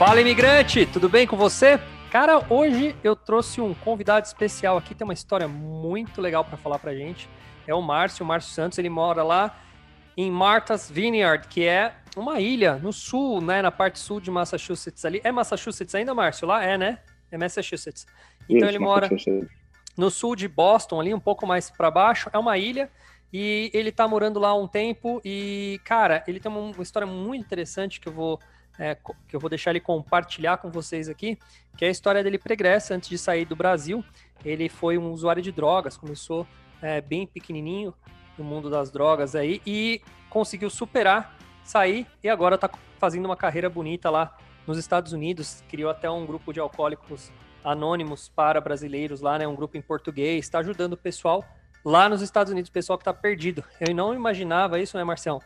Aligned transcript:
Fala, 0.00 0.18
imigrante! 0.18 0.86
Tudo 0.86 1.10
bem 1.10 1.26
com 1.26 1.36
você? 1.36 1.78
Cara, 2.10 2.42
hoje 2.48 2.96
eu 3.04 3.14
trouxe 3.14 3.60
um 3.60 3.74
convidado 3.74 4.24
especial 4.24 4.78
aqui, 4.78 4.94
tem 4.94 5.04
uma 5.04 5.12
história 5.12 5.46
muito 5.46 6.22
legal 6.22 6.42
para 6.42 6.56
falar 6.56 6.78
pra 6.78 6.94
gente. 6.94 7.28
É 7.66 7.74
o 7.74 7.82
Márcio, 7.82 8.24
o 8.24 8.26
Márcio 8.26 8.50
Santos, 8.50 8.78
ele 8.78 8.88
mora 8.88 9.22
lá 9.22 9.62
em 10.16 10.30
Martha's 10.30 10.90
Vineyard, 10.90 11.46
que 11.48 11.66
é 11.66 11.92
uma 12.16 12.40
ilha 12.40 12.76
no 12.76 12.94
sul, 12.94 13.42
né, 13.42 13.60
na 13.60 13.70
parte 13.70 13.98
sul 13.98 14.22
de 14.22 14.30
Massachusetts 14.30 15.04
ali. 15.04 15.20
É 15.22 15.30
Massachusetts 15.30 15.94
ainda, 15.94 16.14
Márcio? 16.14 16.48
Lá 16.48 16.64
é, 16.64 16.78
né? 16.78 17.00
É 17.30 17.36
Massachusetts. 17.36 18.06
Então 18.48 18.66
Isso, 18.66 18.68
ele 18.68 18.78
mora 18.78 19.10
no 19.98 20.10
sul 20.10 20.34
de 20.34 20.48
Boston, 20.48 20.98
ali 20.98 21.12
um 21.12 21.20
pouco 21.20 21.46
mais 21.46 21.68
para 21.68 21.90
baixo. 21.90 22.30
É 22.32 22.38
uma 22.38 22.56
ilha 22.56 22.90
e 23.30 23.70
ele 23.74 23.92
tá 23.92 24.08
morando 24.08 24.40
lá 24.40 24.48
há 24.48 24.54
um 24.54 24.66
tempo 24.66 25.20
e, 25.22 25.78
cara, 25.84 26.24
ele 26.26 26.40
tem 26.40 26.50
uma, 26.50 26.82
história 26.82 27.06
muito 27.06 27.44
interessante 27.44 28.00
que 28.00 28.08
eu 28.08 28.14
vou 28.14 28.40
é, 28.78 28.94
que 28.94 29.36
eu 29.36 29.40
vou 29.40 29.50
deixar 29.50 29.70
ele 29.70 29.80
compartilhar 29.80 30.58
com 30.58 30.70
vocês 30.70 31.08
aqui, 31.08 31.38
que 31.76 31.84
é 31.84 31.88
a 31.88 31.90
história 31.90 32.22
dele 32.22 32.38
pregressa 32.38 32.94
antes 32.94 33.08
de 33.08 33.18
sair 33.18 33.44
do 33.44 33.56
Brasil. 33.56 34.04
Ele 34.44 34.68
foi 34.68 34.96
um 34.96 35.10
usuário 35.10 35.42
de 35.42 35.52
drogas, 35.52 35.96
começou 35.96 36.46
é, 36.80 37.00
bem 37.00 37.26
pequenininho 37.26 37.94
no 38.38 38.44
mundo 38.44 38.70
das 38.70 38.90
drogas 38.90 39.34
aí 39.34 39.60
e 39.66 40.00
conseguiu 40.28 40.70
superar, 40.70 41.36
sair 41.62 42.06
e 42.22 42.28
agora 42.28 42.54
está 42.54 42.70
fazendo 42.98 43.26
uma 43.26 43.36
carreira 43.36 43.68
bonita 43.68 44.08
lá 44.08 44.36
nos 44.66 44.78
Estados 44.78 45.12
Unidos. 45.12 45.62
Criou 45.68 45.90
até 45.90 46.10
um 46.10 46.24
grupo 46.24 46.52
de 46.52 46.60
alcoólicos 46.60 47.30
anônimos 47.62 48.28
para 48.28 48.60
brasileiros 48.60 49.20
lá, 49.20 49.38
né? 49.38 49.46
Um 49.46 49.54
grupo 49.54 49.76
em 49.76 49.82
português, 49.82 50.44
está 50.44 50.60
ajudando 50.60 50.94
o 50.94 50.96
pessoal 50.96 51.44
lá 51.84 52.08
nos 52.08 52.22
Estados 52.22 52.52
Unidos, 52.52 52.68
o 52.68 52.72
pessoal 52.72 52.98
que 52.98 53.02
está 53.02 53.12
perdido. 53.12 53.64
Eu 53.80 53.94
não 53.94 54.14
imaginava 54.14 54.78
isso, 54.78 54.96
né, 54.96 55.04
Marcião? 55.04 55.40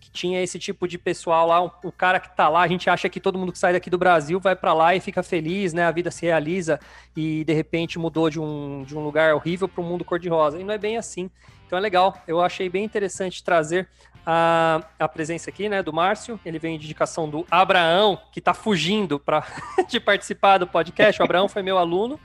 Que 0.00 0.10
tinha 0.10 0.42
esse 0.42 0.58
tipo 0.58 0.86
de 0.86 0.96
pessoal 0.96 1.46
lá, 1.46 1.60
o 1.62 1.92
cara 1.92 2.20
que 2.20 2.28
está 2.28 2.48
lá, 2.48 2.62
a 2.62 2.68
gente 2.68 2.88
acha 2.88 3.08
que 3.08 3.18
todo 3.18 3.38
mundo 3.38 3.52
que 3.52 3.58
sai 3.58 3.72
daqui 3.72 3.90
do 3.90 3.98
Brasil 3.98 4.38
vai 4.38 4.54
para 4.54 4.72
lá 4.72 4.94
e 4.94 5.00
fica 5.00 5.22
feliz, 5.22 5.72
né? 5.72 5.84
A 5.84 5.90
vida 5.90 6.10
se 6.10 6.24
realiza 6.24 6.78
e 7.16 7.44
de 7.44 7.52
repente 7.52 7.98
mudou 7.98 8.30
de 8.30 8.40
um, 8.40 8.84
de 8.84 8.96
um 8.96 9.02
lugar 9.02 9.34
horrível 9.34 9.68
para 9.68 9.82
um 9.82 9.86
mundo 9.86 10.04
cor-de-rosa. 10.04 10.60
E 10.60 10.64
não 10.64 10.72
é 10.72 10.78
bem 10.78 10.96
assim. 10.96 11.30
Então 11.66 11.78
é 11.78 11.82
legal, 11.82 12.16
eu 12.26 12.40
achei 12.40 12.68
bem 12.68 12.84
interessante 12.84 13.44
trazer 13.44 13.86
a, 14.24 14.82
a 14.98 15.08
presença 15.08 15.50
aqui, 15.50 15.68
né, 15.68 15.82
do 15.82 15.92
Márcio. 15.92 16.38
Ele 16.44 16.58
vem 16.58 16.78
de 16.78 16.84
indicação 16.84 17.28
do 17.28 17.46
Abraão, 17.50 18.20
que 18.30 18.38
está 18.38 18.54
fugindo 18.54 19.18
para 19.18 19.42
de 19.88 19.98
participar 19.98 20.58
do 20.58 20.66
podcast. 20.66 21.20
O 21.20 21.24
Abraão 21.24 21.48
foi 21.48 21.62
meu 21.62 21.78
aluno. 21.78 22.20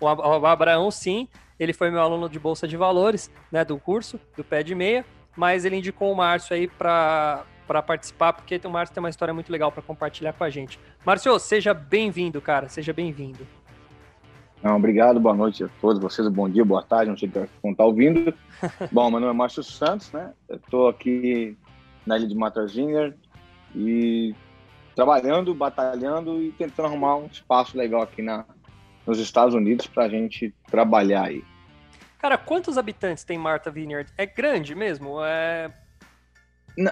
O 0.00 0.06
Abraão, 0.46 0.90
sim, 0.90 1.26
ele 1.58 1.72
foi 1.72 1.90
meu 1.90 2.00
aluno 2.00 2.28
de 2.28 2.38
Bolsa 2.38 2.68
de 2.68 2.76
Valores, 2.76 3.30
né, 3.50 3.64
do 3.64 3.78
curso, 3.78 4.20
do 4.36 4.44
pé 4.44 4.62
de 4.62 4.74
meia, 4.74 5.04
mas 5.38 5.64
ele 5.64 5.76
indicou 5.76 6.12
o 6.12 6.16
Márcio 6.16 6.54
aí 6.54 6.66
para 6.66 7.44
para 7.66 7.82
participar, 7.82 8.32
porque 8.32 8.58
o 8.64 8.70
Márcio 8.70 8.94
tem 8.94 9.02
uma 9.02 9.10
história 9.10 9.34
muito 9.34 9.52
legal 9.52 9.70
para 9.70 9.82
compartilhar 9.82 10.32
com 10.32 10.42
a 10.42 10.48
gente. 10.48 10.80
Márcio, 11.04 11.38
seja 11.38 11.74
bem-vindo, 11.74 12.40
cara, 12.40 12.66
seja 12.66 12.94
bem-vindo. 12.94 13.46
Não, 14.62 14.76
obrigado, 14.76 15.20
boa 15.20 15.34
noite 15.34 15.64
a 15.64 15.68
todos 15.78 16.00
vocês, 16.00 16.26
bom 16.28 16.48
dia, 16.48 16.64
boa 16.64 16.82
tarde, 16.82 17.10
não 17.10 17.18
sei 17.18 17.28
quem 17.28 17.70
está 17.70 17.84
ouvindo. 17.84 18.32
Bom, 18.90 19.10
meu 19.10 19.20
nome 19.20 19.32
é 19.32 19.36
Márcio 19.36 19.62
Santos, 19.62 20.10
né? 20.12 20.32
Estou 20.48 20.88
aqui 20.88 21.58
na 22.06 22.16
ilha 22.16 22.26
de 22.26 22.34
Matazinha 22.34 23.14
e 23.76 24.34
trabalhando, 24.96 25.54
batalhando 25.54 26.42
e 26.42 26.50
tentando 26.52 26.86
arrumar 26.86 27.16
um 27.16 27.26
espaço 27.26 27.76
legal 27.76 28.00
aqui 28.00 28.22
na, 28.22 28.46
nos 29.06 29.18
Estados 29.18 29.54
Unidos 29.54 29.86
para 29.86 30.04
a 30.04 30.08
gente 30.08 30.54
trabalhar 30.70 31.26
aí. 31.26 31.44
Cara, 32.18 32.36
quantos 32.36 32.76
habitantes 32.76 33.24
tem 33.24 33.38
Martha 33.38 33.70
Vineyard? 33.70 34.10
É 34.16 34.26
grande 34.26 34.74
mesmo? 34.74 35.24
É... 35.24 35.70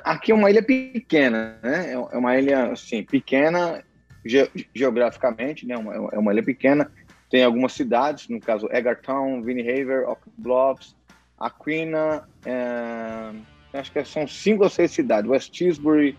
Aqui 0.04 0.32
é 0.32 0.34
uma 0.34 0.50
ilha 0.50 0.62
pequena, 0.62 1.58
né? 1.62 1.90
É, 1.90 1.92
é 1.92 2.18
uma 2.18 2.36
ilha, 2.38 2.72
assim, 2.72 3.02
pequena 3.04 3.82
ge 4.24 4.50
geograficamente, 4.74 5.66
né? 5.66 5.74
É 6.12 6.18
uma 6.18 6.32
ilha 6.32 6.42
pequena. 6.42 6.90
Tem 7.30 7.42
algumas 7.44 7.72
cidades, 7.72 8.28
no 8.28 8.40
caso, 8.40 8.68
Egertown, 8.70 9.42
Vineyhaven, 9.42 10.06
Oak 10.06 10.22
Bluffs, 10.38 10.96
Aquina, 11.38 12.28
é... 12.44 13.78
acho 13.78 13.92
que 13.92 14.04
são 14.04 14.26
cinco 14.26 14.64
ou 14.64 14.70
seis 14.70 14.90
cidades. 14.90 15.30
West 15.30 15.52
Tisbury, 15.52 16.16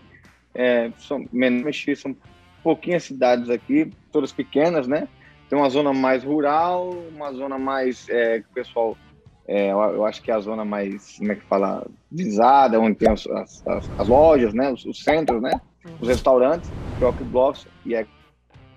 é, 0.54 0.90
são, 0.98 1.26
são 1.96 2.16
pouquinhas 2.62 3.04
cidades 3.04 3.48
aqui, 3.48 3.90
todas 4.12 4.32
pequenas, 4.32 4.86
né? 4.86 5.08
Tem 5.48 5.58
uma 5.58 5.70
zona 5.70 5.92
mais 5.92 6.22
rural, 6.22 6.90
uma 7.14 7.32
zona 7.32 7.58
mais 7.58 8.08
é, 8.08 8.40
que 8.40 8.46
o 8.46 8.54
pessoal, 8.54 8.96
é, 9.46 9.70
eu 9.70 10.04
acho 10.04 10.22
que 10.22 10.30
é 10.30 10.34
a 10.34 10.40
zona 10.40 10.64
mais, 10.64 11.16
como 11.16 11.32
é 11.32 11.34
que 11.34 11.42
fala, 11.42 11.86
visada, 12.10 12.78
onde 12.78 12.96
tem 12.96 13.10
as, 13.10 13.26
as, 13.26 13.64
as 13.98 14.08
lojas, 14.08 14.52
né, 14.52 14.70
os, 14.70 14.84
os, 14.84 15.02
centros, 15.02 15.40
né, 15.40 15.58
os 16.00 16.08
restaurantes, 16.08 16.70
Rock 17.00 17.22
Blocks 17.24 17.66
e 17.86 17.94
é 17.94 18.06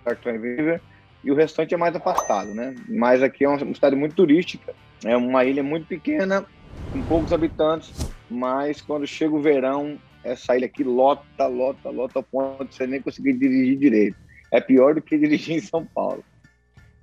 Cartão 0.05 0.33
River, 0.33 0.81
e 1.23 1.31
o 1.31 1.35
restante 1.35 1.73
é 1.73 1.77
mais 1.77 1.95
afastado, 1.95 2.53
né? 2.53 2.73
Mas 2.89 3.21
aqui 3.21 3.45
é 3.45 3.49
uma, 3.49 3.61
uma 3.61 3.75
cidade 3.75 3.95
muito 3.95 4.15
turística, 4.15 4.73
é 5.05 5.15
uma 5.15 5.43
ilha 5.45 5.61
muito 5.61 5.87
pequena, 5.87 6.45
com 6.91 7.01
poucos 7.03 7.31
habitantes, 7.33 7.91
mas 8.29 8.81
quando 8.81 9.05
chega 9.05 9.35
o 9.35 9.41
verão, 9.41 9.99
essa 10.23 10.55
ilha 10.55 10.65
aqui 10.65 10.83
lota, 10.83 11.47
lota, 11.47 11.89
lota, 11.89 12.19
ao 12.19 12.23
ponto 12.23 12.65
de 12.65 12.75
você 12.75 12.87
nem 12.87 13.01
conseguir 13.01 13.33
dirigir 13.33 13.77
direito. 13.77 14.17
É 14.51 14.59
pior 14.59 14.95
do 14.95 15.01
que 15.01 15.17
dirigir 15.19 15.57
em 15.57 15.61
São 15.61 15.85
Paulo. 15.85 16.23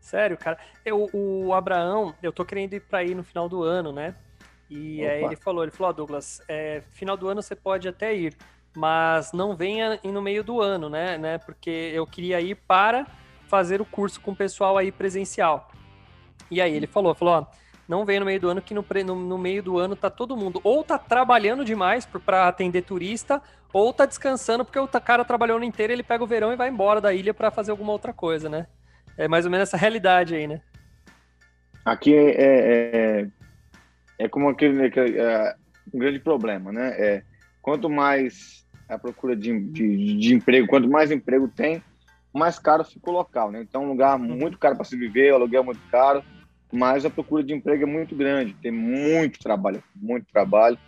Sério, 0.08 0.38
cara. 0.38 0.56
Eu, 0.86 1.10
o 1.12 1.52
Abraão, 1.52 2.14
eu 2.22 2.32
tô 2.32 2.42
querendo 2.42 2.72
ir 2.72 2.80
pra 2.80 3.04
ir 3.04 3.14
no 3.14 3.22
final 3.22 3.46
do 3.46 3.62
ano, 3.62 3.92
né? 3.92 4.14
E 4.70 5.02
Opa. 5.02 5.12
aí 5.12 5.24
ele 5.24 5.36
falou, 5.36 5.62
ele 5.62 5.70
falou, 5.70 5.90
oh, 5.90 5.92
Douglas, 5.92 6.40
é, 6.48 6.82
final 6.92 7.14
do 7.14 7.28
ano 7.28 7.42
você 7.42 7.54
pode 7.54 7.86
até 7.86 8.14
ir, 8.16 8.34
mas 8.74 9.32
não 9.32 9.54
venha 9.54 10.00
no 10.02 10.22
meio 10.22 10.42
do 10.42 10.62
ano, 10.62 10.88
né? 10.88 11.18
né? 11.18 11.36
Porque 11.36 11.90
eu 11.92 12.06
queria 12.06 12.40
ir 12.40 12.54
para 12.54 13.06
fazer 13.48 13.82
o 13.82 13.84
curso 13.84 14.18
com 14.22 14.30
o 14.30 14.36
pessoal 14.36 14.78
aí 14.78 14.90
presencial. 14.90 15.70
E 16.50 16.62
aí 16.62 16.74
ele 16.74 16.86
falou, 16.86 17.14
falou, 17.14 17.34
ó, 17.34 17.46
não 17.86 18.06
venha 18.06 18.20
no 18.20 18.26
meio 18.26 18.40
do 18.40 18.48
ano, 18.48 18.62
que 18.62 18.72
no, 18.72 18.82
no, 19.04 19.14
no 19.14 19.36
meio 19.36 19.62
do 19.62 19.78
ano 19.78 19.94
tá 19.94 20.08
todo 20.08 20.38
mundo 20.38 20.58
ou 20.64 20.82
tá 20.82 20.96
trabalhando 20.96 21.66
demais 21.66 22.06
para 22.06 22.48
atender 22.48 22.80
turista, 22.80 23.42
ou 23.74 23.92
tá 23.92 24.06
descansando 24.06 24.64
porque 24.64 24.78
o 24.78 24.88
cara 24.88 25.22
trabalhou 25.22 25.56
o 25.56 25.58
ano 25.58 25.66
inteiro, 25.66 25.92
ele 25.92 26.02
pega 26.02 26.24
o 26.24 26.26
verão 26.26 26.50
e 26.50 26.56
vai 26.56 26.70
embora 26.70 26.98
da 26.98 27.12
ilha 27.12 27.34
para 27.34 27.50
fazer 27.50 27.72
alguma 27.72 27.92
outra 27.92 28.14
coisa, 28.14 28.48
né? 28.48 28.66
É 29.18 29.26
mais 29.26 29.44
ou 29.44 29.50
menos 29.50 29.68
essa 29.68 29.76
realidade 29.76 30.36
aí, 30.36 30.46
né? 30.46 30.60
Aqui 31.84 32.14
é, 32.14 32.30
é, 32.30 32.90
é, 32.96 33.28
é 34.18 34.28
como 34.28 34.48
aquele, 34.48 34.86
é, 34.86 35.56
um 35.92 35.98
grande 35.98 36.20
problema, 36.20 36.70
né? 36.70 36.94
É, 36.96 37.22
quanto 37.60 37.90
mais 37.90 38.64
a 38.88 38.96
procura 38.96 39.34
de, 39.34 39.58
de, 39.58 40.16
de, 40.18 40.34
emprego, 40.34 40.68
quanto 40.68 40.88
mais 40.88 41.10
emprego 41.10 41.48
tem, 41.48 41.82
mais 42.32 42.58
caro 42.58 42.84
fica 42.84 43.10
o 43.10 43.12
local, 43.12 43.50
né? 43.50 43.60
Então, 43.60 43.84
um 43.84 43.88
lugar 43.88 44.18
uhum. 44.18 44.36
muito 44.36 44.56
caro 44.56 44.76
para 44.76 44.84
se 44.84 44.96
viver, 44.96 45.32
o 45.32 45.34
aluguel 45.34 45.62
é 45.62 45.66
muito 45.66 45.82
caro, 45.90 46.22
mas 46.72 47.04
a 47.04 47.10
procura 47.10 47.42
de 47.42 47.52
emprego 47.52 47.82
é 47.82 47.86
muito 47.86 48.14
grande, 48.14 48.54
tem 48.54 48.70
muito 48.70 49.40
trabalho, 49.40 49.82
muito 49.96 50.26
trabalho. 50.32 50.78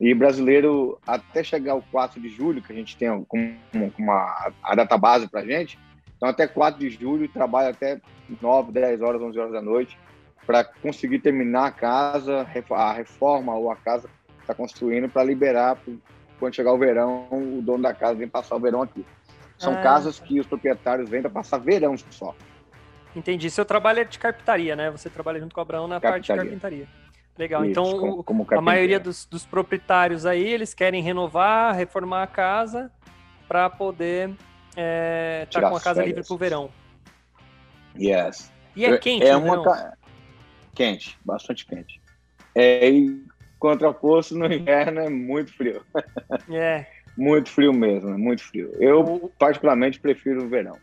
E 0.00 0.12
brasileiro, 0.14 0.98
até 1.06 1.44
chegar 1.44 1.74
o 1.74 1.82
4 1.82 2.20
de 2.20 2.28
julho, 2.28 2.62
que 2.62 2.72
a 2.72 2.76
gente 2.76 2.96
tem 2.96 3.24
como, 3.24 3.54
uma, 3.98 4.52
a 4.62 4.74
data 4.74 4.96
base 4.96 5.28
para 5.28 5.40
a 5.40 5.46
gente, 5.46 5.78
então, 6.24 6.30
até 6.30 6.46
4 6.46 6.80
de 6.80 6.88
julho, 6.88 7.28
trabalho 7.28 7.68
até 7.68 8.00
9, 8.40 8.72
10 8.72 9.02
horas, 9.02 9.20
11 9.20 9.38
horas 9.38 9.52
da 9.52 9.60
noite 9.60 9.98
para 10.46 10.64
conseguir 10.64 11.18
terminar 11.18 11.66
a 11.66 11.70
casa, 11.70 12.46
a 12.70 12.92
reforma 12.92 13.54
ou 13.54 13.70
a 13.70 13.76
casa 13.76 14.08
que 14.08 14.40
está 14.40 14.54
construindo 14.54 15.06
para 15.06 15.22
liberar 15.22 15.76
quando 16.38 16.54
chegar 16.54 16.72
o 16.72 16.78
verão, 16.78 17.28
o 17.30 17.60
dono 17.60 17.82
da 17.82 17.92
casa 17.92 18.14
vem 18.14 18.28
passar 18.28 18.56
o 18.56 18.60
verão 18.60 18.80
aqui. 18.80 19.04
São 19.58 19.74
ah. 19.74 19.82
casas 19.82 20.18
que 20.18 20.40
os 20.40 20.46
proprietários 20.46 21.10
vêm 21.10 21.20
para 21.20 21.30
passar 21.30 21.58
verão 21.58 21.94
só. 22.10 22.34
Entendi. 23.14 23.50
Seu 23.50 23.64
trabalho 23.64 24.00
é 24.00 24.04
de 24.04 24.18
carpintaria, 24.18 24.74
né? 24.74 24.90
Você 24.90 25.10
trabalha 25.10 25.38
junto 25.38 25.54
com 25.54 25.60
o 25.60 25.62
Abraão 25.62 25.86
na 25.86 26.00
parte 26.00 26.32
de 26.32 26.34
carpintaria. 26.34 26.88
Legal. 27.36 27.64
Isso, 27.64 27.70
então, 27.70 28.22
como, 28.22 28.24
como 28.24 28.46
a 28.50 28.62
maioria 28.62 28.98
dos, 28.98 29.26
dos, 29.26 29.44
proprietários 29.44 30.24
aí, 30.24 30.46
eles 30.46 30.72
querem 30.72 31.02
renovar, 31.02 31.74
reformar 31.74 32.22
a 32.22 32.26
casa 32.26 32.90
para 33.46 33.68
poder 33.68 34.34
é, 34.76 35.46
tá 35.50 35.68
com 35.68 35.76
a 35.76 35.80
casa 35.80 36.04
livre 36.04 36.24
pro 36.24 36.36
verão. 36.36 36.70
Yes. 37.98 38.52
E 38.74 38.84
é 38.84 38.98
quente, 38.98 39.24
é 39.24 39.36
uma 39.36 39.62
ca... 39.62 39.96
quente, 40.74 41.18
bastante 41.24 41.64
quente. 41.64 42.00
É, 42.54 42.88
e 42.88 43.24
contraposto 43.58 44.36
no 44.36 44.52
inverno 44.52 45.00
é 45.00 45.08
muito 45.08 45.52
frio. 45.52 45.84
É. 46.52 46.86
muito 47.16 47.48
frio 47.48 47.72
mesmo, 47.72 48.10
é 48.10 48.16
muito 48.16 48.42
frio. 48.42 48.72
Eu 48.80 49.32
particularmente 49.38 50.00
prefiro 50.00 50.44
o 50.44 50.48
verão. 50.48 50.76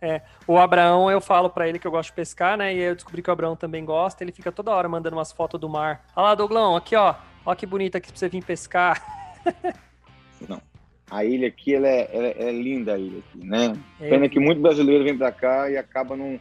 É, 0.00 0.20
o 0.46 0.58
Abraão, 0.58 1.10
eu 1.10 1.20
falo 1.20 1.50
para 1.50 1.68
ele 1.68 1.78
que 1.78 1.86
eu 1.86 1.90
gosto 1.90 2.10
de 2.10 2.14
pescar, 2.14 2.56
né? 2.56 2.74
E 2.74 2.78
eu 2.78 2.94
descobri 2.94 3.22
que 3.22 3.30
o 3.30 3.32
Abraão 3.32 3.54
também 3.56 3.84
gosta. 3.84 4.22
Ele 4.22 4.32
fica 4.32 4.50
toda 4.50 4.72
hora 4.72 4.88
mandando 4.88 5.16
umas 5.16 5.32
fotos 5.32 5.60
do 5.60 5.68
mar. 5.68 6.04
Olha 6.16 6.28
lá, 6.28 6.34
Douglão, 6.34 6.76
aqui 6.76 6.96
ó. 6.96 7.14
Olha 7.44 7.56
que 7.56 7.66
bonita 7.66 7.98
aqui 7.98 8.08
pra 8.08 8.18
você 8.18 8.28
vir 8.28 8.44
pescar. 8.44 9.00
Não 10.48 10.71
a 11.12 11.24
ilha 11.24 11.48
aqui 11.48 11.74
ela 11.74 11.86
é, 11.86 12.08
ela 12.12 12.26
é, 12.26 12.52
linda 12.52 12.94
a 12.94 12.98
ilha 12.98 13.18
aqui, 13.18 13.46
né? 13.46 13.72
É. 14.00 14.08
Pena 14.08 14.28
que 14.28 14.40
muito 14.40 14.60
brasileiro 14.60 15.04
vem 15.04 15.16
para 15.16 15.30
cá 15.30 15.70
e 15.70 15.76
acaba 15.76 16.16
não, 16.16 16.38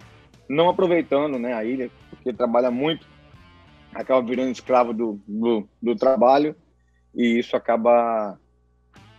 não 0.48 0.70
aproveitando 0.70 1.38
né, 1.38 1.54
a 1.54 1.64
ilha, 1.64 1.90
porque 2.10 2.32
trabalha 2.32 2.72
muito, 2.72 3.06
acaba 3.94 4.26
virando 4.26 4.52
escravo 4.52 4.94
do, 4.94 5.20
do, 5.28 5.68
do 5.82 5.96
trabalho 5.96 6.56
e 7.14 7.40
isso 7.40 7.56
acaba, 7.58 8.40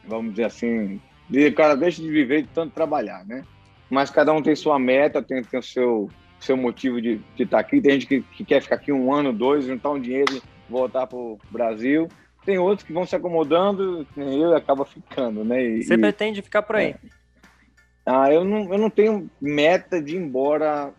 vamos 0.08 0.32
dizer 0.32 0.44
assim, 0.44 1.00
de, 1.28 1.48
o 1.48 1.54
cara 1.54 1.76
deixa 1.76 2.00
de 2.00 2.10
viver 2.10 2.42
de 2.42 2.48
tanto 2.48 2.72
trabalhar, 2.72 3.24
né? 3.26 3.44
mas 3.92 4.08
cada 4.08 4.32
um 4.32 4.40
tem 4.40 4.56
sua 4.56 4.78
meta, 4.78 5.20
tem, 5.20 5.44
tem 5.44 5.60
o 5.60 5.62
seu, 5.62 6.08
seu 6.40 6.56
motivo 6.56 6.98
de 6.98 7.20
estar 7.38 7.58
tá 7.58 7.58
aqui. 7.58 7.78
Tem 7.78 7.92
gente 7.92 8.06
que, 8.06 8.22
que, 8.22 8.42
quer 8.42 8.62
ficar 8.62 8.76
aqui 8.76 8.90
um 8.90 9.12
ano, 9.12 9.34
dois, 9.34 9.66
juntar 9.66 9.90
um 9.90 10.00
dinheiro 10.00 10.34
e 10.34 10.42
voltar 10.66 11.06
para 11.06 11.18
o 11.18 11.38
Brasil. 11.50 12.08
Tem 12.44 12.58
outros 12.58 12.86
que 12.86 12.92
vão 12.92 13.06
se 13.06 13.14
acomodando, 13.14 14.06
eu 14.16 14.56
acaba 14.56 14.84
ficando, 14.84 15.44
né? 15.44 15.62
E, 15.62 15.82
Você 15.84 15.96
pretende 15.96 16.42
ficar 16.42 16.62
por 16.62 16.76
aí? 16.76 16.90
É. 16.90 16.96
Ah, 18.04 18.32
eu 18.32 18.44
não, 18.44 18.72
eu 18.72 18.78
não 18.78 18.90
tenho 18.90 19.30
meta 19.40 20.02
de 20.02 20.16
ir 20.16 20.18
embora 20.18 20.92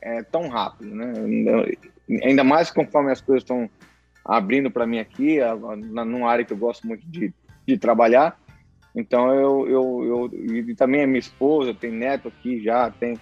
é, 0.00 0.22
tão 0.22 0.48
rápido, 0.48 0.94
né? 0.94 1.12
Ainda 2.24 2.42
mais 2.42 2.70
conforme 2.70 3.12
as 3.12 3.20
coisas 3.20 3.42
estão 3.42 3.68
abrindo 4.24 4.70
para 4.70 4.86
mim 4.86 4.98
aqui, 4.98 5.38
numa 5.76 6.30
área 6.30 6.44
que 6.44 6.52
eu 6.52 6.56
gosto 6.56 6.86
muito 6.86 7.06
de, 7.06 7.32
de 7.66 7.78
trabalhar. 7.78 8.38
Então 8.94 9.32
eu, 9.34 9.68
eu, 9.68 10.30
eu 10.32 10.56
e 10.56 10.74
também 10.74 11.02
a 11.02 11.06
minha 11.06 11.18
esposa 11.18 11.74
tem 11.74 11.92
neto 11.92 12.28
aqui 12.28 12.62
já, 12.62 12.90
tem 12.90 13.18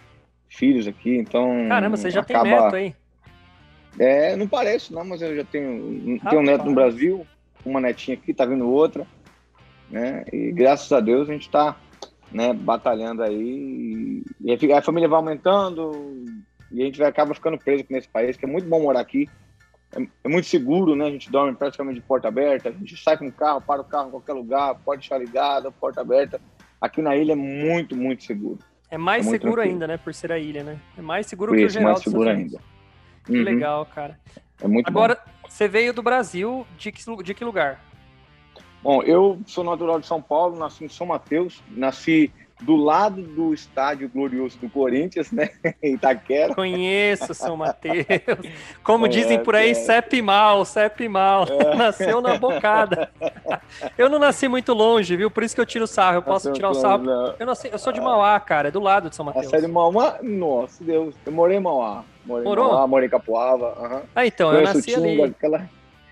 filhos 0.49 0.87
aqui, 0.87 1.17
então. 1.17 1.67
Caramba, 1.69 1.97
você 1.97 2.11
já 2.11 2.21
acaba... 2.21 2.45
tem 2.45 2.53
neto 2.53 2.77
aí? 2.77 2.95
É, 3.99 4.37
não 4.37 4.47
parece, 4.47 4.93
não, 4.93 5.05
mas 5.05 5.21
eu 5.21 5.35
já 5.35 5.45
tenho, 5.45 6.21
tenho 6.21 6.41
um 6.41 6.45
neto 6.45 6.65
no 6.65 6.75
Brasil, 6.75 7.27
uma 7.65 7.81
netinha 7.81 8.17
aqui, 8.17 8.33
tá 8.33 8.45
vindo 8.45 8.69
outra, 8.69 9.07
né? 9.91 10.25
E 10.33 10.53
graças 10.53 10.91
a 10.93 11.01
Deus 11.01 11.29
a 11.29 11.33
gente 11.33 11.51
tá 11.51 11.77
né, 12.31 12.53
batalhando 12.53 13.23
aí. 13.23 14.23
E 14.41 14.73
a 14.73 14.83
família 14.83 15.09
vai 15.09 15.19
aumentando 15.19 16.25
e 16.71 16.83
a 16.83 16.85
gente 16.85 16.99
vai, 16.99 17.09
acaba 17.09 17.35
ficando 17.35 17.59
preso 17.59 17.85
nesse 17.89 18.09
país, 18.09 18.37
que 18.37 18.45
é 18.45 18.49
muito 18.49 18.69
bom 18.69 18.83
morar 18.83 19.01
aqui. 19.01 19.29
É, 19.95 20.03
é, 20.25 20.29
muito 20.29 20.47
seguro, 20.47 20.95
né? 20.95 21.07
A 21.07 21.11
gente 21.11 21.31
dorme 21.31 21.55
praticamente 21.55 22.01
de 22.01 22.07
porta 22.07 22.29
aberta, 22.29 22.69
a 22.69 22.73
gente 22.73 22.97
sai 22.97 23.17
com 23.17 23.27
o 23.27 23.33
carro, 23.33 23.61
para 23.61 23.81
o 23.81 23.85
carro 23.85 24.09
em 24.09 24.11
qualquer 24.11 24.35
lugar, 24.35 24.75
pode 24.85 25.01
deixar 25.01 25.19
ligado, 25.19 25.73
porta 25.73 26.01
aberta. 26.01 26.41
Aqui 26.81 27.01
na 27.01 27.17
ilha 27.17 27.33
é 27.33 27.37
muito, 27.37 27.97
muito 27.97 28.23
seguro. 28.25 28.59
É 28.91 28.99
mais 28.99 29.27
é 29.27 29.31
seguro 29.31 29.55
tranquilo. 29.55 29.73
ainda, 29.73 29.87
né? 29.87 29.97
Por 29.97 30.15
ser 30.15 30.33
a 30.33 30.39
ilha, 30.39 30.63
né? 30.63 30.79
É 30.97 31.03
mais 31.03 31.27
seguro 31.27 31.53
Por 31.53 31.59
que 31.59 31.65
isso, 31.65 31.77
o 31.77 31.81
geral 31.81 31.93
mais 31.93 32.05
seguro 32.05 32.29
ainda. 32.29 32.61
Que 33.25 33.37
uhum. 33.37 33.45
legal, 33.45 33.87
cara. 33.87 34.19
É 34.63 34.69
muito 34.69 34.89
Agora, 34.89 35.15
bom. 35.15 35.33
Você 35.59 35.67
veio 35.67 35.93
do 35.93 36.05
Brasil, 36.05 36.65
de 36.79 36.93
que, 36.93 37.03
de 37.25 37.35
que 37.35 37.45
lugar? 37.45 37.85
Bom, 38.81 39.03
eu 39.03 39.41
sou 39.45 39.65
natural 39.65 39.99
de 39.99 40.07
São 40.07 40.23
Paulo, 40.23 40.57
nasci 40.57 40.85
em 40.85 40.89
São 40.89 41.05
Mateus, 41.05 41.61
nasci 41.69 42.33
do 42.61 42.77
lado 42.77 43.21
do 43.23 43.53
estádio 43.53 44.09
glorioso 44.09 44.57
do 44.59 44.71
Corinthians, 44.71 45.33
né? 45.33 45.51
Itaquera. 45.83 46.55
Conheço 46.55 47.35
São 47.35 47.57
Mateus. 47.57 48.07
Como 48.85 49.07
é, 49.07 49.09
dizem 49.09 49.43
por 49.43 49.57
aí, 49.57 49.71
é. 49.71 49.75
CEP 49.75 50.23
mal, 50.23 50.65
CEP 50.65 51.09
mal. 51.09 51.45
É. 51.49 51.75
Nasceu 51.75 52.21
na 52.21 52.39
bocada. 52.39 53.11
Eu 53.97 54.09
não 54.09 54.21
nasci 54.21 54.47
muito 54.47 54.73
longe, 54.73 55.17
viu? 55.17 55.29
Por 55.29 55.43
isso 55.43 55.57
que 55.57 55.61
eu 55.61 55.67
tiro 55.67 55.89
sarro. 55.89 56.19
Eu 56.19 56.23
posso 56.23 56.53
tirar 56.53 56.71
o 56.71 56.75
sarro. 56.75 57.05
Eu, 57.37 57.47
nasci, 57.47 57.69
eu 57.71 57.79
sou 57.81 57.93
de 57.93 58.01
Mauá, 58.01 58.39
cara, 58.39 58.69
é 58.69 58.71
do 58.71 58.81
lado 58.81 59.11
de 59.11 59.17
São 59.17 59.25
Mateus. 59.25 59.47
Você 59.47 59.57
é 59.57 59.61
de 59.61 59.67
Mauá? 59.67 60.19
Nossa, 60.23 60.85
Deus. 60.85 61.17
Eu 61.27 61.33
morei 61.33 61.57
em 61.57 61.61
Mauá. 61.61 62.05
Morei 62.29 62.45
Morou? 62.45 62.69
Mauá, 62.69 62.87
morei 62.87 63.07
em 63.07 63.11
Capoava. 63.11 63.75
Uhum. 63.81 64.03
Ah, 64.15 64.27
então, 64.27 64.51
Conheço 64.51 64.71
eu 64.71 64.75
nasci 64.75 64.95
Tinga, 64.95 65.07
ali. 65.07 65.23
Aquela, 65.23 65.71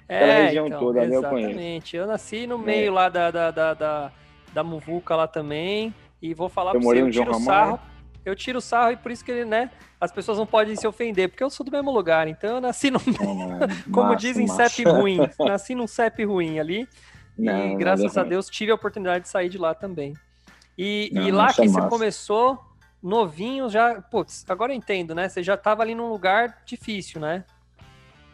aquela 0.09 0.33
é, 0.33 0.45
região 0.47 0.67
então, 0.67 0.81
toda 0.81 1.03
ali 1.03 1.13
eu 1.13 1.23
conheço. 1.23 1.51
Exatamente. 1.51 1.97
Eu 1.97 2.07
nasci 2.07 2.47
no 2.47 2.59
meio 2.59 2.91
lá 2.91 3.11
da, 3.11 3.31
da, 3.31 3.51
da, 3.51 3.75
da, 3.75 4.13
da 4.55 4.65
Muvuca 4.65 5.15
lá 5.15 5.29
também. 5.29 5.95
E 6.23 6.33
vou 6.33 6.49
falar 6.49 6.75
eu 6.75 6.81
pra 6.81 6.89
você, 6.89 7.03
eu 7.03 7.11
tiro 7.11 7.35
sarro. 7.35 7.81
Eu 8.25 8.35
tiro 8.35 8.61
sarro 8.63 8.93
e 8.93 8.97
por 8.97 9.13
isso 9.13 9.23
que 9.23 9.31
ele, 9.31 9.45
né? 9.45 9.71
As 10.01 10.11
pessoas 10.11 10.39
não 10.39 10.47
podem 10.47 10.75
se 10.75 10.87
ofender, 10.87 11.29
porque 11.29 11.45
eu 11.45 11.51
sou 11.51 11.65
do 11.65 11.71
mesmo 11.71 11.93
lugar. 11.93 12.27
Então 12.27 12.57
eu 12.57 12.61
nasci 12.63 12.91
num. 12.91 12.99
Como 13.93 14.09
massa, 14.09 14.17
dizem, 14.17 14.47
massa. 14.47 14.71
CEP 14.71 14.89
ruim. 14.89 15.19
Nasci 15.39 15.75
num 15.75 15.87
CEP 15.87 16.25
ruim 16.25 16.59
ali. 16.59 16.89
Não, 17.39 17.73
e 17.73 17.77
graças 17.77 18.17
a 18.17 18.25
Deus 18.25 18.49
tive 18.49 18.73
a 18.73 18.75
oportunidade 18.75 19.25
de 19.25 19.29
sair 19.29 19.51
de 19.51 19.59
lá 19.59 19.75
também. 19.75 20.15
E, 20.79 21.11
não, 21.13 21.29
e 21.29 21.31
lá 21.31 21.53
que 21.53 21.63
é 21.63 21.69
você 21.69 21.81
começou, 21.89 22.59
novinho, 23.03 23.69
já. 23.69 24.01
Putz, 24.01 24.45
agora 24.49 24.73
eu 24.73 24.77
entendo, 24.77 25.15
né? 25.15 25.29
Você 25.29 25.43
já 25.43 25.55
estava 25.55 25.83
ali 25.83 25.95
num 25.95 26.09
lugar 26.09 26.63
difícil, 26.65 27.21
né? 27.21 27.45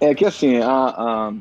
É 0.00 0.14
que 0.14 0.24
assim, 0.24 0.58
a, 0.58 0.86
a... 0.88 1.32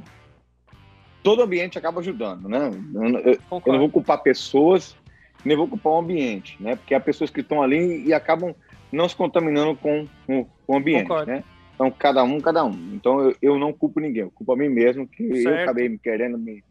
todo 1.24 1.42
ambiente 1.42 1.78
acaba 1.78 2.00
ajudando, 2.00 2.48
né? 2.48 2.70
Eu, 2.94 3.62
eu, 3.66 3.74
não 3.74 3.80
vou 3.80 3.90
culpar 3.90 4.22
pessoas 4.22 4.96
nem 5.44 5.58
vou 5.58 5.66
ocupar 5.66 5.94
o 5.94 6.00
ambiente, 6.00 6.62
né? 6.62 6.76
Porque 6.76 6.94
há 6.94 7.00
pessoas 7.00 7.30
que 7.30 7.42
estão 7.42 7.62
ali 7.62 8.06
e 8.06 8.14
acabam 8.14 8.56
não 8.92 9.08
se 9.08 9.16
contaminando 9.16 9.76
com, 9.76 10.08
com, 10.26 10.46
com 10.46 10.74
o 10.74 10.78
ambiente, 10.78 11.08
Concordo. 11.08 11.32
né? 11.32 11.44
Então, 11.74 11.92
cada 11.92 12.24
um, 12.24 12.40
cada 12.40 12.64
um. 12.64 12.94
Então, 12.94 13.22
eu, 13.22 13.36
eu 13.42 13.60
não 13.60 13.74
culpo 13.74 14.00
ninguém, 14.00 14.24
eu 14.24 14.32
culpo 14.32 14.54
a 14.54 14.58
mim 14.58 14.70
mesmo, 14.70 15.08
que 15.08 15.42
certo. 15.42 15.48
eu 15.48 15.64
acabei 15.64 15.90
me 15.90 15.98
querendo 15.98 16.38
me, 16.38 16.64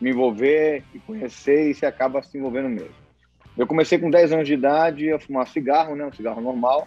me 0.00 0.10
envolver 0.10 0.82
e 0.94 0.98
conhecer 0.98 1.70
e 1.70 1.74
se 1.74 1.86
acaba 1.86 2.22
se 2.22 2.36
envolvendo 2.38 2.68
mesmo. 2.68 3.07
Eu 3.58 3.66
comecei 3.66 3.98
com 3.98 4.08
10 4.08 4.32
anos 4.32 4.46
de 4.46 4.54
idade 4.54 5.12
a 5.12 5.18
fumar 5.18 5.48
cigarro, 5.48 5.96
né? 5.96 6.06
Um 6.06 6.12
cigarro 6.12 6.40
normal, 6.40 6.86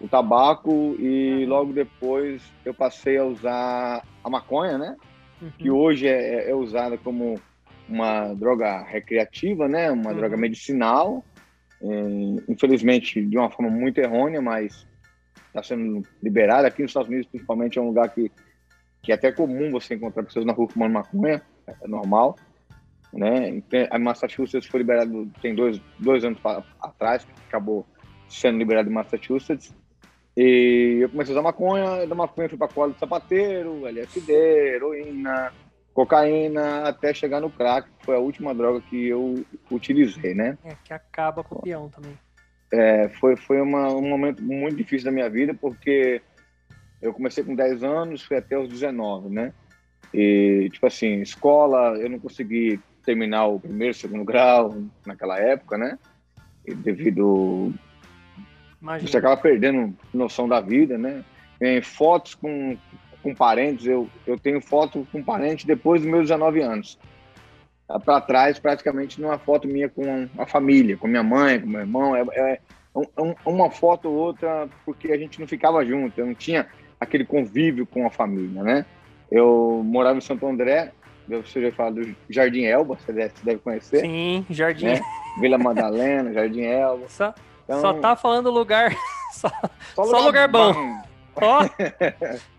o 0.00 0.08
tabaco, 0.08 0.96
e 0.98 1.44
logo 1.44 1.74
depois 1.74 2.42
eu 2.64 2.72
passei 2.72 3.18
a 3.18 3.24
usar 3.24 4.02
a 4.24 4.30
maconha, 4.30 4.78
né? 4.78 4.96
Uhum. 5.42 5.50
Que 5.58 5.70
hoje 5.70 6.08
é, 6.08 6.50
é 6.50 6.54
usada 6.54 6.96
como 6.96 7.38
uma 7.86 8.32
droga 8.32 8.82
recreativa, 8.82 9.68
né? 9.68 9.90
Uma 9.90 10.10
uhum. 10.10 10.16
droga 10.16 10.38
medicinal, 10.38 11.22
é, 11.82 11.86
infelizmente 12.48 13.22
de 13.22 13.36
uma 13.36 13.50
forma 13.50 13.70
muito 13.70 13.98
errônea, 13.98 14.40
mas 14.40 14.88
está 15.48 15.62
sendo 15.62 16.02
liberada 16.22 16.66
aqui 16.66 16.80
nos 16.80 16.90
Estados 16.90 17.08
Unidos, 17.10 17.28
principalmente 17.28 17.78
é 17.78 17.82
um 17.82 17.88
lugar 17.88 18.08
que 18.08 18.32
que 19.02 19.12
é 19.12 19.14
até 19.14 19.30
comum 19.30 19.70
você 19.70 19.94
encontrar 19.94 20.24
pessoas 20.24 20.44
na 20.44 20.52
rua 20.52 20.68
fumando 20.68 20.94
maconha, 20.94 21.40
é 21.68 21.86
normal, 21.86 22.36
né? 23.12 23.62
A 23.90 23.98
Massachusetts 23.98 24.68
foi 24.68 24.80
liberado 24.80 25.30
tem 25.40 25.54
dois, 25.54 25.80
dois 25.98 26.24
anos 26.24 26.38
pra, 26.40 26.62
atrás, 26.80 27.26
acabou 27.48 27.86
sendo 28.28 28.58
liberado 28.58 28.88
em 28.88 28.92
Massachusetts. 28.92 29.74
E 30.36 30.98
eu 31.00 31.08
comecei 31.08 31.32
a 31.32 31.38
usar 31.38 31.42
maconha, 31.42 32.06
da 32.06 32.14
maconha 32.14 32.48
fui 32.48 32.58
para 32.58 32.68
cola 32.68 32.92
de 32.92 32.98
sapateiro, 32.98 33.86
LSD, 33.86 34.32
heroína, 34.74 35.50
cocaína 35.94 36.82
até 36.82 37.14
chegar 37.14 37.40
no 37.40 37.48
crack, 37.48 37.88
que 37.98 38.04
foi 38.04 38.16
a 38.16 38.20
última 38.20 38.54
droga 38.54 38.82
que 38.82 39.08
eu 39.08 39.42
utilizei, 39.70 40.34
né? 40.34 40.58
É, 40.62 40.76
que 40.84 40.92
acaba 40.92 41.42
com 41.42 41.56
o 41.56 41.62
peão 41.62 41.88
também. 41.88 42.18
É, 42.70 43.08
foi, 43.08 43.34
foi 43.36 43.60
uma, 43.62 43.88
um 43.88 44.06
momento 44.06 44.42
muito 44.42 44.76
difícil 44.76 45.06
da 45.06 45.12
minha 45.12 45.30
vida, 45.30 45.54
porque 45.54 46.20
eu 47.00 47.14
comecei 47.14 47.42
com 47.42 47.54
10 47.54 47.82
anos, 47.82 48.22
fui 48.22 48.36
até 48.36 48.58
os 48.58 48.68
19, 48.68 49.30
né? 49.30 49.54
E, 50.12 50.68
tipo 50.70 50.86
assim, 50.86 51.22
escola, 51.22 51.96
eu 51.98 52.10
não 52.10 52.18
consegui 52.18 52.78
terminar 53.06 53.46
o 53.46 53.58
primeiro, 53.58 53.94
segundo 53.94 54.24
grau 54.24 54.76
naquela 55.06 55.38
época, 55.38 55.78
né? 55.78 55.98
E 56.66 56.74
devido... 56.74 57.72
Imagina. 58.82 59.10
Você 59.10 59.16
acaba 59.16 59.36
perdendo 59.38 59.96
noção 60.12 60.46
da 60.46 60.60
vida, 60.60 60.98
né? 60.98 61.24
Em 61.60 61.80
fotos 61.80 62.34
com 62.34 62.76
com 63.26 63.34
parentes, 63.34 63.84
eu, 63.86 64.08
eu 64.24 64.38
tenho 64.38 64.60
foto 64.60 65.04
com 65.10 65.20
parentes 65.20 65.64
depois 65.64 66.00
dos 66.00 66.08
meus 66.08 66.22
19 66.28 66.60
anos. 66.60 66.96
Tá 67.88 67.98
Para 67.98 68.20
trás, 68.20 68.56
praticamente, 68.60 69.20
numa 69.20 69.36
foto 69.36 69.66
minha 69.66 69.88
com 69.88 70.28
a 70.38 70.46
família, 70.46 70.96
com 70.96 71.08
minha 71.08 71.24
mãe, 71.24 71.60
com 71.60 71.66
meu 71.66 71.80
irmão. 71.80 72.14
É, 72.14 72.20
é 72.20 72.60
um, 72.94 73.34
uma 73.44 73.68
foto 73.68 74.08
ou 74.08 74.14
outra, 74.14 74.68
porque 74.84 75.10
a 75.10 75.18
gente 75.18 75.40
não 75.40 75.48
ficava 75.48 75.84
junto, 75.84 76.16
eu 76.20 76.26
não 76.26 76.34
tinha 76.34 76.68
aquele 77.00 77.24
convívio 77.24 77.84
com 77.84 78.06
a 78.06 78.10
família, 78.10 78.62
né? 78.62 78.86
Eu 79.28 79.82
morava 79.84 80.18
em 80.18 80.20
Santo 80.20 80.46
André, 80.46 80.92
você 81.28 81.60
já 81.60 81.72
falou 81.72 81.94
do 81.94 82.16
Jardim 82.28 82.64
Elba, 82.64 82.96
você 82.96 83.12
deve, 83.12 83.32
você 83.34 83.44
deve 83.44 83.58
conhecer. 83.58 84.00
Sim, 84.00 84.46
Jardim. 84.50 84.86
Né? 84.86 85.00
Vila 85.40 85.58
Madalena, 85.58 86.32
Jardim 86.32 86.62
Elba. 86.62 87.08
Só, 87.08 87.34
então, 87.64 87.80
só 87.80 87.92
tá 87.94 88.16
falando 88.16 88.50
lugar. 88.50 88.96
Só, 89.32 89.50
só 89.94 90.02
lugar, 90.02 90.18
só 90.18 90.26
lugar 90.26 90.48
bom. 90.48 90.72
bom. 90.72 91.02
Ó. 91.42 91.62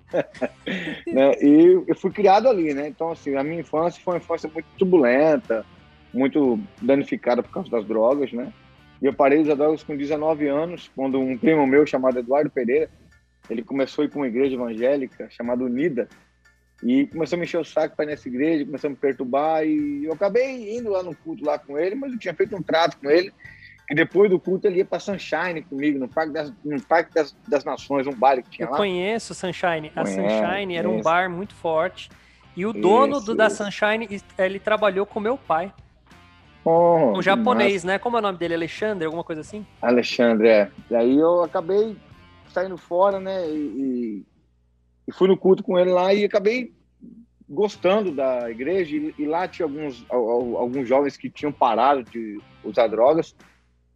né? 1.07 1.31
E 1.41 1.83
eu 1.87 1.95
fui 1.95 2.11
criado 2.11 2.47
ali, 2.47 2.73
né? 2.73 2.87
Então, 2.87 3.11
assim, 3.11 3.35
a 3.35 3.43
minha 3.43 3.61
infância 3.61 4.01
foi 4.03 4.13
uma 4.13 4.19
infância 4.19 4.49
muito 4.53 4.67
turbulenta, 4.77 5.65
muito 6.13 6.59
danificada 6.79 7.41
por 7.41 7.51
causa 7.51 7.69
das 7.69 7.85
drogas, 7.85 8.31
né? 8.31 8.53
E 9.01 9.05
eu 9.05 9.13
parei 9.13 9.41
usar 9.41 9.55
drogas 9.55 9.83
com 9.83 9.95
19 9.95 10.47
anos, 10.47 10.91
quando 10.95 11.19
um 11.19 11.37
primo 11.37 11.67
meu 11.67 11.85
chamado 11.85 12.19
Eduardo 12.19 12.49
Pereira, 12.49 12.89
ele 13.49 13.63
começou 13.63 14.03
a 14.03 14.05
ir 14.05 14.09
para 14.09 14.19
uma 14.19 14.27
igreja 14.27 14.55
evangélica 14.55 15.27
chamada 15.29 15.63
Unida, 15.63 16.07
e 16.83 17.07
começou 17.07 17.35
a 17.35 17.39
me 17.39 17.45
encher 17.45 17.59
o 17.59 17.65
saco 17.65 17.95
para 17.95 18.05
ir 18.05 18.09
nessa 18.09 18.27
igreja, 18.27 18.65
começou 18.65 18.87
a 18.87 18.91
me 18.91 18.95
perturbar, 18.95 19.65
e 19.65 20.05
eu 20.05 20.13
acabei 20.13 20.77
indo 20.77 20.91
lá 20.91 21.01
no 21.01 21.15
culto 21.15 21.43
lá 21.43 21.57
com 21.57 21.77
ele, 21.77 21.95
mas 21.95 22.11
eu 22.11 22.19
tinha 22.19 22.33
feito 22.33 22.55
um 22.55 22.61
trato 22.61 22.97
com 22.97 23.09
ele, 23.09 23.33
que 23.87 23.95
depois 23.95 24.29
do 24.29 24.39
culto 24.39 24.67
ele 24.67 24.77
ia 24.77 24.85
para 24.85 24.99
Sunshine 24.99 25.61
comigo, 25.63 25.97
no 25.97 26.07
Parque 26.07 26.33
das, 26.33 26.53
no 26.63 26.81
Parque 26.81 27.13
das, 27.13 27.35
das 27.47 27.63
Nações, 27.63 28.05
um 28.05 28.13
bar 28.13 28.41
que 28.43 28.49
tinha 28.49 28.67
lá. 28.67 28.73
Eu 28.73 28.77
conheço 28.77 29.33
Sunshine. 29.33 29.91
A 29.95 30.05
Sunshine 30.05 30.75
era 30.75 30.89
um 30.89 31.01
bar 31.01 31.29
muito 31.29 31.55
forte. 31.55 32.09
E 32.55 32.65
o 32.65 32.73
dono 32.73 33.21
do, 33.21 33.35
da 33.35 33.49
Sunshine, 33.49 34.21
ele 34.37 34.59
trabalhou 34.59 35.05
com 35.05 35.19
meu 35.19 35.37
pai. 35.37 35.71
Oh, 36.65 37.17
um 37.17 37.21
japonês, 37.21 37.85
né? 37.85 37.97
Como 37.97 38.17
é 38.17 38.19
o 38.19 38.21
nome 38.21 38.37
dele? 38.37 38.55
Alexandre, 38.55 39.05
alguma 39.05 39.23
coisa 39.23 39.39
assim? 39.39 39.65
Alexandre, 39.81 40.49
é. 40.49 40.71
E 40.91 40.95
aí 40.95 41.17
eu 41.17 41.43
acabei 41.43 41.95
saindo 42.49 42.77
fora, 42.77 43.21
né? 43.21 43.47
E, 43.47 43.53
e, 43.53 44.25
fui 45.11 45.27
no 45.27 45.37
culto 45.37 45.63
com 45.63 45.77
ele 45.79 45.91
lá 45.91 46.13
e 46.13 46.25
acabei 46.25 46.73
gostando 47.49 48.11
da 48.11 48.49
igreja. 48.49 48.95
E, 48.95 49.13
e 49.17 49.25
lá 49.25 49.47
tinha 49.47 49.65
alguns, 49.65 50.05
alguns 50.09 50.87
jovens 50.87 51.15
que 51.15 51.29
tinham 51.29 51.51
parado 51.51 52.03
de 52.03 52.39
usar 52.63 52.87
drogas. 52.87 53.35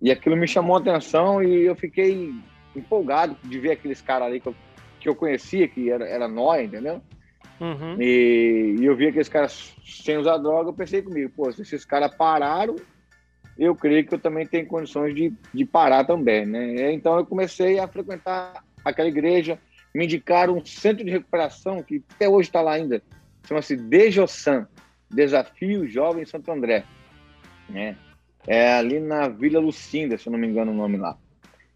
E 0.01 0.11
aquilo 0.11 0.35
me 0.35 0.47
chamou 0.47 0.77
a 0.77 0.79
atenção 0.79 1.43
e 1.43 1.65
eu 1.65 1.75
fiquei 1.75 2.33
empolgado 2.75 3.35
de 3.43 3.59
ver 3.59 3.71
aqueles 3.71 4.01
caras 4.01 4.27
ali 4.27 4.39
que 4.39 4.47
eu, 4.47 4.55
que 4.99 5.09
eu 5.09 5.15
conhecia, 5.15 5.67
que 5.67 5.89
era, 5.89 6.07
era 6.07 6.27
nóia, 6.27 6.63
entendeu? 6.63 7.01
Uhum. 7.59 7.97
E, 7.99 8.77
e, 8.79 8.85
eu 8.85 8.95
vi 8.95 9.07
aqueles 9.07 9.29
caras 9.29 9.75
sem 9.85 10.17
usar 10.17 10.37
droga, 10.37 10.69
eu 10.69 10.73
pensei 10.73 11.03
comigo, 11.03 11.31
pô, 11.35 11.51
se 11.51 11.61
esses 11.61 11.85
caras 11.85 12.15
pararam, 12.15 12.75
eu 13.55 13.75
creio 13.75 14.03
que 14.03 14.15
eu 14.15 14.19
também 14.19 14.47
tenho 14.47 14.65
condições 14.65 15.13
de, 15.13 15.31
de 15.53 15.65
parar 15.65 16.03
também, 16.05 16.45
né? 16.45 16.91
Então 16.91 17.17
eu 17.17 17.25
comecei 17.25 17.77
a 17.77 17.87
frequentar 17.87 18.63
aquela 18.83 19.09
igreja, 19.09 19.59
me 19.93 20.05
indicaram 20.05 20.57
um 20.57 20.65
centro 20.65 21.03
de 21.03 21.11
recuperação 21.11 21.83
que 21.83 22.03
até 22.15 22.27
hoje 22.27 22.49
está 22.49 22.61
lá 22.61 22.73
ainda, 22.73 23.01
chama-se 23.47 23.75
Dejosan, 23.75 24.67
Desafio 25.09 25.87
Jovem 25.87 26.25
Santo 26.25 26.51
André, 26.51 26.85
né? 27.69 27.97
É 28.47 28.73
ali 28.73 28.99
na 28.99 29.27
Vila 29.27 29.59
Lucinda, 29.59 30.17
se 30.17 30.27
eu 30.27 30.31
não 30.31 30.39
me 30.39 30.47
engano 30.47 30.71
o 30.71 30.75
nome 30.75 30.97
lá. 30.97 31.17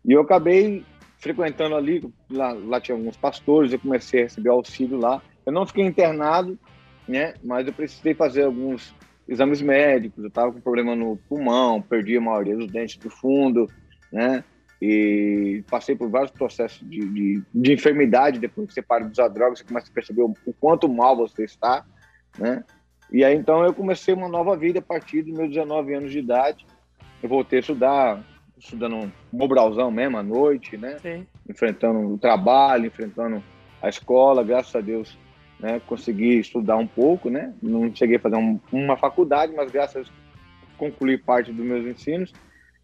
E 0.03 0.13
eu 0.13 0.21
acabei 0.21 0.83
frequentando 1.17 1.75
ali, 1.75 2.07
lá, 2.29 2.53
lá 2.53 2.79
tinha 2.79 2.95
alguns 2.95 3.17
pastores, 3.17 3.71
eu 3.71 3.79
comecei 3.79 4.21
a 4.21 4.23
receber 4.23 4.49
auxílio 4.49 4.97
lá. 4.97 5.21
Eu 5.45 5.51
não 5.51 5.65
fiquei 5.65 5.85
internado, 5.85 6.57
né? 7.07 7.33
Mas 7.43 7.67
eu 7.67 7.73
precisei 7.73 8.13
fazer 8.13 8.43
alguns 8.43 8.95
exames 9.27 9.61
médicos, 9.61 10.23
eu 10.23 10.27
estava 10.27 10.51
com 10.51 10.61
problema 10.61 10.95
no 10.95 11.17
pulmão, 11.29 11.81
perdi 11.81 12.17
a 12.17 12.21
maioria 12.21 12.55
dos 12.55 12.71
dentes 12.71 12.97
do 12.97 13.09
fundo, 13.09 13.69
né? 14.11 14.43
E 14.87 15.63
passei 15.69 15.95
por 15.95 16.09
vários 16.09 16.31
processos 16.31 16.87
de, 16.87 16.99
de, 17.09 17.43
de 17.53 17.73
enfermidade. 17.73 18.39
Depois 18.39 18.67
que 18.67 18.73
você 18.73 18.81
para 18.81 19.05
de 19.05 19.11
usar 19.11 19.29
drogas, 19.29 19.59
você 19.59 19.65
começa 19.65 19.89
a 19.89 19.93
perceber 19.93 20.21
o, 20.21 20.33
o, 20.45 20.53
quanto 20.53 20.87
mal 20.87 21.15
você 21.15 21.43
está, 21.43 21.83
né? 22.37 22.63
E 23.11 23.23
aí 23.23 23.35
então 23.35 23.63
eu 23.63 23.73
comecei 23.73 24.13
uma 24.13 24.27
nova 24.27 24.55
vida 24.55 24.79
a 24.79 24.81
partir 24.81 25.21
dos 25.21 25.37
meus 25.37 25.49
19 25.49 25.93
anos 25.93 26.11
de 26.11 26.19
idade. 26.19 26.65
Eu 27.23 27.29
voltei 27.29 27.59
a 27.59 27.61
estudar, 27.61 28.23
estudando 28.57 28.95
um 28.95 29.11
mobralzão 29.31 29.89
mesmo 29.89 30.17
à 30.17 30.23
noite, 30.23 30.77
né? 30.77 30.97
Sim. 30.99 31.25
Enfrentando 31.49 32.13
o 32.13 32.17
trabalho, 32.17 32.85
enfrentando 32.85 33.43
a 33.81 33.89
escola, 33.89 34.43
graças 34.43 34.75
a 34.75 34.81
Deus 34.81 35.17
né? 35.59 35.81
Consegui 35.87 36.39
estudar 36.39 36.77
um 36.77 36.87
pouco, 36.87 37.29
né? 37.29 37.53
Não 37.61 37.93
cheguei 37.93 38.17
a 38.17 38.19
fazer 38.19 38.35
um, 38.35 38.59
uma 38.71 38.97
faculdade, 38.97 39.53
mas 39.55 39.71
graças 39.71 39.95
a 39.95 39.99
Deus 39.99 40.13
concluí 40.77 41.17
parte 41.17 41.51
dos 41.51 41.65
meus 41.65 41.85
ensinos, 41.85 42.33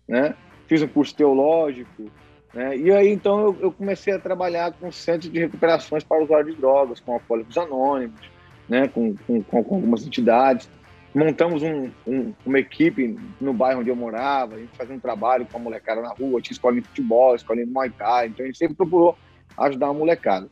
né? 0.08 0.36
Fiz 0.72 0.82
um 0.82 0.88
curso 0.88 1.14
teológico, 1.14 2.10
né? 2.54 2.78
E 2.78 2.90
aí 2.94 3.10
então 3.10 3.42
eu, 3.42 3.58
eu 3.60 3.72
comecei 3.74 4.14
a 4.14 4.20
trabalhar 4.20 4.72
com 4.72 4.90
centros 4.90 5.30
de 5.30 5.38
recuperações 5.38 6.02
para 6.02 6.24
usuários 6.24 6.56
de 6.56 6.62
drogas, 6.62 7.02
com 7.02 7.12
alcoólicos 7.12 7.58
anônimos, 7.58 8.22
né? 8.70 8.88
Com, 8.88 9.14
com, 9.28 9.44
com 9.44 9.58
algumas 9.58 10.08
entidades. 10.08 10.70
Montamos 11.14 11.62
um, 11.62 11.92
um, 12.08 12.34
uma 12.46 12.58
equipe 12.58 13.20
no 13.42 13.54
bairro 13.54 13.82
onde 13.82 13.90
eu 13.90 13.98
morava, 13.98 14.56
a 14.56 14.60
gente 14.60 14.78
fazia 14.78 14.96
um 14.96 15.00
trabalho 15.00 15.46
com 15.46 15.58
a 15.58 15.60
molecada 15.60 16.00
na 16.00 16.14
rua, 16.14 16.40
tinha 16.40 16.54
escolinha 16.54 16.84
de 16.84 16.88
futebol, 16.88 17.36
escolinha 17.36 17.66
de 17.66 17.74
Muay 17.74 17.90
Thai, 17.90 18.28
então 18.28 18.46
a 18.46 18.48
gente 18.48 18.58
sempre 18.58 18.76
procurou 18.76 19.18
ajudar 19.58 19.88
a 19.88 19.94
molecada. 19.94 20.48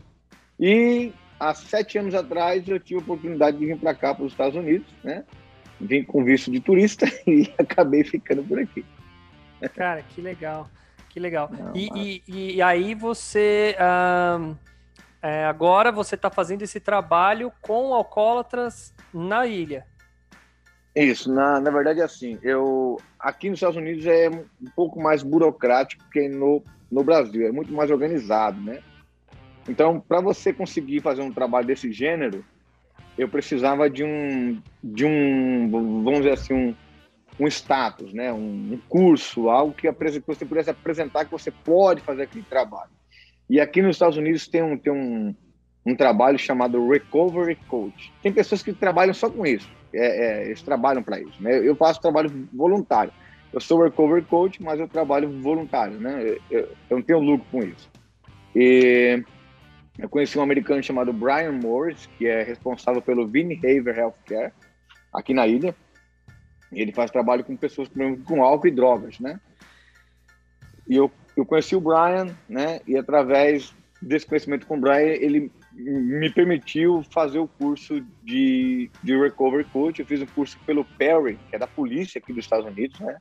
E 0.60 1.14
há 1.40 1.54
sete 1.54 1.98
anos 1.98 2.14
atrás 2.14 2.68
eu 2.68 2.78
tive 2.78 3.00
a 3.00 3.04
oportunidade 3.04 3.58
de 3.58 3.68
vir 3.68 3.78
para 3.78 3.96
cá, 3.96 4.14
para 4.14 4.26
os 4.26 4.34
Estados 4.34 4.58
Unidos, 4.58 4.94
né? 5.02 5.24
Vim 5.80 6.04
com 6.04 6.26
visto 6.26 6.52
de 6.52 6.60
turista 6.60 7.06
e 7.26 7.50
acabei 7.58 8.04
ficando 8.04 8.44
por 8.44 8.60
aqui. 8.60 8.84
Cara, 9.68 10.02
que 10.02 10.22
legal, 10.22 10.70
que 11.10 11.20
legal. 11.20 11.50
Não, 11.52 11.72
e, 11.76 12.24
e, 12.28 12.56
e, 12.56 12.62
aí 12.62 12.96
você 12.96 13.76
um, 14.40 14.56
é, 15.22 15.46
agora 15.46 15.92
você 15.92 16.16
está 16.16 16.30
fazendo 16.30 16.62
esse 16.62 16.80
trabalho 16.80 17.52
com 17.62 17.94
alcoólatras 17.94 18.94
na 19.14 19.46
ilha. 19.46 19.86
Isso, 20.96 21.32
na, 21.32 21.60
na 21.60 21.70
verdade 21.70 22.00
é 22.00 22.04
assim, 22.04 22.40
eu 22.42 22.98
aqui 23.20 23.50
nos 23.50 23.58
Estados 23.58 23.78
Unidos 23.78 24.06
é 24.06 24.30
um 24.30 24.70
pouco 24.76 25.02
mais 25.02 25.22
burocrático 25.22 26.04
que 26.12 26.28
no, 26.28 26.64
no 26.92 27.04
Brasil, 27.04 27.46
é 27.46 27.52
muito 27.52 27.72
mais 27.72 27.92
organizado, 27.92 28.60
né? 28.60 28.82
Então, 29.68 30.00
para 30.00 30.20
você 30.20 30.52
conseguir 30.52 31.02
fazer 31.02 31.22
um 31.22 31.32
trabalho 31.32 31.68
desse 31.68 31.92
gênero, 31.92 32.44
eu 33.18 33.30
precisava 33.30 33.90
de 33.90 34.04
um, 34.04 34.62
de 34.84 35.06
um 35.06 35.70
vamos 36.04 36.20
dizer 36.20 36.34
assim, 36.34 36.54
um, 36.54 36.76
um 37.40 37.48
status, 37.48 38.14
né? 38.14 38.34
um, 38.34 38.74
um 38.74 38.80
curso, 38.90 39.50
algo 39.50 39.74
que, 39.74 39.92
que 39.92 40.28
você 40.28 40.46
pudesse 40.46 40.70
apresentar 40.70 41.26
que 41.26 41.32
você 41.32 41.52
pode 41.52 42.02
fazer 42.02 42.24
aquele 42.24 42.44
trabalho. 42.44 42.92
E 43.50 43.60
aqui 43.60 43.82
nos 43.82 43.96
Estados 43.96 44.18
Unidos 44.18 44.48
tem 44.48 44.62
um, 44.62 44.78
tem 44.78 44.92
um, 44.92 45.34
um 45.86 45.96
trabalho 45.96 46.38
chamado 46.38 46.88
Recovery 46.88 47.56
Coach. 47.68 48.14
Tem 48.22 48.32
pessoas 48.32 48.62
que 48.62 48.74
trabalham 48.74 49.14
só 49.14 49.30
com 49.30 49.46
isso, 49.46 49.70
é, 49.94 50.42
é, 50.42 50.46
eles 50.48 50.62
trabalham 50.62 51.02
para 51.02 51.20
isso. 51.20 51.42
Né? 51.42 51.68
Eu 51.68 51.76
faço 51.76 52.02
trabalho 52.02 52.48
voluntário. 52.54 53.14
Eu 53.52 53.60
sou 53.60 53.84
Recovery 53.84 54.24
Coach, 54.26 54.62
mas 54.62 54.80
eu 54.80 54.88
trabalho 54.88 55.42
voluntário, 55.42 56.00
né? 56.00 56.22
Eu, 56.22 56.38
eu, 56.52 56.60
eu 56.90 56.98
não 56.98 57.02
tenho 57.02 57.20
lucro 57.20 57.48
com 57.52 57.64
isso. 57.64 57.90
E 58.56 59.24
eu 59.98 60.08
conheci 60.08 60.38
um 60.38 60.44
americano 60.44 60.84
chamado 60.84 61.12
Brian 61.12 61.54
Morris, 61.54 62.08
que 62.18 62.28
é 62.28 62.44
responsável 62.44 63.02
pelo 63.02 63.24
Haver 63.24 63.98
Healthcare, 63.98 64.54
aqui 65.12 65.34
na 65.34 65.48
ilha. 65.48 65.76
Ele 66.72 66.92
faz 66.92 67.12
trabalho 67.12 67.44
com 67.44 67.56
pessoas 67.56 67.90
com 68.26 68.44
álcool 68.44 68.68
e 68.68 68.72
drogas, 68.72 69.20
né? 69.20 69.40
E 70.88 70.96
eu, 70.96 71.12
eu 71.36 71.46
conheci 71.46 71.76
o 71.76 71.82
Brian, 71.82 72.36
né? 72.48 72.80
E 72.88 72.98
através 72.98 73.74
desse 74.02 74.26
conhecimento 74.26 74.66
com 74.66 74.78
o 74.78 74.80
Brian, 74.80 75.14
ele 75.14 75.52
me 75.74 76.30
permitiu 76.32 77.04
fazer 77.12 77.40
o 77.40 77.48
curso 77.48 78.02
de, 78.24 78.90
de 79.04 79.18
Recovery 79.18 79.66
Coach. 79.66 80.00
Eu 80.00 80.06
fiz 80.06 80.20
o 80.22 80.24
um 80.24 80.28
curso 80.28 80.58
pelo 80.66 80.86
Perry, 80.86 81.38
que 81.50 81.56
é 81.56 81.60
da 81.60 81.68
polícia 81.68 82.20
aqui 82.20 82.34
dos 82.34 82.46
Estados 82.46 82.66
Unidos, 82.66 83.00
né? 83.00 83.18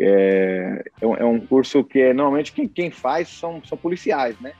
É, 0.00 0.84
é, 1.00 1.04
é 1.04 1.24
um 1.24 1.40
curso 1.46 1.84
que 1.84 2.00
é, 2.00 2.14
normalmente 2.14 2.52
quem, 2.52 2.66
quem 2.66 2.90
faz 2.90 3.28
são, 3.28 3.62
são 3.64 3.76
policiais, 3.76 4.38
né? 4.40 4.52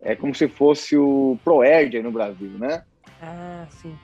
é 0.00 0.14
como 0.14 0.34
se 0.34 0.48
fosse 0.48 0.96
o 0.96 1.38
Proerd 1.44 2.00
no 2.02 2.10
Brasil, 2.12 2.50
né? 2.50 2.82
Ah, 3.20 3.66
sim. 3.70 3.96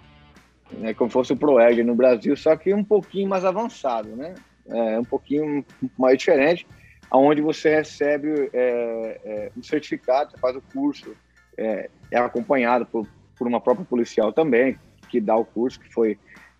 É 0.83 0.95
como 0.95 1.11
se 1.11 1.15
fosse 1.15 1.33
o 1.33 1.37
Proerd 1.37 1.83
no 1.83 1.95
Brasil, 1.95 2.37
só 2.37 2.57
que 2.57 2.73
um 2.75 2.85
pouquinho 2.85 3.29
mais 3.29 3.45
avançado, 3.45 4.09
né? 4.17 4.35
É 4.67 4.99
um 4.99 5.05
pouquinho 5.05 5.65
mais 5.99 6.19
diferente, 6.19 6.67
aonde 7.11 7.43
você 7.43 7.75
recebe 7.75 8.51
é, 8.53 9.21
é, 9.25 9.53
um 9.57 9.63
certificado, 9.63 10.31
você 10.31 10.39
faz 10.39 10.57
o 10.57 10.63
curso, 10.73 11.15
é, 11.57 11.91
é 12.11 12.19
acompanhado 12.19 12.87
por, 12.87 13.07
por 13.37 13.47
uma 13.47 13.61
própria 13.61 13.85
policial 13.85 14.33
também, 14.33 14.79
que 15.09 15.21
dá 15.21 15.37
o 15.37 15.45
curso, 15.45 15.79
que 15.79 15.93
foi 15.93 16.19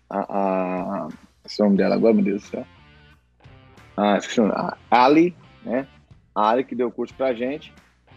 a, 0.09 0.19
a, 0.19 1.07
esse 1.43 1.59
nome 1.61 1.77
dela 1.77 1.95
agora, 1.95 2.13
meu 2.13 2.23
Deus 2.23 2.43
do 2.43 2.47
céu. 2.47 2.65
Ah, 3.97 4.19
a 4.91 5.05
Ali, 5.05 5.35
né? 5.63 5.87
A 6.33 6.49
Ali 6.49 6.63
que 6.63 6.75
deu 6.75 6.87
o 6.87 6.91
curso 6.91 7.13
pra 7.13 7.33
gente. 7.33 7.73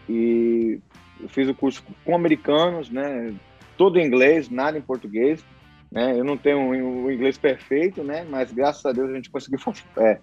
E 0.07 0.79
eu 1.19 1.29
fiz 1.29 1.47
o 1.47 1.53
curso 1.53 1.83
com 2.03 2.15
americanos, 2.15 2.89
né? 2.89 3.33
Todo 3.77 3.99
em 3.99 4.05
inglês, 4.05 4.49
nada 4.49 4.77
em 4.77 4.81
português. 4.81 5.43
Né? 5.91 6.19
Eu 6.19 6.23
não 6.23 6.37
tenho 6.37 6.59
o 6.69 7.11
inglês 7.11 7.37
perfeito, 7.37 8.03
né? 8.03 8.25
Mas 8.29 8.51
graças 8.51 8.85
a 8.85 8.91
Deus 8.91 9.09
a 9.09 9.15
gente 9.15 9.29
conseguiu 9.29 9.59
é, 9.97 10.19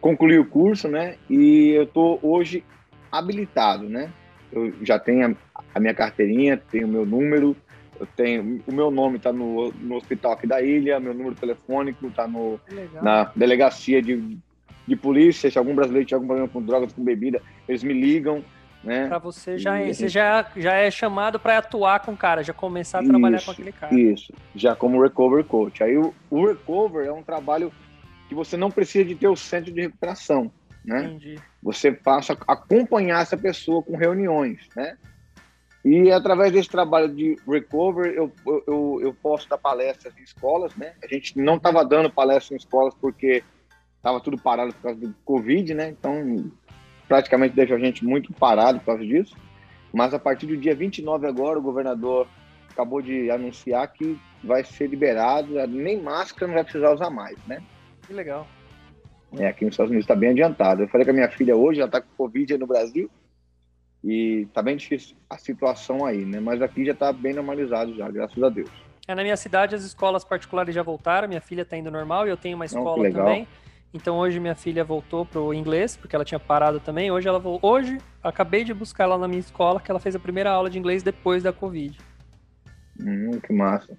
concluir 0.00 0.40
o 0.40 0.46
curso, 0.46 0.88
né? 0.88 1.16
E 1.30 1.70
eu 1.70 1.84
estou 1.84 2.18
hoje 2.22 2.64
habilitado, 3.10 3.88
né? 3.88 4.10
Eu 4.52 4.72
já 4.82 4.98
tenho 4.98 5.36
a, 5.54 5.62
a 5.74 5.80
minha 5.80 5.94
carteirinha, 5.94 6.56
tenho 6.56 6.86
o 6.86 6.90
meu 6.90 7.06
número, 7.06 7.56
eu 8.00 8.06
tenho 8.16 8.62
o 8.66 8.72
meu 8.72 8.90
nome 8.90 9.16
está 9.16 9.32
no, 9.32 9.72
no 9.72 9.96
hospital 9.96 10.32
aqui 10.32 10.46
da 10.46 10.62
ilha, 10.62 11.00
meu 11.00 11.14
número 11.14 11.34
telefônico 11.34 12.06
está 12.06 12.26
no 12.26 12.60
na 13.02 13.30
delegacia 13.36 14.00
de, 14.00 14.38
de 14.86 14.96
polícia. 14.96 15.50
Se 15.50 15.58
algum 15.58 15.74
brasileiro 15.74 16.06
tiver 16.06 16.16
algum 16.16 16.26
problema 16.26 16.48
com 16.48 16.62
drogas, 16.62 16.92
com 16.92 17.02
bebida, 17.02 17.40
eles 17.68 17.82
me 17.82 17.92
ligam. 17.92 18.42
Né? 18.82 19.08
Para 19.08 19.18
você 19.18 19.58
já, 19.58 19.82
e, 19.82 19.92
você 19.92 20.08
já, 20.08 20.46
já 20.56 20.74
é 20.74 20.90
chamado 20.90 21.38
para 21.38 21.58
atuar 21.58 22.00
com 22.00 22.12
o 22.12 22.16
cara, 22.16 22.44
já 22.44 22.52
começar 22.52 22.98
a 22.98 23.02
isso, 23.02 23.10
trabalhar 23.10 23.44
com 23.44 23.50
aquele 23.50 23.72
cara. 23.72 23.94
Isso, 23.94 24.32
já 24.54 24.76
como 24.76 25.02
recovery 25.02 25.44
coach. 25.44 25.82
Aí 25.82 25.96
o, 25.98 26.14
o 26.30 26.46
recover 26.46 27.06
é 27.06 27.12
um 27.12 27.22
trabalho 27.22 27.72
que 28.28 28.34
você 28.34 28.56
não 28.56 28.70
precisa 28.70 29.04
de 29.04 29.14
ter 29.14 29.28
o 29.28 29.36
centro 29.36 29.72
de 29.72 29.80
recuperação, 29.80 30.52
né? 30.84 31.04
Entendi. 31.04 31.40
Você 31.62 31.90
passa 31.90 32.38
a 32.46 32.52
acompanhar 32.52 33.22
essa 33.22 33.36
pessoa 33.36 33.82
com 33.82 33.96
reuniões, 33.96 34.68
né? 34.76 34.96
E 35.84 36.10
através 36.10 36.52
desse 36.52 36.68
trabalho 36.68 37.08
de 37.08 37.36
recover, 37.46 38.12
eu, 38.12 38.32
eu, 38.66 39.00
eu 39.02 39.14
posso 39.14 39.48
dar 39.48 39.58
palestras 39.58 40.16
em 40.18 40.22
escolas, 40.22 40.74
né? 40.76 40.92
A 41.02 41.06
gente 41.06 41.38
não 41.38 41.56
estava 41.56 41.84
dando 41.84 42.10
palestras 42.10 42.52
em 42.52 42.56
escolas 42.56 42.94
porque 42.94 43.42
estava 43.96 44.20
tudo 44.20 44.36
parado 44.36 44.72
por 44.74 44.82
causa 44.82 45.00
do 45.00 45.14
Covid, 45.24 45.74
né? 45.74 45.88
Então 45.88 46.50
praticamente 47.08 47.56
deixa 47.56 47.74
a 47.74 47.78
gente 47.78 48.04
muito 48.04 48.32
parado 48.32 48.78
por 48.80 48.86
causa 48.86 49.04
disso. 49.04 49.36
Mas 49.92 50.12
a 50.12 50.18
partir 50.18 50.46
do 50.46 50.56
dia 50.56 50.74
29 50.74 51.26
agora, 51.26 51.58
o 51.58 51.62
governador 51.62 52.28
acabou 52.70 53.00
de 53.00 53.30
anunciar 53.30 53.90
que 53.92 54.18
vai 54.44 54.62
ser 54.62 54.86
liberado, 54.86 55.54
nem 55.66 56.00
máscara 56.00 56.46
não 56.46 56.54
vai 56.54 56.62
precisar 56.62 56.92
usar 56.92 57.10
mais, 57.10 57.36
né? 57.46 57.62
Que 58.06 58.12
legal. 58.12 58.46
É, 59.36 59.48
aqui 59.48 59.64
nos 59.64 59.74
Estados 59.74 59.90
Unidos 59.90 60.04
está 60.04 60.14
bem 60.14 60.30
adiantado. 60.30 60.82
Eu 60.82 60.88
falei 60.88 61.04
com 61.04 61.10
a 61.10 61.14
minha 61.14 61.28
filha 61.28 61.56
hoje, 61.56 61.80
ela 61.80 61.88
está 61.88 62.00
com 62.00 62.08
Covid 62.16 62.52
aí 62.52 62.58
no 62.58 62.66
Brasil, 62.66 63.10
e 64.04 64.46
está 64.48 64.62
bem 64.62 64.76
difícil 64.76 65.16
a 65.28 65.36
situação 65.36 66.04
aí, 66.04 66.24
né? 66.24 66.38
Mas 66.38 66.62
aqui 66.62 66.84
já 66.84 66.92
está 66.92 67.12
bem 67.12 67.34
normalizado 67.34 67.94
já, 67.96 68.08
graças 68.08 68.42
a 68.42 68.48
Deus. 68.48 68.70
É, 69.06 69.14
na 69.14 69.22
minha 69.22 69.36
cidade 69.36 69.74
as 69.74 69.82
escolas 69.82 70.24
particulares 70.24 70.74
já 70.74 70.82
voltaram, 70.82 71.26
minha 71.26 71.40
filha 71.40 71.62
está 71.62 71.76
indo 71.76 71.90
normal 71.90 72.26
e 72.26 72.30
eu 72.30 72.36
tenho 72.36 72.56
uma 72.56 72.64
escola 72.64 73.10
também. 73.10 73.48
Então 73.92 74.18
hoje 74.18 74.38
minha 74.38 74.54
filha 74.54 74.84
voltou 74.84 75.24
pro 75.24 75.54
inglês, 75.54 75.96
porque 75.96 76.14
ela 76.14 76.24
tinha 76.24 76.38
parado 76.38 76.78
também. 76.78 77.10
Hoje 77.10 77.28
ela 77.28 77.42
hoje 77.62 77.98
acabei 78.22 78.64
de 78.64 78.74
buscar 78.74 79.04
ela 79.04 79.18
na 79.18 79.26
minha 79.26 79.40
escola, 79.40 79.80
que 79.80 79.90
ela 79.90 80.00
fez 80.00 80.14
a 80.14 80.18
primeira 80.18 80.50
aula 80.50 80.68
de 80.68 80.78
inglês 80.78 81.02
depois 81.02 81.42
da 81.42 81.52
Covid. 81.52 81.98
Hum, 83.00 83.40
que 83.40 83.52
massa. 83.52 83.96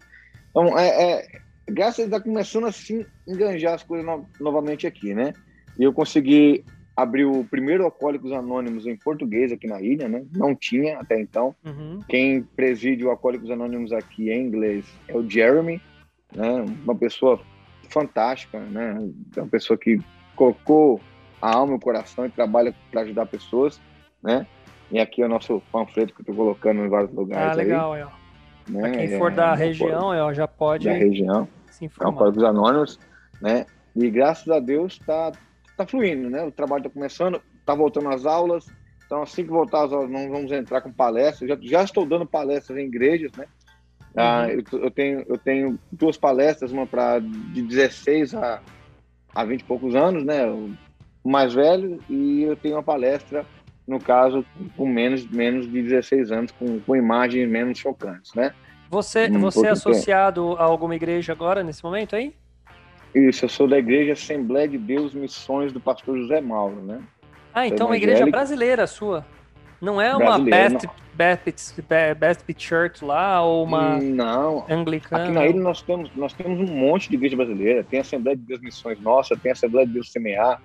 Então, 0.52 0.78
é, 0.78 0.88
é 0.88 1.28
graças 1.68 2.06
a 2.06 2.08
Deus, 2.08 2.12
tá 2.12 2.22
começando 2.22 2.68
assim 2.68 3.06
enganjar 3.28 3.74
as 3.74 3.84
coisas 3.84 4.06
no, 4.06 4.26
novamente 4.40 4.86
aqui, 4.86 5.14
né? 5.14 5.34
E 5.78 5.84
eu 5.84 5.94
consegui 5.94 6.64
abrir 6.96 7.26
o 7.26 7.46
primeiro 7.46 7.86
Alcoólicos 7.86 8.32
Anônimos 8.32 8.86
em 8.86 8.98
português 8.98 9.52
aqui 9.52 9.68
na 9.68 9.82
ilha, 9.82 10.10
né? 10.10 10.26
Não 10.36 10.54
tinha 10.54 11.00
até 11.00 11.20
então. 11.20 11.56
Uhum. 11.66 12.00
Quem 12.10 12.44
preside 12.44 13.06
o 13.06 13.10
Alcoólicos 13.10 13.50
Anônimos 13.50 13.94
aqui 13.94 14.30
em 14.30 14.48
inglês 14.48 14.86
é 15.08 15.16
o 15.16 15.28
Jeremy, 15.28 15.82
né? 16.36 16.66
Uma 16.84 16.96
pessoa 16.96 17.40
fantástica, 17.90 18.60
né? 18.60 19.10
É 19.36 19.42
uma 19.42 19.50
pessoa 19.50 19.78
que 19.78 20.00
colocou 20.36 21.02
a 21.42 21.56
alma 21.56 21.74
e 21.74 21.76
o 21.76 21.80
coração 21.80 22.26
e 22.26 22.30
trabalha 22.30 22.74
para 22.92 23.02
ajudar 23.02 23.26
pessoas, 23.26 23.82
né? 24.22 24.46
E 24.92 25.00
aqui 25.00 25.22
é 25.22 25.26
o 25.26 25.30
nosso 25.30 25.62
panfleto 25.72 26.14
que 26.14 26.22
eu 26.22 26.24
estou 26.24 26.36
colocando 26.36 26.84
em 26.84 26.90
vários 26.90 27.14
lugares. 27.14 27.52
Ah, 27.52 27.56
legal, 27.56 27.94
aí. 27.94 28.02
é. 28.02 28.08
Né? 28.70 28.82
Para 28.82 28.92
quem 28.92 29.18
for 29.18 29.32
é, 29.32 29.36
da 29.36 29.56
região, 29.56 30.14
é, 30.14 30.34
já 30.34 30.48
pode 30.48 30.86
da 30.86 30.94
região, 30.94 31.48
se 31.68 31.86
informar. 31.86 32.28
É 32.28 32.40
um 32.40 32.46
Anônimos, 32.46 33.00
né? 33.42 33.66
E 33.96 34.10
graças 34.10 34.48
a 34.50 34.60
Deus 34.60 34.94
está 34.94 35.32
tá 35.76 35.86
fluindo, 35.86 36.30
né? 36.30 36.44
O 36.44 36.52
trabalho 36.52 36.82
está 36.82 36.90
começando, 36.90 37.42
está 37.60 37.74
voltando 37.74 38.10
às 38.10 38.26
aulas. 38.26 38.68
Então, 39.06 39.24
assim 39.24 39.44
que 39.44 39.50
voltar 39.50 39.86
às 39.86 39.92
aulas, 39.92 40.10
nós 40.10 40.30
vamos 40.30 40.52
entrar 40.52 40.82
com 40.82 40.92
palestras. 40.92 41.50
Já, 41.50 41.58
já 41.62 41.84
estou 41.84 42.06
dando 42.06 42.26
palestras 42.26 42.78
em 42.78 42.86
igrejas, 42.86 43.32
né? 43.36 43.46
Ah, 44.16 44.48
eu, 44.50 44.64
eu, 44.80 44.92
tenho, 44.92 45.24
eu 45.28 45.38
tenho 45.38 45.80
duas 45.92 46.18
palestras, 46.18 46.72
uma 46.72 46.86
para 46.86 47.20
de 47.20 47.62
16 47.62 48.34
a, 48.34 48.62
a 49.34 49.46
20 49.46 49.62
e 49.62 49.64
poucos 49.64 49.96
anos, 49.96 50.24
né? 50.24 50.46
O 50.46 51.30
mais 51.30 51.54
velho, 51.54 52.00
e 52.10 52.44
eu 52.44 52.56
tenho 52.56 52.76
uma 52.76 52.84
palestra, 52.84 53.46
no 53.88 54.00
caso, 54.00 54.46
com 54.76 54.88
menos, 54.88 55.28
menos 55.28 55.70
de 55.70 55.82
16 55.84 56.32
anos, 56.32 56.52
com, 56.52 56.80
com 56.80 56.96
imagens 56.96 57.48
menos 57.48 57.78
chocantes, 57.78 58.34
né? 58.34 58.54
Você, 58.90 59.30
um 59.30 59.40
você 59.40 59.68
é 59.68 59.70
associado 59.70 60.56
a 60.58 60.64
alguma 60.64 60.96
igreja 60.96 61.32
agora, 61.34 61.64
nesse 61.64 61.84
momento 61.84 62.16
aí? 62.16 62.34
Isso, 63.14 63.46
eu 63.46 63.50
sou 63.50 63.68
da 63.68 63.78
Igreja 63.78 64.14
Assembleia 64.14 64.68
de 64.68 64.78
Deus 64.78 65.14
Missões 65.14 65.72
do 65.72 65.80
pastor 65.80 66.18
José 66.18 66.42
Mauro, 66.42 66.82
né? 66.82 67.00
Ah, 67.54 67.68
então 67.68 67.88
uma 67.88 67.98
igreja 67.98 68.26
brasileira 68.26 68.86
sua. 68.86 69.26
Não 69.82 70.00
é 70.00 70.16
uma 70.16 70.40
Best, 70.40 70.88
Best, 71.20 71.82
Best 72.18 72.46
Church 72.58 73.04
lá 73.04 73.44
ou 73.44 73.66
uma 73.66 73.98
não. 73.98 74.66
anglicana? 74.70 75.26
Aqui 75.26 75.34
na 75.34 75.46
ilha 75.46 75.60
nós 75.60 75.82
temos, 75.82 76.10
nós 76.16 76.32
temos 76.32 76.58
um 76.58 76.74
monte 76.74 77.10
de 77.10 77.16
igreja 77.16 77.36
brasileira. 77.36 77.84
Tem 77.84 78.00
a 78.00 78.04
Assembleia 78.04 78.38
de 78.38 78.44
Deus 78.44 78.62
Missões 78.62 78.98
Nossa, 79.02 79.36
tem 79.36 79.52
a 79.52 79.54
Assembleia 79.54 79.86
de 79.86 79.92
Deus 79.92 80.14
Semear, 80.14 80.62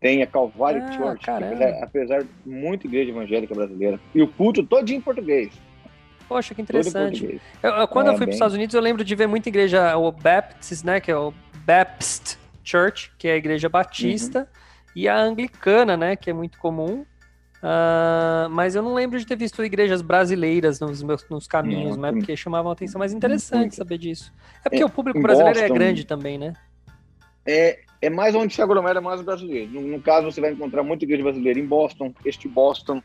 tem 0.00 0.22
a 0.22 0.26
Calvário 0.28 0.80
ah, 0.84 0.92
Church, 0.92 1.28
apesar, 1.28 1.82
apesar 1.82 2.22
de 2.22 2.28
muita 2.44 2.86
igreja 2.86 3.10
evangélica 3.10 3.52
brasileira. 3.52 3.98
E 4.14 4.22
o 4.22 4.28
culto 4.28 4.62
todo 4.62 4.88
em 4.88 5.00
português. 5.00 5.52
Poxa, 6.28 6.54
que 6.54 6.62
interessante. 6.62 7.40
Eu, 7.60 7.70
eu, 7.70 7.88
quando 7.88 8.08
é, 8.08 8.10
eu 8.10 8.16
fui 8.16 8.26
para 8.26 8.30
os 8.30 8.36
Estados 8.36 8.54
Unidos, 8.54 8.74
eu 8.76 8.80
lembro 8.80 9.02
de 9.02 9.14
ver 9.16 9.26
muita 9.26 9.48
igreja, 9.48 9.96
o 9.96 10.12
Baptist, 10.12 10.84
né, 10.84 11.00
que 11.00 11.10
é 11.10 11.16
o 11.16 11.34
Baptist 11.64 12.38
Church, 12.62 13.10
que 13.18 13.26
é 13.26 13.32
a 13.32 13.36
igreja 13.36 13.68
batista, 13.68 14.40
uhum. 14.40 14.46
e 14.94 15.08
a 15.08 15.16
anglicana, 15.16 15.96
né, 15.96 16.14
que 16.14 16.30
é 16.30 16.32
muito 16.32 16.58
comum. 16.58 17.04
Uh, 17.66 18.48
mas 18.50 18.76
eu 18.76 18.82
não 18.82 18.94
lembro 18.94 19.18
de 19.18 19.26
ter 19.26 19.34
visto 19.34 19.64
igrejas 19.64 20.00
brasileiras 20.00 20.78
nos 20.78 21.02
meus 21.02 21.28
nos 21.28 21.48
caminhos, 21.48 21.96
né? 21.96 22.12
Porque 22.12 22.36
chamavam 22.36 22.70
a 22.70 22.74
atenção. 22.74 23.00
Mas 23.00 23.12
interessante 23.12 23.74
saber 23.74 23.98
disso. 23.98 24.32
É 24.64 24.68
porque 24.68 24.84
é, 24.84 24.86
o 24.86 24.88
público 24.88 25.20
brasileiro 25.20 25.58
é 25.58 25.62
Boston, 25.62 25.74
é 25.74 25.78
grande 25.78 26.06
também, 26.06 26.38
né? 26.38 26.52
É, 27.44 27.80
é 28.00 28.08
mais 28.08 28.36
onde 28.36 28.54
se 28.54 28.62
aglomera 28.62 29.00
mais 29.00 29.20
brasileiro. 29.20 29.72
No, 29.72 29.80
no, 29.80 30.00
caso, 30.00 30.30
você 30.30 30.40
vai 30.40 30.52
encontrar 30.52 30.84
muita 30.84 31.04
igreja 31.04 31.24
brasileira 31.24 31.58
em 31.58 31.66
Boston, 31.66 32.14
este 32.24 32.46
Boston, 32.46 33.02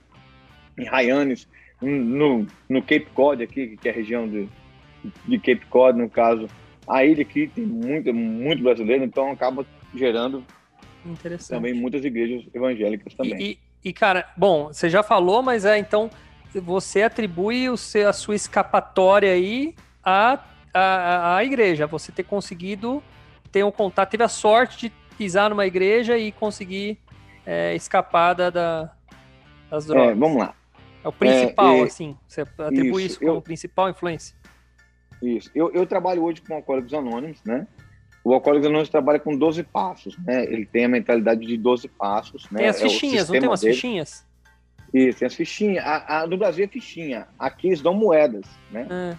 em 0.77 0.85
Hyannis, 0.85 1.47
no, 1.81 2.45
no 2.69 2.81
Cape 2.81 3.07
Cod 3.15 3.41
aqui, 3.41 3.77
que 3.77 3.87
é 3.87 3.91
a 3.91 3.95
região 3.95 4.27
de, 4.29 4.47
de 5.25 5.39
Cape 5.39 5.65
Cod, 5.71 5.97
no 5.97 6.07
caso. 6.07 6.47
A 6.87 7.03
ilha 7.03 7.23
aqui 7.23 7.47
tem 7.47 7.65
muito, 7.65 8.13
muito 8.13 8.61
brasileiro, 8.61 9.03
então 9.03 9.31
acaba 9.31 9.65
gerando 9.95 10.43
também 11.49 11.73
muitas 11.73 12.05
igrejas 12.05 12.43
evangélicas 12.53 13.15
também. 13.15 13.41
E, 13.41 13.70
e, 13.83 13.91
cara, 13.91 14.27
bom, 14.37 14.67
você 14.67 14.89
já 14.89 15.01
falou, 15.03 15.41
mas 15.41 15.65
é 15.65 15.77
então 15.77 16.09
você 16.53 17.03
atribui 17.03 17.69
o 17.69 17.77
seu, 17.77 18.09
a 18.09 18.13
sua 18.13 18.35
escapatória 18.35 19.31
aí 19.31 19.73
à, 20.03 20.39
à, 20.73 21.35
à 21.37 21.43
igreja, 21.43 21.87
você 21.87 22.11
ter 22.11 22.23
conseguido 22.23 23.01
ter 23.51 23.63
um 23.63 23.71
contato, 23.71 24.09
teve 24.09 24.23
a 24.23 24.27
sorte 24.27 24.89
de 24.89 24.93
pisar 25.17 25.49
numa 25.49 25.65
igreja 25.65 26.17
e 26.17 26.31
conseguir 26.31 26.97
é, 27.45 27.75
escapar 27.75 28.33
da, 28.33 28.49
da, 28.49 28.91
das 29.69 29.85
drogas. 29.85 30.11
É, 30.11 30.15
vamos 30.15 30.37
lá. 30.37 30.55
É 31.03 31.07
o 31.07 31.11
principal, 31.11 31.75
é, 31.77 31.81
assim. 31.81 32.17
Você 32.27 32.41
atribui 32.41 33.03
isso, 33.03 33.13
isso 33.13 33.19
como 33.19 33.31
eu, 33.31 33.41
principal 33.41 33.89
influência? 33.89 34.35
Isso. 35.21 35.51
Eu, 35.53 35.71
eu 35.71 35.85
trabalho 35.85 36.23
hoje 36.23 36.41
com 36.41 36.55
Alcoólicos 36.55 36.93
Anônimos, 36.93 37.43
né? 37.43 37.67
O 38.23 38.33
Alcoólicos 38.33 38.67
Anônimos 38.67 38.89
trabalha 38.89 39.19
com 39.19 39.35
12 39.35 39.63
passos, 39.63 40.17
né? 40.19 40.43
Ele 40.43 40.65
tem 40.65 40.85
a 40.85 40.89
mentalidade 40.89 41.45
de 41.45 41.57
12 41.57 41.87
passos, 41.87 42.49
né? 42.51 42.59
Tem 42.59 42.67
as 42.67 42.81
é 42.81 42.89
fichinhas, 42.89 43.29
é 43.29 43.33
não 43.33 43.39
tem 43.39 43.49
umas 43.49 43.61
dele. 43.61 43.73
fichinhas? 43.73 44.25
Isso, 44.93 45.19
tem 45.19 45.25
as 45.25 45.35
fichinhas. 45.35 45.85
A, 45.85 46.19
a, 46.19 46.27
no 46.27 46.37
Brasil 46.37 46.65
é 46.65 46.67
fichinha. 46.67 47.27
Aqui 47.39 47.67
eles 47.67 47.81
dão 47.81 47.93
moedas, 47.93 48.45
né? 48.71 48.87
Ah. 48.89 49.17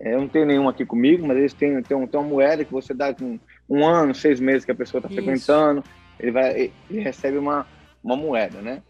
É, 0.00 0.14
eu 0.14 0.20
não 0.20 0.28
tenho 0.28 0.46
nenhum 0.46 0.68
aqui 0.68 0.84
comigo, 0.84 1.26
mas 1.26 1.36
eles 1.36 1.52
têm, 1.54 1.82
têm, 1.82 2.06
têm 2.06 2.20
uma 2.20 2.28
moeda 2.28 2.64
que 2.64 2.72
você 2.72 2.94
dá 2.94 3.12
com 3.12 3.38
um 3.68 3.86
ano, 3.86 4.14
seis 4.14 4.38
meses 4.38 4.64
que 4.64 4.70
a 4.70 4.74
pessoa 4.74 5.00
está 5.00 5.08
frequentando, 5.08 5.82
ele, 6.20 6.30
vai, 6.30 6.72
ele 6.88 7.00
recebe 7.00 7.36
uma, 7.36 7.66
uma 8.02 8.16
moeda, 8.16 8.60
né? 8.62 8.82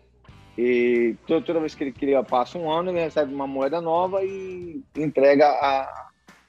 E 0.56 1.14
toda, 1.26 1.44
toda 1.44 1.60
vez 1.60 1.74
que 1.74 1.84
ele 1.84 1.92
cria, 1.92 2.22
passa 2.22 2.58
um 2.58 2.70
ano, 2.70 2.90
ele 2.90 3.00
recebe 3.00 3.32
uma 3.32 3.46
moeda 3.46 3.80
nova 3.80 4.24
e 4.24 4.82
entrega 4.96 5.46
a, 5.46 6.08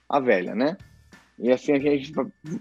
a 0.09 0.19
velha, 0.19 0.55
né? 0.55 0.75
E 1.39 1.51
assim 1.51 1.73
a 1.73 1.79
gente 1.79 2.11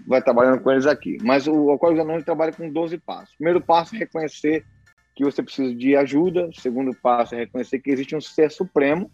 vai 0.07 0.21
trabalhando 0.21 0.61
com 0.61 0.71
eles 0.71 0.85
aqui. 0.85 1.17
Mas 1.21 1.47
o 1.47 1.69
Alcoólicos 1.69 2.01
Anônimos 2.01 2.25
trabalha 2.25 2.53
com 2.53 2.69
12 2.69 2.97
passos. 2.99 3.35
Primeiro 3.35 3.59
passo 3.59 3.95
é 3.95 3.99
reconhecer 3.99 4.65
que 5.15 5.23
você 5.23 5.43
precisa 5.43 5.75
de 5.75 5.95
ajuda. 5.95 6.49
Segundo 6.53 6.95
passo 6.95 7.35
é 7.35 7.39
reconhecer 7.39 7.79
que 7.79 7.91
existe 7.91 8.15
um 8.15 8.21
ser 8.21 8.49
supremo, 8.49 9.11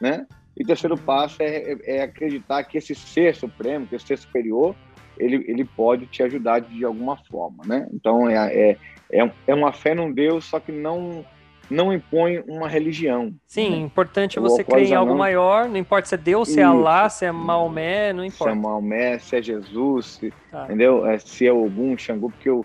né? 0.00 0.26
E 0.56 0.64
terceiro 0.64 0.96
passo 0.96 1.42
é, 1.42 1.72
é, 1.72 1.96
é 1.96 2.02
acreditar 2.02 2.62
que 2.64 2.78
esse 2.78 2.94
ser 2.94 3.34
supremo, 3.34 3.86
que 3.86 3.96
esse 3.96 4.06
ser 4.06 4.18
superior, 4.18 4.74
ele, 5.16 5.44
ele 5.48 5.64
pode 5.64 6.06
te 6.06 6.22
ajudar 6.22 6.60
de 6.60 6.84
alguma 6.84 7.16
forma, 7.16 7.64
né? 7.66 7.88
Então 7.92 8.28
é, 8.28 8.76
é, 9.10 9.32
é 9.46 9.54
uma 9.54 9.72
fé 9.72 9.94
num 9.94 10.12
Deus, 10.12 10.44
só 10.44 10.60
que 10.60 10.72
não 10.72 11.24
não 11.70 11.92
impõe 11.92 12.42
uma 12.46 12.68
religião. 12.68 13.32
Sim, 13.46 13.70
né? 13.70 13.76
importante 13.78 14.38
é 14.38 14.40
você 14.40 14.64
crer 14.64 14.86
em 14.86 14.94
algo 14.94 15.12
não... 15.12 15.18
maior, 15.18 15.68
não 15.68 15.76
importa 15.76 16.08
se 16.08 16.14
é 16.14 16.18
Deus, 16.18 16.48
se 16.48 16.60
é 16.60 16.62
Allah, 16.62 17.08
se 17.08 17.24
é 17.24 17.32
Maomé, 17.32 18.12
não 18.12 18.24
importa. 18.24 18.52
Se 18.52 18.58
é 18.58 18.62
Maomé, 18.62 19.18
se 19.18 19.36
é 19.36 19.42
Jesus, 19.42 20.06
se, 20.06 20.32
tá. 20.50 20.64
entendeu? 20.64 21.06
É, 21.06 21.18
se 21.18 21.46
é 21.46 21.52
Ogum, 21.52 21.96
Xangô, 21.96 22.30
porque 22.30 22.48
eu, 22.48 22.64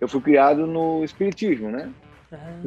eu 0.00 0.08
fui 0.08 0.20
criado 0.20 0.66
no 0.66 1.04
Espiritismo, 1.04 1.70
né? 1.70 1.90
Ah. 2.32 2.60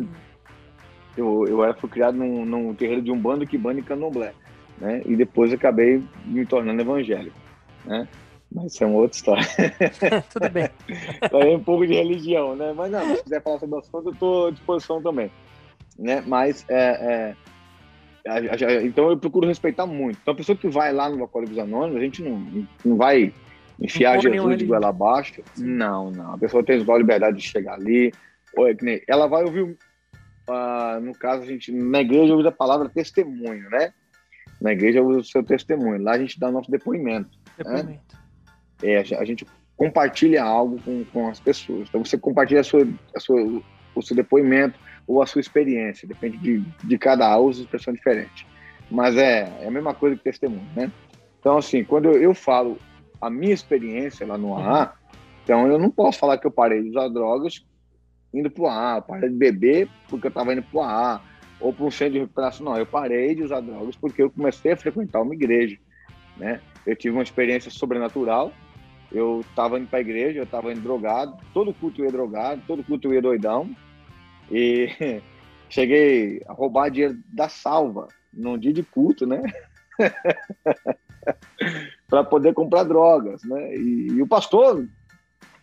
Eu, 1.17 1.45
eu 1.47 1.63
era, 1.63 1.73
fui 1.73 1.89
criado 1.89 2.15
num, 2.15 2.45
num 2.45 2.73
terreiro 2.73 3.01
de 3.01 3.11
Umbanda, 3.11 3.45
Kibanda 3.45 3.79
e 3.79 3.83
Candomblé, 3.83 4.33
né? 4.77 5.01
E 5.05 5.15
depois 5.15 5.51
acabei 5.51 6.01
me 6.25 6.45
tornando 6.45 6.81
evangélico, 6.81 7.37
né? 7.85 8.07
Mas 8.53 8.73
isso 8.73 8.83
é 8.83 8.87
uma 8.87 8.99
outra 8.99 9.15
história. 9.15 9.43
Tudo 10.33 10.49
bem. 10.49 10.69
é 11.21 11.55
um 11.55 11.63
pouco 11.63 11.87
de 11.87 11.93
religião, 11.93 12.55
né? 12.55 12.73
Mas 12.75 12.91
não, 12.91 13.15
se 13.15 13.23
quiser 13.23 13.41
falar 13.41 13.59
sobre 13.59 13.79
assunto, 13.79 14.09
eu 14.09 14.13
estou 14.13 14.47
à 14.47 14.51
disposição 14.51 15.01
também. 15.01 15.31
Né? 15.97 16.21
Mas, 16.27 16.65
é, 16.67 17.35
é, 18.25 18.85
então 18.85 19.09
eu 19.09 19.17
procuro 19.17 19.47
respeitar 19.47 19.85
muito. 19.85 20.19
Então 20.21 20.33
a 20.33 20.37
pessoa 20.37 20.57
que 20.57 20.67
vai 20.67 20.91
lá 20.91 21.09
no 21.09 21.21
Alcoólicos 21.21 21.57
Anônimos, 21.57 21.97
a 21.97 22.03
gente 22.03 22.21
não, 22.21 22.67
não 22.83 22.97
vai 22.97 23.33
enfiar 23.79 24.15
não 24.15 24.21
Jesus 24.21 24.57
de 24.57 24.65
goela 24.65 24.89
abaixo. 24.89 25.41
Não, 25.57 26.11
não. 26.11 26.33
A 26.33 26.37
pessoa 26.37 26.63
tem 26.63 26.83
a 26.87 26.97
liberdade 26.97 27.37
de 27.37 27.43
chegar 27.43 27.75
ali. 27.75 28.11
É 28.57 29.03
ela 29.07 29.27
vai 29.27 29.43
ouvir, 29.43 29.63
uh, 29.63 30.99
no 31.01 31.13
caso, 31.13 31.43
a 31.43 31.45
gente, 31.45 31.71
na 31.71 32.01
igreja 32.01 32.35
usa 32.35 32.49
a 32.49 32.51
palavra 32.51 32.89
testemunho, 32.89 33.69
né? 33.69 33.93
Na 34.61 34.73
igreja 34.73 35.01
usa 35.01 35.19
o 35.19 35.23
seu 35.23 35.41
testemunho. 35.41 36.03
Lá 36.03 36.11
a 36.11 36.19
gente 36.19 36.39
dá 36.39 36.49
o 36.49 36.51
nosso 36.51 36.69
depoimento. 36.69 37.29
Né? 37.57 37.63
Depoimento. 37.63 38.13
Né? 38.13 38.20
É, 38.83 38.97
a 38.97 39.25
gente 39.25 39.45
compartilha 39.75 40.43
algo 40.43 40.79
com, 40.83 41.03
com 41.05 41.29
as 41.29 41.39
pessoas. 41.39 41.87
Então 41.89 42.03
você 42.03 42.17
compartilha 42.17 42.61
a 42.61 42.63
sua, 42.63 42.87
a 43.15 43.19
sua, 43.19 43.61
o 43.95 44.01
seu 44.01 44.15
depoimento 44.15 44.79
ou 45.07 45.21
a 45.21 45.25
sua 45.25 45.41
experiência, 45.41 46.07
depende 46.07 46.37
de, 46.37 46.59
de 46.83 46.97
cada 46.97 47.35
uso, 47.37 47.63
expressão 47.63 47.93
diferente. 47.93 48.45
Mas 48.89 49.17
é, 49.17 49.51
é 49.61 49.67
a 49.67 49.71
mesma 49.71 49.93
coisa 49.93 50.15
que 50.15 50.23
testemunho, 50.23 50.67
né? 50.75 50.91
Então, 51.39 51.57
assim, 51.57 51.83
quando 51.83 52.05
eu, 52.05 52.21
eu 52.21 52.33
falo 52.33 52.77
a 53.19 53.29
minha 53.29 53.53
experiência 53.53 54.25
lá 54.27 54.37
no 54.37 54.55
AA, 54.55 54.93
então 55.43 55.67
eu 55.67 55.79
não 55.79 55.89
posso 55.89 56.19
falar 56.19 56.37
que 56.37 56.45
eu 56.45 56.51
parei 56.51 56.83
de 56.83 56.89
usar 56.89 57.07
drogas 57.07 57.65
indo 58.33 58.49
para 58.49 58.63
o 58.63 58.67
AA, 58.67 59.01
parei 59.01 59.29
de 59.29 59.35
beber 59.35 59.89
porque 60.07 60.27
eu 60.27 60.29
estava 60.29 60.53
indo 60.53 60.63
para 60.63 60.77
o 60.77 60.83
AA, 60.83 61.21
ou 61.59 61.71
para 61.71 61.85
um 61.85 61.91
centro 61.91 62.13
de 62.13 62.19
recuperação. 62.19 62.65
Não, 62.65 62.77
eu 62.77 62.85
parei 62.85 63.35
de 63.35 63.43
usar 63.43 63.61
drogas 63.61 63.95
porque 63.95 64.21
eu 64.21 64.29
comecei 64.29 64.71
a 64.71 64.77
frequentar 64.77 65.21
uma 65.21 65.33
igreja, 65.33 65.77
né? 66.37 66.59
Eu 66.85 66.95
tive 66.95 67.15
uma 67.15 67.23
experiência 67.23 67.69
sobrenatural, 67.69 68.51
eu 69.11 69.41
estava 69.41 69.77
indo 69.77 69.87
para 69.87 69.99
a 69.99 70.01
igreja, 70.01 70.39
eu 70.39 70.43
estava 70.43 70.71
indo 70.71 70.81
drogado, 70.81 71.37
todo 71.53 71.73
culto 71.73 72.01
eu 72.01 72.05
ia 72.05 72.11
drogado, 72.11 72.61
todo 72.65 72.83
culto 72.83 73.07
eu 73.07 73.13
ia 73.13 73.21
doidão. 73.21 73.69
E 74.49 75.21
cheguei 75.69 76.41
a 76.47 76.53
roubar 76.53 76.89
dinheiro 76.89 77.17
da 77.27 77.49
salva 77.49 78.07
num 78.33 78.57
dia 78.57 78.73
de 78.73 78.83
culto, 78.83 79.25
né? 79.25 79.41
para 82.07 82.23
poder 82.23 82.53
comprar 82.53 82.83
drogas, 82.83 83.43
né? 83.43 83.75
E, 83.75 84.07
e, 84.11 84.21
o 84.21 84.27
pastor 84.27 84.87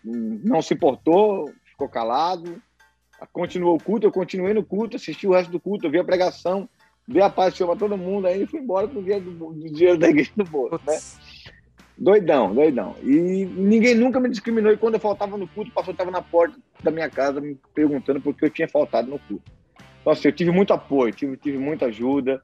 não 0.05 0.63
se 0.63 0.75
importou, 0.75 1.53
ficou 1.65 1.89
calado, 1.89 2.63
continuou 3.33 3.77
o 3.77 3.83
culto, 3.83 4.07
eu 4.07 4.13
continuei 4.13 4.55
no 4.55 4.65
culto, 4.65 4.97
assisti 4.97 5.27
o 5.27 5.33
resto 5.33 5.51
do 5.51 5.61
culto, 5.61 5.91
vi 5.91 5.99
a 5.99 6.05
pregação, 6.05 6.69
vi 7.07 7.21
a 7.21 7.29
paz 7.29 7.57
para 7.57 7.77
todo 7.77 7.97
mundo, 7.97 8.27
aí 8.27 8.47
fui 8.47 8.61
embora 8.61 8.87
com 8.87 9.01
o 9.01 9.03
dinheiro, 9.03 9.31
do, 9.31 9.53
do 9.53 9.73
dinheiro 9.73 9.99
da 9.99 10.09
igreja 10.09 10.31
no 10.37 10.45
bolso, 10.45 10.81
né? 10.87 10.99
Doidão, 11.99 12.55
doidão. 12.55 12.95
E 13.03 13.45
ninguém 13.45 13.95
nunca 13.95 14.21
me 14.21 14.29
discriminou. 14.29 14.73
E 14.73 14.77
quando 14.77 14.95
eu 14.95 15.01
faltava 15.01 15.37
no 15.37 15.49
culto, 15.49 15.71
o 15.71 15.75
pastor 15.75 15.93
estava 15.93 16.13
na 16.13 16.23
porta 16.23 16.57
da 16.81 16.93
minha 16.93 17.11
casa 17.11 17.41
me 17.41 17.59
perguntando 17.75 18.21
por 18.21 18.35
que 18.35 18.45
eu 18.45 18.51
tinha 18.51 18.69
faltado 18.69 19.11
no 19.11 19.19
culto. 19.19 19.51
Então, 20.01 20.13
assim, 20.13 20.29
eu 20.29 20.33
tive 20.33 20.53
muito 20.53 20.73
apoio, 20.73 21.13
tive, 21.13 21.37
tive 21.37 21.59
muita 21.59 21.87
ajuda. 21.87 22.41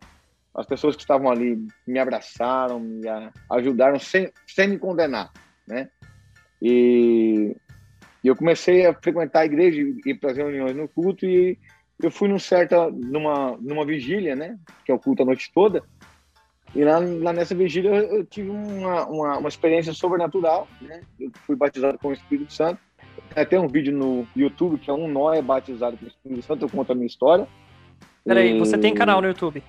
As 0.53 0.67
pessoas 0.67 0.97
que 0.97 1.03
estavam 1.03 1.31
ali 1.31 1.67
me 1.87 1.99
abraçaram, 2.01 2.81
me 2.81 3.09
ajudaram 3.49 3.99
sem, 3.99 4.33
sem 4.47 4.69
me 4.69 4.79
condenar, 4.79 5.33
né? 5.67 5.89
E, 6.61 7.57
e 8.23 8.29
eu 8.29 8.35
comecei 8.35 8.87
a 8.87 8.95
frequentar 8.95 9.41
a 9.41 9.47
igreja 9.47 9.81
e 9.81 10.19
as 10.21 10.37
reuniões 10.37 10.75
no 10.75 10.89
culto 10.89 11.27
e 11.27 11.57
eu 12.03 12.11
fui 12.11 12.29
num 12.29 12.39
certa, 12.39 12.91
numa, 12.91 13.57
numa 13.61 13.87
vigília, 13.87 14.35
né? 14.35 14.59
Que 14.85 14.91
é 14.91 14.95
o 14.95 14.99
culto 14.99 15.23
a 15.23 15.27
noite 15.27 15.51
toda. 15.55 15.83
E 16.75 16.85
lá, 16.85 16.99
lá 16.99 17.33
nessa 17.33 17.55
vigília 17.55 17.91
eu, 17.91 18.19
eu 18.19 18.25
tive 18.25 18.51
uma, 18.51 19.07
uma, 19.07 19.39
uma, 19.39 19.49
experiência 19.49 19.93
sobrenatural, 19.93 20.67
né? 20.81 21.03
Eu 21.21 21.31
fui 21.47 21.55
batizado 21.55 21.99
com 21.99 22.09
o 22.09 22.13
Espírito 22.13 22.53
Santo. 22.53 22.81
Tem 23.33 23.43
até 23.43 23.61
um 23.61 23.69
vídeo 23.69 23.97
no 23.97 24.27
YouTube 24.37 24.79
que 24.79 24.91
é 24.91 24.93
um 24.93 25.07
nó 25.07 25.33
é 25.33 25.41
batizado 25.41 25.97
com 25.97 26.05
o 26.05 26.09
Espírito 26.09 26.43
Santo, 26.43 26.65
eu 26.65 26.69
conto 26.69 26.91
a 26.91 26.95
minha 26.95 27.07
história. 27.07 27.47
Peraí, 28.25 28.57
e... 28.57 28.59
você 28.59 28.77
tem 28.77 28.93
canal 28.93 29.21
no 29.21 29.29
YouTube? 29.29 29.63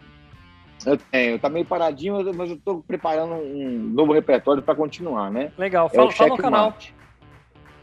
Eu 0.85 0.97
tenho, 0.97 1.39
tá 1.39 1.49
meio 1.49 1.65
paradinho, 1.65 2.15
mas 2.33 2.49
eu 2.49 2.57
tô 2.57 2.79
preparando 2.79 3.33
um 3.33 3.91
novo 3.93 4.13
repertório 4.13 4.61
para 4.61 4.75
continuar, 4.75 5.31
né? 5.31 5.51
Legal, 5.57 5.89
fala, 5.89 6.09
é 6.09 6.11
fala 6.11 6.33
o 6.33 6.37
canal. 6.37 6.77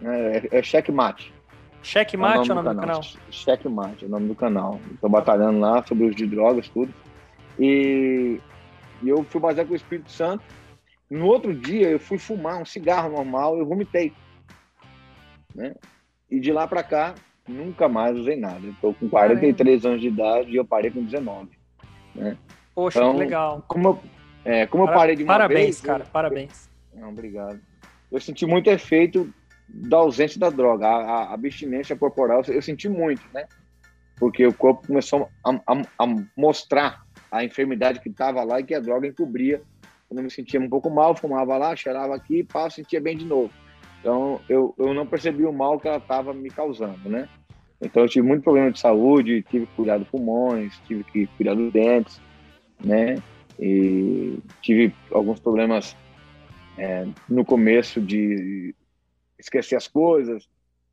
É, 0.05 0.49
é 0.51 0.63
Checkmate. 0.63 1.33
Checkmate 1.83 2.51
é 2.51 2.53
o 2.53 2.55
nome, 2.55 2.69
é 2.69 2.73
o 2.73 2.75
nome 2.75 2.77
do, 2.77 2.81
canal? 2.81 3.01
canal? 3.01 3.21
Checkmate 3.31 4.05
é 4.05 4.07
o 4.07 4.11
nome 4.11 4.29
do 4.29 4.35
canal. 4.35 4.81
Estou 4.93 5.11
batalhando 5.11 5.59
lá 5.59 5.83
sobre 5.85 6.07
os 6.07 6.15
de 6.15 6.27
drogas, 6.27 6.69
tudo. 6.69 6.93
E, 7.59 8.41
e 9.03 9.09
eu 9.09 9.25
fui 9.25 9.41
baseado 9.41 9.69
com 9.69 9.73
o 9.73 9.77
Espírito 9.77 10.11
Santo. 10.11 10.45
No 11.11 11.27
outro 11.27 11.55
dia, 11.55 11.91
eu 11.91 12.01
fui 12.01 12.19
fumar 12.19 12.61
um 12.61 12.65
cigarro 12.65 13.11
normal, 13.11 13.59
eu 13.59 13.67
vomitei. 13.67 14.13
Né? 15.55 15.75
E 16.31 16.41
de 16.41 16.53
lá 16.53 16.67
para 16.67 16.83
cá, 16.83 17.15
nunca 17.47 17.89
mais 17.89 18.17
usei 18.17 18.37
nada. 18.37 18.67
Estou 18.67 18.95
com 18.95 19.09
43 19.09 19.83
Caramba. 19.83 19.89
anos 19.89 20.01
de 20.01 20.09
idade 20.09 20.51
e 20.51 20.57
eu 20.57 20.65
parei 20.65 20.91
com 20.91 21.05
19. 21.05 21.51
Né? 22.15 22.37
Poxa, 22.75 22.99
então, 22.99 23.13
que 23.13 23.19
legal. 23.19 23.65
Como 23.69 23.89
eu, 23.89 24.01
é, 24.45 24.67
como 24.67 24.85
eu 24.85 24.89
parei 24.89 25.17
de 25.17 25.25
uma 25.25 25.35
Parabéns, 25.35 25.61
vez, 25.61 25.81
cara, 25.81 26.05
eu, 26.05 26.09
parabéns. 26.09 26.71
Não, 26.95 27.11
obrigado. 27.11 27.61
Eu 28.11 28.21
senti 28.21 28.47
muito 28.47 28.69
efeito 28.71 29.33
da 29.69 29.99
ausência 29.99 30.39
da 30.39 30.51
droga, 30.51 30.87
a, 30.87 31.25
a 31.25 31.35
abstinência 31.35 31.97
corporal, 31.97 32.43
eu 32.47 32.61
senti 32.61 32.89
muito, 32.89 33.23
né? 33.33 33.47
Porque 34.17 34.47
o 34.47 34.53
corpo 34.53 34.87
começou 34.87 35.29
a, 35.45 35.51
a, 35.51 35.83
a 35.99 36.07
mostrar 36.37 37.02
a 37.33 37.43
enfermidade 37.43 37.99
que 37.99 38.11
estava 38.11 38.45
lá 38.45 38.61
e 38.61 38.65
que 38.65 38.75
a 38.75 38.81
droga 38.81 39.09
encobria. 39.09 39.63
Quando 40.07 40.19
eu 40.19 40.25
me 40.25 40.31
sentia 40.31 40.61
um 40.61 40.69
pouco 40.69 40.91
mal, 40.91 41.17
fumava 41.17 41.57
lá, 41.57 41.75
cheirava 41.75 42.15
aqui, 42.15 42.45
pá, 42.45 42.69
sentia 42.69 43.01
bem 43.01 43.17
de 43.17 43.25
novo. 43.25 43.51
Então, 43.99 44.39
eu, 44.49 44.75
eu 44.79 44.93
não 44.93 45.07
percebi 45.07 45.45
o 45.47 45.53
mal 45.53 45.81
que 45.81 45.89
ela 45.89 45.97
estava 45.97 46.35
me 46.35 46.51
causando, 46.51 47.09
né? 47.09 47.27
Então, 47.81 48.03
eu 48.03 48.09
tive 48.09 48.27
muito 48.27 48.43
problema 48.43 48.71
de 48.71 48.79
saúde, 48.79 49.43
tive 49.49 49.65
que 49.67 49.75
cuidar 49.75 49.97
dos 49.97 50.09
pulmões, 50.09 50.79
tive 50.87 51.03
que 51.05 51.27
cuidar 51.29 51.55
dos 51.55 51.73
dentes, 51.73 52.21
né? 52.85 53.15
E 53.59 54.39
tive 54.61 54.95
alguns 55.11 55.41
problemas 55.41 55.97
é, 56.77 57.07
no 57.29 57.45
começo 57.45 58.01
de 58.01 58.75
esquecer 59.39 59.77
as 59.77 59.89
coisas, 59.89 60.47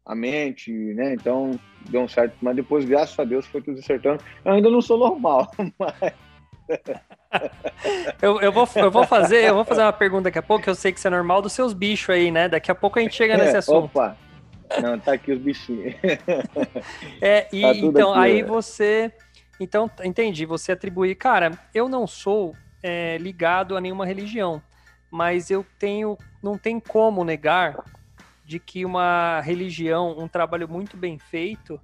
a 0.05 0.15
mente, 0.15 0.71
né? 0.71 1.13
Então 1.13 1.59
deu 1.89 2.01
um 2.01 2.07
certo, 2.07 2.37
mas 2.41 2.55
depois, 2.55 2.85
graças 2.85 3.19
a 3.19 3.25
Deus, 3.25 3.45
foi 3.45 3.61
tudo 3.61 3.79
acertando. 3.79 4.23
Eu 4.45 4.53
ainda 4.53 4.69
não 4.69 4.81
sou 4.81 4.97
normal, 4.97 5.51
mas. 5.77 6.28
eu, 8.21 8.41
eu, 8.41 8.51
vou, 8.51 8.67
eu 8.75 8.91
vou 8.91 9.05
fazer, 9.05 9.45
eu 9.45 9.55
vou 9.55 9.65
fazer 9.65 9.81
uma 9.81 9.93
pergunta 9.93 10.23
daqui 10.23 10.39
a 10.39 10.43
pouco, 10.43 10.63
que 10.63 10.69
eu 10.69 10.75
sei 10.75 10.91
que 10.91 10.99
isso 10.99 11.07
é 11.07 11.11
normal 11.11 11.41
dos 11.41 11.53
seus 11.53 11.73
bichos 11.73 12.09
aí, 12.09 12.31
né? 12.31 12.47
Daqui 12.47 12.71
a 12.71 12.75
pouco 12.75 12.99
a 12.99 13.01
gente 13.01 13.15
chega 13.15 13.37
nesse 13.37 13.57
assunto. 13.57 13.85
Opa! 13.85 14.17
Não, 14.81 14.99
tá 14.99 15.13
aqui 15.13 15.31
os 15.31 15.39
bichinhos. 15.39 15.95
É, 17.21 17.47
e 17.51 17.61
tá 17.61 17.75
então, 17.75 18.11
aqui, 18.11 18.19
aí 18.19 18.39
é. 18.41 18.43
você. 18.43 19.11
Então, 19.59 19.89
entendi, 20.03 20.45
você 20.45 20.71
atribuir. 20.71 21.15
Cara, 21.15 21.51
eu 21.73 21.89
não 21.89 22.05
sou 22.05 22.55
é, 22.81 23.17
ligado 23.17 23.75
a 23.75 23.81
nenhuma 23.81 24.05
religião, 24.05 24.61
mas 25.11 25.49
eu 25.49 25.65
tenho. 25.77 26.17
Não 26.41 26.57
tem 26.57 26.79
como 26.79 27.23
negar 27.23 27.83
de 28.45 28.59
que 28.59 28.85
uma 28.85 29.41
religião, 29.41 30.17
um 30.17 30.27
trabalho 30.27 30.67
muito 30.67 30.95
bem 30.95 31.19
feito, 31.19 31.79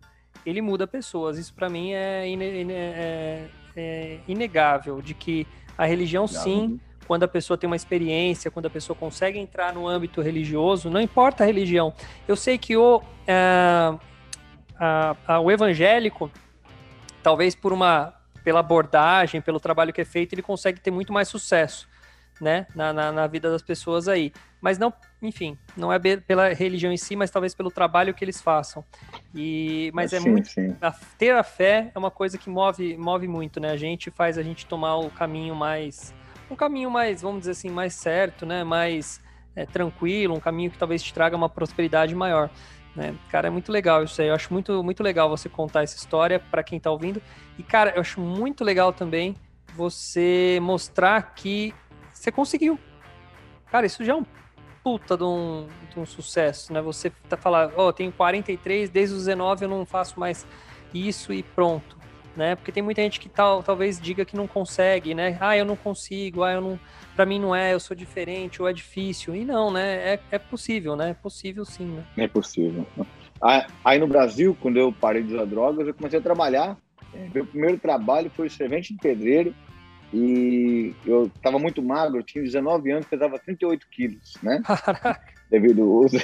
ele 0.45 0.61
muda 0.61 0.87
pessoas. 0.87 1.37
Isso 1.37 1.53
para 1.53 1.69
mim 1.69 1.93
é, 1.93 2.27
é, 2.27 3.47
é, 3.75 4.19
inegável, 4.27 5.01
de 5.01 5.13
que 5.13 5.47
a 5.77 5.85
religião 5.85 6.27
sim, 6.27 6.79
quando 7.07 7.23
a 7.23 7.27
pessoa 7.27 7.57
tem 7.57 7.67
uma 7.67 7.75
experiência, 7.75 8.49
quando 8.49 8.65
a 8.65 8.69
pessoa 8.69 8.95
consegue 8.97 9.37
entrar 9.37 9.73
no 9.73 9.87
âmbito 9.87 10.21
religioso, 10.21 10.89
não 10.89 11.01
importa 11.01 11.43
a 11.43 11.45
religião. 11.47 11.93
Eu 12.27 12.35
sei 12.35 12.57
que 12.57 12.75
o, 12.75 13.01
é, 13.27 13.93
a, 14.79 15.15
a, 15.27 15.39
o 15.39 15.51
evangélico, 15.51 16.31
talvez 17.21 17.55
por 17.55 17.73
uma 17.73 18.13
pela 18.43 18.59
abordagem, 18.59 19.41
pelo 19.41 19.59
trabalho 19.59 19.91
que 19.91 20.01
é 20.01 20.05
feito, 20.05 20.33
ele 20.33 20.43
consegue 20.43 20.79
ter 20.79 20.91
muito 20.91 21.11
mais 21.11 21.27
sucesso 21.27 21.87
né, 22.39 22.67
na, 22.75 22.93
na, 22.93 23.11
na, 23.11 23.27
vida 23.27 23.49
das 23.49 23.61
pessoas 23.61 24.07
aí. 24.07 24.31
Mas 24.65 24.79
não, 24.79 24.91
enfim, 25.21 25.55
não 25.77 25.93
é 25.93 25.99
pela 25.99 26.51
religião 26.51 26.91
em 26.91 26.97
si, 26.97 27.15
mas 27.15 27.29
talvez 27.29 27.53
pelo 27.53 27.69
trabalho 27.69 28.15
que 28.15 28.25
eles 28.25 28.41
façam. 28.41 28.83
E, 29.31 29.91
mas 29.93 30.11
é 30.11 30.19
sim, 30.19 30.27
muito. 30.27 30.47
Sim. 30.47 30.75
A, 30.81 30.91
ter 31.19 31.35
a 31.35 31.43
fé 31.43 31.91
é 31.93 31.99
uma 31.99 32.09
coisa 32.09 32.35
que 32.35 32.49
move, 32.49 32.97
move 32.97 33.27
muito, 33.27 33.59
né? 33.59 33.69
A 33.69 33.77
gente 33.77 34.09
faz 34.09 34.39
a 34.39 34.41
gente 34.41 34.65
tomar 34.65 34.95
o 34.95 35.11
caminho 35.11 35.53
mais. 35.53 36.15
Um 36.49 36.55
caminho 36.55 36.89
mais, 36.89 37.21
vamos 37.21 37.41
dizer 37.41 37.51
assim, 37.51 37.69
mais 37.69 37.93
certo, 37.93 38.43
né? 38.43 38.63
Mais 38.63 39.21
é, 39.55 39.67
tranquilo, 39.67 40.33
um 40.33 40.39
caminho 40.39 40.71
que 40.71 40.79
talvez 40.79 41.03
te 41.03 41.13
traga 41.13 41.37
uma 41.37 41.47
prosperidade 41.47 42.15
maior. 42.15 42.49
Né? 42.95 43.13
Cara, 43.29 43.49
é 43.49 43.51
muito 43.51 43.71
legal 43.71 44.03
isso 44.03 44.19
aí. 44.19 44.29
Eu 44.29 44.33
acho 44.33 44.51
muito, 44.51 44.83
muito 44.83 45.03
legal 45.03 45.29
você 45.29 45.47
contar 45.47 45.83
essa 45.83 45.95
história 45.95 46.39
para 46.39 46.63
quem 46.63 46.79
tá 46.79 46.89
ouvindo. 46.89 47.21
E, 47.55 47.61
cara, 47.61 47.91
eu 47.91 48.01
acho 48.01 48.19
muito 48.19 48.63
legal 48.63 48.91
também 48.91 49.35
você 49.75 50.57
mostrar 50.59 51.35
que 51.35 51.71
você 52.11 52.31
conseguiu. 52.31 52.79
Cara, 53.69 53.85
isso 53.85 54.03
já 54.03 54.13
é 54.13 54.15
um 54.15 54.25
puta 54.85 55.17
de 55.17 55.23
um, 55.23 55.65
de 55.91 55.99
um 55.99 56.05
sucesso, 56.05 56.71
né? 56.71 56.79
Você 56.79 57.11
tá 57.27 57.35
falando, 57.35 57.73
ó, 57.75 57.87
oh, 57.87 57.91
tenho 57.91 58.11
43, 58.11 58.87
desde 58.87 59.15
os 59.15 59.25
19 59.25 59.65
eu 59.65 59.69
não 59.69 59.83
faço 59.83 60.19
mais 60.19 60.45
isso 60.93 61.33
e 61.33 61.41
pronto, 61.41 61.97
né? 62.37 62.55
Porque 62.55 62.71
tem 62.71 62.83
muita 62.83 63.01
gente 63.01 63.19
que 63.19 63.27
tal, 63.27 63.63
talvez 63.63 63.99
diga 63.99 64.23
que 64.23 64.37
não 64.37 64.45
consegue, 64.45 65.15
né? 65.15 65.39
Ah, 65.41 65.57
eu 65.57 65.65
não 65.65 65.75
consigo, 65.75 66.43
ah, 66.43 66.51
eu 66.51 66.61
não, 66.61 66.79
para 67.15 67.25
mim 67.25 67.39
não 67.39 67.55
é, 67.55 67.73
eu 67.73 67.79
sou 67.79 67.97
diferente, 67.97 68.61
ou 68.61 68.67
é 68.67 68.73
difícil. 68.73 69.35
E 69.35 69.43
não, 69.43 69.71
né? 69.71 70.13
É, 70.13 70.19
é 70.33 70.37
possível, 70.37 70.95
né? 70.95 71.09
É 71.09 71.13
possível 71.15 71.65
sim, 71.65 71.85
né? 71.85 72.03
É 72.15 72.27
possível. 72.27 72.85
Aí 73.83 73.97
no 73.97 74.05
Brasil, 74.05 74.55
quando 74.61 74.77
eu 74.77 74.93
parei 74.93 75.23
de 75.23 75.33
usar 75.33 75.45
drogas, 75.45 75.87
eu 75.87 75.95
comecei 75.95 76.19
a 76.19 76.21
trabalhar. 76.21 76.77
Meu 77.33 77.43
primeiro 77.47 77.79
trabalho 77.79 78.29
foi 78.29 78.49
servente 78.49 78.93
de 78.93 78.99
pedreiro 78.99 79.55
e 80.17 80.95
eu 81.05 81.25
estava 81.25 81.59
muito 81.59 81.83
magro, 81.83 82.19
eu 82.19 82.23
tinha 82.23 82.41
19 82.41 82.89
anos, 82.89 83.05
pesava 83.05 83.37
38 83.37 83.85
quilos, 83.89 84.37
né? 84.41 84.61
Devido 85.51 85.83
ao 85.83 85.89
uso, 85.89 86.17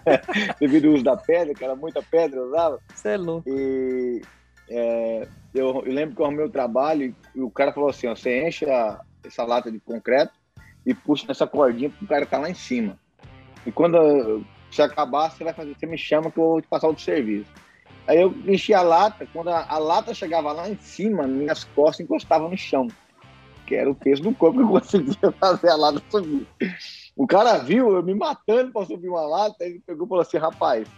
devido 0.58 0.88
ao 0.88 0.94
uso 0.94 1.04
da 1.04 1.18
pedra, 1.18 1.54
que 1.54 1.62
era 1.62 1.76
muita 1.76 2.02
pedra 2.02 2.40
eu 2.40 2.46
usava. 2.46 2.80
Você 2.92 3.10
é 3.10 3.16
louco. 3.18 3.48
E 3.48 4.22
é, 4.70 5.28
eu, 5.54 5.82
eu, 5.84 5.92
lembro 5.92 6.16
que 6.16 6.22
eu 6.22 6.26
arrumei 6.26 6.46
o 6.46 6.50
trabalho 6.50 7.14
e 7.34 7.40
o 7.40 7.50
cara 7.50 7.72
falou 7.72 7.90
assim: 7.90 8.08
ó, 8.08 8.16
você 8.16 8.48
enche 8.48 8.64
a, 8.64 9.00
essa 9.22 9.44
lata 9.44 9.70
de 9.70 9.78
concreto 9.78 10.32
e 10.84 10.94
puxa 10.94 11.26
nessa 11.28 11.46
cordinha 11.46 11.90
para 11.90 12.04
o 12.04 12.08
cara 12.08 12.24
estar 12.24 12.38
tá 12.38 12.42
lá 12.42 12.50
em 12.50 12.54
cima. 12.54 12.98
E 13.66 13.70
quando 13.70 14.44
você 14.70 14.80
acabar, 14.80 15.30
você 15.30 15.44
vai 15.44 15.52
fazer, 15.52 15.76
você 15.78 15.86
me 15.86 15.98
chama 15.98 16.30
que 16.30 16.38
eu 16.38 16.44
vou 16.44 16.62
te 16.62 16.68
passar 16.68 16.88
outro 16.88 17.04
serviço. 17.04 17.52
Aí 18.06 18.20
eu 18.20 18.34
enchi 18.46 18.72
a 18.72 18.82
lata, 18.82 19.28
quando 19.32 19.48
a, 19.48 19.66
a 19.68 19.78
lata 19.78 20.14
chegava 20.14 20.52
lá 20.52 20.68
em 20.68 20.76
cima, 20.78 21.24
minhas 21.24 21.64
costas 21.64 22.00
encostavam 22.00 22.48
no 22.48 22.56
chão 22.56 22.88
que 23.66 23.74
era 23.74 23.90
o 23.90 23.94
peso 23.94 24.22
do 24.22 24.34
corpo 24.34 24.58
que 24.58 24.64
eu 24.64 24.68
conseguia 24.68 25.32
fazer 25.38 25.68
a 25.68 25.76
lata 25.76 26.02
subir. 26.08 26.46
O 27.16 27.26
cara 27.26 27.58
viu 27.58 27.96
eu 27.96 28.02
me 28.02 28.14
matando 28.14 28.72
para 28.72 28.86
subir 28.86 29.08
uma 29.08 29.26
lata, 29.26 29.64
ele 29.64 29.82
pegou 29.86 30.06
e 30.06 30.08
falou 30.08 30.22
assim: 30.22 30.38
rapaz, 30.38 30.88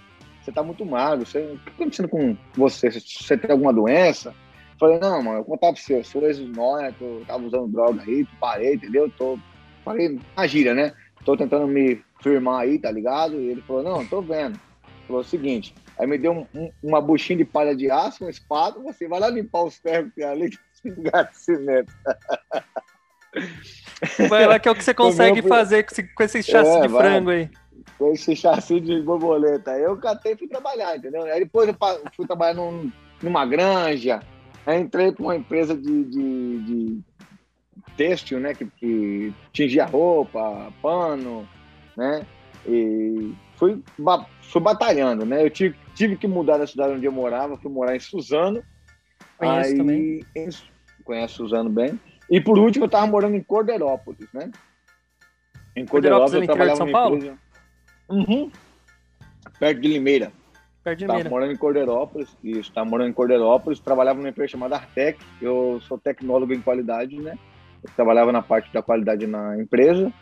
você 0.40 0.52
tá 0.52 0.62
muito 0.62 0.84
magro, 0.84 1.26
você, 1.26 1.40
o 1.40 1.58
que 1.58 1.64
tá 1.64 1.70
acontecendo 1.72 2.08
com 2.08 2.36
você? 2.54 2.90
Você 2.90 3.36
tem 3.36 3.50
alguma 3.50 3.72
doença? 3.72 4.28
Eu 4.28 4.78
falei: 4.78 4.98
não, 4.98 5.22
mano, 5.22 5.38
eu 5.38 5.44
contar 5.44 5.72
pra 5.72 5.80
você, 5.80 5.98
eu 5.98 6.04
sou 6.04 6.22
ex-nóia, 6.26 6.94
tava 7.26 7.44
usando 7.44 7.72
droga 7.72 8.02
aí, 8.02 8.26
parei, 8.38 8.74
entendeu? 8.74 9.10
Tô, 9.16 9.38
falei 9.84 10.18
na 10.36 10.46
gíria, 10.46 10.74
né? 10.74 10.92
Tô 11.24 11.36
tentando 11.36 11.66
me 11.66 12.00
firmar 12.22 12.60
aí, 12.60 12.78
tá 12.78 12.90
ligado? 12.90 13.34
E 13.40 13.48
ele 13.48 13.62
falou, 13.62 13.82
não, 13.82 14.06
tô 14.06 14.20
vendo. 14.20 14.54
Ele 14.54 15.06
falou 15.06 15.22
o 15.22 15.24
seguinte, 15.24 15.74
aí 15.98 16.06
me 16.06 16.18
deu 16.18 16.32
um, 16.32 16.46
um, 16.54 16.70
uma 16.82 17.00
buchinha 17.00 17.38
de 17.38 17.44
palha 17.44 17.74
de 17.74 17.90
aço, 17.90 18.24
uma 18.24 18.30
espada, 18.30 18.78
você 18.80 19.08
vai 19.08 19.20
lá 19.20 19.28
limpar 19.28 19.64
os 19.64 19.76
ferros 19.76 20.10
que 20.10 20.16
tem 20.16 20.24
ali, 20.24 20.50
de 20.84 21.38
cimento. 21.38 21.92
Vai 24.28 24.46
lá 24.46 24.58
que 24.58 24.68
é 24.68 24.72
o 24.72 24.74
que 24.74 24.84
você 24.84 24.94
consegue 24.94 25.42
fazer 25.42 25.84
com 25.84 25.92
esse, 25.92 26.02
com 26.02 26.22
esse 26.22 26.42
chassi 26.42 26.70
é, 26.70 26.80
de 26.82 26.88
vai. 26.88 27.02
frango 27.02 27.30
aí. 27.30 27.50
Com 27.98 28.12
esse 28.12 28.36
chassi 28.36 28.80
de 28.80 29.02
borboleta. 29.02 29.72
Eu 29.72 29.96
catei 29.96 30.32
e 30.32 30.36
fui 30.36 30.48
trabalhar, 30.48 30.96
entendeu? 30.96 31.24
Aí 31.24 31.40
depois 31.40 31.68
eu 31.68 31.76
fui 32.14 32.26
trabalhar 32.26 32.54
num, 32.54 32.90
numa 33.22 33.44
granja, 33.44 34.20
aí 34.66 34.80
entrei 34.80 35.12
para 35.12 35.22
uma 35.22 35.36
empresa 35.36 35.76
de, 35.76 36.04
de, 36.04 36.58
de 36.60 37.00
têxtil, 37.96 38.40
né? 38.40 38.54
Que, 38.54 38.66
que 38.66 39.34
tingia 39.52 39.84
roupa, 39.84 40.72
pano, 40.80 41.48
né? 41.96 42.24
E 42.66 43.34
fui, 43.56 43.82
fui 44.42 44.62
batalhando, 44.62 45.24
né? 45.26 45.44
Eu 45.44 45.50
tive, 45.50 45.76
tive 45.94 46.16
que 46.16 46.28
mudar 46.28 46.58
da 46.58 46.66
cidade 46.66 46.94
onde 46.94 47.06
eu 47.06 47.12
morava, 47.12 47.58
fui 47.58 47.70
morar 47.70 47.96
em 47.96 48.00
Suzano. 48.00 48.62
Conheço 49.38 49.70
aí, 49.70 49.76
também. 49.76 50.24
Em, 50.36 50.48
conhece 51.04 51.34
Suzano 51.34 51.70
bem. 51.70 51.98
E 52.28 52.40
por 52.40 52.58
último, 52.58 52.84
eu 52.84 52.86
estava 52.86 53.06
morando 53.06 53.36
em 53.36 53.42
Corderópolis, 53.42 54.28
né? 54.34 54.50
Em 55.74 55.86
Corderópolis, 55.86 56.34
eu 56.34 56.44
trabalhava 56.44 56.72
de 56.72 56.78
São 56.78 56.90
Paulo? 56.90 57.16
Empresa... 57.16 57.38
Uhum. 58.10 58.50
Perto 59.58 59.80
de 59.80 59.88
Limeira. 59.88 60.32
Perto 60.82 60.98
de 60.98 61.04
Limeira. 61.04 61.20
Estava 61.20 61.34
morando 61.34 61.52
em 61.52 61.56
Corderópolis, 61.56 62.36
isso, 62.42 62.60
estava 62.60 62.88
morando 62.88 63.10
em 63.10 63.12
Corderópolis, 63.12 63.80
trabalhava 63.80 64.18
numa 64.18 64.28
empresa 64.28 64.52
chamada 64.52 64.76
Artec, 64.76 65.18
eu 65.40 65.80
sou 65.82 65.98
tecnólogo 65.98 66.52
em 66.52 66.60
qualidade, 66.60 67.16
né? 67.16 67.38
Eu 67.82 67.90
trabalhava 67.94 68.32
na 68.32 68.42
parte 68.42 68.72
da 68.72 68.82
qualidade 68.82 69.26
na 69.26 69.56
empresa, 69.60 70.12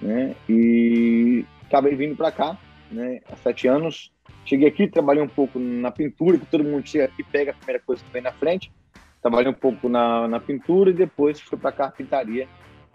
né? 0.00 0.34
E 0.48 1.44
acabei 1.66 1.94
vindo 1.96 2.16
para 2.16 2.30
cá, 2.30 2.56
né? 2.90 3.20
Há 3.30 3.36
sete 3.36 3.66
anos. 3.66 4.12
Cheguei 4.46 4.68
aqui, 4.68 4.86
trabalhei 4.86 5.22
um 5.22 5.28
pouco 5.28 5.58
na 5.58 5.90
pintura, 5.90 6.38
que 6.38 6.46
todo 6.46 6.62
mundo 6.62 6.86
chega 6.88 7.04
aqui 7.04 7.24
pega 7.24 7.50
a 7.50 7.54
primeira 7.54 7.82
coisa 7.84 8.02
que 8.02 8.10
vem 8.12 8.22
na 8.22 8.32
frente. 8.32 8.72
Trabalhei 9.20 9.50
um 9.50 9.54
pouco 9.54 9.88
na, 9.88 10.28
na 10.28 10.38
pintura 10.38 10.90
e 10.90 10.92
depois 10.92 11.40
fui 11.40 11.58
para 11.58 11.72
carpintaria, 11.72 12.46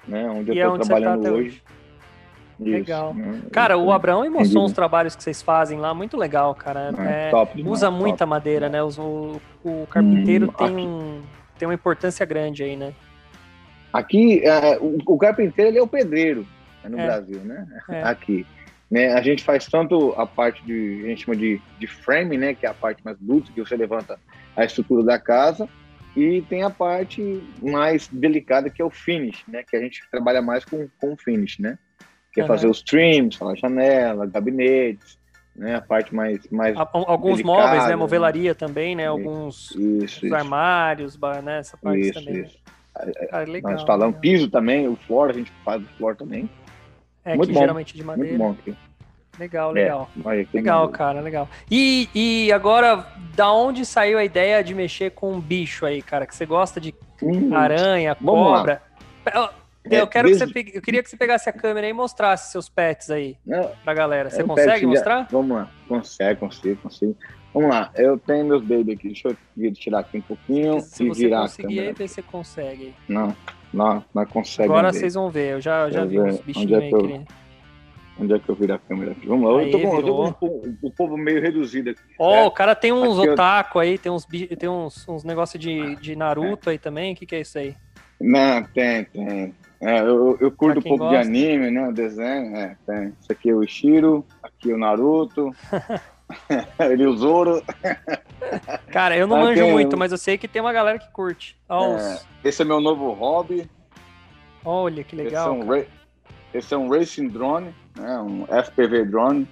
né? 0.07 0.29
Onde 0.29 0.53
e 0.53 0.57
eu 0.57 0.75
estou 0.75 0.85
é 0.85 0.87
trabalhando 0.87 1.23
tá 1.23 1.31
hoje. 1.31 1.61
Isso, 2.57 2.71
legal. 2.71 3.13
Né? 3.13 3.41
Cara, 3.51 3.77
o 3.77 3.91
Abraão 3.91 4.29
mostrou 4.31 4.63
uns 4.63 4.71
trabalhos 4.73 5.13
que 5.13 5.23
vocês 5.23 5.41
fazem 5.41 5.77
lá, 5.77 5.93
muito 5.93 6.15
legal, 6.15 6.55
cara. 6.55 6.93
É, 6.97 7.27
é, 7.27 7.29
top 7.31 7.61
usa 7.67 7.87
top. 7.87 7.99
muita 7.99 8.25
madeira, 8.25 8.69
né? 8.69 8.81
O, 8.81 9.41
o 9.63 9.87
carpinteiro 9.87 10.47
hum, 10.47 10.53
tem, 10.53 10.77
um, 10.77 11.21
tem 11.59 11.67
uma 11.67 11.73
importância 11.73 12.25
grande 12.25 12.63
aí, 12.63 12.77
né? 12.77 12.93
Aqui, 13.91 14.41
é, 14.45 14.77
o, 14.79 14.99
o, 15.05 15.17
carpinteiro 15.17 15.71
ele 15.71 15.79
é 15.79 15.81
o 15.81 15.87
pedreiro 15.87 16.47
né, 16.81 16.89
no 16.89 16.97
é. 16.97 17.05
Brasil, 17.05 17.41
né? 17.41 17.67
É. 17.89 18.03
Aqui. 18.03 18.45
Né, 18.91 19.13
a 19.13 19.21
gente 19.21 19.41
faz 19.41 19.65
tanto 19.67 20.13
a 20.17 20.27
parte 20.27 20.61
de, 20.65 21.03
a 21.05 21.07
gente 21.07 21.23
chama 21.23 21.37
de, 21.37 21.61
de 21.79 21.87
frame, 21.87 22.37
né? 22.37 22.53
Que 22.53 22.65
é 22.65 22.69
a 22.69 22.73
parte 22.73 23.01
mais 23.05 23.17
bruta, 23.17 23.49
que 23.53 23.61
você 23.61 23.77
levanta 23.77 24.19
a 24.53 24.65
estrutura 24.65 25.01
da 25.01 25.17
casa, 25.17 25.69
e 26.15 26.41
tem 26.41 26.61
a 26.61 26.69
parte 26.69 27.41
mais 27.61 28.09
delicada, 28.11 28.69
que 28.69 28.81
é 28.81 28.85
o 28.85 28.89
finish, 28.89 29.45
né? 29.47 29.63
Que 29.63 29.77
a 29.77 29.79
gente 29.79 30.03
trabalha 30.11 30.41
mais 30.41 30.65
com, 30.65 30.89
com 30.99 31.15
finish, 31.15 31.57
né? 31.57 31.77
Que 32.33 32.41
é 32.41 32.45
fazer 32.45 32.67
os 32.67 32.81
trims, 32.81 33.41
a 33.41 33.55
janela, 33.55 34.25
gabinetes, 34.25 35.17
né? 35.55 35.75
A 35.75 35.81
parte 35.81 36.13
mais 36.13 36.45
mais 36.51 36.75
alguns 36.75 37.37
delicada, 37.37 37.61
móveis, 37.61 37.87
né? 37.87 37.95
Movelaria 37.95 38.53
também, 38.53 38.93
né? 38.93 39.07
Alguns 39.07 39.71
isso, 39.71 40.25
isso. 40.25 40.35
armários, 40.35 41.17
né? 41.43 41.59
Essa 41.59 41.77
parte 41.77 42.01
isso, 42.01 42.13
também. 42.13 42.41
Isso. 42.41 42.59
Cara, 43.29 43.45
legal, 43.49 43.71
Nós 43.71 43.83
falamos 43.83 44.15
legal. 44.15 44.21
piso 44.21 44.49
também, 44.49 44.87
o 44.87 44.97
floor, 44.97 45.29
a 45.29 45.33
gente 45.33 45.51
faz 45.63 45.81
o 45.81 45.87
floor 45.97 46.13
também. 46.15 46.49
É, 47.23 47.35
muito 47.35 47.49
que 47.49 47.53
bom, 47.53 47.59
geralmente 47.59 47.95
de 47.95 48.03
madeira. 48.03 48.37
Muito 48.37 48.43
bom 48.43 48.59
aqui. 48.59 48.77
Legal, 49.39 49.71
legal. 49.71 50.09
É, 50.25 50.45
legal, 50.53 50.89
cara, 50.89 51.21
legal. 51.21 51.49
E, 51.69 52.09
e 52.13 52.51
agora, 52.51 53.05
da 53.35 53.51
onde 53.51 53.85
saiu 53.85 54.17
a 54.17 54.25
ideia 54.25 54.63
de 54.63 54.75
mexer 54.75 55.11
com 55.11 55.31
um 55.31 55.39
bicho 55.39 55.85
aí, 55.85 56.01
cara? 56.01 56.25
Que 56.25 56.35
você 56.35 56.45
gosta 56.45 56.81
de 56.81 56.93
hum, 57.21 57.55
aranha, 57.55 58.13
cobra? 58.13 58.81
Eu, 59.33 59.49
eu, 59.85 60.03
é, 60.03 60.07
quero 60.07 60.27
desde... 60.27 60.45
que 60.45 60.71
você, 60.71 60.77
eu 60.77 60.81
queria 60.81 61.01
que 61.01 61.09
você 61.09 61.17
pegasse 61.17 61.49
a 61.49 61.53
câmera 61.53 61.87
e 61.87 61.93
mostrasse 61.93 62.51
seus 62.51 62.67
pets 62.67 63.09
aí 63.09 63.37
Não, 63.45 63.71
pra 63.83 63.93
galera. 63.93 64.29
Você 64.29 64.43
consegue 64.43 64.85
mostrar? 64.85 65.27
Vamos 65.31 65.57
lá. 65.57 65.71
Consegue, 65.87 66.39
consigo, 66.39 66.81
consigo. 66.81 67.15
Vamos 67.53 67.69
lá, 67.69 67.91
eu 67.95 68.17
tenho 68.17 68.45
meus 68.45 68.61
baby 68.61 68.93
aqui. 68.93 69.07
Deixa 69.07 69.35
eu 69.57 69.73
tirar 69.73 69.99
aqui 69.99 70.17
um 70.19 70.21
pouquinho 70.21 70.81
se 70.81 71.03
e 71.03 71.11
virar 71.11 71.45
a 71.45 71.49
câmera. 71.49 71.49
Se 71.49 71.55
você 71.55 71.61
conseguir, 71.63 71.79
aí, 71.79 72.07
você 72.07 72.21
consegue. 72.21 72.95
Não, 73.09 73.35
não, 73.73 74.03
não 74.13 74.25
consegue. 74.25 74.69
Agora 74.69 74.91
ver. 74.91 74.99
vocês 74.99 75.13
vão 75.13 75.29
ver. 75.29 75.53
Eu 75.53 75.61
já, 75.61 75.89
já 75.89 76.05
vi 76.05 76.19
uns 76.19 76.39
bichinhos 76.41 76.71
é 76.71 76.77
aí. 76.77 76.91
Eu... 76.91 77.23
Onde 78.19 78.33
é 78.33 78.39
que 78.39 78.49
eu 78.49 78.55
viro 78.55 78.73
a 78.73 78.77
câmera 78.77 79.11
aqui? 79.11 79.25
Vamos 79.25 79.51
lá. 79.51 79.59
Aí, 79.59 79.71
eu 79.71 79.71
tô 79.71 79.79
com, 79.79 79.95
eu 79.95 80.03
tô 80.03 80.33
com 80.33 80.45
o, 80.45 80.77
o, 80.83 80.91
povo 80.91 81.17
meio 81.17 81.41
reduzido 81.41 81.89
aqui. 81.89 82.01
Ó, 82.19 82.29
oh, 82.29 82.35
é. 82.35 82.45
o 82.45 82.51
cara 82.51 82.75
tem 82.75 82.91
uns 82.91 83.17
aqui 83.17 83.29
otaku 83.29 83.77
eu... 83.77 83.81
aí, 83.81 83.97
tem 83.97 84.11
uns, 84.11 84.25
tem 84.25 84.69
uns, 84.69 85.07
uns 85.07 85.23
negócios 85.23 85.59
de, 85.59 85.95
de 85.95 86.15
Naruto 86.15 86.69
é. 86.69 86.73
aí 86.73 86.77
também. 86.77 87.13
O 87.13 87.15
que, 87.15 87.25
que 87.25 87.35
é 87.35 87.41
isso 87.41 87.57
aí? 87.57 87.75
Não, 88.19 88.63
tem, 88.63 89.05
tem. 89.05 89.55
É, 89.81 90.01
eu, 90.01 90.37
eu 90.39 90.51
curto 90.51 90.79
um 90.79 90.83
pouco 90.83 91.05
gosta. 91.05 91.23
de 91.23 91.27
anime, 91.27 91.71
né? 91.71 91.87
O 91.87 91.91
desenho. 91.91 92.55
É, 92.55 92.77
tem. 92.85 93.13
Isso 93.19 93.31
aqui 93.31 93.49
é 93.49 93.53
o 93.53 93.63
Ishiro, 93.63 94.23
aqui 94.43 94.71
é 94.71 94.75
o 94.75 94.77
Naruto. 94.77 95.51
Ele 96.79 97.17
Zoro. 97.17 97.63
Cara, 98.91 99.17
eu 99.17 99.27
não 99.27 99.37
ah, 99.37 99.39
manjo 99.45 99.61
tem... 99.61 99.71
muito, 99.71 99.97
mas 99.97 100.11
eu 100.11 100.17
sei 100.17 100.37
que 100.37 100.47
tem 100.47 100.61
uma 100.61 100.73
galera 100.73 100.99
que 100.99 101.11
curte. 101.11 101.57
É, 101.69 102.47
esse 102.47 102.61
é 102.61 102.65
meu 102.65 102.81
novo 102.81 103.11
hobby. 103.13 103.69
Olha, 104.63 105.03
que 105.03 105.15
legal. 105.15 105.53
Esse 105.53 105.61
é 105.61 105.65
um, 105.65 105.85
esse 106.53 106.73
é 106.73 106.77
um 106.77 106.89
racing 106.89 107.27
drone, 107.29 107.73
né? 107.97 108.19
um 108.19 108.45
FPV 108.45 109.05
drone. 109.05 109.47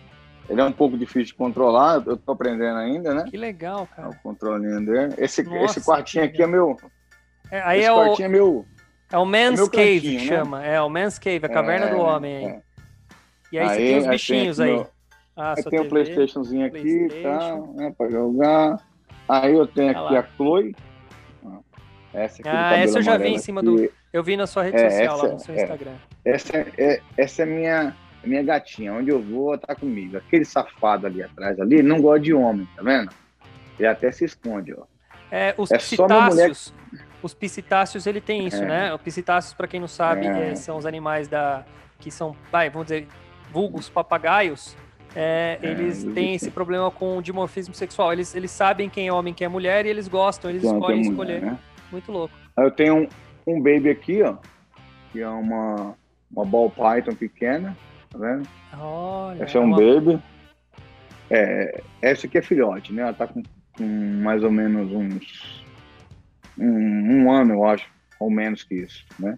Ele 0.49 0.59
é 0.59 0.63
um 0.63 0.71
pouco 0.71 0.97
difícil 0.97 1.25
de 1.25 1.33
controlar, 1.35 2.03
eu 2.07 2.17
tô 2.17 2.31
aprendendo 2.31 2.77
ainda, 2.77 3.13
né? 3.13 3.25
Que 3.29 3.37
legal, 3.37 3.87
cara. 3.95 4.09
O 4.09 4.15
controlinho 4.17 4.83
dele. 4.83 5.13
Esse, 5.17 5.43
Nossa, 5.43 5.77
esse 5.77 5.85
quartinho 5.85 6.23
aqui 6.23 6.41
é 6.41 6.47
meu. 6.47 6.75
É, 7.51 7.61
aí 7.61 7.79
esse 7.79 7.87
é 7.87 7.93
quartinho 7.93 8.27
o... 8.27 8.31
é 8.31 8.33
meu. 8.33 8.65
É 9.11 9.17
o 9.17 9.25
Man's 9.25 9.59
é 9.59 9.69
Cave 9.69 10.01
que 10.01 10.17
né? 10.17 10.23
chama. 10.25 10.65
É 10.65 10.81
o 10.81 10.89
Man's 10.89 11.19
Cave, 11.19 11.45
a 11.45 11.49
caverna 11.49 11.87
é, 11.87 11.89
do 11.91 11.99
homem 11.99 12.35
aí. 12.35 12.45
É. 12.45 12.61
E 13.51 13.59
aí, 13.59 13.67
aí, 13.67 13.69
você 13.69 13.77
tem 13.77 13.97
os 13.97 14.07
bichinhos 14.07 14.59
aí. 14.59 14.71
Meu... 14.71 14.87
Ah, 15.39 15.53
aí 15.57 15.63
tem 15.63 15.79
o 15.79 15.83
um 15.83 15.89
Playstationzinho 15.89 16.65
aqui 16.65 17.07
e 17.07 17.23
tal, 17.23 17.73
né, 17.73 17.93
pra 17.97 18.09
jogar. 18.09 18.77
Aí 19.27 19.53
eu 19.53 19.65
tenho 19.65 19.91
aqui 19.91 20.17
a 20.17 20.23
Chloe. 20.35 20.75
Essa 22.13 22.41
aqui 22.41 22.49
ah, 22.49 22.75
essa 22.75 22.97
eu 22.97 23.03
já 23.03 23.17
vi 23.17 23.29
em 23.29 23.37
cima 23.37 23.61
aqui. 23.61 23.69
do. 23.69 23.91
Eu 24.11 24.23
vi 24.23 24.35
na 24.35 24.47
sua 24.47 24.63
rede 24.63 24.77
é, 24.77 24.89
social, 24.89 25.15
essa, 25.15 25.27
lá 25.27 25.33
no 25.33 25.39
seu 25.39 25.55
é, 25.55 25.61
Instagram. 25.61 25.95
Essa 26.25 26.57
é, 26.77 27.01
essa 27.15 27.43
é 27.43 27.45
minha, 27.45 27.95
minha 28.23 28.43
gatinha. 28.43 28.93
Onde 28.93 29.11
eu 29.11 29.21
vou, 29.21 29.57
tá 29.57 29.75
comigo. 29.75 30.17
Aquele 30.17 30.43
safado 30.43 31.05
ali 31.05 31.21
atrás, 31.21 31.59
ali, 31.59 31.83
não 31.83 32.01
gosta 32.01 32.19
de 32.19 32.33
homem, 32.33 32.67
tá 32.75 32.81
vendo? 32.81 33.11
Ele 33.77 33.87
até 33.87 34.11
se 34.11 34.25
esconde, 34.25 34.73
ó. 34.73 34.83
É, 35.31 35.53
os 35.57 35.71
é 35.71 35.77
psitáceos, 35.77 36.73
os 37.21 37.33
psitáceos, 37.35 38.07
ele 38.07 38.19
tem 38.19 38.47
isso, 38.47 38.63
é. 38.63 38.65
né? 38.65 38.93
Os 38.93 39.01
psitáceos, 39.01 39.53
para 39.53 39.67
quem 39.67 39.79
não 39.79 39.87
sabe, 39.87 40.25
é. 40.25 40.55
são 40.55 40.75
os 40.75 40.87
animais 40.87 41.27
da 41.27 41.63
que 41.99 42.09
são, 42.09 42.35
vai, 42.51 42.69
vamos 42.69 42.87
dizer, 42.87 43.07
vulgos 43.51 43.89
papagaios 43.89 44.75
é, 45.15 45.59
é, 45.61 45.71
eles 45.71 46.03
têm 46.03 46.35
esse 46.35 46.51
problema 46.51 46.91
com 46.91 47.21
dimorfismo 47.21 47.73
sexual. 47.73 48.13
Eles, 48.13 48.35
eles 48.35 48.51
sabem 48.51 48.89
quem 48.89 49.07
é 49.07 49.13
homem, 49.13 49.33
quem 49.33 49.45
é 49.45 49.47
mulher 49.47 49.85
e 49.85 49.89
eles 49.89 50.07
gostam, 50.07 50.49
eles 50.49 50.63
então, 50.63 50.77
escolhem 50.77 51.01
escolher. 51.01 51.39
Mulher, 51.39 51.51
né? 51.53 51.59
Muito 51.91 52.11
louco. 52.11 52.33
Eu 52.57 52.71
tenho 52.71 52.95
um, 52.97 53.07
um 53.47 53.61
baby 53.61 53.89
aqui, 53.89 54.21
ó, 54.21 54.35
que 55.11 55.21
é 55.21 55.29
uma, 55.29 55.95
uma 56.31 56.45
ball 56.45 56.69
python 56.69 57.15
pequena, 57.15 57.75
tá 58.09 58.17
vendo? 58.19 58.47
Olha, 58.77 59.43
esse 59.43 59.57
é 59.57 59.59
um 59.59 59.65
uma... 59.65 59.77
baby. 59.77 60.21
É, 61.31 61.81
essa 62.01 62.27
aqui 62.27 62.37
é 62.37 62.41
filhote, 62.41 62.93
né? 62.93 63.03
Ela 63.03 63.13
tá 63.13 63.27
com, 63.27 63.41
com 63.77 63.85
mais 64.21 64.43
ou 64.43 64.51
menos 64.51 64.91
uns 64.91 65.65
um, 66.57 67.23
um, 67.23 67.31
ano, 67.31 67.53
eu 67.53 67.65
acho, 67.65 67.87
ou 68.19 68.29
menos 68.29 68.63
que 68.63 68.75
isso, 68.75 69.05
né? 69.17 69.37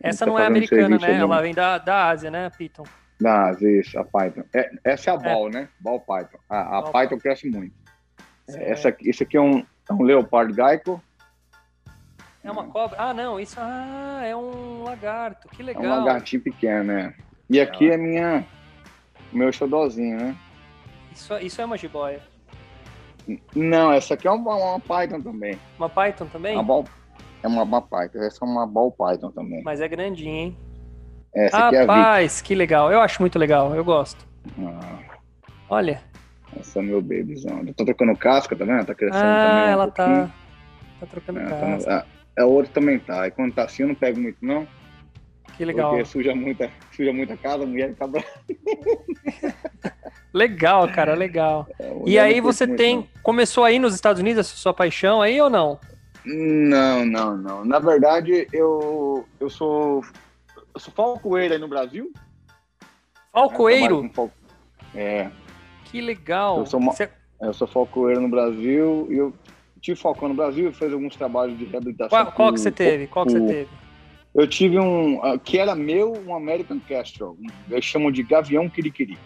Essa 0.00 0.26
não, 0.26 0.34
tá 0.34 0.38
não 0.38 0.44
é 0.44 0.46
americana, 0.48 0.98
né? 0.98 1.18
Ela 1.18 1.40
vem 1.40 1.54
da, 1.54 1.78
da 1.78 2.08
Ásia, 2.08 2.30
né, 2.30 2.50
Piton? 2.50 2.84
Das, 3.20 3.60
isso, 3.62 3.98
a 3.98 4.04
Python. 4.04 4.42
É, 4.52 4.70
essa 4.84 5.10
é 5.10 5.14
a 5.14 5.16
Ball, 5.16 5.48
é. 5.48 5.50
né? 5.50 5.68
Ball 5.80 6.00
Python. 6.00 6.38
A, 6.48 6.78
a 6.78 6.82
Ball 6.82 6.92
Python 6.92 7.18
cresce 7.18 7.48
muito. 7.48 7.74
É. 8.48 8.72
Essa 8.72 8.88
aqui, 8.88 9.08
esse 9.08 9.22
aqui 9.22 9.36
é 9.36 9.40
um, 9.40 9.58
é 9.58 9.92
um 9.92 10.02
Leopard 10.02 10.52
Geico. 10.52 11.02
É 12.42 12.50
uma 12.50 12.64
cobra? 12.64 12.96
Ah, 13.00 13.14
não, 13.14 13.40
isso 13.40 13.56
ah, 13.58 14.20
é 14.22 14.36
um 14.36 14.82
lagarto. 14.82 15.48
Que 15.48 15.62
legal. 15.62 15.84
É 15.84 15.88
um 15.88 16.04
lagartinho 16.04 16.42
pequeno, 16.42 16.84
né? 16.84 17.14
E 17.48 17.60
aqui 17.60 17.90
é 17.90 17.96
minha, 17.96 18.44
meu 19.32 19.50
xodózinho, 19.52 20.18
né? 20.18 20.36
Isso, 21.12 21.34
isso 21.38 21.60
é 21.62 21.64
uma 21.64 21.78
jiboia? 21.78 22.20
Não, 23.54 23.92
essa 23.92 24.14
aqui 24.14 24.28
é 24.28 24.30
uma, 24.30 24.54
uma 24.54 24.80
Python 24.80 25.20
também. 25.20 25.58
Uma 25.78 25.88
Python 25.88 26.26
também? 26.26 26.54
Uma 26.54 26.62
ball, 26.62 26.84
é 27.42 27.48
uma, 27.48 27.62
uma 27.62 27.80
Python. 27.80 28.18
Essa 28.18 28.44
é 28.44 28.48
uma 28.48 28.66
Ball 28.66 28.90
Python 28.90 29.30
também. 29.30 29.62
Mas 29.62 29.80
é 29.80 29.88
grandinha, 29.88 30.46
hein? 30.46 30.58
Essa 31.34 31.70
Rapaz, 31.70 32.38
é 32.38 32.40
a 32.40 32.44
que 32.44 32.54
legal. 32.54 32.92
Eu 32.92 33.00
acho 33.00 33.20
muito 33.20 33.38
legal. 33.38 33.74
Eu 33.74 33.84
gosto. 33.84 34.26
Ah. 34.58 34.98
Olha. 35.68 36.00
Essa 36.58 36.78
é 36.78 36.82
meu 36.82 37.02
babyzão. 37.02 37.64
Tô 37.76 37.84
trocando 37.84 38.16
casca, 38.16 38.54
tá 38.54 38.64
vendo? 38.64 38.84
Tá 38.86 38.94
crescendo 38.94 39.24
ah, 39.24 39.48
também. 39.48 39.64
Um 39.64 39.68
ela 39.68 39.90
tá, 39.90 40.30
tá 41.00 41.06
trocando 41.06 41.40
é, 41.40 41.44
casca. 41.44 41.60
Tá 41.60 41.66
no, 41.66 41.92
é, 41.92 42.04
é, 42.36 42.44
o 42.44 42.50
outro 42.50 42.72
também 42.72 42.98
tá. 42.98 43.26
E 43.26 43.30
quando 43.32 43.52
tá 43.52 43.64
assim, 43.64 43.82
eu 43.82 43.88
não 43.88 43.94
pego 43.94 44.20
muito, 44.20 44.38
não. 44.40 44.66
Que 45.56 45.64
legal. 45.64 45.90
Porque 45.90 46.04
suja 46.04 46.34
muita, 46.34 46.70
suja 46.92 47.12
muita 47.12 47.36
casa, 47.36 47.64
a 47.64 47.66
mulher 47.66 47.92
brava. 47.94 48.22
Legal, 50.34 50.88
cara, 50.88 51.14
legal. 51.14 51.68
É, 51.78 51.86
a 51.86 51.94
E 52.04 52.18
aí 52.18 52.40
você 52.40 52.66
muito, 52.66 52.78
tem. 52.78 52.96
não. 52.96 53.06
Começou 53.22 53.62
aí 53.62 53.78
nos 53.78 53.94
Estados 53.94 54.20
Unidos 54.20 54.40
essa 54.40 54.56
sua 54.56 54.74
paixão 54.74 55.22
aí 55.22 55.40
ou 55.40 55.48
não? 55.48 55.78
Não, 56.24 57.06
não, 57.06 57.36
não. 57.36 57.64
Na 57.64 57.78
verdade, 57.78 58.48
eu, 58.52 59.24
eu 59.38 59.48
sou. 59.48 60.02
Eu 60.74 60.80
sou 60.80 60.92
falcoeiro 60.92 61.54
aí 61.54 61.60
no 61.60 61.68
Brasil. 61.68 62.12
Falcoeiro? 63.32 64.10
Fal- 64.12 64.30
É, 64.94 65.30
Que 65.90 66.00
legal. 66.00 66.58
Eu 66.58 66.66
sou 66.66 66.80
uma- 66.80 66.92
Você- 66.92 67.08
eu 67.40 67.52
sou 67.54 67.66
falcoeiro 67.68 68.20
no 68.20 68.28
Brasil 68.28 69.06
e 69.10 69.16
eu 69.16 69.32
tive 69.80 69.98
falcão 70.00 70.28
no 70.28 70.34
Brasil, 70.34 70.72
fiz 70.72 70.92
alguns 70.92 71.14
trabalhos 71.16 71.56
de 71.58 71.64
reabilitação. 71.64 72.08
Qual, 72.08 72.32
qual 72.32 72.52
que 72.52 72.58
você 72.60 72.70
teve? 72.72 73.06
Qual 73.06 73.24
que 73.26 73.32
você 73.32 73.40
teve? 73.46 73.68
Eu 74.34 74.48
tive 74.48 74.78
um, 74.80 75.22
ah, 75.22 75.38
que 75.38 75.58
era 75.58 75.74
meu, 75.76 76.12
um 76.26 76.34
American 76.34 76.80
Kestrel. 76.80 77.36
um- 77.40 77.72
Eles 77.72 77.84
chamam 77.84 78.10
de 78.10 78.22
Gavião 78.24 78.68
Quiriquiri. 78.68 79.16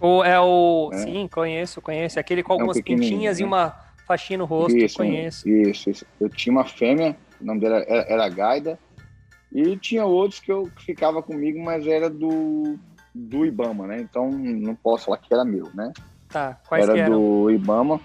O, 0.00 0.24
é 0.24 0.40
o. 0.40 0.90
É. 0.92 0.96
Sim, 0.98 1.28
conheço, 1.28 1.80
conheço. 1.80 2.18
Aquele 2.18 2.42
com 2.42 2.54
É 2.54 2.56
um 2.56 2.60
algumas 2.60 2.80
pintinhas 2.80 3.38
e 3.38 3.42
né? 3.42 3.46
uma 3.48 3.76
faixinha 4.06 4.38
no 4.38 4.44
rosto, 4.46 4.76
Isso, 4.76 4.96
conheço. 4.96 5.48
Isso, 5.48 5.90
isso. 5.90 6.06
Eu 6.20 6.28
tinha 6.28 6.52
uma 6.52 6.64
fêmea, 6.64 7.16
o 7.40 7.44
nome 7.44 7.60
dela 7.60 7.76
era, 7.86 8.02
era 8.12 8.28
Gaida, 8.28 8.78
e 9.52 9.76
tinha 9.76 10.04
outros 10.04 10.40
que 10.40 10.50
eu 10.50 10.70
que 10.76 10.84
ficava 10.84 11.22
comigo, 11.22 11.62
mas 11.62 11.86
era 11.86 12.08
do, 12.08 12.78
do 13.14 13.44
Ibama, 13.44 13.86
né? 13.86 14.00
Então 14.00 14.30
não 14.30 14.74
posso 14.74 15.06
falar 15.06 15.18
que 15.18 15.32
era 15.32 15.44
meu, 15.44 15.68
né? 15.74 15.92
Tá, 16.28 16.60
quais 16.68 16.84
era 16.84 16.94
que 16.94 17.00
eram? 17.00 17.18
do 17.18 17.50
Ibama. 17.50 18.00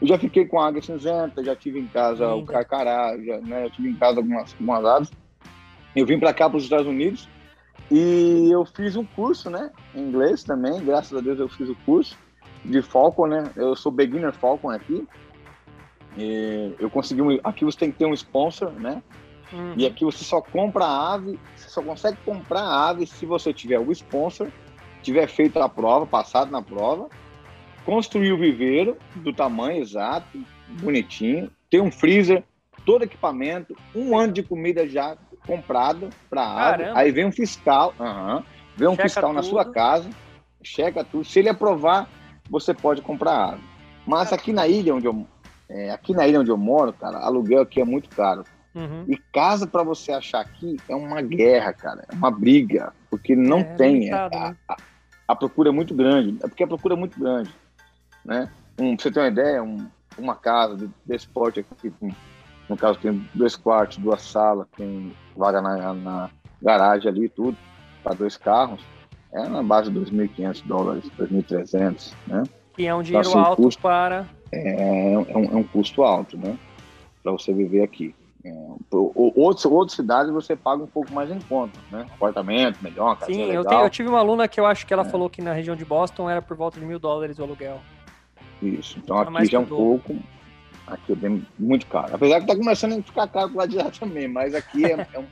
Eu 0.00 0.08
já 0.08 0.18
fiquei 0.18 0.46
com 0.46 0.58
a 0.58 0.68
águia 0.68 0.82
cinzenta, 0.82 1.44
já 1.44 1.54
tive 1.54 1.78
em 1.78 1.86
casa 1.86 2.28
o 2.34 2.40
Linda. 2.40 2.52
carcará, 2.52 3.16
já, 3.22 3.38
né? 3.40 3.66
Eu 3.66 3.70
tive 3.70 3.90
em 3.90 3.94
casa 3.94 4.18
algumas, 4.18 4.52
algumas 4.52 4.84
aves. 4.84 5.12
Eu 5.94 6.06
vim 6.06 6.18
para 6.18 6.32
cá, 6.34 6.48
para 6.48 6.56
os 6.56 6.64
Estados 6.64 6.86
Unidos, 6.86 7.28
e 7.90 8.50
eu 8.50 8.64
fiz 8.64 8.96
um 8.96 9.04
curso, 9.04 9.50
né? 9.50 9.70
Em 9.94 10.08
inglês 10.08 10.42
também, 10.42 10.84
graças 10.84 11.16
a 11.16 11.20
Deus 11.20 11.38
eu 11.38 11.48
fiz 11.48 11.68
o 11.68 11.76
curso 11.86 12.18
de 12.64 12.80
Falcon, 12.82 13.26
né? 13.26 13.50
Eu 13.54 13.76
sou 13.76 13.92
beginner 13.92 14.32
Falcon 14.32 14.70
aqui. 14.70 15.06
E 16.16 16.74
eu 16.78 16.88
consegui 16.88 17.22
um, 17.22 17.38
aqui 17.44 17.64
você 17.64 17.78
tem 17.78 17.92
que 17.92 17.98
ter 17.98 18.06
um 18.06 18.14
sponsor, 18.14 18.70
né? 18.72 19.02
Hum, 19.52 19.74
E 19.76 19.86
aqui 19.86 20.04
você 20.04 20.24
só 20.24 20.40
compra 20.40 20.84
a 20.84 21.14
ave, 21.14 21.38
você 21.54 21.68
só 21.68 21.82
consegue 21.82 22.18
comprar 22.24 22.62
a 22.62 22.88
ave 22.88 23.06
se 23.06 23.26
você 23.26 23.52
tiver 23.52 23.78
o 23.78 23.92
sponsor, 23.92 24.48
tiver 25.02 25.26
feito 25.28 25.58
a 25.60 25.68
prova, 25.68 26.06
passado 26.06 26.50
na 26.50 26.62
prova, 26.62 27.08
construir 27.84 28.32
o 28.32 28.38
viveiro 28.38 28.96
do 29.16 29.32
tamanho 29.32 29.80
exato, 29.82 30.38
bonitinho, 30.80 31.50
ter 31.70 31.80
um 31.80 31.90
freezer, 31.90 32.42
todo 32.86 33.04
equipamento, 33.04 33.76
um 33.94 34.16
ano 34.16 34.32
de 34.32 34.42
comida 34.42 34.88
já 34.88 35.16
comprado 35.46 36.08
para 36.30 36.42
a 36.42 36.68
ave. 36.70 36.84
Aí 36.94 37.12
vem 37.12 37.26
um 37.26 37.32
fiscal, 37.32 37.94
vem 38.76 38.88
um 38.88 38.92
Checa 38.92 39.02
fiscal 39.08 39.32
na 39.32 39.40
tudo. 39.42 39.50
sua 39.50 39.64
casa, 39.66 40.08
checa 40.62 41.04
tudo. 41.04 41.24
Se 41.24 41.38
ele 41.38 41.50
aprovar, 41.50 42.08
você 42.48 42.72
pode 42.72 43.02
comprar 43.02 43.32
a 43.32 43.52
ave. 43.52 43.62
Mas 44.06 44.32
aqui 44.32 44.52
na 44.52 44.66
ilha 44.66 44.94
onde 44.94 45.06
eu 45.06 45.26
é, 45.68 45.90
aqui 45.90 46.12
na 46.12 46.26
ilha 46.26 46.40
onde 46.40 46.50
eu 46.50 46.58
moro, 46.58 46.92
cara, 46.92 47.18
aluguel 47.18 47.62
aqui 47.62 47.80
é 47.80 47.84
muito 47.84 48.08
caro. 48.10 48.44
Uhum. 48.74 49.04
E 49.08 49.16
casa 49.32 49.66
para 49.66 49.82
você 49.82 50.12
achar 50.12 50.40
aqui 50.40 50.80
é 50.88 50.94
uma 50.94 51.20
guerra, 51.22 51.72
cara, 51.72 52.04
é 52.08 52.12
uma 52.12 52.30
briga, 52.30 52.92
porque 53.10 53.36
não 53.36 53.60
É, 53.60 53.76
tem, 53.76 53.94
limitado, 54.00 54.36
a, 54.36 54.50
né? 54.50 54.56
a- 54.68 54.78
a 55.28 55.36
procura 55.36 55.68
é 55.68 55.72
muito 55.72 55.94
grande, 55.94 56.36
é 56.42 56.48
porque 56.48 56.62
a 56.64 56.66
procura 56.66 56.94
é 56.94 56.96
muito 56.96 57.18
grande, 57.18 57.54
né? 58.24 58.50
Um, 58.78 58.94
pra 58.96 59.02
você 59.02 59.10
ter 59.10 59.20
uma 59.20 59.28
ideia, 59.28 59.62
um- 59.62 59.86
uma 60.18 60.34
casa 60.36 60.76
de- 60.76 60.90
desse 61.04 61.26
porte 61.28 61.60
aqui, 61.60 61.92
no 62.68 62.76
caso 62.76 62.98
tem 62.98 63.12
dois 63.34 63.56
quartos, 63.56 63.98
duas 63.98 64.22
salas, 64.22 64.66
tem 64.76 65.12
vaga 65.36 65.60
na, 65.60 65.94
na 65.94 66.30
garagem 66.62 67.08
ali 67.10 67.24
e 67.26 67.28
tudo, 67.28 67.56
para 68.02 68.14
dois 68.14 68.36
carros, 68.36 68.84
é 69.32 69.48
na 69.48 69.62
base 69.62 69.90
de 69.90 69.94
2.500 69.98 70.62
dólares, 70.62 71.10
2.300, 71.18 72.14
né? 72.26 72.42
Que 72.74 72.86
é 72.86 72.94
um 72.94 73.02
dinheiro 73.02 73.28
assim, 73.28 73.38
o 73.38 73.40
alto 73.42 73.62
custo- 73.62 73.82
para. 73.82 74.28
é, 74.52 75.12
é 75.12 75.18
um, 75.18 75.44
é 75.44 75.56
um 75.56 75.64
custo 75.64 76.02
alto, 76.02 76.36
né? 76.38 76.56
Para 77.22 77.32
você 77.32 77.52
viver 77.52 77.82
aqui. 77.82 78.14
É, 78.44 78.52
outros, 78.92 79.64
outras 79.64 79.96
cidades 79.96 80.30
você 80.32 80.54
paga 80.54 80.82
um 80.82 80.86
pouco 80.86 81.12
mais 81.14 81.30
em 81.30 81.40
conta, 81.40 81.78
né? 81.90 82.06
Apartamento, 82.14 82.78
melhor, 82.82 83.16
casinha 83.18 83.38
Sim, 83.38 83.42
eu, 83.52 83.60
legal. 83.62 83.64
tenho- 83.66 83.82
eu 83.86 83.90
tive 83.90 84.08
uma 84.08 84.18
aluna 84.18 84.46
que 84.46 84.60
eu 84.60 84.66
acho 84.66 84.86
que 84.86 84.92
ela 84.92 85.02
É. 85.02 85.08
falou 85.08 85.30
que 85.30 85.40
na 85.40 85.52
região 85.54 85.74
de 85.74 85.84
Boston 85.84 86.28
era 86.28 86.42
por 86.42 86.54
volta 86.56 86.78
de 86.78 86.84
mil 86.84 86.98
dólares 86.98 87.38
o 87.38 87.42
aluguel. 87.42 87.80
Isso. 88.62 88.98
Então 88.98 89.18
aqui 89.18 89.46
já 89.46 89.58
é 89.58 89.60
um 89.60 89.64
dobro. 89.64 89.76
pouco. 90.02 90.16
Aqui 90.86 91.12
é 91.12 91.16
bem, 91.16 91.46
muito 91.58 91.86
caro. 91.86 92.14
Apesar 92.14 92.40
que 92.40 92.46
tá 92.46 92.54
começando 92.54 92.98
a 92.98 93.02
ficar 93.02 93.26
caro 93.28 93.54
lado 93.54 93.70
de 93.70 93.76
lá 93.76 93.90
também, 93.90 94.28
mas 94.28 94.54
aqui 94.54 94.84
é, 94.84 94.90
é 95.14 95.18
um, 95.18 95.26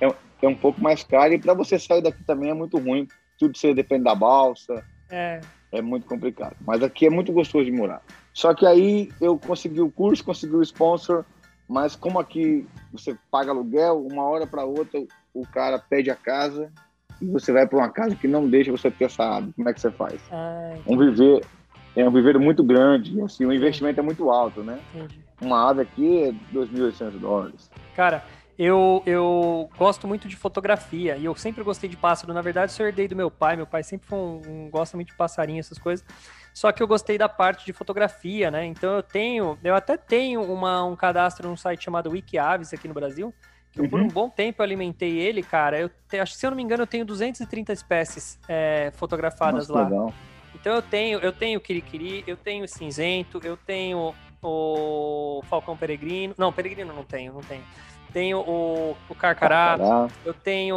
é, 0.00 0.14
é 0.42 0.48
um 0.48 0.54
pouco 0.54 0.80
mais 0.80 1.02
caro 1.02 1.32
e 1.34 1.38
para 1.40 1.54
você 1.54 1.76
sair 1.78 2.00
daqui 2.02 2.22
também 2.24 2.50
é 2.50 2.54
muito 2.54 2.78
ruim. 2.78 3.08
Tudo 3.38 3.58
você 3.58 3.74
depende 3.74 4.04
da 4.04 4.14
balsa, 4.14 4.84
É, 5.10 5.40
é 5.72 5.82
muito 5.82 6.06
complicado. 6.06 6.54
Mas 6.64 6.80
aqui 6.82 7.06
é 7.06 7.10
muito 7.10 7.32
gostoso 7.32 7.64
de 7.64 7.72
morar. 7.72 8.00
Só 8.32 8.54
que 8.54 8.64
aí 8.66 9.10
eu 9.20 9.36
consegui 9.38 9.80
o 9.80 9.90
curso, 9.90 10.22
consegui 10.24 10.54
o 10.54 10.62
sponsor, 10.62 11.24
mas 11.68 11.96
como 11.96 12.18
aqui 12.18 12.66
você 12.92 13.16
paga 13.30 13.50
aluguel, 13.50 14.06
uma 14.10 14.24
hora 14.24 14.46
para 14.46 14.64
outra 14.64 15.02
o 15.34 15.46
cara 15.46 15.78
pede 15.78 16.10
a 16.10 16.16
casa 16.16 16.70
e 17.20 17.26
você 17.26 17.52
vai 17.52 17.66
para 17.66 17.78
uma 17.78 17.88
casa 17.90 18.14
que 18.14 18.28
não 18.28 18.48
deixa 18.48 18.70
você 18.70 18.90
ter 18.90 19.04
essa 19.04 19.36
ave. 19.36 19.52
Como 19.54 19.68
é 19.68 19.72
que 19.74 19.80
você 19.80 19.90
faz? 19.90 20.20
ah, 20.30 20.74
Um 20.86 20.96
viver 20.98 21.44
é 21.94 22.06
um 22.06 22.12
viveiro 22.12 22.38
muito 22.38 22.62
grande, 22.62 23.20
assim, 23.22 23.44
o 23.46 23.52
investimento 23.52 23.98
é 23.98 24.02
muito 24.02 24.30
alto, 24.30 24.62
né? 24.62 24.78
entendi. 24.94 25.18
Uma 25.40 25.70
ave 25.70 25.82
aqui 25.82 26.24
é 26.24 26.32
2.800 26.54 27.10
dólares. 27.18 27.70
Cara, 27.94 28.22
eu, 28.58 29.02
eu 29.04 29.68
gosto 29.76 30.06
muito 30.08 30.26
de 30.28 30.36
fotografia 30.36 31.16
e 31.16 31.24
eu 31.24 31.34
sempre 31.34 31.62
gostei 31.62 31.88
de 31.90 31.96
pássaro. 31.96 32.32
Na 32.32 32.40
verdade, 32.42 32.72
eu 32.78 32.86
herdei 32.86 33.06
do 33.06 33.14
meu 33.16 33.30
pai. 33.30 33.56
Meu 33.56 33.66
pai 33.66 33.82
sempre 33.82 34.08
foi 34.08 34.18
um, 34.18 34.40
um- 34.46 34.70
gosta 34.70 34.96
muito 34.96 35.08
de 35.08 35.14
passarinho, 35.14 35.60
essas 35.60 35.78
coisas. 35.78 36.04
Só 36.54 36.72
que 36.72 36.82
eu 36.82 36.86
gostei 36.86 37.18
da 37.18 37.28
parte 37.28 37.66
de 37.66 37.72
fotografia, 37.74 38.50
né? 38.50 38.64
Então 38.64 38.94
eu 38.94 39.02
tenho, 39.02 39.58
eu 39.62 39.74
até 39.74 39.96
tenho 39.98 40.40
uma, 40.42 40.84
um 40.84 40.96
cadastro 40.96 41.46
num 41.48 41.56
site 41.56 41.84
chamado 41.84 42.10
Wikiaves 42.10 42.72
aqui 42.72 42.88
no 42.88 42.94
Brasil. 42.94 43.34
Que 43.72 43.80
eu, 43.82 43.88
por 43.90 44.00
Uhum. 44.00 44.06
um 44.06 44.10
bom 44.10 44.30
tempo 44.30 44.62
eu 44.62 44.64
alimentei 44.64 45.18
ele, 45.18 45.42
cara. 45.42 45.78
Eu 45.78 45.90
te- 46.08 46.18
acho 46.18 46.32
que 46.32 46.38
se 46.38 46.46
eu 46.46 46.50
não 46.50 46.56
me 46.56 46.62
engano, 46.62 46.82
eu 46.82 46.86
tenho 46.86 47.04
230 47.04 47.74
espécies 47.74 48.38
é, 48.48 48.90
fotografadas 48.96 49.68
Nossa, 49.68 49.80
lá. 49.82 49.84
legal. 49.88 50.14
Então 50.54 50.74
eu 50.74 50.80
tenho, 50.80 51.18
eu 51.18 51.30
tenho 51.32 51.58
o 51.58 51.60
Kirikiri, 51.62 52.24
eu 52.26 52.38
tenho 52.38 52.64
o 52.64 52.68
cinzento, 52.68 53.38
eu 53.44 53.58
tenho 53.58 54.14
o 54.42 55.42
Falcão 55.50 55.76
Peregrino. 55.76 56.34
Não, 56.38 56.50
Peregrino 56.52 56.94
não 56.94 57.04
tenho, 57.04 57.34
não 57.34 57.42
tenho. 57.42 57.62
Tenho 58.16 58.38
o, 58.38 58.96
o 59.10 59.14
Carcará, 59.14 59.76
Carcará. 59.76 60.08
eu 60.24 60.32
tenho 60.32 60.74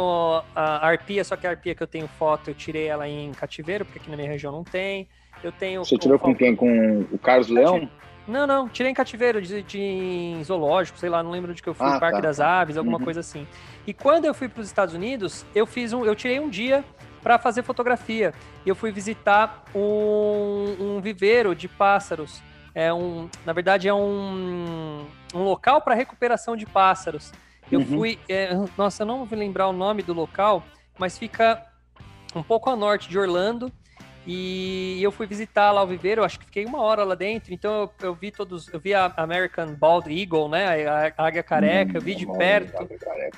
a 0.54 0.86
arpia, 0.86 1.24
só 1.24 1.36
que 1.36 1.46
a 1.46 1.50
arpia 1.50 1.74
que 1.74 1.82
eu 1.82 1.86
tenho 1.86 2.06
foto, 2.06 2.50
eu 2.50 2.54
tirei 2.54 2.86
ela 2.86 3.08
em 3.08 3.32
cativeiro, 3.32 3.82
porque 3.86 3.98
aqui 3.98 4.10
na 4.10 4.16
minha 4.18 4.28
região 4.28 4.52
não 4.52 4.62
tem. 4.62 5.08
Eu 5.42 5.50
tenho 5.50 5.82
Você 5.82 5.96
tirou 5.96 6.18
com 6.18 6.34
quem? 6.34 6.54
Com 6.54 7.00
o 7.10 7.18
Carlos 7.18 7.48
Leão? 7.48 7.90
Não, 8.28 8.46
não, 8.46 8.68
tirei 8.68 8.92
em 8.92 8.94
cativeiro 8.94 9.40
de, 9.40 9.62
de 9.62 9.80
em 9.80 10.44
zoológico, 10.44 10.98
sei 10.98 11.08
lá, 11.08 11.22
não 11.22 11.30
lembro 11.30 11.50
onde 11.50 11.62
que 11.62 11.68
eu 11.70 11.72
fui, 11.72 11.86
Ah, 11.86 11.98
Parque 11.98 12.20
tá, 12.20 12.26
das 12.28 12.36
tá. 12.36 12.60
Aves, 12.60 12.76
alguma 12.76 12.98
Uhum. 12.98 13.04
coisa 13.04 13.20
assim. 13.20 13.48
E 13.86 13.94
quando 13.94 14.26
eu 14.26 14.34
fui 14.34 14.46
para 14.46 14.60
os 14.60 14.66
Estados 14.66 14.94
Unidos, 14.94 15.46
eu 15.54 15.64
fiz 15.64 15.94
um, 15.94 16.04
eu 16.04 16.14
tirei 16.14 16.38
um 16.40 16.50
dia 16.50 16.84
para 17.22 17.38
fazer 17.38 17.62
fotografia. 17.62 18.34
E 18.66 18.68
eu 18.68 18.74
fui 18.76 18.92
visitar 18.92 19.64
um, 19.74 20.76
um 20.78 21.00
viveiro 21.00 21.54
de 21.54 21.68
pássaros. 21.68 22.42
É 22.74 22.92
um, 22.92 23.30
na 23.46 23.54
verdade 23.54 23.88
é 23.88 23.94
um, 23.94 25.06
um 25.34 25.42
local 25.42 25.80
para 25.80 25.94
recuperação 25.94 26.56
de 26.56 26.66
pássaros. 26.66 27.32
Eu 27.70 27.80
Uhum. 27.80 27.86
fui, 27.96 28.18
é, 28.28 28.50
nossa, 28.76 29.02
eu 29.02 29.06
não 29.06 29.24
vou 29.24 29.38
lembrar 29.38 29.68
o 29.68 29.72
nome 29.72 30.02
do 30.02 30.12
local, 30.12 30.62
mas 30.98 31.16
fica 31.18 31.64
um 32.34 32.42
pouco 32.42 32.68
a 32.70 32.76
norte 32.76 33.08
de 33.08 33.18
Orlando. 33.18 33.72
E 34.26 34.98
eu 35.02 35.10
fui 35.10 35.26
visitar 35.26 35.70
lá 35.72 35.82
o 35.82 35.86
viveiro, 35.86 36.22
acho 36.22 36.38
que 36.38 36.44
fiquei 36.44 36.66
uma 36.66 36.82
hora 36.82 37.04
lá 37.04 37.14
dentro, 37.14 37.54
então 37.54 37.72
eu, 38.00 38.08
eu 38.08 38.14
vi 38.14 38.30
todos, 38.30 38.68
eu 38.72 38.78
vi 38.78 38.92
a 38.92 39.12
American 39.16 39.74
Bald 39.74 40.08
Eagle, 40.10 40.46
né, 40.48 40.86
a, 40.86 41.12
a 41.16 41.26
águia 41.26 41.42
careca, 41.42 41.96
eu 41.96 42.02
vi 42.02 42.14
de 42.14 42.26
Hum, 42.26 42.36
perto, 42.36 42.86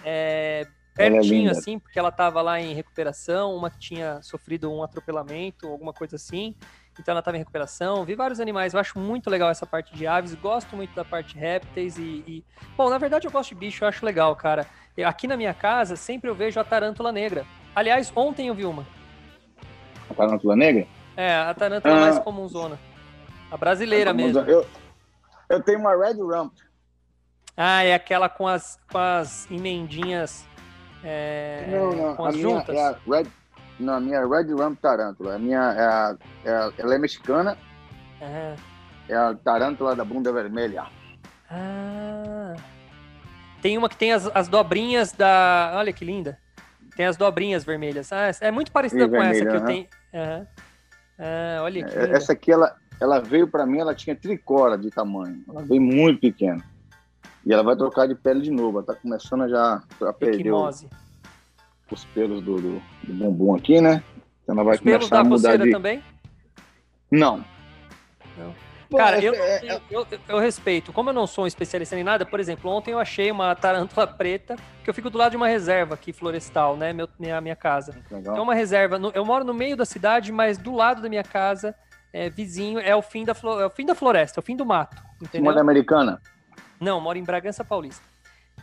é, 0.04 0.66
é 0.98 1.08
pertinho 1.08 1.42
linda. 1.44 1.52
assim, 1.52 1.78
porque 1.78 1.98
ela 1.98 2.10
tava 2.10 2.42
lá 2.42 2.60
em 2.60 2.74
recuperação, 2.74 3.54
uma 3.54 3.70
que 3.70 3.78
tinha 3.78 4.20
sofrido 4.22 4.70
um 4.72 4.82
atropelamento, 4.82 5.68
alguma 5.68 5.92
coisa 5.92 6.16
assim, 6.16 6.54
então 7.00 7.12
ela 7.12 7.22
tava 7.22 7.36
em 7.36 7.40
recuperação, 7.40 8.04
vi 8.04 8.14
vários 8.14 8.38
animais, 8.40 8.74
eu 8.74 8.80
acho 8.80 8.98
muito 8.98 9.30
legal 9.30 9.50
essa 9.50 9.66
parte 9.66 9.94
de 9.94 10.06
aves, 10.06 10.34
gosto 10.34 10.76
muito 10.76 10.94
da 10.94 11.04
parte 11.04 11.34
de 11.34 11.40
répteis 11.40 11.96
e, 11.98 12.22
e- 12.26 12.44
bom, 12.76 12.90
na 12.90 12.98
verdade 12.98 13.26
eu 13.26 13.30
gosto 13.30 13.50
de 13.50 13.54
bicho, 13.54 13.84
eu 13.84 13.88
acho 13.88 14.04
legal, 14.04 14.34
cara. 14.36 14.66
Eu- 14.96 15.08
aqui 15.08 15.26
na 15.26 15.36
minha 15.36 15.54
casa 15.54 15.96
sempre 15.96 16.28
eu 16.28 16.34
vejo 16.34 16.60
a 16.60 16.64
tarântula 16.64 17.10
negra. 17.10 17.46
Aliás, 17.74 18.12
ontem 18.14 18.48
eu 18.48 18.54
vi 18.54 18.64
uma. 18.66 18.86
A 20.10 20.14
tarântula 20.14 20.54
negra? 20.54 20.86
É, 21.16 21.34
a 21.34 21.54
tarântula 21.54 21.94
Ah. 21.96 22.00
mais 22.00 22.18
comunzona. 22.18 22.78
A 23.50 23.56
brasileira 23.56 24.12
mesmo. 24.12 24.40
Eu, 24.40 24.66
eu 25.48 25.62
tenho 25.62 25.78
uma 25.78 25.96
Red 25.96 26.14
Rump. 26.14 26.52
Ah, 27.56 27.82
é 27.84 27.94
aquela 27.94 28.28
com 28.28 28.46
as, 28.46 28.78
com 28.90 28.98
as 28.98 29.50
emendinhas 29.50 30.46
é, 31.04 31.66
não, 31.70 31.92
não. 31.92 32.16
com 32.16 32.24
A 32.24 32.28
as 32.28 32.34
minha 32.36 32.48
juntas. 32.48 32.74
é 32.76 32.80
a 32.86 32.96
Red. 33.06 33.26
Não, 33.78 33.94
a 33.94 34.00
minha 34.00 34.18
é 34.18 34.26
Red 34.26 34.52
Rump 34.52 34.78
Tarântula. 34.80 35.36
A 35.36 35.38
minha 35.38 36.18
é 36.44 36.50
é 36.50 36.72
ela 36.78 36.94
é 36.94 36.98
mexicana, 36.98 37.56
Aham. 38.20 38.56
é 39.08 39.16
a 39.16 39.34
tarântula 39.34 39.96
da 39.96 40.04
bunda 40.04 40.32
vermelha. 40.32 40.84
Ah. 41.50 42.54
Tem 43.60 43.78
uma 43.78 43.88
que 43.88 43.96
tem 43.96 44.12
as, 44.12 44.26
as 44.34 44.48
dobrinhas 44.48 45.12
da. 45.12 45.72
Olha 45.76 45.92
que 45.92 46.04
linda. 46.04 46.38
Tem 46.96 47.06
as 47.06 47.16
dobrinhas 47.16 47.64
vermelhas. 47.64 48.12
Ah, 48.12 48.30
é 48.40 48.50
muito 48.50 48.72
parecida 48.72 49.04
e 49.04 49.06
com 49.06 49.12
vermelha, 49.12 49.36
essa 49.36 49.46
que 49.50 49.56
eu 49.56 49.64
tenho. 49.64 49.86
Uhum. 50.12 50.46
Ah, 51.18 51.60
olha 51.62 51.84
aqui. 51.84 51.98
É, 51.98 52.10
essa 52.10 52.32
aqui, 52.32 52.50
ela, 52.52 52.76
ela 53.00 53.20
veio 53.20 53.46
para 53.46 53.64
mim, 53.64 53.78
ela 53.78 53.94
tinha 53.94 54.16
tricora 54.16 54.76
de 54.76 54.90
tamanho. 54.90 55.42
Ela 55.48 55.62
veio 55.62 55.80
muito 55.80 56.20
pequena. 56.20 56.62
E 57.46 57.52
ela 57.52 57.62
vai 57.62 57.76
trocar 57.76 58.06
de 58.06 58.14
pele 58.14 58.40
de 58.40 58.50
novo. 58.50 58.78
Ela 58.78 58.86
tá 58.86 58.94
começando 58.94 59.48
já 59.48 59.82
a 60.02 60.12
perder 60.12 60.52
os 61.92 62.04
pelos 62.06 62.42
do, 62.42 62.56
do, 62.56 62.82
do, 63.04 63.14
bumbum 63.14 63.54
aqui, 63.54 63.80
né? 63.80 64.02
Então 64.42 64.54
ela 64.54 64.64
vai 64.64 64.74
os 64.74 64.80
começar 64.80 65.20
a 65.20 65.24
mudar 65.24 65.56
de... 65.56 65.70
também? 65.70 66.02
Não. 67.10 67.44
Não. 68.36 68.54
Cara, 68.96 69.18
eu, 69.20 69.34
é, 69.34 69.60
eu, 69.64 69.80
eu, 69.90 70.06
eu, 70.28 70.38
respeito. 70.38 70.92
Como 70.92 71.10
eu 71.10 71.14
não 71.14 71.26
sou 71.26 71.44
um 71.44 71.46
especialista 71.46 71.96
em 71.96 72.04
nada, 72.04 72.26
por 72.26 72.38
exemplo, 72.38 72.70
ontem 72.70 72.92
eu 72.92 72.98
achei 72.98 73.30
uma 73.30 73.54
tarântula 73.54 74.06
preta, 74.06 74.56
que 74.84 74.90
eu 74.90 74.94
fico 74.94 75.08
do 75.08 75.16
lado 75.16 75.30
de 75.30 75.36
uma 75.36 75.48
reserva 75.48 75.94
aqui, 75.94 76.12
florestal, 76.12 76.76
né? 76.76 76.92
Meu, 76.92 77.08
minha, 77.18 77.40
minha 77.40 77.56
casa. 77.56 77.92
Legal. 78.10 78.34
Então, 78.34 78.44
uma 78.44 78.54
reserva. 78.54 79.00
Eu 79.14 79.24
moro 79.24 79.44
no 79.44 79.54
meio 79.54 79.76
da 79.76 79.84
cidade, 79.84 80.30
mas 80.30 80.58
do 80.58 80.74
lado 80.74 81.00
da 81.00 81.08
minha 81.08 81.24
casa, 81.24 81.74
é, 82.12 82.28
vizinho, 82.28 82.78
é 82.78 82.94
o, 82.94 83.02
fim 83.02 83.24
da, 83.24 83.34
é 83.60 83.66
o 83.66 83.70
fim 83.70 83.86
da 83.86 83.94
floresta, 83.94 84.38
é 84.38 84.42
o 84.42 84.44
fim 84.44 84.56
do 84.56 84.66
mato. 84.66 85.02
Entendeu? 85.20 85.44
Mora 85.44 85.60
americana? 85.60 86.20
Não, 86.78 87.00
moro 87.00 87.16
em 87.18 87.24
Bragança 87.24 87.64
Paulista. 87.64 88.11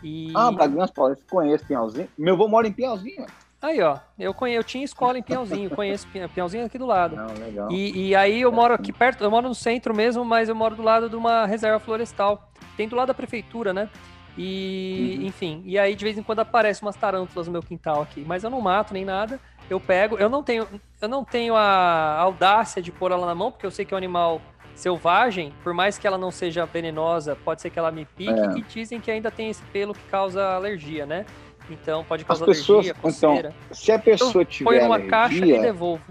E... 0.03 0.31
Ah, 0.35 0.51
Bragança 0.51 0.93
Paulista, 0.93 1.23
conheço 1.29 1.65
Pinhalzinho. 1.65 2.07
Meu 2.17 2.35
avô 2.35 2.47
mora 2.47 2.67
em 2.67 2.71
Pinhalzinho. 2.71 3.25
Aí, 3.61 3.81
ó, 3.81 3.97
eu, 4.17 4.33
conhe... 4.33 4.55
eu 4.55 4.63
tinha 4.63 4.85
escola 4.85 5.17
em 5.17 5.21
Pinhalzinho, 5.21 5.69
conheço 5.69 6.07
Pinhalzinho 6.07 6.65
aqui 6.65 6.77
do 6.77 6.85
lado. 6.85 7.15
Não, 7.15 7.33
legal. 7.33 7.71
E, 7.71 8.09
e, 8.09 8.15
aí 8.15 8.41
eu 8.41 8.51
moro 8.51 8.73
aqui 8.73 8.93
perto, 8.93 9.23
eu 9.23 9.31
moro 9.31 9.49
no 9.49 9.55
centro 9.55 9.93
mesmo, 9.93 10.23
mas 10.23 10.47
eu 10.47 10.55
moro 10.55 10.75
do 10.75 10.81
lado 10.81 11.09
de 11.09 11.15
uma 11.15 11.45
reserva 11.45 11.79
florestal. 11.79 12.49
Tem 12.77 12.87
do 12.87 12.95
lado 12.95 13.09
da 13.09 13.13
prefeitura, 13.13 13.73
né? 13.73 13.89
E, 14.37 15.17
uhum. 15.17 15.25
enfim, 15.25 15.61
e 15.65 15.77
aí 15.77 15.93
de 15.93 16.05
vez 16.05 16.17
em 16.17 16.23
quando 16.23 16.39
aparecem 16.39 16.85
umas 16.85 16.95
tarântulas 16.95 17.47
no 17.47 17.51
meu 17.51 17.61
quintal 17.61 18.01
aqui, 18.01 18.23
mas 18.25 18.43
eu 18.43 18.49
não 18.49 18.61
mato 18.61 18.93
nem 18.93 19.03
nada. 19.03 19.37
Eu 19.69 19.81
pego, 19.81 20.17
eu 20.17 20.29
não 20.29 20.41
tenho, 20.41 20.65
eu 21.01 21.09
não 21.09 21.25
tenho 21.25 21.55
a 21.55 22.17
audácia 22.17 22.81
de 22.81 22.91
pôr 22.91 23.11
ela 23.11 23.25
na 23.25 23.35
mão, 23.35 23.51
porque 23.51 23.65
eu 23.65 23.71
sei 23.71 23.83
que 23.83 23.93
é 23.93 23.95
um 23.95 23.97
animal 23.97 24.41
selvagem, 24.79 25.53
por 25.63 25.73
mais 25.73 25.97
que 25.97 26.07
ela 26.07 26.17
não 26.17 26.31
seja 26.31 26.65
venenosa, 26.65 27.35
pode 27.35 27.61
ser 27.61 27.69
que 27.69 27.77
ela 27.77 27.91
me 27.91 28.05
pique, 28.05 28.31
é. 28.31 28.57
e 28.57 28.61
dizem 28.63 28.99
que 28.99 29.11
ainda 29.11 29.29
tem 29.29 29.49
esse 29.49 29.61
pelo 29.65 29.93
que 29.93 30.03
causa 30.09 30.43
alergia, 30.53 31.05
né? 31.05 31.25
Então 31.69 32.03
pode 32.03 32.25
causar 32.25 32.45
As 32.45 32.57
pessoas, 32.57 32.85
alergia, 32.85 32.91
então, 32.91 33.01
coceira. 33.01 33.53
Então, 33.65 33.75
se 33.75 33.91
a 33.91 33.99
pessoa 33.99 34.29
então, 34.29 34.45
tiver 34.45 34.69
põe 34.69 34.79
numa 34.79 34.95
alergia, 34.95 35.11
caixa 35.11 35.45
e 35.45 35.61
devolvo. 35.61 36.03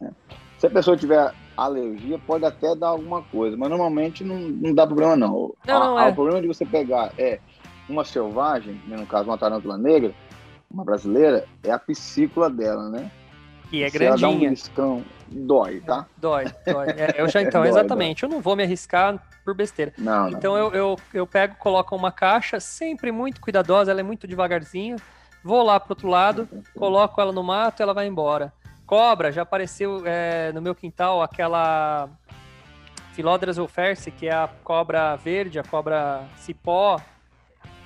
É. 0.00 0.10
Se 0.58 0.66
a 0.66 0.70
pessoa 0.70 0.96
tiver 0.96 1.34
alergia, 1.56 2.18
pode 2.26 2.44
até 2.44 2.74
dar 2.74 2.88
alguma 2.88 3.22
coisa, 3.22 3.56
mas 3.56 3.68
normalmente 3.68 4.24
não, 4.24 4.38
não 4.38 4.74
dá 4.74 4.86
problema 4.86 5.16
não. 5.16 5.52
não, 5.66 5.80
não 5.80 5.98
a, 5.98 6.06
é. 6.06 6.10
O 6.10 6.14
problema 6.14 6.40
de 6.40 6.46
você 6.46 6.64
pegar 6.64 7.12
é 7.18 7.40
uma 7.88 8.04
selvagem, 8.04 8.80
né, 8.86 8.96
no 8.96 9.06
caso 9.06 9.28
uma 9.28 9.36
tarântula 9.36 9.76
negra, 9.76 10.14
uma 10.70 10.84
brasileira, 10.84 11.46
é 11.62 11.70
a 11.70 11.78
piscícula 11.78 12.48
dela, 12.48 12.88
né? 12.88 13.10
Que 13.68 13.82
é 13.82 13.90
Se 13.90 13.98
grandinha. 13.98 14.28
Ela 14.28 14.38
dá 14.38 14.46
um 14.46 14.48
riscão, 14.48 15.04
dói, 15.32 15.80
tá? 15.80 16.06
Dói, 16.16 16.44
dói. 16.66 16.88
É, 16.90 17.14
eu 17.20 17.28
já, 17.28 17.40
então, 17.42 17.62
dói, 17.62 17.70
exatamente. 17.70 18.22
Dói. 18.22 18.30
Eu 18.30 18.34
não 18.34 18.42
vou 18.42 18.54
me 18.54 18.62
arriscar 18.62 19.18
por 19.44 19.54
besteira. 19.54 19.92
Não, 19.98 20.28
então 20.28 20.54
não. 20.54 20.58
Eu, 20.58 20.72
eu, 20.72 20.96
eu 21.14 21.26
pego, 21.26 21.56
coloco 21.56 21.94
uma 21.96 22.12
caixa, 22.12 22.60
sempre 22.60 23.10
muito 23.10 23.40
cuidadosa, 23.40 23.90
ela 23.90 24.00
é 24.00 24.04
muito 24.04 24.26
devagarzinho. 24.26 24.96
Vou 25.44 25.62
lá 25.62 25.80
pro 25.80 25.92
outro 25.92 26.08
lado, 26.08 26.48
coloco 26.76 27.20
ela 27.20 27.32
no 27.32 27.42
mato 27.42 27.80
e 27.80 27.82
ela 27.82 27.92
vai 27.92 28.06
embora. 28.06 28.52
Cobra, 28.86 29.32
já 29.32 29.42
apareceu 29.42 30.02
é, 30.04 30.52
no 30.52 30.62
meu 30.62 30.74
quintal 30.74 31.22
aquela 31.22 32.08
Philodras 33.12 33.58
ulferse, 33.58 34.10
que 34.10 34.26
é 34.26 34.34
a 34.34 34.48
cobra 34.64 35.16
verde, 35.16 35.58
a 35.58 35.64
cobra 35.64 36.24
cipó. 36.36 37.00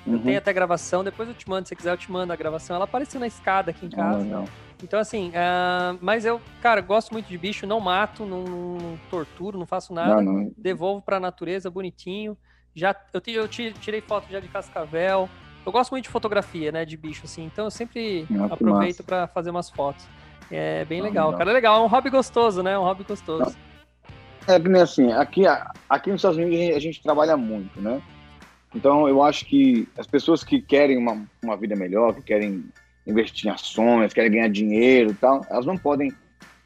Uhum. 0.05 0.19
Tem 0.19 0.37
até 0.37 0.53
gravação, 0.53 1.03
depois 1.03 1.27
eu 1.27 1.35
te 1.35 1.49
mando, 1.49 1.67
se 1.67 1.69
você 1.69 1.75
quiser 1.75 1.91
eu 1.91 1.97
te 1.97 2.11
mando 2.11 2.31
a 2.31 2.35
gravação. 2.35 2.75
Ela 2.75 2.85
apareceu 2.85 3.19
na 3.19 3.27
escada 3.27 3.71
aqui 3.71 3.85
em 3.85 3.89
casa. 3.89 4.19
Não, 4.19 4.41
não. 4.41 4.66
Então, 4.83 4.99
assim, 4.99 5.29
uh, 5.29 5.97
mas 6.01 6.23
eu, 6.23 6.39
cara, 6.61 6.81
gosto 6.81 7.11
muito 7.11 7.27
de 7.27 7.37
bicho, 7.37 7.65
não 7.65 7.79
mato, 7.79 8.25
não, 8.25 8.43
não 8.43 8.99
torturo, 9.09 9.57
não 9.57 9.65
faço 9.65 9.93
nada. 9.93 10.21
Não, 10.21 10.33
não. 10.33 10.51
Devolvo 10.55 11.01
pra 11.01 11.19
natureza 11.19 11.69
bonitinho. 11.69 12.37
Já, 12.75 12.95
eu, 13.11 13.21
eu 13.33 13.47
tirei 13.47 14.01
foto 14.01 14.27
já 14.29 14.39
de 14.39 14.47
cascavel. 14.47 15.27
Eu 15.65 15.71
gosto 15.71 15.91
muito 15.91 16.03
de 16.03 16.09
fotografia, 16.09 16.71
né, 16.71 16.85
de 16.85 16.95
bicho, 16.95 17.23
assim. 17.25 17.45
Então 17.45 17.65
eu 17.65 17.71
sempre 17.71 18.27
ah, 18.39 18.53
aproveito 18.53 19.03
para 19.03 19.27
fazer 19.27 19.49
umas 19.49 19.69
fotos. 19.69 20.07
É 20.49 20.85
bem 20.85 21.01
legal, 21.01 21.25
legal, 21.25 21.37
cara. 21.37 21.49
É 21.49 21.53
legal, 21.53 21.81
é 21.81 21.83
um 21.83 21.87
hobby 21.87 22.09
gostoso, 22.09 22.63
né? 22.63 22.73
É 22.73 22.79
um 22.79 22.83
hobby 22.83 23.03
gostoso. 23.03 23.57
É 24.47 24.57
que 24.57 24.69
nem 24.69 24.81
assim, 24.81 25.11
aqui, 25.11 25.43
aqui 25.89 26.09
nos 26.09 26.19
Estados 26.19 26.37
Unidos 26.37 26.55
a 26.55 26.61
gente, 26.61 26.73
a 26.75 26.79
gente 26.79 27.03
trabalha 27.03 27.35
muito, 27.35 27.81
né? 27.81 28.01
Então 28.73 29.09
eu 29.09 29.21
acho 29.21 29.45
que 29.45 29.87
as 29.97 30.07
pessoas 30.07 30.43
que 30.43 30.61
querem 30.61 30.97
uma, 30.97 31.25
uma 31.43 31.57
vida 31.57 31.75
melhor, 31.75 32.13
que 32.13 32.21
querem 32.21 32.63
investir 33.07 33.49
em 33.49 33.53
ações, 33.53 34.13
querem 34.13 34.31
ganhar 34.31 34.49
dinheiro 34.49 35.11
e 35.11 35.13
tal, 35.13 35.45
elas 35.49 35.65
não 35.65 35.77
podem 35.77 36.11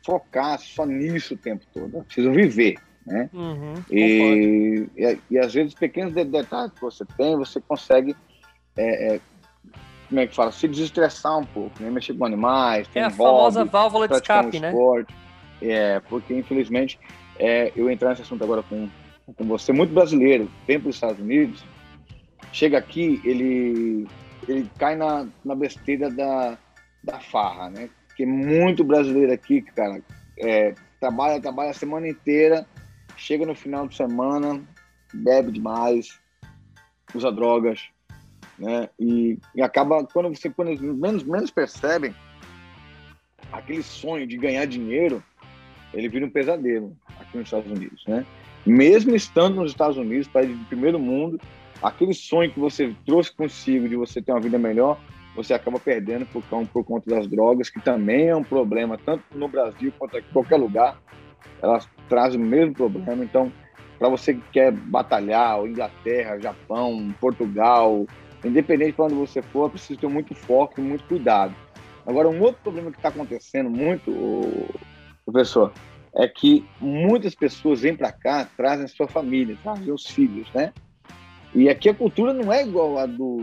focar 0.04 0.60
só 0.60 0.86
nisso 0.86 1.36
o 1.36 1.38
tempo 1.38 1.66
todo. 1.72 1.94
Elas 1.94 2.06
precisam 2.06 2.34
viver, 2.34 2.78
né? 3.06 3.30
Uhum, 3.32 3.76
e, 3.90 4.88
e, 4.98 5.20
e, 5.30 5.38
às 5.38 5.54
vezes 5.54 5.74
pequenos 5.74 6.14
detalhes 6.14 6.74
que 6.74 6.82
você 6.82 7.06
tem, 7.18 7.38
você 7.38 7.62
consegue 7.62 8.16
é, 8.76 9.16
é, 9.16 9.20
como 10.10 10.20
é 10.20 10.28
que 10.28 10.36
fala, 10.36 10.52
se 10.52 10.68
desestressar 10.68 11.38
um 11.38 11.46
pouco, 11.46 11.82
né? 11.82 11.90
mexer 11.90 12.14
com 12.14 12.26
animais. 12.26 12.90
É 12.94 13.02
a 13.02 13.04
hobby, 13.06 13.18
famosa 13.18 13.66
válvula 13.66 14.08
de 14.08 14.16
escape, 14.16 14.58
um 14.58 14.60
né? 14.60 14.70
Esporte. 14.70 15.16
É, 15.62 16.00
porque 16.02 16.34
infelizmente 16.34 17.00
é, 17.38 17.72
eu 17.76 17.90
entrar 17.90 18.10
nesse 18.10 18.24
assunto 18.24 18.44
agora 18.44 18.64
com, 18.64 18.90
com 19.36 19.46
você, 19.46 19.72
muito 19.72 19.94
brasileiro, 19.94 20.50
vem 20.68 20.80
para 20.80 20.90
os 20.90 20.96
Estados 20.96 21.20
Unidos, 21.20 21.64
chega 22.52 22.80
aqui, 22.80 23.22
ele 23.24 24.08
ele 24.48 24.70
cai 24.78 24.96
na, 24.96 25.28
na 25.44 25.56
besteira 25.56 26.10
da, 26.10 26.58
da 27.04 27.20
farra, 27.20 27.70
né? 27.70 27.90
Porque 28.08 28.26
muito 28.26 28.84
brasileiro 28.84 29.32
aqui, 29.32 29.62
cara, 29.62 30.02
é, 30.38 30.74
trabalha, 31.00 31.42
trabalha 31.42 31.72
a 31.72 31.76
semana 31.76 32.08
inteira, 32.08 32.66
chega 33.16 33.46
no 33.46 33.56
final 33.56 33.88
de 33.88 33.96
semana, 33.96 34.62
bebe 35.14 35.52
demais, 35.52 36.20
usa 37.14 37.32
drogas, 37.32 37.90
né? 38.58 38.90
E, 39.00 39.38
e 39.56 39.62
acaba, 39.62 40.06
quando 40.06 40.30
você 40.30 40.50
quando 40.50 40.80
menos, 40.82 41.24
menos 41.24 41.52
percebem, 41.52 42.14
aquele 43.52 43.84
sonho 43.84 44.26
de 44.26 44.38
ganhar 44.38 44.66
dinheiro, 44.66 45.24
ele 45.94 46.08
vira 46.08 46.26
um 46.26 46.30
pesadelo 46.30 46.96
aqui 47.20 47.38
nos 47.38 47.48
Estados 47.48 47.72
Unidos, 47.72 48.04
né? 48.08 48.26
Mesmo 48.66 49.16
estando 49.16 49.56
nos 49.56 49.72
Estados 49.72 49.98
Unidos, 49.98 50.28
país 50.28 50.58
de 50.58 50.66
primeiro 50.66 51.00
mundo, 51.00 51.40
aquele 51.82 52.14
sonho 52.14 52.52
que 52.52 52.60
você 52.60 52.96
trouxe 53.06 53.36
consigo 53.36 53.90
de 53.90 53.96
você 53.96 54.22
ter 54.22 54.32
uma 54.32 54.40
vida 54.40 54.58
melhor, 54.58 55.00
você 55.36 55.54
acaba 55.54 55.80
perdendo 55.80 56.26
por, 56.26 56.44
por 56.68 56.84
conta 56.84 57.10
das 57.10 57.28
drogas, 57.28 57.70
que 57.70 57.80
também 57.80 58.28
é 58.28 58.36
um 58.36 58.44
problema, 58.44 58.98
tanto 58.98 59.24
no 59.34 59.48
Brasil 59.48 59.94
quanto 59.98 60.18
em 60.18 60.24
qualquer 60.34 60.58
lugar. 60.58 61.00
Elas 61.62 61.88
trazem 62.10 62.42
o 62.42 62.46
mesmo 62.46 62.74
problema. 62.74 63.24
Então, 63.24 63.52
para 63.98 64.10
você 64.10 64.34
que 64.34 64.42
quer 64.52 64.72
batalhar, 64.72 65.64
Inglaterra, 65.66 66.40
Japão, 66.40 67.14
Portugal, 67.20 68.06
independente 68.44 68.96
de 68.96 69.02
onde 69.02 69.14
você 69.14 69.42
for, 69.42 69.70
preciso 69.70 70.00
ter 70.00 70.08
muito 70.08 70.36
foco 70.36 70.82
e 70.82 70.84
muito 70.84 71.04
cuidado. 71.06 71.54
Agora, 72.06 72.28
um 72.28 72.42
outro 72.42 72.62
problema 72.64 72.92
que 72.92 72.98
está 72.98 73.10
acontecendo 73.10 73.70
muito, 73.70 74.12
professor, 75.24 75.72
é 76.16 76.28
que 76.28 76.66
muitas 76.80 77.36
pessoas 77.36 77.82
vêm 77.82 77.96
para 77.96 78.12
cá, 78.12 78.46
trazem 78.58 78.88
sua 78.88 79.08
família, 79.08 79.58
trazem 79.64 79.94
os 79.94 80.08
filhos, 80.08 80.52
né? 80.54 80.74
E 81.54 81.70
aqui 81.70 81.90
a 81.90 81.94
cultura 81.94 82.34
não 82.34 82.52
é 82.52 82.64
igual 82.64 82.98
a 82.98 83.06
do, 83.06 83.42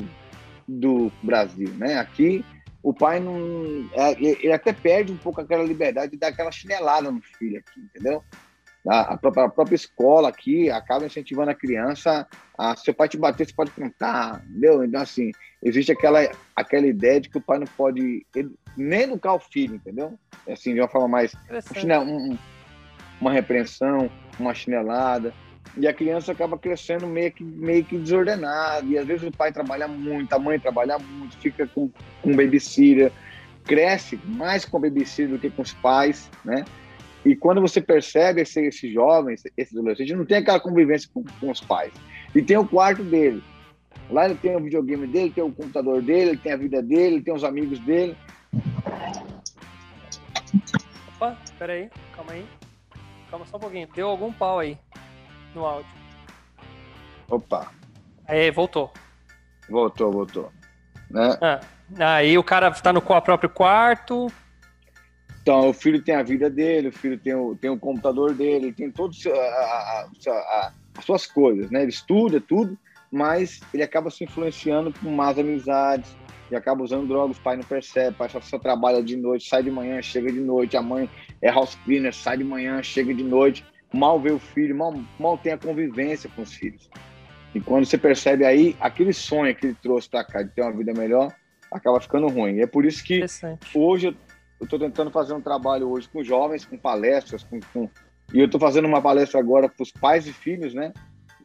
do 0.66 1.12
Brasil, 1.22 1.70
né? 1.76 1.98
Aqui 1.98 2.44
o 2.82 2.92
pai 2.92 3.20
não. 3.20 3.88
É, 3.92 4.12
ele 4.20 4.52
até 4.52 4.72
perde 4.72 5.12
um 5.12 5.16
pouco 5.16 5.40
aquela 5.40 5.64
liberdade 5.64 6.12
de 6.12 6.18
dar 6.18 6.28
aquela 6.28 6.50
chinelada 6.50 7.10
no 7.10 7.20
filho 7.20 7.58
aqui, 7.58 7.80
entendeu? 7.80 8.22
A, 8.86 9.18
própria, 9.18 9.44
a 9.44 9.48
própria 9.50 9.74
escola 9.74 10.28
aqui 10.30 10.70
acaba 10.70 11.04
incentivando 11.04 11.50
a 11.50 11.54
criança 11.54 12.26
a 12.56 12.74
seu 12.74 12.94
pai 12.94 13.08
te 13.08 13.18
bater, 13.18 13.46
você 13.46 13.52
pode 13.52 13.70
contar, 13.72 14.42
entendeu? 14.48 14.82
Então, 14.82 15.02
assim, 15.02 15.30
existe 15.62 15.92
aquela, 15.92 16.20
aquela 16.56 16.86
ideia 16.86 17.20
de 17.20 17.28
que 17.28 17.36
o 17.36 17.42
pai 17.42 17.58
não 17.58 17.66
pode 17.66 18.24
ele, 18.34 18.50
nem 18.76 19.02
educar 19.02 19.34
o 19.34 19.40
filho, 19.40 19.74
entendeu? 19.74 20.18
Assim, 20.48 20.72
de 20.72 20.80
uma 20.80 20.88
forma 20.88 21.08
mais. 21.08 21.34
Um, 22.00 22.38
uma 23.20 23.32
repreensão, 23.32 24.10
uma 24.38 24.54
chinelada 24.54 25.34
e 25.76 25.86
a 25.86 25.92
criança 25.92 26.32
acaba 26.32 26.58
crescendo 26.58 27.06
meio 27.06 27.30
que, 27.32 27.44
meio 27.44 27.84
que 27.84 27.98
desordenada, 27.98 28.84
e 28.86 28.98
às 28.98 29.06
vezes 29.06 29.28
o 29.28 29.32
pai 29.32 29.52
trabalha 29.52 29.86
muito, 29.86 30.32
a 30.32 30.38
mãe 30.38 30.58
trabalha 30.58 30.98
muito, 30.98 31.36
fica 31.38 31.66
com, 31.66 31.90
com 32.22 32.34
babysitter, 32.34 33.12
cresce 33.64 34.18
mais 34.24 34.64
com 34.64 34.80
babysitter 34.80 35.28
do 35.28 35.38
que 35.38 35.50
com 35.50 35.62
os 35.62 35.72
pais, 35.74 36.30
né? 36.44 36.64
E 37.24 37.36
quando 37.36 37.60
você 37.60 37.80
percebe 37.80 38.40
esse, 38.40 38.60
esses 38.60 38.92
jovens, 38.92 39.42
esses 39.56 39.76
adolescentes, 39.76 40.16
não 40.16 40.24
tem 40.24 40.38
aquela 40.38 40.60
convivência 40.60 41.10
com, 41.12 41.24
com 41.40 41.50
os 41.50 41.60
pais. 41.60 41.92
E 42.34 42.40
tem 42.40 42.56
o 42.56 42.66
quarto 42.66 43.02
dele. 43.02 43.42
Lá 44.08 44.24
ele 44.24 44.36
tem 44.36 44.56
o 44.56 44.60
videogame 44.60 45.06
dele, 45.06 45.30
tem 45.30 45.44
o 45.44 45.52
computador 45.52 46.00
dele, 46.00 46.30
ele 46.30 46.38
tem 46.38 46.52
a 46.52 46.56
vida 46.56 46.80
dele, 46.80 47.16
ele 47.16 47.22
tem 47.22 47.34
os 47.34 47.44
amigos 47.44 47.78
dele. 47.80 48.16
Opa, 51.16 51.36
peraí, 51.58 51.90
calma 52.14 52.32
aí. 52.32 52.46
Calma 53.30 53.44
só 53.46 53.58
um 53.58 53.60
pouquinho. 53.60 53.88
Deu 53.94 54.08
algum 54.08 54.32
pau 54.32 54.60
aí 54.60 54.78
no 55.58 55.66
áudio. 55.66 55.90
Opa. 57.28 57.70
Aí, 58.26 58.50
voltou. 58.50 58.92
Voltou, 59.68 60.12
voltou. 60.12 60.52
Né? 61.10 61.38
Ah, 61.40 61.60
aí 62.16 62.38
o 62.38 62.44
cara 62.44 62.68
está 62.68 62.92
no 62.92 63.02
próprio 63.02 63.50
quarto. 63.50 64.28
Então, 65.42 65.70
o 65.70 65.72
filho 65.72 66.02
tem 66.02 66.14
a 66.14 66.22
vida 66.22 66.48
dele, 66.48 66.88
o 66.88 66.92
filho 66.92 67.18
tem 67.18 67.34
o, 67.34 67.54
tem 67.56 67.70
o 67.70 67.78
computador 67.78 68.34
dele, 68.34 68.72
tem 68.72 68.90
todas 68.90 69.18
as 69.26 71.04
suas 71.04 71.26
coisas, 71.26 71.70
né? 71.70 71.82
Ele 71.82 71.90
estuda 71.90 72.40
tudo, 72.40 72.78
mas 73.10 73.60
ele 73.72 73.82
acaba 73.82 74.10
se 74.10 74.24
influenciando 74.24 74.92
por 74.92 75.10
más 75.10 75.38
amizades, 75.38 76.14
e 76.50 76.56
acaba 76.56 76.82
usando 76.82 77.06
drogas, 77.06 77.36
o 77.36 77.40
pai 77.40 77.56
não 77.56 77.64
percebe, 77.64 78.10
o 78.10 78.18
pai 78.18 78.28
só, 78.28 78.40
só 78.40 78.58
trabalha 78.58 79.02
de 79.02 79.16
noite, 79.16 79.48
sai 79.48 79.62
de 79.62 79.70
manhã, 79.70 80.00
chega 80.00 80.32
de 80.32 80.40
noite, 80.40 80.76
a 80.76 80.82
mãe 80.82 81.08
é 81.42 81.50
house 81.50 81.76
cleaner, 81.84 82.14
sai 82.14 82.38
de 82.38 82.44
manhã, 82.44 82.82
chega 82.82 83.12
de 83.14 83.22
noite, 83.22 83.64
mal 83.92 84.20
vê 84.20 84.30
o 84.30 84.38
filho, 84.38 84.76
mal, 84.76 84.94
mal 85.18 85.38
tem 85.38 85.52
a 85.52 85.58
convivência 85.58 86.30
com 86.34 86.42
os 86.42 86.52
filhos. 86.52 86.90
E 87.54 87.60
quando 87.60 87.86
você 87.86 87.96
percebe 87.96 88.44
aí, 88.44 88.76
aquele 88.78 89.12
sonho 89.12 89.54
que 89.54 89.66
ele 89.66 89.76
trouxe 89.82 90.08
para 90.08 90.24
cá 90.24 90.42
de 90.42 90.50
ter 90.50 90.62
uma 90.62 90.72
vida 90.72 90.92
melhor, 90.92 91.34
acaba 91.72 92.00
ficando 92.00 92.28
ruim. 92.28 92.56
E 92.56 92.62
é 92.62 92.66
por 92.66 92.84
isso 92.84 93.02
que 93.02 93.24
hoje 93.74 94.16
eu 94.60 94.64
estou 94.64 94.78
tentando 94.78 95.10
fazer 95.10 95.34
um 95.34 95.40
trabalho 95.40 95.88
hoje 95.88 96.08
com 96.08 96.22
jovens, 96.22 96.64
com 96.64 96.76
palestras, 96.76 97.44
com, 97.44 97.60
com... 97.72 97.88
e 98.32 98.40
eu 98.40 98.46
estou 98.46 98.60
fazendo 98.60 98.86
uma 98.86 99.00
palestra 99.00 99.40
agora 99.40 99.68
para 99.68 99.82
os 99.82 99.92
pais 99.92 100.26
e 100.26 100.32
filhos, 100.32 100.74
né? 100.74 100.92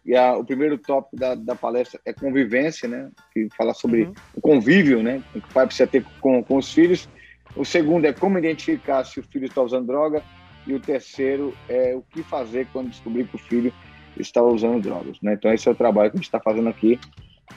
E 0.05 0.15
a, 0.15 0.35
o 0.35 0.43
primeiro 0.43 0.77
tópico 0.77 1.15
da, 1.15 1.33
da, 1.33 1.55
palestra 1.55 1.99
é 2.05 2.11
convivência, 2.11 2.89
né? 2.89 3.09
Que 3.33 3.47
fala 3.55 3.73
sobre 3.73 4.03
uhum. 4.03 4.13
o 4.35 4.41
convívio, 4.41 5.01
né? 5.01 5.23
Que 5.31 5.39
o 5.39 5.53
pai 5.53 5.65
precisa 5.65 5.87
ter 5.87 6.05
com, 6.19 6.43
com 6.43 6.57
os 6.57 6.73
filhos. 6.73 7.07
O 7.55 7.63
segundo 7.63 8.05
é 8.05 8.11
como 8.11 8.37
identificar 8.37 9.05
se 9.05 9.19
o 9.19 9.23
filho 9.23 9.45
está 9.45 9.61
usando 9.61 9.87
droga. 9.87 10.21
E 10.65 10.73
o 10.73 10.79
terceiro 10.79 11.53
é 11.67 11.95
o 11.95 12.01
que 12.01 12.23
fazer 12.23 12.67
quando 12.71 12.89
descobrir 12.89 13.27
que 13.27 13.35
o 13.35 13.39
filho 13.39 13.73
está 14.17 14.41
usando 14.41 14.81
drogas, 14.81 15.17
né? 15.21 15.33
Então 15.33 15.51
esse 15.53 15.67
é 15.67 15.71
o 15.71 15.75
trabalho 15.75 16.11
que 16.11 16.17
a 16.17 16.19
gente 16.19 16.27
está 16.27 16.39
fazendo 16.39 16.69
aqui 16.69 16.99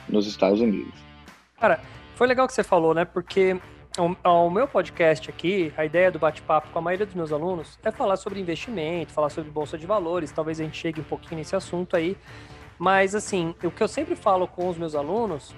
nos 0.09 0.27
Estados 0.27 0.59
Unidos. 0.59 0.93
Cara, 1.59 1.79
foi 2.15 2.27
legal 2.27 2.47
que 2.47 2.53
você 2.53 2.63
falou, 2.63 2.93
né? 2.93 3.05
Porque 3.05 3.57
o, 3.97 4.49
meu 4.49 4.67
podcast 4.67 5.29
aqui, 5.29 5.73
a 5.75 5.85
ideia 5.85 6.11
do 6.11 6.19
bate-papo 6.19 6.69
com 6.69 6.79
a 6.79 6.81
maioria 6.81 7.05
dos 7.05 7.15
meus 7.15 7.31
alunos 7.31 7.79
é 7.83 7.91
falar 7.91 8.15
sobre 8.17 8.39
investimento, 8.39 9.11
falar 9.11 9.29
sobre 9.29 9.49
bolsa 9.49 9.77
de 9.77 9.87
valores. 9.87 10.31
Talvez 10.31 10.59
a 10.59 10.63
gente 10.63 10.77
chegue 10.77 11.01
um 11.01 11.05
pouquinho 11.05 11.37
nesse 11.37 11.55
assunto 11.55 11.95
aí. 11.95 12.17
Mas, 12.77 13.15
assim, 13.15 13.55
o 13.63 13.71
que 13.71 13.81
eu 13.81 13.87
sempre 13.87 14.15
falo 14.15 14.47
com 14.47 14.69
os 14.69 14.77
meus 14.77 14.93
alunos 14.93 15.55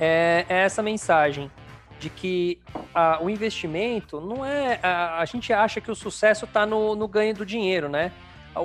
é, 0.00 0.44
é 0.48 0.62
essa 0.62 0.82
mensagem 0.82 1.50
de 1.98 2.08
que 2.08 2.60
a, 2.94 3.22
o 3.22 3.28
investimento 3.28 4.20
não 4.20 4.44
é. 4.44 4.78
A, 4.82 5.20
a, 5.20 5.24
gente 5.24 5.52
acha 5.52 5.80
que 5.80 5.90
o 5.90 5.94
sucesso 5.94 6.44
está 6.44 6.64
no, 6.64 6.94
no 6.94 7.08
ganho 7.08 7.34
do 7.34 7.44
dinheiro, 7.44 7.88
né? 7.88 8.12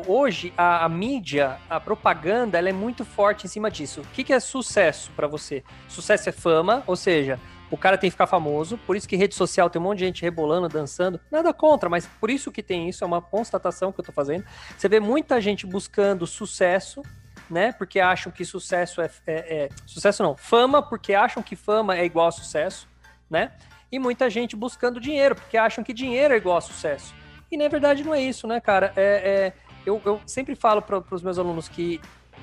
Hoje, 0.07 0.53
a, 0.57 0.85
a, 0.85 0.89
mídia, 0.89 1.57
a 1.69 1.79
propaganda, 1.79 2.57
ela 2.57 2.69
é 2.69 2.73
muito 2.73 3.05
forte 3.05 3.45
em 3.45 3.49
cima 3.49 3.69
disso. 3.69 4.01
O 4.01 4.07
que, 4.07 4.23
que 4.23 4.33
é 4.33 4.39
sucesso 4.39 5.11
para 5.15 5.27
você? 5.27 5.63
Sucesso 5.87 6.29
é 6.29 6.31
fama, 6.31 6.83
ou 6.87 6.95
seja, 6.95 7.39
o 7.69 7.77
cara 7.77 7.97
tem 7.97 8.07
que 8.09 8.11
ficar 8.11 8.27
famoso, 8.27 8.77
por 8.77 8.95
isso 8.95 9.07
que 9.07 9.15
rede 9.15 9.35
social 9.35 9.69
tem 9.69 9.81
um 9.81 9.85
monte 9.85 9.99
de 9.99 10.05
gente 10.05 10.21
rebolando, 10.21 10.69
dançando. 10.69 11.19
Nada 11.31 11.53
contra, 11.53 11.89
mas 11.89 12.07
por 12.19 12.29
isso 12.29 12.51
que 12.51 12.61
tem 12.61 12.87
isso, 12.87 13.03
é 13.03 13.07
uma 13.07 13.21
constatação 13.21 13.91
que 13.91 13.99
eu 13.99 14.05
tô 14.05 14.11
fazendo. 14.11 14.45
Você 14.77 14.87
vê 14.87 14.99
muita 14.99 15.41
gente 15.41 15.65
buscando 15.65 16.25
sucesso, 16.27 17.01
né? 17.49 17.71
Porque 17.71 17.99
acham 17.99 18.31
que 18.31 18.45
sucesso 18.45 19.01
é, 19.01 19.09
é, 19.25 19.33
é, 19.65 19.69
Sucesso 19.85 20.21
não, 20.23 20.37
fama, 20.37 20.81
porque 20.81 21.13
acham 21.13 21.41
que 21.41 21.55
fama 21.55 21.97
é 21.97 22.05
igual 22.05 22.27
a 22.27 22.31
sucesso, 22.31 22.87
né? 23.33 23.51
E 23.91 23.99
muita 23.99 24.29
gente 24.29 24.55
buscando 24.55 24.99
dinheiro, 24.99 25.35
porque 25.35 25.57
acham 25.57 25.83
que 25.83 25.91
dinheiro 25.91 26.33
é 26.33 26.37
igual 26.37 26.57
a 26.57 26.61
sucesso. 26.61 27.13
E 27.51 27.57
na 27.57 27.67
verdade 27.67 28.03
não 28.03 28.13
é 28.13 28.21
isso, 28.21 28.47
né, 28.47 28.61
cara? 28.61 28.93
É, 28.95 29.03
é 29.03 29.53
eu, 29.85 30.01
eu 30.05 30.21
sempre 30.25 30.55
falo 30.55 30.81
para 30.81 31.03
os 31.11 31.21
meus 31.21 31.37
alunos 31.37 31.67
que 31.67 31.99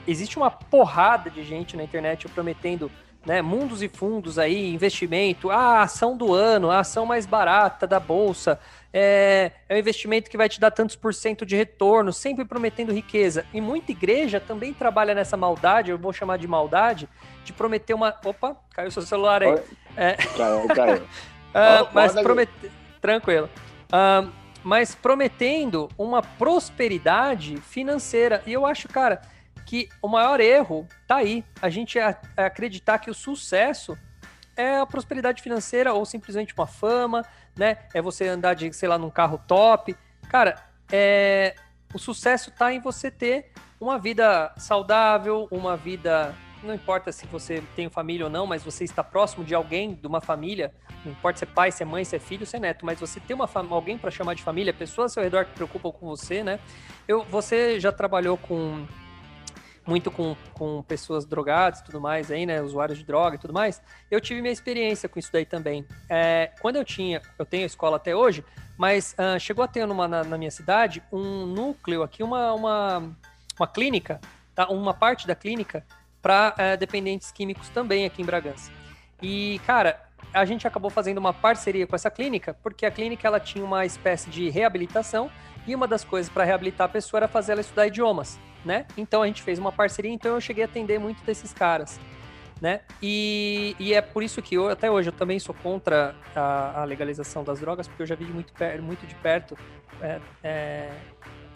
existe 0.07 0.37
uma 0.37 0.51
porrada 0.51 1.31
de 1.31 1.43
gente 1.43 1.77
na 1.77 1.83
internet 1.83 2.29
prometendo 2.29 2.91
né, 3.25 3.43
mundos 3.43 3.83
e 3.83 3.89
fundos 3.89 4.39
aí, 4.39 4.73
investimento, 4.73 5.51
a 5.51 5.83
ação 5.83 6.17
do 6.17 6.33
ano, 6.33 6.71
a 6.71 6.81
ação 6.81 7.05
mais 7.05 7.27
barata 7.27 7.87
da 7.87 8.01
bolsa, 8.01 8.59
é, 8.93 9.53
é 9.69 9.75
um 9.75 9.79
investimento 9.79 10.31
que 10.31 10.37
vai 10.37 10.49
te 10.49 10.59
dar 10.59 10.71
tantos 10.71 10.97
por 10.97 11.13
cento 11.13 11.45
de 11.45 11.55
retorno, 11.55 12.13
sempre 12.13 12.45
prometendo 12.45 12.93
riqueza. 12.93 13.45
E 13.53 13.61
muita 13.61 13.93
igreja 13.93 14.41
também 14.41 14.73
trabalha 14.73 15.15
nessa 15.15 15.37
maldade, 15.37 15.91
eu 15.91 15.99
vou 15.99 16.13
chamar 16.13 16.39
de 16.39 16.49
maldade, 16.49 17.09
de 17.45 17.53
prometer 17.53 17.95
uma. 17.95 18.15
Opa, 18.25 18.57
caiu 18.75 18.91
seu 18.91 19.03
celular 19.03 19.43
aí. 19.43 19.55
É... 19.97 20.15
Caiu, 20.15 20.69
caiu. 20.69 21.03
uh, 21.03 21.89
mas 21.93 22.13
promet... 22.15 22.51
Tranquilo. 23.01 23.49
Uh, 23.87 24.31
mas 24.63 24.95
prometendo 24.95 25.89
uma 25.97 26.23
prosperidade 26.23 27.57
financeira. 27.59 28.43
E 28.47 28.53
eu 28.53 28.67
acho, 28.67 28.89
cara, 28.89 29.23
que 29.65 29.89
o 30.03 30.09
maior 30.09 30.41
erro 30.41 30.87
tá 31.07 31.17
aí. 31.17 31.45
A 31.63 31.69
gente 31.69 31.99
é 31.99 32.17
acreditar 32.37 32.99
que 32.99 33.11
o 33.11 33.15
sucesso 33.15 33.97
é 34.57 34.79
a 34.79 34.87
prosperidade 34.87 35.43
financeira 35.43 35.93
ou 35.95 36.05
simplesmente 36.05 36.55
uma 36.55 36.67
fama, 36.67 37.25
né? 37.57 37.79
É 37.95 38.03
você 38.03 38.29
andar 38.29 38.55
de, 38.55 38.73
sei 38.73 38.89
lá, 38.89 38.99
num 38.99 39.11
carro 39.11 39.41
top. 39.47 39.97
Cara, 40.29 40.57
é... 40.93 41.55
o 41.95 41.99
sucesso 41.99 42.51
tá 42.51 42.73
em 42.73 42.81
você 42.81 43.11
ter 43.11 43.53
uma 43.81 43.99
vida 43.99 44.53
saudável, 44.59 45.49
uma 45.51 45.77
vida 45.77 46.35
não 46.63 46.75
importa 46.75 47.11
se 47.13 47.27
você 47.27 47.63
tem 47.75 47.89
família 47.89 48.27
ou 48.27 48.31
não, 48.31 48.47
mas 48.47 48.63
você 48.63 48.85
está 48.85 49.03
próximo 49.03 49.45
de 49.45 49.55
alguém, 49.55 49.95
de 49.95 50.07
uma 50.07 50.21
família, 50.21 50.73
não 51.05 51.13
importa 51.13 51.39
se 51.39 51.45
é 51.45 51.47
pai, 51.47 51.73
se 51.73 51.83
é 51.83 51.87
mãe, 51.87 52.05
se 52.05 52.17
é 52.17 52.19
filho, 52.19 52.45
se 52.47 52.57
é 52.57 52.61
neto, 52.61 52.85
mas 52.85 53.01
você 53.01 53.19
tem 53.21 53.35
uma 53.35 53.49
alguém 53.71 53.97
para 53.97 54.11
chamar 54.11 54.35
de 54.35 54.43
família, 54.43 54.73
pessoas 54.73 55.13
ao 55.13 55.15
seu 55.15 55.23
redor 55.23 55.47
que 55.47 55.53
preocupam 55.53 55.91
com 55.91 56.07
você, 56.07 56.43
né? 56.43 56.61
Eu, 57.09 57.25
você 57.25 57.81
já 57.81 57.91
trabalhou 57.91 58.37
com 58.37 58.87
muito 59.87 60.11
com, 60.11 60.37
com 60.53 60.83
pessoas 60.83 61.25
drogadas 61.25 61.81
e 61.81 61.85
tudo 61.85 62.01
mais 62.01 62.31
aí, 62.31 62.45
né? 62.45 62.61
Usuários 62.61 62.99
de 62.99 63.05
droga 63.05 63.37
e 63.37 63.39
tudo 63.39 63.53
mais. 63.53 63.83
Eu 64.11 64.21
tive 64.21 64.41
minha 64.41 64.53
experiência 64.53 65.09
com 65.09 65.19
isso 65.19 65.33
daí 65.33 65.47
também. 65.47 65.85
É, 66.09 66.53
quando 66.61 66.77
eu 66.77 66.85
tinha, 66.85 67.23
eu 67.39 67.47
tenho 67.47 67.65
escola 67.65 67.97
até 67.97 68.15
hoje, 68.15 68.45
mas 68.77 69.15
uh, 69.19 69.39
chegou 69.41 69.65
a 69.65 69.69
ter 69.69 69.87
numa, 69.87 70.07
na, 70.07 70.23
na, 70.23 70.39
minha 70.39 70.51
cidade 70.51 71.03
um 71.13 71.47
núcleo 71.47 72.03
aqui, 72.03 72.23
uma, 72.23 72.53
uma, 72.53 73.17
uma 73.59 73.67
clínica, 73.67 74.21
tá? 74.55 74.69
uma 74.69 74.95
parte 74.95 75.27
da 75.27 75.35
clínica 75.35 75.85
para 76.23 76.55
é, 76.59 76.77
dependentes 76.77 77.31
químicos 77.33 77.69
também 77.69 78.05
aqui 78.05 78.23
em 78.23 78.25
Bragança. 78.25 78.71
E, 79.23 79.61
cara, 79.67 80.01
a 80.33 80.45
gente 80.45 80.67
acabou 80.67 80.91
fazendo 80.91 81.19
uma 81.19 81.33
parceria 81.33 81.87
com 81.87 81.95
essa 81.95 82.11
clínica, 82.11 82.55
porque 82.63 82.87
a 82.87 82.91
clínica 82.91 83.27
ela 83.27 83.41
tinha 83.41 83.65
uma 83.65 83.85
espécie 83.85 84.31
de 84.31 84.49
reabilitação 84.49 85.31
e 85.67 85.75
uma 85.75 85.87
das 85.87 86.05
coisas 86.05 86.31
para 86.33 86.45
reabilitar 86.45 86.87
a 86.87 86.89
pessoa 86.89 87.19
era 87.19 87.29
fazer 87.29 87.53
ela 87.53 87.61
estudar 87.61 87.87
idiomas 87.87 88.39
né? 88.65 88.87
Então 88.97 89.23
a 89.23 89.27
gente 89.27 89.43
fez 89.43 89.59
uma 89.59 89.73
parceria, 89.73 90.11
então 90.11 90.35
eu 90.35 90.41
cheguei 90.41 90.65
a 90.65 90.67
atender 90.67 90.99
muito 90.99 91.25
desses 91.25 91.53
caras, 91.53 91.99
né? 92.61 92.81
E, 93.03 93.75
e 93.79 93.95
é 93.95 94.01
por 94.01 94.23
isso 94.23 94.43
que 94.43 94.55
eu, 94.55 94.69
até 94.69 94.91
hoje 94.91 95.09
eu 95.09 95.13
também 95.13 95.39
sou 95.39 95.55
contra 95.55 96.15
a, 96.35 96.83
a 96.83 96.85
legalização 96.85 97.43
das 97.43 97.61
drogas, 97.61 97.89
porque 97.89 98.03
eu 98.03 98.07
já 98.07 98.15
vi 98.15 98.25
muito, 98.25 98.53
muito 98.83 99.07
de 99.07 99.15
perto 99.17 99.57
é, 100.01 100.21
é, 100.43 100.91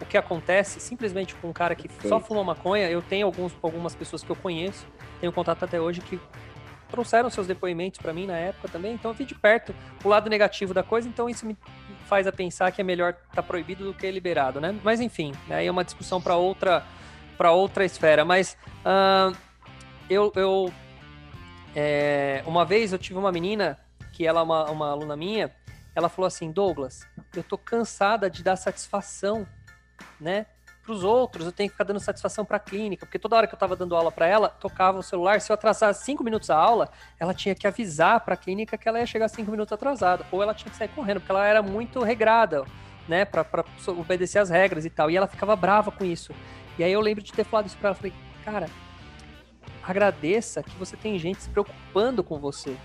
o 0.01 0.05
que 0.05 0.17
acontece 0.17 0.81
simplesmente 0.81 1.35
com 1.37 1.49
um 1.49 1.53
cara 1.53 1.75
que 1.75 1.89
só 2.07 2.21
fuma 2.21 2.43
maconha. 2.43 2.91
Eu 2.91 3.01
tenho 3.01 3.27
alguns, 3.27 3.53
algumas 3.63 3.95
pessoas 3.95 4.23
que 4.23 4.31
eu 4.31 4.37
conheço, 4.37 4.87
tenho 5.21 5.33
contato 5.33 5.65
até 5.65 5.81
hoje 5.81 6.01
que 6.01 6.21
trouxeram 6.89 7.29
seus 7.31 7.47
depoimentos 7.47 8.01
para 8.01 8.13
mim 8.13 8.27
na 8.27 8.37
época 8.37 8.69
também, 8.69 8.95
então 8.95 9.11
eu 9.11 9.15
vi 9.15 9.25
de 9.25 9.35
perto 9.35 9.75
o 10.05 10.09
lado 10.09 10.31
negativo 10.31 10.73
da 10.73 10.83
coisa, 10.83 11.09
então 11.09 11.29
isso 11.29 11.45
me 11.45 11.57
faz 12.07 12.27
a 12.27 12.33
pensar 12.33 12.71
que 12.71 12.81
é 12.81 12.85
melhor 12.85 13.11
estar 13.11 13.27
tá 13.35 13.43
proibido 13.43 13.85
do 13.85 13.95
que 13.95 14.09
liberado, 14.11 14.61
né? 14.61 14.79
Mas 14.85 15.01
enfim, 15.01 15.33
aí 15.51 15.67
é 15.67 15.71
uma 15.71 15.85
discussão 15.85 16.21
para 16.21 16.37
outra 16.37 16.85
para 17.37 17.53
outra 17.53 17.85
esfera. 17.85 18.25
Mas 18.25 18.57
uh, 18.85 19.37
eu, 20.09 20.33
eu 20.37 20.73
é, 21.75 22.43
uma 22.47 22.65
vez 22.65 22.93
eu 22.93 22.99
tive 22.99 23.19
uma 23.19 23.33
menina 23.33 23.79
que 24.13 24.27
ela 24.27 24.41
é 24.41 24.43
uma, 24.43 24.71
uma 24.71 24.91
aluna 24.91 25.17
minha, 25.17 25.53
ela 25.95 26.09
falou 26.09 26.27
assim, 26.27 26.51
Douglas, 26.51 27.07
eu 27.35 27.43
tô 27.43 27.59
cansada 27.59 28.31
de 28.31 28.43
dar 28.43 28.57
satisfação, 28.57 29.47
né? 30.21 30.47
para 30.85 30.93
os 30.93 31.03
outros, 31.03 31.47
eu 31.47 31.53
tenho 31.53 31.69
que 31.71 31.75
ficar 31.75 31.85
dando 31.85 31.99
satisfação 31.99 32.45
para 32.45 32.59
a 32.59 32.61
clínica, 32.61 33.07
porque 33.07 33.19
toda 33.19 33.37
hora 33.37 33.47
que 33.47 33.55
eu 33.55 33.57
estava 33.57 33.75
dando 33.75 33.97
aula 33.97 34.13
para 34.13 34.27
ela, 34.27 34.51
tocava 34.51 34.99
o 34.99 35.03
celular. 35.03 35.41
Se 35.41 35.51
eu 35.51 35.55
atrasasse 35.55 36.05
cinco 36.05 36.23
minutos 36.23 36.51
a 36.51 36.57
aula, 36.57 36.91
ela 37.19 37.33
tinha 37.33 37.55
que 37.55 37.67
avisar 37.67 38.21
para 38.21 38.35
a 38.35 38.37
clínica 38.37 38.77
que 38.77 38.87
ela 38.87 39.01
ia 39.01 39.07
chegar 39.07 39.29
cinco 39.29 39.51
minutos 39.51 39.73
atrasada, 39.73 40.27
ou 40.31 40.43
ela 40.43 40.55
tinha 40.55 40.71
que 40.71 40.77
sair 40.77 40.89
correndo, 40.89 41.21
porque 41.21 41.33
ela 41.33 41.47
era 41.47 41.63
muito 41.63 42.03
regrada, 42.03 42.65
né, 43.09 43.25
para 43.25 43.65
obedecer 43.89 44.39
as 44.39 44.51
regras 44.51 44.85
e 44.85 44.91
tal. 44.91 45.11
E 45.11 45.17
ela 45.17 45.27
ficava 45.27 45.57
brava 45.57 45.91
com 45.91 46.05
isso. 46.05 46.35
E 46.79 46.85
aí 46.85 46.93
eu 46.93 47.01
lembro 47.01 47.25
de 47.25 47.33
ter 47.33 47.45
falado 47.45 47.67
isso 47.67 47.79
para 47.79 47.89
ela, 47.89 47.97
falei, 47.97 48.13
cara, 48.45 48.69
agradeça 49.83 50.63
que 50.63 50.77
você 50.77 50.97
tem 50.99 51.19
gente 51.19 51.41
se 51.41 51.49
preocupando 51.49 52.23
com 52.23 52.39
você. 52.39 52.77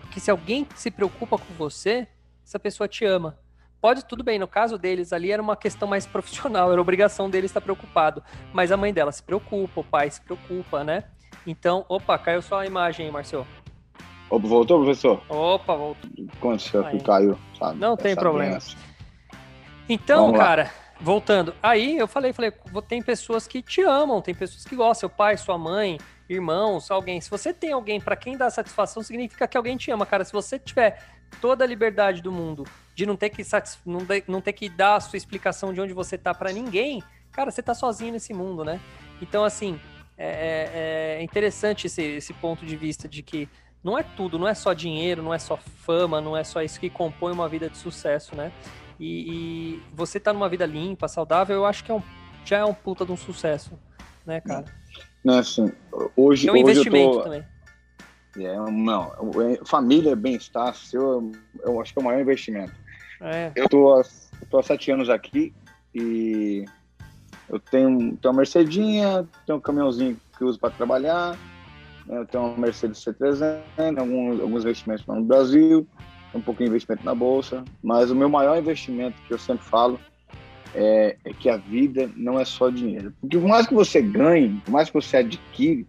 Porque 0.00 0.18
se 0.18 0.30
alguém 0.30 0.66
se 0.74 0.90
preocupa 0.90 1.38
com 1.38 1.54
você, 1.54 2.08
essa 2.44 2.58
pessoa 2.58 2.88
te 2.88 3.04
ama. 3.04 3.38
Pode, 3.84 4.02
tudo 4.06 4.24
bem, 4.24 4.38
no 4.38 4.48
caso 4.48 4.78
deles 4.78 5.12
ali 5.12 5.30
era 5.30 5.42
uma 5.42 5.54
questão 5.54 5.86
mais 5.86 6.06
profissional, 6.06 6.72
era 6.72 6.80
obrigação 6.80 7.28
deles 7.28 7.50
estar 7.50 7.60
preocupado. 7.60 8.24
Mas 8.50 8.72
a 8.72 8.78
mãe 8.78 8.94
dela 8.94 9.12
se 9.12 9.22
preocupa, 9.22 9.82
o 9.82 9.84
pai 9.84 10.10
se 10.10 10.22
preocupa, 10.22 10.82
né? 10.82 11.04
Então, 11.46 11.84
opa, 11.86 12.16
caiu 12.16 12.40
só 12.40 12.60
a 12.60 12.66
imagem 12.66 13.04
aí, 13.04 13.12
Marcelo. 13.12 13.46
Opa, 14.30 14.48
voltou, 14.48 14.82
professor? 14.82 15.22
Opa, 15.28 15.76
voltou. 15.76 16.10
Aconteceu 16.32 16.82
que 16.84 16.98
caiu, 17.02 17.38
sabe? 17.58 17.78
Não 17.78 17.94
tem 17.94 18.16
problema. 18.16 18.56
Então, 19.86 20.32
cara, 20.32 20.70
voltando. 20.98 21.54
Aí 21.62 21.98
eu 21.98 22.08
falei, 22.08 22.32
falei, 22.32 22.54
tem 22.88 23.02
pessoas 23.02 23.46
que 23.46 23.60
te 23.60 23.82
amam, 23.82 24.22
tem 24.22 24.34
pessoas 24.34 24.64
que 24.64 24.74
gostam, 24.74 25.10
seu 25.10 25.10
pai, 25.10 25.36
sua 25.36 25.58
mãe, 25.58 25.98
irmãos, 26.26 26.90
alguém. 26.90 27.20
Se 27.20 27.28
você 27.28 27.52
tem 27.52 27.72
alguém 27.72 28.00
para 28.00 28.16
quem 28.16 28.34
dá 28.34 28.48
satisfação, 28.48 29.02
significa 29.02 29.46
que 29.46 29.58
alguém 29.58 29.76
te 29.76 29.90
ama, 29.90 30.06
cara. 30.06 30.24
Se 30.24 30.32
você 30.32 30.58
tiver 30.58 30.98
toda 31.40 31.64
a 31.64 31.66
liberdade 31.66 32.22
do 32.22 32.32
mundo 32.32 32.64
de 32.94 33.04
não 33.04 33.16
ter 33.16 33.30
que, 33.30 33.42
não, 33.84 34.04
de, 34.04 34.24
não 34.28 34.40
ter 34.40 34.52
que 34.52 34.68
dar 34.68 34.96
a 34.96 35.00
sua 35.00 35.16
explicação 35.16 35.72
de 35.72 35.80
onde 35.80 35.92
você 35.92 36.16
tá 36.16 36.32
para 36.32 36.52
ninguém, 36.52 37.02
cara, 37.32 37.50
você 37.50 37.62
tá 37.62 37.74
sozinho 37.74 38.12
nesse 38.12 38.32
mundo, 38.32 38.64
né? 38.64 38.80
Então, 39.20 39.44
assim, 39.44 39.80
é, 40.16 41.16
é, 41.16 41.20
é 41.20 41.22
interessante 41.22 41.86
esse, 41.86 42.02
esse 42.02 42.32
ponto 42.34 42.64
de 42.64 42.76
vista 42.76 43.08
de 43.08 43.22
que 43.22 43.48
não 43.82 43.98
é 43.98 44.02
tudo, 44.02 44.38
não 44.38 44.48
é 44.48 44.54
só 44.54 44.72
dinheiro, 44.72 45.22
não 45.22 45.34
é 45.34 45.38
só 45.38 45.56
fama, 45.56 46.20
não 46.20 46.36
é 46.36 46.44
só 46.44 46.62
isso 46.62 46.80
que 46.80 46.88
compõe 46.88 47.32
uma 47.32 47.48
vida 47.48 47.68
de 47.68 47.76
sucesso, 47.76 48.34
né? 48.36 48.52
E, 48.98 49.76
e 49.76 49.82
você 49.92 50.20
tá 50.20 50.32
numa 50.32 50.48
vida 50.48 50.64
limpa, 50.64 51.08
saudável, 51.08 51.56
eu 51.56 51.66
acho 51.66 51.84
que 51.84 51.90
é 51.90 51.94
um, 51.94 52.02
já 52.44 52.58
é 52.58 52.64
um 52.64 52.72
puta 52.72 53.04
de 53.04 53.12
um 53.12 53.16
sucesso, 53.16 53.72
né, 54.24 54.40
cara? 54.40 54.64
Não, 55.24 55.38
assim, 55.38 55.72
hoje, 56.16 56.48
é 56.48 56.52
um 56.52 56.56
investimento 56.56 57.14
tô... 57.14 57.22
também. 57.22 57.44
É, 58.36 58.56
não, 58.56 59.12
família, 59.64 60.16
bem-estar, 60.16 60.74
seu, 60.74 61.30
eu 61.62 61.80
acho 61.80 61.92
que 61.92 62.00
é 62.00 62.02
o 62.02 62.04
maior 62.04 62.20
investimento. 62.20 62.72
É. 63.20 63.52
Eu 63.54 63.68
tô, 63.68 64.02
tô 64.50 64.58
há 64.58 64.62
sete 64.62 64.90
anos 64.90 65.08
aqui 65.08 65.54
e 65.94 66.64
eu 67.48 67.60
tenho, 67.60 68.16
tenho 68.16 68.18
uma 68.24 68.38
Mercedinha, 68.38 69.26
tenho 69.46 69.58
um 69.58 69.60
caminhãozinho 69.60 70.16
que 70.36 70.44
uso 70.44 70.58
para 70.58 70.70
trabalhar, 70.70 71.38
né, 72.06 72.18
eu 72.18 72.26
tenho 72.26 72.44
uma 72.44 72.58
Mercedes 72.58 73.04
C300, 73.04 73.62
alguns, 73.98 74.40
alguns 74.40 74.62
investimentos 74.62 75.06
no 75.06 75.22
Brasil, 75.22 75.86
um 76.34 76.40
pouquinho 76.40 76.68
de 76.68 76.72
investimento 76.72 77.04
na 77.04 77.14
Bolsa, 77.14 77.64
mas 77.82 78.10
o 78.10 78.16
meu 78.16 78.28
maior 78.28 78.58
investimento, 78.58 79.16
que 79.28 79.32
eu 79.32 79.38
sempre 79.38 79.64
falo, 79.64 80.00
é, 80.74 81.16
é, 81.24 81.32
que 81.32 81.48
a 81.48 81.56
vida 81.56 82.10
não 82.16 82.38
é 82.38 82.44
só 82.44 82.68
dinheiro. 82.68 83.14
Porque 83.20 83.38
por 83.38 83.48
mais 83.48 83.66
que 83.66 83.74
você 83.74 84.02
ganhe, 84.02 84.60
por 84.64 84.72
mais 84.72 84.88
que 84.88 84.94
você 84.94 85.18
adquire, 85.18 85.86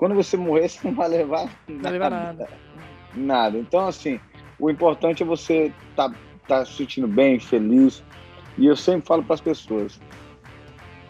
quando 0.00 0.14
você 0.14 0.34
morrer, 0.34 0.66
você 0.70 0.88
não 0.88 0.94
vai 0.94 1.08
levar 1.08 1.44
não 1.68 1.76
nada. 1.76 1.90
Levar 1.90 2.10
nada. 2.10 2.48
nada. 3.14 3.58
Então, 3.58 3.86
assim, 3.86 4.18
o 4.58 4.70
importante 4.70 5.22
é 5.22 5.26
você 5.26 5.72
estar 5.90 6.08
tá, 6.08 6.16
tá 6.48 6.64
se 6.64 6.72
sentindo 6.72 7.06
bem, 7.06 7.38
feliz. 7.38 8.02
E 8.56 8.64
eu 8.64 8.74
sempre 8.74 9.06
falo 9.06 9.22
para 9.22 9.34
as 9.34 9.42
pessoas: 9.42 10.00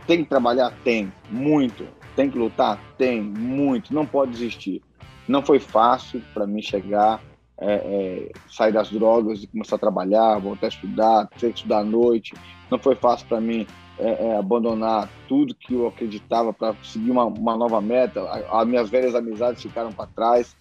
tem 0.09 0.25
que 0.25 0.29
trabalhar? 0.29 0.75
Tem, 0.83 1.11
muito. 1.31 1.87
Tem 2.17 2.29
que 2.29 2.37
lutar? 2.37 2.81
Tem, 2.99 3.23
muito. 3.23 3.95
Não 3.95 4.05
pode 4.05 4.33
desistir. 4.33 4.83
Não 5.29 5.41
foi 5.41 5.61
fácil 5.61 6.21
para 6.35 6.45
mim 6.45 6.61
chegar 6.61 7.21
é, 7.61 7.75
é, 7.75 8.33
sair 8.49 8.73
das 8.73 8.91
drogas 8.91 9.45
e 9.45 9.47
começar 9.47 9.77
a 9.77 9.79
trabalhar, 9.79 10.39
voltar 10.39 10.67
a 10.67 10.69
estudar, 10.71 11.29
ter 11.39 11.53
que 11.53 11.59
estudar 11.59 11.79
à 11.79 11.85
noite. 11.85 12.35
Não 12.69 12.79
foi 12.79 12.97
fácil 12.97 13.29
para 13.29 13.41
mim 13.41 13.67
é, 14.01 14.27
é, 14.27 14.37
abandonar 14.37 15.09
tudo 15.29 15.55
que 15.55 15.75
eu 15.75 15.87
acreditava 15.87 16.53
para 16.53 16.75
seguir 16.83 17.11
uma, 17.11 17.25
uma, 17.25 17.57
nova 17.57 17.81
meta. 17.81 18.23
As 18.51 18.67
minhas 18.67 18.89
velhas 18.89 19.15
amizades 19.15 19.63
ficaram 19.63 19.93
para 19.93 20.07
trás. 20.07 20.57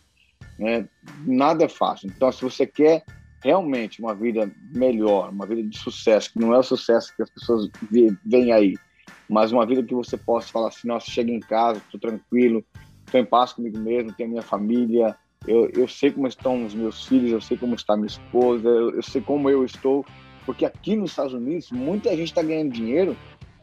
Né? 0.58 0.88
Nada 1.26 1.66
é 1.66 1.70
fácil. 1.70 2.08
Então, 2.08 2.32
se 2.32 2.42
você 2.42 2.66
quer 2.66 3.04
realmente 3.44 4.02
uma 4.02 4.14
vida 4.14 4.52
melhor, 4.74 5.30
uma 5.30 5.46
vida 5.46 5.64
de 5.64 5.78
sucesso, 5.78 6.34
que 6.34 6.40
não 6.40 6.54
é 6.54 6.60
o 6.60 6.64
sucesso 6.64 7.16
que 7.16 7.24
as 7.24 7.30
pessoas 7.30 7.70
veem 8.26 8.52
aí, 8.52 8.76
mas 9.30 9.52
uma 9.52 9.66
vida 9.66 9.84
que 9.84 9.96
você 9.96 10.18
possa 10.18 10.52
falar 10.52 10.68
assim: 10.68 10.88
nossa, 10.88 11.10
chega 11.10 11.32
em 11.32 11.40
casa, 11.40 11.80
estou 11.80 12.00
tranquilo, 12.00 12.64
estou 13.06 13.22
em 13.22 13.26
paz 13.26 13.54
comigo 13.54 13.80
mesmo, 13.80 14.14
tenho 14.14 14.30
minha 14.30 14.42
família 14.42 15.16
eu, 15.48 15.70
eu 15.74 15.88
sei 15.88 16.12
como 16.12 16.28
estão 16.28 16.66
os 16.66 16.74
meus 16.74 17.06
filhos, 17.06 17.32
eu 17.32 17.42
sei 17.42 17.58
como 17.58 17.76
está 17.76 17.96
minha 17.96 18.08
esposa, 18.08 18.68
eu, 18.68 18.96
eu 18.96 19.04
sei 19.04 19.22
como 19.22 19.50
eu 19.50 19.64
estou, 19.64 20.06
porque 20.46 20.66
aqui 20.66 20.96
nos 20.96 21.12
Estados 21.12 21.34
Unidos 21.34 21.72
muita 21.72 22.10
gente 22.12 22.30
está 22.30 22.42
ganhando 22.42 22.72
dinheiro, 22.72 23.16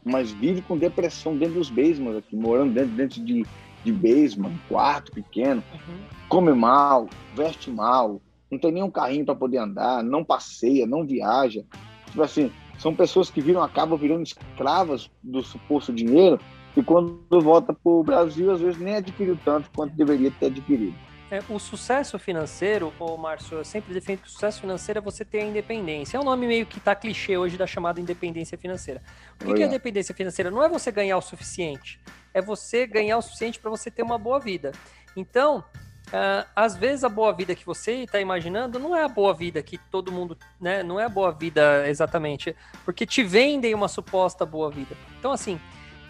mas 0.05 0.31
vive 0.33 0.63
com 0.63 0.77
depressão 0.77 1.37
dentro 1.37 1.55
dos 1.55 1.71
basements 1.71 2.19
aqui, 2.19 2.37
morando 2.37 2.73
dentro, 2.73 2.91
dentro 2.91 3.25
de, 3.25 3.45
de 3.85 3.93
basement, 3.93 4.53
quarto 4.69 5.13
pequeno, 5.13 5.63
uhum. 5.73 5.99
come 6.29 6.53
mal, 6.53 7.09
veste 7.35 7.71
mal, 7.71 8.21
não 8.51 8.59
tem 8.59 8.73
nenhum 8.73 8.91
carrinho 8.91 9.25
para 9.25 9.35
poder 9.35 9.59
andar, 9.59 10.03
não 10.03 10.25
passeia, 10.25 10.87
não 10.87 11.05
viaja. 11.05 11.65
Tipo 12.07 12.23
assim, 12.23 12.51
são 12.79 12.95
pessoas 12.95 13.31
que 13.31 13.41
viram, 13.41 13.63
acabam 13.63 13.99
virando 13.99 14.23
escravas 14.23 15.11
do 15.23 15.43
suposto 15.43 15.93
dinheiro 15.93 16.39
e 16.77 16.83
quando 16.83 17.41
volta 17.41 17.73
para 17.73 17.91
o 17.91 18.05
Brasil, 18.05 18.51
às 18.53 18.61
vezes 18.61 18.79
nem 18.79 18.97
adquiriu 18.97 19.39
tanto 19.45 19.71
quanto 19.75 19.97
deveria 19.97 20.31
ter 20.31 20.47
adquirido. 20.47 20.95
É, 21.29 21.43
o 21.49 21.59
sucesso 21.59 22.19
financeiro, 22.21 22.93
ô 23.01 23.17
Márcio, 23.17 23.59
eu 23.59 23.65
sempre 23.65 23.93
defendo 23.93 24.21
que 24.21 24.29
o 24.29 24.31
sucesso 24.31 24.61
financeiro 24.61 24.99
é 24.99 25.03
você 25.03 25.25
ter 25.25 25.41
a 25.41 25.45
independência. 25.45 26.17
É 26.17 26.21
um 26.21 26.25
nome 26.25 26.47
meio 26.47 26.65
que 26.65 26.79
tá 26.79 26.95
clichê 26.95 27.37
hoje 27.37 27.57
da 27.57 27.67
chamada 27.67 28.01
independência 28.01 28.57
financeira. 28.57 29.03
O 29.41 29.47
que, 29.47 29.55
que 29.55 29.63
é 29.63 29.67
independência 29.67 30.15
financeira? 30.15 30.53
Não 30.53 30.63
é 30.63 30.69
você 30.69 30.93
ganhar 30.93 31.17
o 31.17 31.21
suficiente, 31.21 32.01
é 32.33 32.41
você 32.41 32.87
ganhar 32.87 33.19
o 33.19 33.23
suficiente 33.23 33.59
para 33.59 33.71
você 33.71 33.91
ter 33.91 34.05
uma 34.05 34.17
boa 34.17 34.39
vida. 34.39 34.71
Então, 35.17 35.65
uh, 36.09 36.47
às 36.55 36.77
vezes 36.77 37.03
a 37.03 37.09
boa 37.09 37.33
vida 37.33 37.57
que 37.57 37.67
você 37.67 38.05
está 38.05 38.21
imaginando 38.21 38.79
não 38.79 38.95
é 38.95 39.03
a 39.03 39.09
boa 39.09 39.35
vida 39.35 39.61
que 39.65 39.79
todo 39.79 40.13
mundo, 40.13 40.39
né? 40.61 40.85
Não 40.85 41.01
é 41.01 41.07
a 41.07 41.09
boa 41.09 41.33
vida 41.33 41.89
exatamente, 41.89 42.55
porque 42.85 43.05
te 43.05 43.25
vendem 43.25 43.75
uma 43.75 43.89
suposta 43.89 44.47
boa 44.47 44.71
vida. 44.71 44.97
Então, 45.19 45.33
assim, 45.33 45.59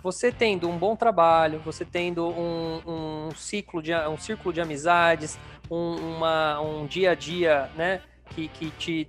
você 0.06 0.30
tendo 0.30 0.68
um 0.68 0.78
bom 0.78 0.94
trabalho, 0.94 1.58
você 1.64 1.84
tendo 1.84 2.28
um, 2.28 2.80
um 2.86 3.30
ciclo 3.34 3.82
de 3.82 3.92
um 3.92 4.16
círculo 4.16 4.52
de 4.52 4.60
amizades, 4.60 5.36
um, 5.68 5.96
uma, 5.96 6.60
um 6.60 6.86
dia 6.86 7.10
a 7.10 7.14
dia, 7.16 7.68
né, 7.74 8.00
que, 8.30 8.46
que 8.46 8.70
te 8.70 9.08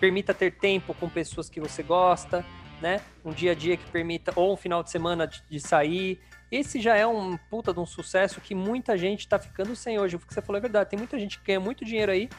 permita 0.00 0.32
ter 0.32 0.52
tempo 0.52 0.94
com 0.94 1.10
pessoas 1.10 1.50
que 1.50 1.60
você 1.60 1.82
gosta, 1.82 2.42
né, 2.80 3.02
um 3.22 3.32
dia 3.32 3.52
a 3.52 3.54
dia 3.54 3.76
que 3.76 3.84
permita 3.90 4.32
ou 4.34 4.54
um 4.54 4.56
final 4.56 4.82
de 4.82 4.90
semana 4.90 5.26
de, 5.26 5.42
de 5.46 5.60
sair. 5.60 6.18
Esse 6.50 6.80
já 6.80 6.96
é 6.96 7.06
um 7.06 7.36
puta 7.50 7.74
de 7.74 7.78
um 7.78 7.84
sucesso 7.84 8.40
que 8.40 8.54
muita 8.54 8.96
gente 8.96 9.20
está 9.20 9.38
ficando 9.38 9.76
sem 9.76 9.98
hoje. 9.98 10.16
O 10.16 10.18
que 10.20 10.32
você 10.32 10.40
falou 10.40 10.56
é 10.56 10.62
verdade. 10.62 10.88
Tem 10.88 10.98
muita 10.98 11.18
gente 11.18 11.38
que 11.38 11.44
ganha 11.44 11.60
muito 11.60 11.84
dinheiro 11.84 12.10
aí 12.10 12.30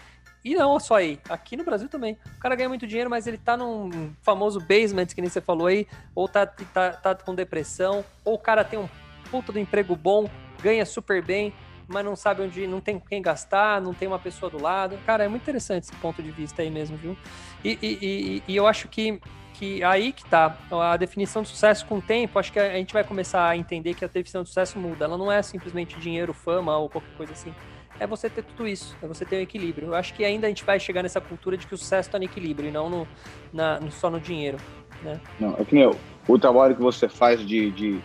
e 0.43 0.55
não 0.55 0.79
só 0.79 0.95
aí, 0.95 1.19
aqui 1.29 1.55
no 1.55 1.63
Brasil 1.63 1.87
também. 1.87 2.17
O 2.37 2.39
cara 2.39 2.55
ganha 2.55 2.69
muito 2.69 2.87
dinheiro, 2.87 3.09
mas 3.09 3.27
ele 3.27 3.37
tá 3.37 3.55
num 3.55 4.11
famoso 4.21 4.59
basement, 4.59 5.07
que 5.07 5.21
nem 5.21 5.29
você 5.29 5.41
falou 5.41 5.67
aí, 5.67 5.87
ou 6.15 6.27
tá, 6.27 6.45
tá, 6.45 6.93
tá 6.93 7.15
com 7.15 7.35
depressão, 7.35 8.03
ou 8.25 8.35
o 8.35 8.39
cara 8.39 8.63
tem 8.63 8.79
um 8.79 8.89
puto 9.29 9.57
emprego 9.57 9.95
bom, 9.95 10.27
ganha 10.61 10.85
super 10.85 11.23
bem, 11.23 11.53
mas 11.87 12.03
não 12.03 12.15
sabe 12.15 12.41
onde, 12.41 12.65
não 12.65 12.81
tem 12.81 12.99
quem 12.99 13.21
gastar, 13.21 13.81
não 13.81 13.93
tem 13.93 14.07
uma 14.07 14.19
pessoa 14.19 14.49
do 14.49 14.61
lado. 14.61 14.97
Cara, 15.05 15.23
é 15.23 15.27
muito 15.27 15.43
interessante 15.43 15.83
esse 15.83 15.95
ponto 15.97 16.23
de 16.23 16.31
vista 16.31 16.61
aí 16.61 16.71
mesmo, 16.71 16.97
viu? 16.97 17.15
E, 17.63 17.77
e, 17.81 17.97
e, 18.01 18.43
e 18.47 18.55
eu 18.55 18.65
acho 18.65 18.87
que, 18.87 19.21
que 19.53 19.83
aí 19.83 20.11
que 20.11 20.25
tá 20.25 20.57
a 20.71 20.97
definição 20.97 21.43
de 21.43 21.49
sucesso 21.49 21.85
com 21.85 21.99
o 21.99 22.01
tempo, 22.01 22.39
acho 22.39 22.51
que 22.51 22.59
a 22.59 22.77
gente 22.77 22.93
vai 22.93 23.03
começar 23.03 23.47
a 23.47 23.55
entender 23.55 23.93
que 23.93 24.03
a 24.03 24.07
definição 24.07 24.41
de 24.41 24.49
sucesso 24.49 24.79
muda. 24.79 25.05
Ela 25.05 25.17
não 25.17 25.31
é 25.31 25.41
simplesmente 25.43 25.99
dinheiro, 25.99 26.33
fama 26.33 26.75
ou 26.77 26.89
qualquer 26.89 27.15
coisa 27.15 27.33
assim 27.33 27.53
é 28.01 28.07
você 28.07 28.27
ter 28.31 28.43
tudo 28.43 28.67
isso, 28.67 28.97
é 28.99 29.05
você 29.05 29.23
ter 29.23 29.35
um 29.35 29.41
equilíbrio. 29.41 29.89
Eu 29.89 29.95
acho 29.95 30.15
que 30.15 30.25
ainda 30.25 30.47
a 30.47 30.49
gente 30.49 30.63
vai 30.63 30.79
chegar 30.79 31.03
nessa 31.03 31.21
cultura 31.21 31.55
de 31.55 31.67
que 31.67 31.75
o 31.75 31.77
sucesso 31.77 32.09
está 32.09 32.17
no 32.17 32.25
equilíbrio 32.25 32.67
e 32.67 32.71
não 32.71 32.89
no, 32.89 33.07
na, 33.53 33.79
no, 33.79 33.91
só 33.91 34.09
no 34.09 34.19
dinheiro. 34.19 34.57
Né? 35.03 35.21
Não, 35.39 35.55
é 35.59 35.63
que 35.63 35.75
nem 35.75 35.91
o 36.27 36.39
trabalho 36.39 36.75
que 36.75 36.81
você 36.81 37.07
faz 37.07 37.45
de, 37.45 37.69
de, 37.69 37.99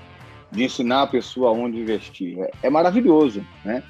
de 0.53 0.65
ensinar 0.65 1.03
a 1.03 1.07
pessoa 1.07 1.51
onde 1.51 1.81
investir 1.81 2.39
é, 2.41 2.51
é 2.65 2.71
maravilhoso, 2.71 3.43
né? 3.65 3.83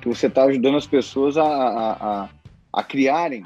Que 0.00 0.08
você 0.08 0.26
está 0.26 0.42
ajudando 0.42 0.76
as 0.76 0.88
pessoas 0.88 1.36
a, 1.36 1.44
a, 1.44 1.92
a, 1.92 2.28
a, 2.72 2.82
criarem 2.82 3.44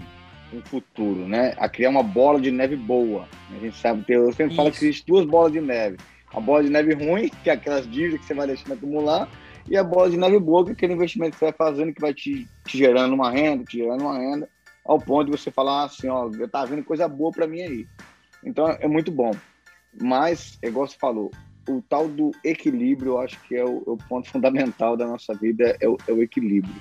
um 0.50 0.62
futuro, 0.62 1.28
né? 1.28 1.52
A 1.58 1.68
criar 1.68 1.90
uma 1.90 2.02
bola 2.02 2.40
de 2.40 2.50
neve 2.50 2.74
boa. 2.74 3.28
A 3.54 3.58
gente 3.58 3.76
sabe, 3.76 4.02
eu 4.08 4.32
sempre 4.32 4.56
falo 4.56 4.70
que 4.70 4.78
existe 4.78 5.06
duas 5.06 5.26
bolas 5.26 5.52
de 5.52 5.60
neve. 5.60 5.98
A 6.32 6.40
bola 6.40 6.64
de 6.64 6.70
neve 6.70 6.94
ruim, 6.94 7.30
que 7.44 7.50
é 7.50 7.52
aquelas 7.52 7.86
dívidas 7.86 8.20
que 8.20 8.26
você 8.26 8.34
vai 8.34 8.46
deixando 8.46 8.72
acumular, 8.72 9.28
e 9.70 9.76
a 9.76 9.84
bola 9.84 10.10
de 10.10 10.16
neve 10.16 10.38
boa, 10.38 10.64
que 10.64 10.70
é 10.70 10.72
aquele 10.72 10.94
investimento 10.94 11.32
que 11.32 11.38
você 11.38 11.46
vai 11.46 11.54
fazendo, 11.54 11.92
que 11.92 12.00
vai 12.00 12.14
te, 12.14 12.48
te 12.66 12.78
gerando 12.78 13.14
uma 13.14 13.30
renda, 13.30 13.64
te 13.64 13.78
gerando 13.78 14.02
uma 14.02 14.18
renda, 14.18 14.48
ao 14.84 14.98
ponto 14.98 15.30
de 15.30 15.38
você 15.38 15.50
falar 15.50 15.84
assim, 15.84 16.08
ó, 16.08 16.30
tá 16.50 16.64
vendo 16.64 16.82
coisa 16.82 17.06
boa 17.06 17.30
para 17.30 17.46
mim 17.46 17.60
aí. 17.60 17.86
Então 18.44 18.68
é 18.68 18.88
muito 18.88 19.10
bom. 19.10 19.32
Mas, 20.00 20.58
igual 20.62 20.86
você 20.86 20.96
falou, 20.98 21.30
o 21.68 21.82
tal 21.82 22.08
do 22.08 22.30
equilíbrio, 22.42 23.12
eu 23.12 23.20
acho 23.20 23.38
que 23.42 23.56
é 23.56 23.64
o, 23.64 23.82
é 23.86 23.90
o 23.90 23.96
ponto 23.96 24.28
fundamental 24.28 24.96
da 24.96 25.06
nossa 25.06 25.34
vida, 25.34 25.76
é 25.80 25.88
o, 25.88 25.98
é 26.06 26.12
o, 26.12 26.22
equilíbrio. 26.22 26.74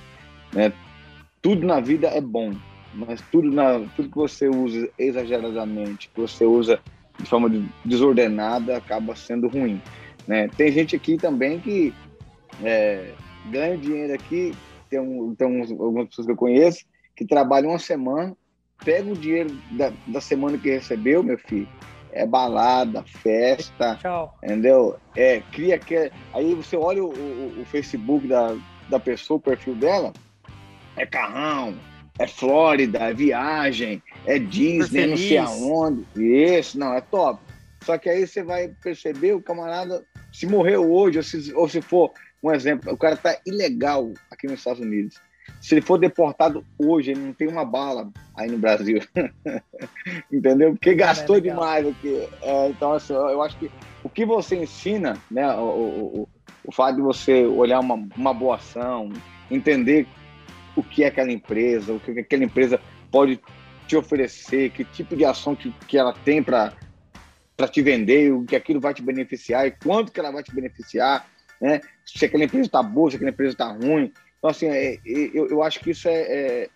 Né? 0.52 0.72
Tudo 1.42 1.66
na 1.66 1.80
vida 1.80 2.08
é 2.08 2.20
bom, 2.20 2.54
mas 2.94 3.20
tudo, 3.30 3.50
na, 3.50 3.80
tudo 3.94 4.08
que 4.08 4.16
você 4.16 4.48
usa 4.48 4.88
exageradamente, 4.98 6.08
que 6.08 6.20
você 6.20 6.44
usa 6.44 6.80
de 7.18 7.26
forma 7.26 7.50
desordenada, 7.84 8.76
acaba 8.76 9.14
sendo 9.14 9.48
ruim. 9.48 9.80
Né? 10.26 10.48
Tem 10.48 10.72
gente 10.72 10.96
aqui 10.96 11.16
também 11.16 11.58
que 11.58 11.92
é, 12.62 13.12
ganho 13.50 13.78
dinheiro 13.78 14.14
aqui, 14.14 14.54
tem, 14.88 14.98
um, 14.98 15.34
tem 15.34 15.46
uns, 15.46 15.70
algumas 15.70 16.08
pessoas 16.08 16.26
que 16.26 16.32
eu 16.32 16.36
conheço 16.36 16.84
que 17.16 17.26
trabalham 17.26 17.70
uma 17.70 17.78
semana, 17.80 18.36
pega 18.84 19.10
o 19.10 19.16
dinheiro 19.16 19.50
da, 19.72 19.92
da 20.06 20.20
semana 20.20 20.56
que 20.56 20.70
recebeu, 20.70 21.20
meu 21.22 21.36
filho, 21.36 21.68
é 22.12 22.24
balada, 22.24 23.02
festa, 23.02 23.96
Tchau. 24.00 24.38
entendeu? 24.42 24.96
É, 25.16 25.42
cria 25.52 25.78
que 25.78 26.10
aí 26.32 26.54
você 26.54 26.76
olha 26.76 27.02
o, 27.02 27.08
o, 27.12 27.60
o, 27.60 27.64
Facebook 27.66 28.26
da, 28.26 28.56
da 28.88 29.00
pessoa, 29.00 29.38
o 29.38 29.40
perfil 29.40 29.74
dela, 29.74 30.12
é 30.96 31.04
carrão, 31.04 31.74
é 32.18 32.26
Flórida, 32.26 32.98
é 32.98 33.12
viagem, 33.12 34.02
é 34.24 34.38
Disney, 34.38 35.06
não 35.06 35.16
sei 35.16 35.38
aonde. 35.38 36.04
Isso, 36.16 36.78
não, 36.78 36.94
é 36.94 37.00
top. 37.00 37.40
Só 37.82 37.98
que 37.98 38.08
aí 38.08 38.26
você 38.26 38.42
vai 38.42 38.68
perceber 38.82 39.34
o 39.34 39.42
camarada, 39.42 40.04
se 40.32 40.46
morreu 40.46 40.90
hoje, 40.90 41.18
ou 41.18 41.24
se, 41.24 41.52
ou 41.54 41.68
se 41.68 41.80
for 41.80 42.12
um 42.42 42.52
exemplo, 42.52 42.92
o 42.92 42.96
cara 42.96 43.14
está 43.14 43.38
ilegal 43.46 44.12
aqui 44.30 44.46
nos 44.46 44.58
Estados 44.58 44.80
Unidos. 44.80 45.16
Se 45.60 45.74
ele 45.74 45.80
for 45.80 45.98
deportado 45.98 46.64
hoje, 46.78 47.10
ele 47.10 47.20
não 47.20 47.32
tem 47.32 47.48
uma 47.48 47.64
bala 47.64 48.10
aí 48.36 48.50
no 48.50 48.58
Brasil. 48.58 49.00
Entendeu? 50.30 50.72
Porque 50.72 50.94
gastou 50.94 51.36
é 51.36 51.40
demais 51.40 51.86
aqui. 51.86 52.28
É, 52.42 52.68
então, 52.68 52.92
assim, 52.92 53.12
eu 53.12 53.42
acho 53.42 53.58
que 53.58 53.70
o 54.04 54.08
que 54.08 54.24
você 54.24 54.56
ensina, 54.56 55.16
né, 55.30 55.50
o, 55.56 55.60
o, 55.60 56.28
o 56.64 56.72
fato 56.72 56.96
de 56.96 57.02
você 57.02 57.44
olhar 57.44 57.80
uma, 57.80 57.94
uma 58.16 58.34
boa 58.34 58.56
ação, 58.56 59.10
entender 59.50 60.06
o 60.76 60.82
que 60.82 61.02
é 61.02 61.08
aquela 61.08 61.32
empresa, 61.32 61.92
o 61.92 61.98
que 61.98 62.20
aquela 62.20 62.44
empresa 62.44 62.80
pode 63.10 63.40
te 63.86 63.96
oferecer, 63.96 64.70
que 64.70 64.84
tipo 64.84 65.16
de 65.16 65.24
ação 65.24 65.56
que, 65.56 65.72
que 65.88 65.98
ela 65.98 66.12
tem 66.12 66.42
para 66.42 66.72
te 67.70 67.82
vender, 67.82 68.32
o 68.32 68.44
que 68.44 68.54
aquilo 68.54 68.80
vai 68.80 68.94
te 68.94 69.02
beneficiar 69.02 69.66
e 69.66 69.70
quanto 69.72 70.12
que 70.12 70.20
ela 70.20 70.30
vai 70.30 70.42
te 70.42 70.54
beneficiar, 70.54 71.26
né? 71.60 71.80
Se 72.04 72.24
aquela 72.24 72.44
empresa 72.44 72.66
está 72.66 72.82
boa, 72.82 73.10
se 73.10 73.16
aquela 73.16 73.30
empresa 73.30 73.52
está 73.52 73.72
ruim. 73.72 74.12
Então, 74.38 74.50
assim, 74.50 74.66
é, 74.66 74.94
é, 74.94 75.00
eu, 75.06 75.48
eu 75.48 75.62
acho 75.62 75.80
que 75.80 75.90
isso 75.90 76.08
é, 76.08 76.14
é, 76.14 76.68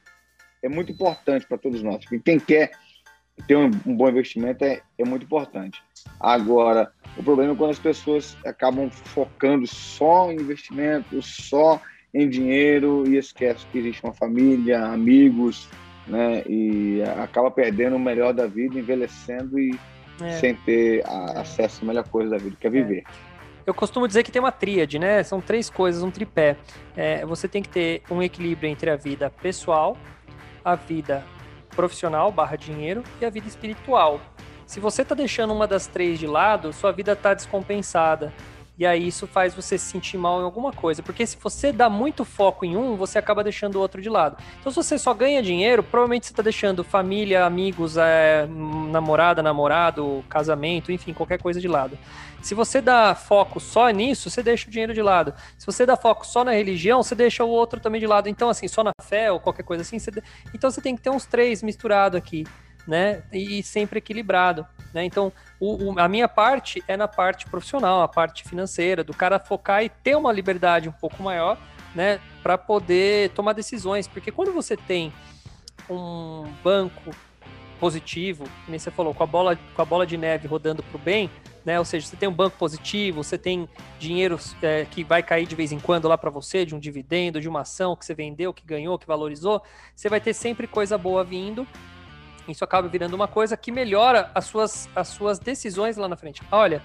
é 0.62 0.68
muito 0.68 0.93
importante 0.93 1.47
para 1.47 1.59
todos 1.59 1.83
nós. 1.83 2.05
Quem 2.24 2.39
quer 2.39 2.72
ter 3.47 3.57
um, 3.57 3.70
um 3.87 3.97
bom 3.97 4.09
investimento 4.09 4.64
é, 4.64 4.80
é 4.99 5.05
muito 5.05 5.24
importante. 5.24 5.83
Agora, 6.20 6.93
o 7.16 7.22
problema 7.22 7.53
é 7.53 7.57
quando 7.57 7.70
as 7.70 7.78
pessoas 7.78 8.37
acabam 8.45 8.91
focando 8.91 9.66
só 9.66 10.30
em 10.30 10.37
investimento, 10.37 11.20
só 11.22 11.80
em 12.14 12.28
dinheiro 12.28 13.05
e 13.09 13.16
esquece 13.16 13.66
que 13.72 13.78
existe 13.78 14.05
uma 14.05 14.12
família, 14.12 14.85
amigos, 14.85 15.68
né? 16.07 16.43
E 16.47 17.03
acaba 17.22 17.51
perdendo 17.51 17.97
o 17.97 17.99
melhor 17.99 18.35
da 18.35 18.47
vida, 18.47 18.78
envelhecendo 18.78 19.59
e 19.59 19.78
é. 20.20 20.30
sem 20.33 20.55
ter 20.57 21.07
a, 21.07 21.41
acesso 21.41 21.83
à 21.85 21.87
melhor 21.87 22.09
coisa 22.09 22.30
da 22.30 22.39
vida, 22.39 22.57
que 22.61 22.66
é, 22.66 22.70
é. 22.70 23.05
Eu 23.66 23.72
costumo 23.72 24.08
dizer 24.08 24.22
que 24.22 24.32
tem 24.32 24.40
uma 24.40 24.52
tríade, 24.52 24.98
né? 24.98 25.22
São 25.22 25.40
três 25.40 25.70
coisas, 25.70 26.02
um 26.02 26.10
tripé. 26.10 26.56
É, 26.96 27.24
você 27.24 27.46
tem 27.46 27.62
que 27.62 27.68
ter 27.68 28.02
um 28.10 28.22
equilíbrio 28.22 28.68
entre 28.68 28.90
a 28.90 28.96
vida 28.96 29.30
pessoal, 29.30 29.96
a 30.64 30.74
vida 30.74 31.24
profissional 31.70 32.30
barra 32.30 32.56
dinheiro 32.56 33.02
e 33.20 33.24
a 33.24 33.30
vida 33.30 33.48
espiritual. 33.48 34.20
Se 34.66 34.80
você 34.80 35.02
está 35.02 35.14
deixando 35.14 35.52
uma 35.52 35.66
das 35.66 35.86
três 35.86 36.18
de 36.18 36.26
lado, 36.26 36.72
sua 36.72 36.92
vida 36.92 37.12
está 37.12 37.34
descompensada. 37.34 38.32
E 38.83 38.87
aí 38.87 39.07
isso 39.07 39.28
faz 39.28 39.55
você 39.55 39.78
se 39.78 39.85
sentir 39.85 40.18
mal 40.18 40.41
em 40.41 40.43
alguma 40.43 40.72
coisa. 40.72 41.05
Porque 41.05 41.24
se 41.24 41.37
você 41.41 41.70
dá 41.70 41.89
muito 41.89 42.24
foco 42.24 42.64
em 42.64 42.76
um, 42.76 42.97
você 42.97 43.16
acaba 43.16 43.45
deixando 43.45 43.76
o 43.76 43.80
outro 43.80 44.03
de 44.03 44.09
lado. 44.09 44.37
Então, 44.59 44.72
se 44.72 44.76
você 44.76 44.99
só 44.99 45.14
ganha 45.14 45.41
dinheiro, 45.41 45.85
provavelmente 45.85 46.26
você 46.26 46.33
está 46.33 46.43
deixando 46.43 46.83
família, 46.83 47.45
amigos, 47.45 47.97
é, 47.97 48.45
namorada, 48.91 49.41
namorado, 49.41 50.24
casamento, 50.28 50.91
enfim, 50.91 51.12
qualquer 51.12 51.41
coisa 51.41 51.61
de 51.61 51.68
lado. 51.68 51.97
Se 52.43 52.57
você 52.57 52.80
dá 52.80 53.14
foco 53.14 53.61
só 53.61 53.89
nisso, 53.91 54.28
você 54.28 54.43
deixa 54.43 54.66
o 54.66 54.70
dinheiro 54.72 54.93
de 54.93 55.01
lado. 55.01 55.33
Se 55.57 55.64
você 55.64 55.87
dá 55.87 55.97
foco 55.97 56.26
só 56.26 56.43
na 56.43 56.51
religião, 56.51 57.05
você 57.05 57.14
deixa 57.14 57.45
o 57.45 57.49
outro 57.49 57.78
também 57.78 58.01
de 58.01 58.07
lado. 58.09 58.28
Então, 58.28 58.49
assim, 58.49 58.66
só 58.66 58.83
na 58.83 58.91
fé 59.01 59.30
ou 59.30 59.39
qualquer 59.39 59.62
coisa 59.62 59.83
assim, 59.83 60.01
você... 60.01 60.11
então 60.53 60.68
você 60.68 60.80
tem 60.80 60.97
que 60.97 61.03
ter 61.03 61.11
uns 61.11 61.24
três 61.24 61.62
misturados 61.62 62.18
aqui 62.18 62.45
né? 62.87 63.22
E 63.33 63.62
sempre 63.62 63.99
equilibrado, 63.99 64.66
né? 64.93 65.05
Então, 65.05 65.33
o, 65.61 65.93
o, 65.93 65.99
a 65.99 66.09
minha 66.09 66.28
parte 66.28 66.83
é 66.89 66.97
na 66.97 67.09
parte 67.09 67.47
profissional, 67.47 68.03
a 68.03 68.09
parte 68.09 68.45
financeira, 68.45 69.05
do 69.05 69.14
cara 69.14 69.39
focar 69.39 69.85
e 69.85 69.89
ter 69.89 70.16
uma 70.16 70.33
liberdade 70.33 70.89
um 70.89 70.93
pouco 70.93 71.22
maior, 71.22 71.59
né? 71.95 72.20
Para 72.43 72.59
poder 72.59 73.30
tomar 73.30 73.53
decisões, 73.53 74.09
porque 74.09 74.30
quando 74.30 74.53
você 74.53 74.76
tem 74.76 75.12
um 75.89 76.45
banco 76.62 77.14
positivo, 77.78 78.45
como 78.64 78.78
você 78.78 78.91
falou, 78.91 79.12
com 79.12 79.24
a 79.24 79.26
bola, 79.26 79.59
com 79.74 79.83
a 79.83 79.85
bola 79.85 80.07
de 80.07 80.16
neve 80.16 80.47
rodando 80.47 80.83
para 80.85 80.97
o 80.97 81.01
bem, 81.01 81.28
né? 81.64 81.78
Ou 81.78 81.85
seja, 81.85 82.07
você 82.07 82.16
tem 82.16 82.28
um 82.28 82.33
banco 82.33 82.57
positivo, 82.57 83.22
você 83.22 83.39
tem 83.39 83.68
dinheiro 83.99 84.39
é, 84.62 84.85
que 84.85 85.03
vai 85.03 85.22
cair 85.22 85.47
de 85.47 85.55
vez 85.55 85.72
em 85.72 85.80
quando 85.80 86.09
lá 86.09 86.16
para 86.16 86.30
você, 86.30 86.64
de 86.64 86.74
um 86.74 86.78
dividendo, 86.78 87.41
de 87.41 87.49
uma 87.49 87.61
ação 87.61 87.97
que 87.97 88.05
você 88.05 88.14
vendeu, 88.14 88.53
que 88.53 88.64
ganhou, 88.64 88.99
que 88.99 89.07
valorizou, 89.07 89.62
você 89.95 90.09
vai 90.09 90.20
ter 90.20 90.35
sempre 90.35 90.66
coisa 90.66 90.97
boa 90.97 91.24
vindo 91.24 91.66
isso 92.49 92.64
acaba 92.64 92.88
virando 92.88 93.14
uma 93.14 93.28
coisa 93.28 93.57
que 93.57 93.70
melhora 93.70 94.30
as 94.34 94.47
suas, 94.47 94.88
as 94.95 95.09
suas 95.09 95.38
decisões 95.38 95.97
lá 95.97 96.09
na 96.09 96.16
frente. 96.16 96.43
Olha, 96.51 96.82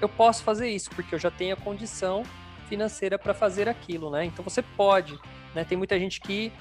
eu 0.00 0.08
posso 0.08 0.42
fazer 0.42 0.68
isso 0.68 0.90
porque 0.90 1.14
eu 1.14 1.18
já 1.18 1.30
tenho 1.30 1.54
a 1.54 1.56
condição 1.56 2.22
financeira 2.68 3.18
para 3.18 3.34
fazer 3.34 3.68
aquilo, 3.68 4.10
né? 4.10 4.24
Então 4.24 4.42
você 4.42 4.62
pode, 4.62 5.18
né? 5.54 5.64
Tem 5.64 5.76
muita 5.76 5.98
gente 5.98 6.20
que 6.20 6.52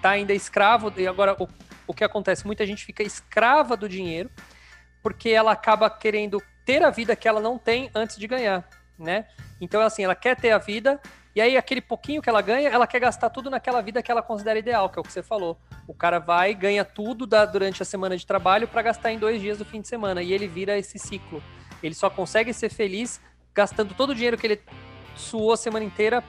tá 0.00 0.10
ainda 0.10 0.32
escravo 0.32 0.92
e 0.96 1.06
agora 1.06 1.36
o, 1.38 1.48
o 1.86 1.94
que 1.94 2.04
acontece? 2.04 2.46
Muita 2.46 2.66
gente 2.66 2.84
fica 2.84 3.02
escrava 3.02 3.76
do 3.76 3.88
dinheiro 3.88 4.30
porque 5.02 5.30
ela 5.30 5.52
acaba 5.52 5.88
querendo 5.90 6.42
ter 6.64 6.82
a 6.82 6.90
vida 6.90 7.16
que 7.16 7.26
ela 7.26 7.40
não 7.40 7.58
tem 7.58 7.90
antes 7.94 8.16
de 8.16 8.26
ganhar, 8.26 8.68
né? 8.98 9.26
Então 9.60 9.80
assim, 9.80 10.04
ela 10.04 10.14
quer 10.14 10.36
ter 10.36 10.52
a 10.52 10.58
vida 10.58 11.00
e 11.34 11.40
aí, 11.40 11.56
aquele 11.56 11.80
pouquinho 11.80 12.20
que 12.20 12.28
ela 12.28 12.42
ganha, 12.42 12.68
ela 12.68 12.86
quer 12.86 13.00
gastar 13.00 13.30
tudo 13.30 13.48
naquela 13.48 13.80
vida 13.80 14.02
que 14.02 14.10
ela 14.10 14.22
considera 14.22 14.58
ideal, 14.58 14.90
que 14.90 14.98
é 14.98 15.00
o 15.00 15.02
que 15.02 15.10
você 15.12 15.22
falou. 15.22 15.58
O 15.88 15.94
cara 15.94 16.18
vai, 16.18 16.52
ganha 16.52 16.84
tudo 16.84 17.26
da, 17.26 17.46
durante 17.46 17.82
a 17.82 17.86
semana 17.86 18.16
de 18.16 18.26
trabalho 18.26 18.68
para 18.68 18.82
gastar 18.82 19.12
em 19.12 19.18
dois 19.18 19.40
dias 19.40 19.56
do 19.56 19.64
fim 19.64 19.80
de 19.80 19.88
semana. 19.88 20.22
E 20.22 20.32
ele 20.32 20.46
vira 20.46 20.76
esse 20.76 20.98
ciclo. 20.98 21.42
Ele 21.82 21.94
só 21.94 22.10
consegue 22.10 22.52
ser 22.52 22.68
feliz 22.68 23.18
gastando 23.54 23.94
todo 23.94 24.10
o 24.10 24.14
dinheiro 24.14 24.36
que 24.36 24.46
ele 24.46 24.60
suou 25.16 25.52
a 25.52 25.56
semana 25.56 25.84
inteira 25.84 26.22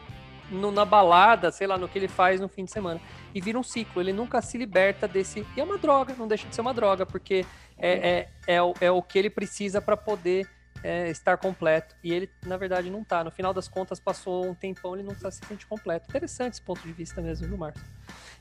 no, 0.49 0.71
na 0.71 0.85
balada, 0.85 1.51
sei 1.51 1.67
lá, 1.67 1.77
no 1.77 1.89
que 1.89 1.99
ele 1.99 2.07
faz 2.07 2.39
no 2.39 2.47
fim 2.47 2.63
de 2.63 2.71
semana. 2.71 3.01
E 3.35 3.41
vira 3.41 3.59
um 3.59 3.63
ciclo. 3.63 4.01
Ele 4.01 4.13
nunca 4.13 4.41
se 4.41 4.57
liberta 4.57 5.05
desse. 5.05 5.45
E 5.57 5.59
é 5.59 5.63
uma 5.65 5.77
droga, 5.77 6.15
não 6.17 6.29
deixa 6.29 6.47
de 6.47 6.55
ser 6.55 6.61
uma 6.61 6.73
droga, 6.73 7.05
porque 7.05 7.45
é, 7.77 8.27
é, 8.47 8.55
é, 8.55 8.61
o, 8.61 8.73
é 8.79 8.89
o 8.89 9.01
que 9.01 9.19
ele 9.19 9.29
precisa 9.29 9.81
para 9.81 9.97
poder 9.97 10.47
é, 10.83 11.09
estar 11.09 11.37
completo. 11.37 11.95
E 12.03 12.13
ele, 12.13 12.29
na 12.45 12.57
verdade, 12.57 12.89
não 12.89 13.01
está. 13.01 13.23
No 13.23 13.31
final 13.31 13.53
das 13.53 13.67
contas, 13.67 13.99
passou 13.99 14.45
um 14.45 14.53
tempão, 14.53 14.93
ele 14.93 15.03
não 15.03 15.13
está 15.13 15.31
se 15.31 15.39
sente 15.47 15.65
completo. 15.65 16.07
Interessante 16.09 16.53
esse 16.53 16.61
ponto 16.61 16.81
de 16.81 16.91
vista 16.91 17.21
mesmo, 17.21 17.47
viu, 17.47 17.57
Marcos? 17.57 17.81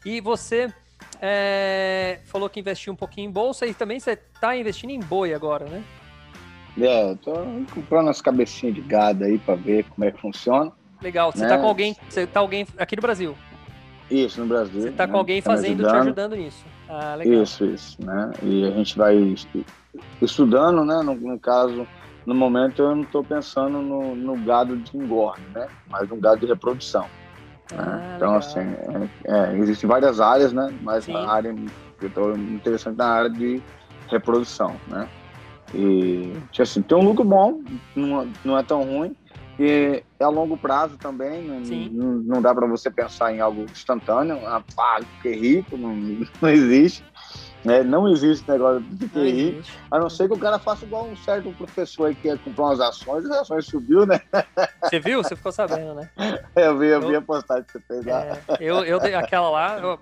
E 0.05 0.21
você 0.21 0.73
é, 1.21 2.19
falou 2.25 2.51
que 2.51 2.61
investiu 2.61 2.93
um 2.93 2.97
pouquinho 2.97 3.29
em 3.29 3.33
bolsa 3.33 3.67
e 3.67 3.73
também 3.73 4.01
você 4.01 4.13
está 4.13 4.57
investindo 4.57 4.91
em 4.91 5.01
boi 5.01 5.33
agora, 5.33 5.67
né? 5.67 5.83
É, 6.81 7.15
tô 7.17 7.33
comprando 7.75 8.09
as 8.09 8.21
cabecinhas 8.21 8.75
de 8.75 8.81
gado 8.81 9.25
aí 9.25 9.39
para 9.39 9.55
ver 9.55 9.85
como 9.85 10.05
é 10.05 10.11
que 10.11 10.21
funciona. 10.21 10.73
Legal. 11.03 11.31
Você 11.31 11.43
né? 11.43 11.49
tá 11.49 11.59
com 11.59 11.67
alguém, 11.67 11.97
você 12.09 12.27
tá 12.27 12.41
alguém 12.41 12.67
aqui 12.79 12.97
no 12.97 13.03
Brasil? 13.03 13.37
Isso, 14.11 14.41
no 14.41 14.47
Brasil. 14.47 14.83
Você 14.83 14.91
tá 14.91 15.07
né? 15.07 15.13
com 15.13 15.19
alguém 15.19 15.43
tá 15.43 15.51
fazendo, 15.51 15.85
te 15.85 15.95
ajudando 15.95 16.37
nisso. 16.37 16.65
Ah, 16.89 17.15
legal. 17.15 17.43
Isso, 17.43 17.65
isso, 17.65 18.05
né? 18.05 18.31
E 18.43 18.65
a 18.65 18.71
gente 18.71 18.97
vai 18.97 19.35
estudando, 20.21 20.85
né? 20.85 21.03
No, 21.03 21.15
no 21.15 21.39
caso, 21.39 21.87
no 22.27 22.35
momento 22.35 22.83
eu 22.83 22.95
não 22.95 23.03
estou 23.03 23.25
pensando 23.25 23.83
no, 23.83 24.15
no, 24.15 24.37
gado 24.37 24.77
de 24.77 24.97
engorda, 24.97 25.43
né? 25.55 25.69
Mas 25.89 26.09
no 26.09 26.17
gado 26.17 26.41
de 26.41 26.47
reprodução. 26.47 27.07
Ah, 27.73 27.85
né? 27.85 28.13
Então, 28.17 28.35
legal. 28.35 28.39
assim, 28.39 28.61
é, 28.61 29.53
é, 29.53 29.59
existem 29.59 29.89
várias 29.89 30.21
áreas, 30.21 30.53
né? 30.53 30.73
Mas 30.83 31.05
Sim. 31.05 31.15
a 31.15 31.31
área 31.31 31.55
eu 32.01 32.09
estou 32.09 32.37
interessante 32.37 32.97
na 32.97 33.07
área 33.07 33.31
de 33.31 33.63
reprodução, 34.09 34.77
né? 34.89 35.09
E, 35.75 36.33
assim, 36.61 36.83
tem 36.83 36.99
um 36.99 37.03
lucro 37.03 37.25
bom, 37.25 37.63
não, 37.97 38.29
não 38.45 38.59
é 38.59 38.63
tão 38.63 38.83
ruim, 38.83 39.17
e 39.59 40.03
é 40.19 40.25
a 40.25 40.29
longo 40.29 40.57
prazo 40.57 40.99
também, 40.99 41.43
não, 41.43 41.61
não, 41.61 42.13
não 42.23 42.43
dá 42.43 42.55
para 42.55 42.67
você 42.67 42.91
pensar 42.91 43.33
em 43.33 43.41
algo 43.41 43.63
instantâneo, 43.63 44.39
ah, 44.47 44.63
pá, 44.77 45.01
que 45.23 45.31
rico, 45.31 45.77
não, 45.77 45.95
não 46.41 46.49
existe. 46.49 47.05
É, 47.65 47.85
não 47.85 48.09
existe 48.09 48.49
negócio 48.51 48.81
de 48.81 49.09
TI, 49.09 49.63
a 49.91 49.99
não 49.99 50.11
ser 50.11 50.29
que 50.29 50.35
o 50.35 50.39
cara 50.39 50.59
faça 50.59 50.85
igual 50.85 51.07
um 51.07 51.17
certo 51.17 51.53
professor 51.53 52.07
aí 52.07 52.15
que 52.15 52.27
ia 52.27 52.37
comprar 52.37 52.65
umas 52.65 52.81
ações, 52.81 53.25
as 53.27 53.31
ações 53.31 53.67
subiu, 53.67 54.05
né? 54.05 54.21
Você 54.83 54.99
viu? 54.99 55.23
Você 55.23 55.37
ficou 55.37 55.53
sabendo, 55.53 55.95
né? 55.95 56.11
eu 56.57 56.79
vi, 56.79 56.87
eu, 56.87 57.01
eu 57.01 57.09
vi 57.09 57.17
a 57.17 57.23
postagem 57.23 57.65
que 57.65 57.73
você 57.73 57.81
fez 57.81 58.05
lá. 58.05 58.25
É, 58.25 58.41
eu, 58.59 58.85
eu 58.85 58.99
aquela 59.17 59.49
lá, 59.49 59.79
eu, 59.79 59.99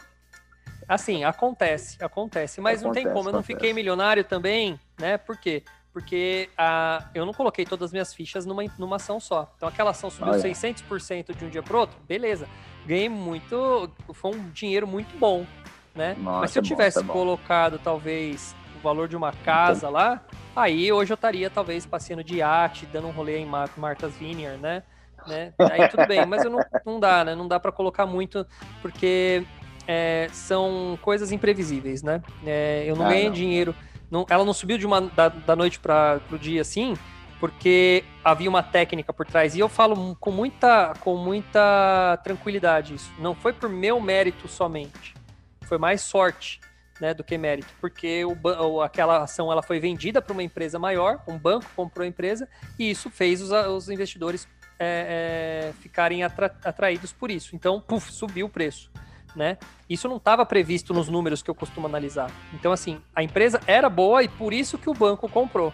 assim, 0.88 1.22
acontece, 1.22 2.02
acontece, 2.02 2.60
mas 2.60 2.80
acontece, 2.80 2.84
não 2.84 2.92
tem 2.92 3.04
como. 3.14 3.28
Eu 3.28 3.32
não 3.32 3.40
acontece. 3.40 3.58
fiquei 3.58 3.74
milionário 3.74 4.24
também, 4.24 4.80
né? 4.98 5.18
Por 5.18 5.36
quê? 5.36 5.62
Porque 5.92 6.48
a, 6.56 7.08
eu 7.14 7.26
não 7.26 7.34
coloquei 7.34 7.66
todas 7.66 7.86
as 7.86 7.92
minhas 7.92 8.14
fichas 8.14 8.46
numa, 8.46 8.62
numa 8.78 8.96
ação 8.96 9.20
só. 9.20 9.52
Então 9.56 9.68
aquela 9.68 9.90
ação 9.90 10.08
subiu 10.08 10.32
Olha. 10.32 10.42
600% 10.42 11.36
de 11.36 11.44
um 11.44 11.48
dia 11.50 11.62
para 11.62 11.76
outro, 11.76 11.98
beleza. 12.08 12.48
Ganhei 12.86 13.08
muito, 13.08 13.90
foi 14.14 14.34
um 14.34 14.48
dinheiro 14.50 14.86
muito 14.86 15.14
bom 15.18 15.44
né? 15.94 16.16
Nossa, 16.18 16.40
Mas 16.40 16.50
se 16.50 16.58
eu 16.58 16.62
é 16.62 16.66
tivesse 16.66 17.02
bom, 17.02 17.10
é 17.10 17.12
colocado 17.12 17.78
talvez 17.82 18.54
o 18.76 18.82
valor 18.82 19.08
de 19.08 19.16
uma 19.16 19.32
casa 19.32 19.88
então... 19.88 19.90
lá, 19.90 20.22
aí 20.54 20.92
hoje 20.92 21.12
eu 21.12 21.14
estaria 21.14 21.50
talvez 21.50 21.86
passeando 21.86 22.24
de 22.24 22.36
iate, 22.36 22.86
dando 22.86 23.08
um 23.08 23.12
rolê 23.12 23.38
em 23.38 23.46
Martha's 23.46 24.14
Vineyard, 24.16 24.60
né? 24.60 24.82
né? 25.26 25.52
Aí 25.58 25.88
tudo 25.88 26.06
bem, 26.06 26.24
mas 26.26 26.44
não, 26.44 26.60
não 26.84 27.00
dá, 27.00 27.24
né? 27.24 27.34
Não 27.34 27.46
dá 27.46 27.60
para 27.60 27.72
colocar 27.72 28.06
muito, 28.06 28.46
porque 28.80 29.44
é, 29.86 30.28
são 30.32 30.98
coisas 31.02 31.32
imprevisíveis, 31.32 32.02
né? 32.02 32.22
É, 32.46 32.84
eu 32.86 32.96
não 32.96 33.06
ah, 33.06 33.10
ganhei 33.10 33.26
não. 33.26 33.32
dinheiro. 33.32 33.74
Não, 34.10 34.26
ela 34.28 34.44
não 34.44 34.52
subiu 34.52 34.76
de 34.76 34.86
uma 34.86 35.00
da, 35.00 35.28
da 35.28 35.54
noite 35.54 35.78
para 35.78 36.20
o 36.32 36.38
dia 36.38 36.62
assim, 36.62 36.96
porque 37.38 38.02
havia 38.24 38.48
uma 38.48 38.62
técnica 38.62 39.12
por 39.12 39.26
trás. 39.26 39.54
E 39.54 39.60
eu 39.60 39.68
falo 39.68 40.16
com 40.18 40.30
muita, 40.30 40.94
com 41.00 41.16
muita 41.16 42.18
tranquilidade 42.24 42.94
isso. 42.94 43.12
Não 43.18 43.34
foi 43.34 43.52
por 43.52 43.68
meu 43.68 44.00
mérito 44.00 44.48
somente 44.48 45.19
foi 45.70 45.78
mais 45.78 46.00
sorte 46.00 46.60
né, 47.00 47.14
do 47.14 47.22
que 47.22 47.38
mérito, 47.38 47.72
porque 47.80 48.24
o, 48.24 48.82
aquela 48.82 49.22
ação 49.22 49.52
ela 49.52 49.62
foi 49.62 49.78
vendida 49.78 50.20
para 50.20 50.32
uma 50.32 50.42
empresa 50.42 50.80
maior, 50.80 51.22
um 51.28 51.38
banco 51.38 51.64
comprou 51.76 52.04
a 52.04 52.08
empresa, 52.08 52.48
e 52.76 52.90
isso 52.90 53.08
fez 53.08 53.40
os, 53.40 53.52
os 53.52 53.88
investidores 53.88 54.48
é, 54.80 55.70
é, 55.70 55.72
ficarem 55.80 56.24
atra 56.24 56.52
atraídos 56.64 57.12
por 57.12 57.30
isso. 57.30 57.54
Então, 57.54 57.80
puf, 57.80 58.12
subiu 58.12 58.46
o 58.46 58.48
preço. 58.50 58.90
Né? 59.36 59.58
Isso 59.88 60.08
não 60.08 60.16
estava 60.16 60.44
previsto 60.44 60.92
nos 60.92 61.08
números 61.08 61.40
que 61.40 61.48
eu 61.48 61.54
costumo 61.54 61.86
analisar. 61.86 62.28
Então, 62.52 62.72
assim, 62.72 63.00
a 63.14 63.22
empresa 63.22 63.60
era 63.64 63.88
boa 63.88 64.24
e 64.24 64.28
por 64.28 64.52
isso 64.52 64.76
que 64.76 64.90
o 64.90 64.94
banco 64.94 65.28
comprou, 65.28 65.72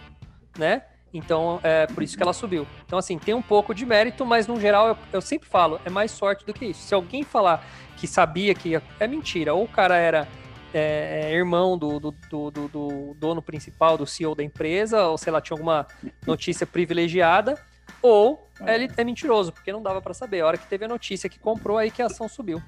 né? 0.55 0.83
Então, 1.13 1.59
é 1.63 1.87
por 1.87 2.03
isso 2.03 2.17
que 2.17 2.23
ela 2.23 2.33
subiu. 2.33 2.67
Então, 2.85 2.99
assim, 2.99 3.17
tem 3.17 3.33
um 3.33 3.41
pouco 3.41 3.73
de 3.73 3.85
mérito, 3.85 4.25
mas 4.25 4.45
no 4.45 4.59
geral, 4.59 4.89
eu, 4.89 4.97
eu 5.13 5.21
sempre 5.21 5.47
falo, 5.47 5.79
é 5.85 5.89
mais 5.89 6.11
sorte 6.11 6.45
do 6.45 6.53
que 6.53 6.65
isso. 6.65 6.81
Se 6.81 6.93
alguém 6.93 7.23
falar 7.23 7.65
que 7.95 8.07
sabia 8.07 8.53
que 8.53 8.69
ia, 8.69 8.83
é 8.99 9.07
mentira, 9.07 9.53
ou 9.53 9.63
o 9.63 9.67
cara 9.67 9.95
era 9.97 10.27
é, 10.73 11.31
é, 11.31 11.33
irmão 11.33 11.77
do, 11.77 11.99
do, 11.99 12.11
do, 12.29 12.67
do, 12.67 13.15
dono 13.17 13.41
principal, 13.41 13.97
do 13.97 14.05
CEO 14.05 14.35
da 14.35 14.43
empresa, 14.43 15.07
ou 15.07 15.17
sei 15.17 15.31
lá, 15.31 15.41
tinha 15.41 15.55
alguma 15.55 15.87
notícia 16.25 16.67
privilegiada, 16.67 17.57
ou 18.01 18.47
ele 18.65 18.89
é 18.97 19.03
mentiroso, 19.03 19.51
porque 19.51 19.71
não 19.71 19.81
dava 19.81 20.01
para 20.01 20.13
saber. 20.13 20.41
A 20.41 20.47
hora 20.47 20.57
que 20.57 20.67
teve 20.67 20.85
a 20.85 20.87
notícia 20.87 21.29
que 21.29 21.39
comprou, 21.39 21.77
aí 21.77 21.89
que 21.89 22.01
a 22.01 22.07
ação 22.07 22.27
subiu. 22.27 22.61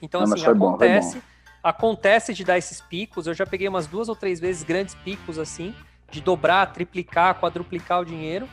Então, 0.00 0.20
não, 0.20 0.34
assim, 0.34 0.46
acontece, 0.46 1.16
bom, 1.16 1.22
acontece 1.62 2.34
de 2.34 2.44
dar 2.44 2.58
esses 2.58 2.80
picos. 2.80 3.26
Eu 3.26 3.34
já 3.34 3.46
peguei 3.46 3.66
umas 3.66 3.86
duas 3.86 4.08
ou 4.08 4.14
três 4.14 4.38
vezes 4.38 4.62
grandes 4.62 4.94
picos 4.94 5.38
assim, 5.38 5.74
de 6.10 6.20
dobrar, 6.20 6.72
triplicar, 6.72 7.34
quadruplicar 7.34 8.00
o 8.00 8.04
dinheiro. 8.04 8.48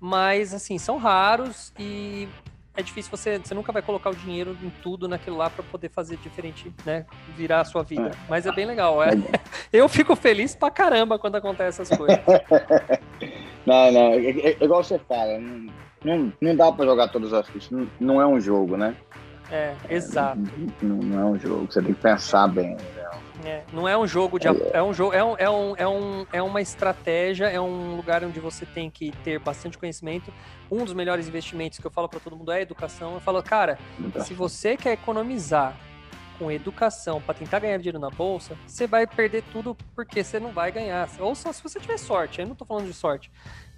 Mas, 0.00 0.52
assim, 0.52 0.78
são 0.78 0.98
raros 0.98 1.72
e 1.78 2.28
é 2.76 2.82
difícil 2.82 3.10
você. 3.10 3.38
Você 3.38 3.54
nunca 3.54 3.72
vai 3.72 3.80
colocar 3.80 4.10
o 4.10 4.16
dinheiro 4.16 4.56
em 4.62 4.70
tudo 4.82 5.08
naquilo 5.08 5.36
lá 5.36 5.48
para 5.48 5.62
poder 5.62 5.88
fazer 5.90 6.16
diferente, 6.16 6.72
né? 6.84 7.06
Virar 7.36 7.60
a 7.60 7.64
sua 7.64 7.82
vida. 7.84 8.08
É. 8.08 8.12
Mas 8.28 8.46
é 8.46 8.52
bem 8.52 8.66
legal. 8.66 9.02
É. 9.02 9.10
Eu 9.72 9.88
fico 9.88 10.16
feliz 10.16 10.54
pra 10.54 10.70
caramba 10.70 11.18
quando 11.18 11.36
acontecem 11.36 11.82
essas 11.82 11.96
coisas. 11.96 12.18
não, 13.64 13.92
não. 13.92 14.12
É, 14.12 14.30
é, 14.30 14.50
é, 14.50 14.64
igual 14.64 14.82
você 14.82 14.98
fala. 14.98 15.38
Não, 15.38 15.72
não, 16.04 16.32
não 16.40 16.56
dá 16.56 16.72
para 16.72 16.84
jogar 16.84 17.08
todas 17.08 17.32
as 17.32 17.48
fichas. 17.48 17.70
Não, 17.70 17.88
não 18.00 18.20
é 18.20 18.26
um 18.26 18.40
jogo, 18.40 18.76
né? 18.76 18.96
É, 19.52 19.74
exato. 19.88 20.40
Não, 20.82 20.96
não, 20.96 21.20
é 21.20 21.24
um 21.24 21.38
jogo. 21.38 21.66
Você 21.70 21.80
tem 21.80 21.94
que 21.94 22.00
pensar 22.00 22.48
bem. 22.48 22.76
É, 23.44 23.64
não 23.72 23.88
é 23.88 23.96
um 23.98 24.06
jogo 24.06 24.38
de. 24.38 24.46
É, 24.46 24.82
um 24.82 24.94
jogo, 24.94 25.12
é, 25.12 25.24
um, 25.24 25.36
é, 25.36 25.50
um, 25.50 25.76
é, 25.76 25.88
um, 25.88 26.26
é 26.34 26.42
uma 26.42 26.60
estratégia, 26.60 27.46
é 27.46 27.60
um 27.60 27.96
lugar 27.96 28.22
onde 28.22 28.38
você 28.38 28.64
tem 28.64 28.90
que 28.90 29.10
ter 29.24 29.38
bastante 29.38 29.76
conhecimento. 29.76 30.32
Um 30.70 30.84
dos 30.84 30.94
melhores 30.94 31.26
investimentos 31.26 31.78
que 31.78 31.86
eu 31.86 31.90
falo 31.90 32.08
para 32.08 32.20
todo 32.20 32.36
mundo 32.36 32.52
é 32.52 32.58
a 32.58 32.62
educação. 32.62 33.14
Eu 33.14 33.20
falo, 33.20 33.42
cara, 33.42 33.78
se 34.24 34.34
você 34.34 34.76
quer 34.76 34.92
economizar 34.92 35.76
com 36.38 36.50
educação 36.50 37.20
para 37.20 37.34
tentar 37.34 37.60
ganhar 37.60 37.76
dinheiro 37.78 37.98
na 37.98 38.10
bolsa, 38.10 38.56
você 38.66 38.86
vai 38.86 39.06
perder 39.06 39.42
tudo 39.52 39.76
porque 39.94 40.22
você 40.22 40.38
não 40.38 40.52
vai 40.52 40.70
ganhar. 40.70 41.08
Ou 41.18 41.34
só 41.34 41.52
se 41.52 41.62
você 41.62 41.80
tiver 41.80 41.98
sorte, 41.98 42.40
eu 42.40 42.46
não 42.46 42.54
tô 42.54 42.64
falando 42.64 42.86
de 42.86 42.94
sorte. 42.94 43.30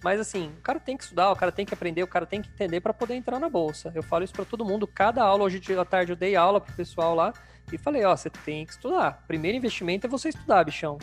Mas 0.03 0.21
assim, 0.21 0.53
o 0.59 0.63
cara 0.63 0.79
tem 0.79 0.97
que 0.97 1.05
estudar, 1.05 1.33
o 1.33 1.37
cara 1.37 1.51
tem 1.51 1.65
que 1.67 1.75
aprender, 1.75 2.03
o 2.03 2.07
cara 2.07 2.27
tem 2.27 2.43
que 2.43 2.49
entender 2.49 2.81
para 2.81 2.93
poder 2.93 3.15
entrar 3.15 3.41
na 3.41 3.49
bolsa. 3.49 3.91
Eu 3.95 4.03
falo 4.03 4.25
isso 4.25 4.35
para 4.35 4.45
todo 4.45 4.65
mundo. 4.65 4.87
Cada 4.87 5.23
aula, 5.23 5.45
hoje 5.45 5.61
à 5.79 5.85
tarde 5.85 6.13
eu 6.13 6.17
dei 6.17 6.37
aula 6.37 6.61
pro 6.61 6.75
pessoal 6.75 7.15
lá 7.15 7.33
e 7.73 7.79
falei, 7.79 8.05
ó, 8.05 8.17
você 8.17 8.31
tem 8.31 8.65
que 8.65 8.73
estudar. 8.73 9.25
Primeiro 9.27 9.57
investimento 9.57 10.07
é 10.07 10.11
você 10.11 10.29
estudar, 10.29 10.65
bichão. 10.65 10.99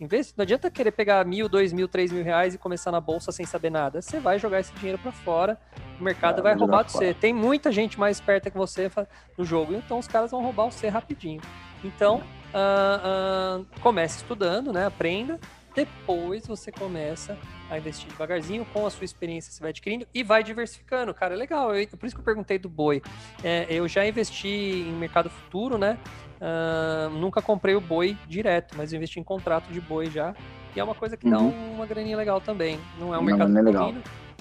Investe, 0.00 0.32
não 0.36 0.44
adianta 0.44 0.70
querer 0.70 0.92
pegar 0.92 1.24
mil, 1.24 1.48
dois 1.48 1.72
mil, 1.72 1.88
três 1.88 2.12
mil 2.12 2.22
reais 2.22 2.54
e 2.54 2.58
começar 2.58 2.92
na 2.92 3.00
bolsa 3.00 3.32
sem 3.32 3.44
saber 3.44 3.70
nada. 3.70 4.00
Você 4.00 4.20
vai 4.20 4.38
jogar 4.38 4.60
esse 4.60 4.72
dinheiro 4.74 4.96
para 4.98 5.10
fora, 5.10 5.58
o 5.98 6.04
mercado 6.04 6.40
vai, 6.40 6.52
vai 6.52 6.60
roubar 6.60 6.84
de 6.84 6.92
você. 6.92 7.12
Tem 7.12 7.32
muita 7.32 7.72
gente 7.72 7.98
mais 7.98 8.18
esperta 8.18 8.48
que 8.48 8.56
você 8.56 8.88
no 9.36 9.44
jogo, 9.44 9.74
então 9.74 9.98
os 9.98 10.06
caras 10.06 10.30
vão 10.30 10.40
roubar 10.40 10.66
você 10.66 10.88
rapidinho. 10.88 11.40
Então, 11.82 12.22
uh, 12.54 13.60
uh, 13.60 13.66
comece 13.80 14.18
estudando, 14.18 14.72
né? 14.72 14.86
Aprenda. 14.86 15.38
Depois 15.74 16.46
você 16.46 16.70
começa 16.70 17.36
a 17.70 17.78
investir 17.78 18.08
devagarzinho, 18.08 18.64
com 18.72 18.86
a 18.86 18.90
sua 18.90 19.04
experiência 19.04 19.52
você 19.52 19.60
vai 19.60 19.70
adquirindo 19.70 20.06
e 20.14 20.22
vai 20.22 20.42
diversificando. 20.42 21.12
Cara, 21.12 21.34
é 21.34 21.36
legal. 21.36 21.74
Eu, 21.74 21.86
por 21.88 22.06
isso 22.06 22.14
que 22.14 22.20
eu 22.20 22.24
perguntei 22.24 22.58
do 22.58 22.68
boi. 22.68 23.02
É, 23.42 23.66
eu 23.68 23.86
já 23.86 24.06
investi 24.06 24.48
em 24.48 24.92
mercado 24.92 25.28
futuro, 25.28 25.76
né? 25.76 25.98
Uh, 26.40 27.10
nunca 27.10 27.42
comprei 27.42 27.74
o 27.74 27.80
boi 27.80 28.16
direto, 28.26 28.74
mas 28.76 28.92
investi 28.92 29.18
em 29.20 29.24
contrato 29.24 29.70
de 29.72 29.80
boi 29.80 30.06
já. 30.10 30.34
E 30.74 30.80
é 30.80 30.84
uma 30.84 30.94
coisa 30.94 31.16
que 31.16 31.26
uhum. 31.26 31.32
dá 31.32 31.38
uma 31.38 31.86
graninha 31.86 32.16
legal 32.16 32.40
também. 32.40 32.78
Não 32.98 33.14
é 33.14 33.18
um 33.18 33.22
mercado 33.22 33.56
é 33.56 33.62
legal. 33.62 33.94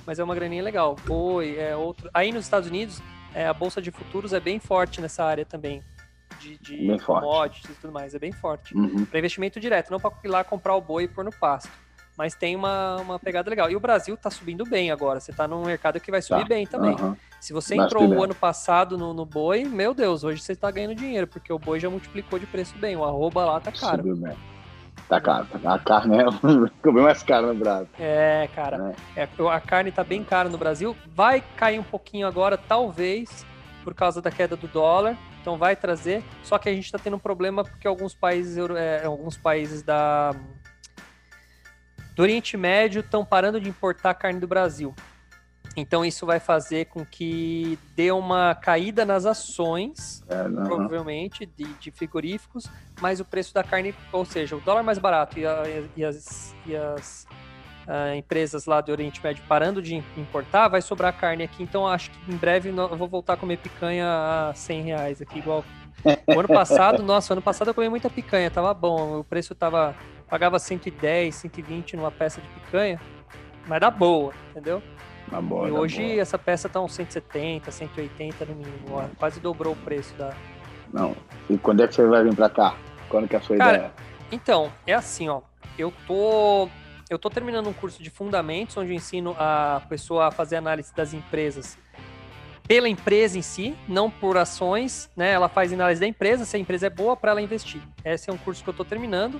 mas 0.06 0.20
é 0.20 0.24
uma 0.24 0.36
graninha 0.36 0.64
legal. 0.64 0.96
Boi 1.06 1.58
é 1.58 1.76
outro. 1.76 2.10
Aí 2.14 2.32
nos 2.32 2.46
Estados 2.46 2.70
Unidos, 2.70 3.02
é, 3.34 3.48
a 3.48 3.54
bolsa 3.54 3.82
de 3.82 3.92
futuros 3.92 4.32
é 4.34 4.40
bem 4.40 4.60
forte 4.60 5.02
nessa 5.02 5.24
área 5.24 5.46
também. 5.46 5.82
De, 6.40 6.56
de 6.60 7.00
commodities 7.04 7.72
e 7.72 7.82
tudo 7.82 7.92
mais, 7.92 8.14
é 8.14 8.20
bem 8.20 8.32
forte. 8.32 8.78
Uhum. 8.78 9.06
Para 9.06 9.18
investimento 9.18 9.60
direto, 9.60 9.90
não 9.90 10.00
para 10.00 10.14
ir 10.24 10.28
lá 10.28 10.44
comprar 10.44 10.76
o 10.76 10.82
boi 10.82 11.06
e 11.06 11.08
pôr 11.08 11.26
no 11.26 11.32
pasto 11.32 11.72
mas 12.18 12.34
tem 12.34 12.56
uma, 12.56 12.98
uma 12.98 13.20
pegada 13.20 13.50
legal. 13.50 13.70
E 13.70 13.76
o 13.76 13.80
Brasil 13.80 14.16
está 14.16 14.32
subindo 14.32 14.66
bem 14.66 14.90
agora. 14.92 15.20
Você 15.20 15.30
está 15.32 15.48
num 15.48 15.64
mercado 15.64 16.00
que 16.00 16.10
vai 16.10 16.22
subir 16.22 16.42
tá. 16.42 16.48
bem 16.48 16.66
também. 16.66 16.96
Uhum. 17.00 17.16
Se 17.40 17.54
você 17.54 17.76
entrou 17.76 18.08
o 18.08 18.24
ano 18.24 18.34
passado 18.34 18.98
no, 18.98 19.14
no 19.14 19.24
boi, 19.24 19.64
meu 19.64 19.94
Deus, 19.94 20.24
hoje 20.24 20.42
você 20.42 20.54
está 20.54 20.72
ganhando 20.72 20.96
dinheiro, 20.96 21.28
porque 21.28 21.54
o 21.54 21.60
boi 21.60 21.80
já 21.80 21.90
multiplicou 21.90 22.40
de 22.40 22.48
preço 22.48 22.76
bem. 22.80 22.96
O 22.96 23.06
arroba 23.06 23.46
lá 23.46 23.60
tá 23.60 23.72
caro. 23.72 23.98
Subiu 23.98 24.16
bem. 24.16 24.36
Tá 25.08 25.22
caro, 25.22 25.46
tá 25.46 25.74
A 25.76 25.80
carne 25.80 26.18
é 26.18 26.26
ficou 26.76 26.92
bem 26.92 27.04
mais 27.04 27.22
cara 27.22 27.48
no 27.48 27.56
Brasil. 27.56 27.88
É, 28.00 28.50
cara. 28.54 28.96
É. 29.16 29.22
É, 29.22 29.30
a 29.52 29.60
carne 29.62 29.92
tá 29.92 30.04
bem 30.04 30.24
cara 30.24 30.50
no 30.50 30.58
Brasil. 30.58 30.98
Vai 31.14 31.44
cair 31.56 31.80
um 31.80 31.84
pouquinho 31.84 32.26
agora, 32.26 32.58
talvez, 32.58 33.46
por 33.84 33.94
causa 33.94 34.22
da 34.24 34.32
queda 34.32 34.56
do 34.58 34.68
dólar. 34.68 35.16
Então 35.40 35.56
vai 35.56 35.76
trazer. 35.76 36.24
Só 36.44 36.58
que 36.58 36.68
a 36.68 36.74
gente 36.74 36.86
está 36.86 36.98
tendo 36.98 37.16
um 37.16 37.20
problema 37.20 37.64
porque 37.64 37.88
alguns 37.88 38.16
países, 38.16 38.58
é, 38.76 39.06
alguns 39.06 39.38
países 39.38 39.84
da 39.84 40.36
do 42.18 42.24
Oriente 42.24 42.58
Médio 42.58 43.02
estão 43.02 43.24
parando 43.24 43.62
de 43.62 43.70
importar 43.70 44.16
carne 44.16 44.40
do 44.40 44.48
Brasil. 44.48 44.94
Então 45.76 46.04
isso 46.04 46.26
vai 46.26 46.40
fazer 46.40 46.86
com 46.86 47.06
que 47.06 47.78
dê 47.96 48.12
uma 48.12 48.56
caída 48.56 49.06
nas 49.06 49.28
ações, 49.28 50.24
é, 50.28 50.44
provavelmente, 50.66 51.46
de, 51.46 51.66
de, 51.76 51.92
frigoríficos, 51.92 52.66
mas 53.00 53.20
o 53.20 53.26
preço 53.26 53.54
da 53.54 53.64
carne, 53.64 53.94
ou 54.12 54.26
seja, 54.26 54.56
o 54.56 54.60
dólar 54.60 54.82
mais 54.82 54.98
barato 54.98 55.38
e, 55.38 55.46
a, 55.46 55.64
e 55.96 56.04
as, 56.04 56.56
e 56.66 56.76
as 56.76 57.28
uh, 57.86 58.16
empresas 58.16 58.66
lá 58.66 58.82
do 58.82 58.92
Oriente 58.92 59.22
Médio 59.24 59.44
parando 59.48 59.80
de 59.80 60.04
importar, 60.18 60.68
vai 60.70 60.82
sobrar 60.82 61.16
carne 61.16 61.44
aqui. 61.44 61.62
Então 61.62 61.88
acho 61.88 62.10
que 62.10 62.32
em 62.32 62.36
breve 62.36 62.70
eu 62.70 62.98
vou 62.98 63.08
voltar 63.08 63.34
a 63.34 63.38
comer 63.38 63.58
picanha 63.58 64.50
a 64.50 64.54
100 64.56 64.82
reais 64.82 65.22
aqui, 65.22 65.38
igual. 65.38 65.64
O 66.28 66.40
ano 66.40 66.48
passado, 66.48 67.04
nossa, 67.04 67.34
ano 67.34 67.42
passado 67.42 67.70
eu 67.70 67.74
comi 67.74 67.90
muita 67.90 68.10
picanha, 68.10 68.52
tava 68.52 68.74
bom, 68.74 69.20
o 69.20 69.24
preço 69.24 69.56
tava 69.56 69.96
pagava 70.30 70.60
110, 70.60 71.34
120 71.36 71.96
numa 71.96 72.12
peça 72.12 72.42
de 72.42 72.48
picanha, 72.50 73.00
mas 73.68 73.80
dá 73.80 73.90
boa, 73.90 74.34
entendeu? 74.52 74.82
Na 75.32 75.42
boa, 75.42 75.68
e 75.68 75.72
hoje 75.72 76.04
boa. 76.04 76.22
essa 76.22 76.38
peça 76.38 76.70
tá 76.70 76.80
uns 76.80 76.94
170, 76.94 77.72
180 77.72 78.46
no 78.46 78.56
mínimo, 78.56 79.10
quase 79.18 79.40
dobrou 79.40 79.74
o 79.74 79.76
preço 79.76 80.14
da. 80.16 80.34
Não. 80.94 81.16
E 81.50 81.58
quando 81.58 81.84
é 81.84 81.88
que 81.88 81.96
você 81.96 82.06
vai 82.06 82.24
vir 82.24 82.36
para 82.36 82.50
cá? 82.50 82.76
Quando 83.10 83.28
que 83.28 83.36
é 83.36 83.40
a 83.40 83.42
sua 83.42 83.58
Cara, 83.58 83.78
ideia? 83.78 83.92
Então, 84.32 84.72
é 84.86 84.94
assim, 84.94 85.28
ó. 85.28 85.42
Eu 85.78 85.94
tô 86.08 86.70
eu 87.10 87.18
tô 87.18 87.30
terminando 87.30 87.68
um 87.68 87.74
curso 87.74 88.04
de 88.04 88.10
fundamentos 88.10 88.76
onde 88.76 88.92
eu 88.92 88.96
ensino 88.96 89.36
a 89.40 89.82
pessoa 89.88 90.28
a 90.28 90.32
fazer 90.32 90.58
análise 90.58 90.94
das 90.94 91.14
empresas 91.14 91.78
pela 92.68 92.90
empresa 92.90 93.40
em 93.40 93.42
si, 93.42 93.74
não 93.88 94.12
por 94.12 94.38
ações, 94.38 95.10
né? 95.16 95.32
Ela 95.32 95.48
faz 95.48 95.72
análise 95.72 96.02
da 96.02 96.08
empresa, 96.08 96.44
se 96.44 96.58
a 96.58 96.60
empresa 96.60 96.88
é 96.88 96.90
boa 96.90 97.16
para 97.16 97.32
ela 97.32 97.42
investir. 97.42 97.82
Esse 98.04 98.30
é 98.30 98.34
um 98.34 98.38
curso 98.38 98.62
que 98.62 98.70
eu 98.70 98.74
tô 98.74 98.84
terminando. 98.84 99.40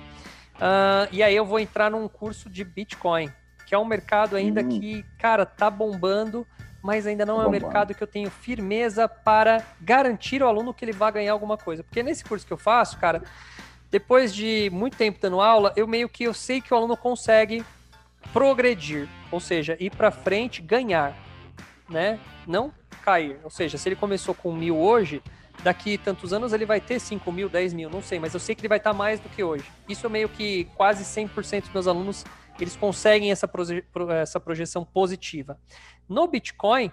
Uh, 0.58 1.08
e 1.12 1.22
aí 1.22 1.34
eu 1.34 1.44
vou 1.44 1.60
entrar 1.60 1.90
num 1.90 2.08
curso 2.08 2.50
de 2.50 2.64
Bitcoin, 2.64 3.30
que 3.66 3.74
é 3.74 3.78
um 3.78 3.84
mercado 3.84 4.36
ainda 4.36 4.60
uhum. 4.60 4.68
que, 4.68 5.04
cara, 5.18 5.46
tá 5.46 5.70
bombando, 5.70 6.46
mas 6.82 7.06
ainda 7.06 7.24
não 7.24 7.40
é 7.40 7.46
um 7.46 7.50
mercado 7.50 7.94
que 7.94 8.02
eu 8.02 8.06
tenho 8.06 8.30
firmeza 8.30 9.08
para 9.08 9.62
garantir 9.80 10.42
ao 10.42 10.48
aluno 10.48 10.74
que 10.74 10.84
ele 10.84 10.92
vai 10.92 11.12
ganhar 11.12 11.32
alguma 11.32 11.56
coisa. 11.56 11.82
Porque 11.82 12.02
nesse 12.02 12.24
curso 12.24 12.46
que 12.46 12.52
eu 12.52 12.56
faço, 12.56 12.98
cara, 12.98 13.22
depois 13.90 14.34
de 14.34 14.68
muito 14.72 14.96
tempo 14.96 15.18
dando 15.20 15.40
aula, 15.40 15.72
eu 15.76 15.86
meio 15.86 16.08
que 16.08 16.24
eu 16.24 16.34
sei 16.34 16.60
que 16.60 16.72
o 16.74 16.76
aluno 16.76 16.96
consegue 16.96 17.64
progredir, 18.32 19.08
ou 19.30 19.40
seja, 19.40 19.76
ir 19.80 19.90
para 19.90 20.10
frente, 20.10 20.60
ganhar, 20.60 21.14
né? 21.88 22.18
Não 22.46 22.72
cair. 23.02 23.38
Ou 23.42 23.50
seja, 23.50 23.78
se 23.78 23.88
ele 23.88 23.96
começou 23.96 24.34
com 24.34 24.52
mil 24.52 24.76
hoje, 24.76 25.22
daqui 25.62 25.98
tantos 25.98 26.32
anos 26.32 26.52
ele 26.52 26.64
vai 26.64 26.80
ter 26.80 26.98
5 26.98 27.30
mil, 27.32 27.48
10 27.48 27.72
mil, 27.74 27.90
não 27.90 28.02
sei, 28.02 28.18
mas 28.18 28.34
eu 28.34 28.40
sei 28.40 28.54
que 28.54 28.60
ele 28.60 28.68
vai 28.68 28.78
estar 28.78 28.92
mais 28.92 29.20
do 29.20 29.28
que 29.28 29.42
hoje. 29.42 29.64
Isso 29.88 30.06
é 30.06 30.08
meio 30.08 30.28
que 30.28 30.64
quase 30.76 31.04
100% 31.04 31.62
dos 31.62 31.72
meus 31.72 31.86
alunos, 31.86 32.24
eles 32.60 32.76
conseguem 32.76 33.30
essa, 33.30 33.46
proje 33.46 33.84
essa 34.20 34.40
projeção 34.40 34.84
positiva. 34.84 35.58
No 36.08 36.26
Bitcoin, 36.26 36.90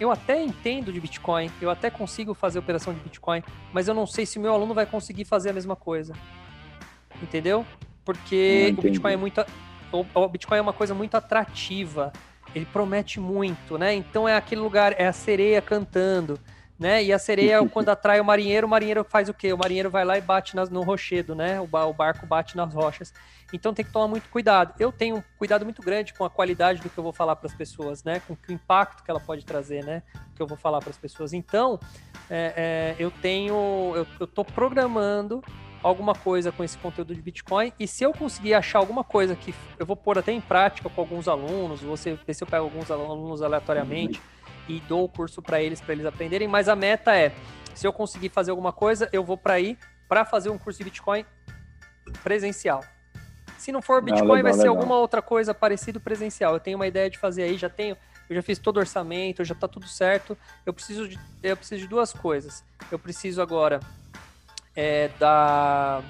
eu 0.00 0.10
até 0.10 0.42
entendo 0.42 0.92
de 0.92 1.00
Bitcoin, 1.00 1.50
eu 1.60 1.70
até 1.70 1.90
consigo 1.90 2.34
fazer 2.34 2.58
operação 2.58 2.92
de 2.92 3.00
Bitcoin, 3.00 3.42
mas 3.72 3.88
eu 3.88 3.94
não 3.94 4.06
sei 4.06 4.26
se 4.26 4.38
meu 4.38 4.52
aluno 4.52 4.74
vai 4.74 4.86
conseguir 4.86 5.24
fazer 5.24 5.50
a 5.50 5.52
mesma 5.52 5.76
coisa. 5.76 6.14
Entendeu? 7.22 7.64
Porque 8.04 8.74
o 8.76 8.82
Bitcoin 8.82 9.12
é 9.12 9.16
muito. 9.16 9.44
O 10.14 10.28
Bitcoin 10.28 10.58
é 10.58 10.60
uma 10.60 10.72
coisa 10.72 10.94
muito 10.94 11.16
atrativa. 11.16 12.12
Ele 12.54 12.64
promete 12.66 13.20
muito, 13.20 13.76
né? 13.76 13.94
Então 13.94 14.28
é 14.28 14.36
aquele 14.36 14.60
lugar, 14.60 14.94
é 14.98 15.06
a 15.06 15.12
sereia 15.12 15.60
cantando 15.60 16.38
né? 16.78 17.02
E 17.02 17.12
a 17.12 17.18
sereia, 17.18 17.66
quando 17.68 17.88
atrai 17.88 18.20
o 18.20 18.24
marinheiro, 18.24 18.66
o 18.66 18.70
marinheiro 18.70 19.04
faz 19.04 19.28
o 19.28 19.34
quê? 19.34 19.52
O 19.52 19.58
marinheiro 19.58 19.90
vai 19.90 20.04
lá 20.04 20.16
e 20.16 20.20
bate 20.20 20.54
nas, 20.54 20.70
no 20.70 20.82
rochedo, 20.82 21.34
né? 21.34 21.60
O, 21.60 21.64
o 21.64 21.92
barco 21.92 22.26
bate 22.26 22.56
nas 22.56 22.72
rochas. 22.72 23.12
Então 23.52 23.72
tem 23.72 23.84
que 23.84 23.90
tomar 23.90 24.08
muito 24.08 24.28
cuidado. 24.28 24.74
Eu 24.78 24.92
tenho 24.92 25.16
um 25.16 25.22
cuidado 25.38 25.64
muito 25.64 25.82
grande 25.82 26.12
com 26.12 26.24
a 26.24 26.30
qualidade 26.30 26.82
do 26.82 26.90
que 26.90 26.98
eu 26.98 27.04
vou 27.04 27.12
falar 27.12 27.34
para 27.36 27.46
as 27.46 27.54
pessoas, 27.54 28.04
né? 28.04 28.20
Com 28.20 28.34
o 28.34 28.52
impacto 28.52 29.02
que 29.02 29.10
ela 29.10 29.20
pode 29.20 29.44
trazer, 29.44 29.84
né? 29.84 30.02
Que 30.36 30.42
eu 30.42 30.46
vou 30.46 30.56
falar 30.56 30.80
para 30.80 30.90
as 30.90 30.98
pessoas. 30.98 31.32
Então, 31.32 31.80
é, 32.28 32.94
é, 32.98 33.02
eu 33.02 33.10
tenho, 33.10 33.54
eu, 33.96 34.06
eu 34.20 34.26
tô 34.26 34.44
programando 34.44 35.42
alguma 35.82 36.14
coisa 36.14 36.50
com 36.50 36.64
esse 36.64 36.76
conteúdo 36.78 37.14
de 37.14 37.22
Bitcoin 37.22 37.72
e 37.78 37.86
se 37.86 38.04
eu 38.04 38.12
conseguir 38.12 38.54
achar 38.54 38.78
alguma 38.78 39.04
coisa 39.04 39.36
que 39.36 39.54
eu 39.78 39.86
vou 39.86 39.96
pôr 39.96 40.18
até 40.18 40.32
em 40.32 40.40
prática 40.40 40.88
com 40.88 41.00
alguns 41.00 41.28
alunos, 41.28 41.80
você 41.80 42.18
ver 42.26 42.34
se 42.34 42.42
eu 42.42 42.48
pego 42.48 42.64
alguns 42.64 42.90
alunos 42.90 43.42
aleatoriamente 43.42 44.20
e 44.68 44.80
dou 44.80 45.04
o 45.04 45.08
curso 45.08 45.40
para 45.40 45.62
eles 45.62 45.80
para 45.80 45.94
eles 45.94 46.06
aprenderem, 46.06 46.48
mas 46.48 46.68
a 46.68 46.76
meta 46.76 47.16
é, 47.16 47.32
se 47.74 47.86
eu 47.86 47.92
conseguir 47.92 48.28
fazer 48.28 48.50
alguma 48.50 48.72
coisa, 48.72 49.08
eu 49.12 49.22
vou 49.24 49.36
para 49.36 49.54
aí 49.54 49.78
para 50.08 50.24
fazer 50.24 50.50
um 50.50 50.58
curso 50.58 50.78
de 50.78 50.84
Bitcoin 50.84 51.24
presencial. 52.22 52.82
Se 53.58 53.72
não 53.72 53.82
for 53.82 54.00
Bitcoin, 54.00 54.30
ah, 54.30 54.34
legal, 54.34 54.42
vai 54.42 54.52
ser 54.52 54.58
legal. 54.60 54.76
alguma 54.76 54.96
outra 54.96 55.20
coisa 55.20 55.52
parecida 55.52 55.98
presencial. 55.98 56.54
Eu 56.54 56.60
tenho 56.60 56.78
uma 56.78 56.86
ideia 56.86 57.10
de 57.10 57.18
fazer 57.18 57.42
aí, 57.42 57.58
já 57.58 57.68
tenho, 57.68 57.96
eu 58.30 58.36
já 58.36 58.42
fiz 58.42 58.58
todo 58.58 58.76
o 58.76 58.80
orçamento, 58.80 59.44
já 59.44 59.52
está 59.52 59.66
tudo 59.66 59.86
certo. 59.86 60.38
Eu 60.64 60.72
preciso 60.72 61.08
de, 61.08 61.18
eu 61.42 61.56
preciso 61.56 61.82
de 61.82 61.88
duas 61.88 62.12
coisas. 62.12 62.64
Eu 62.90 62.98
preciso 62.98 63.42
agora 63.42 63.80
é, 64.78 65.10
da, 65.18 66.00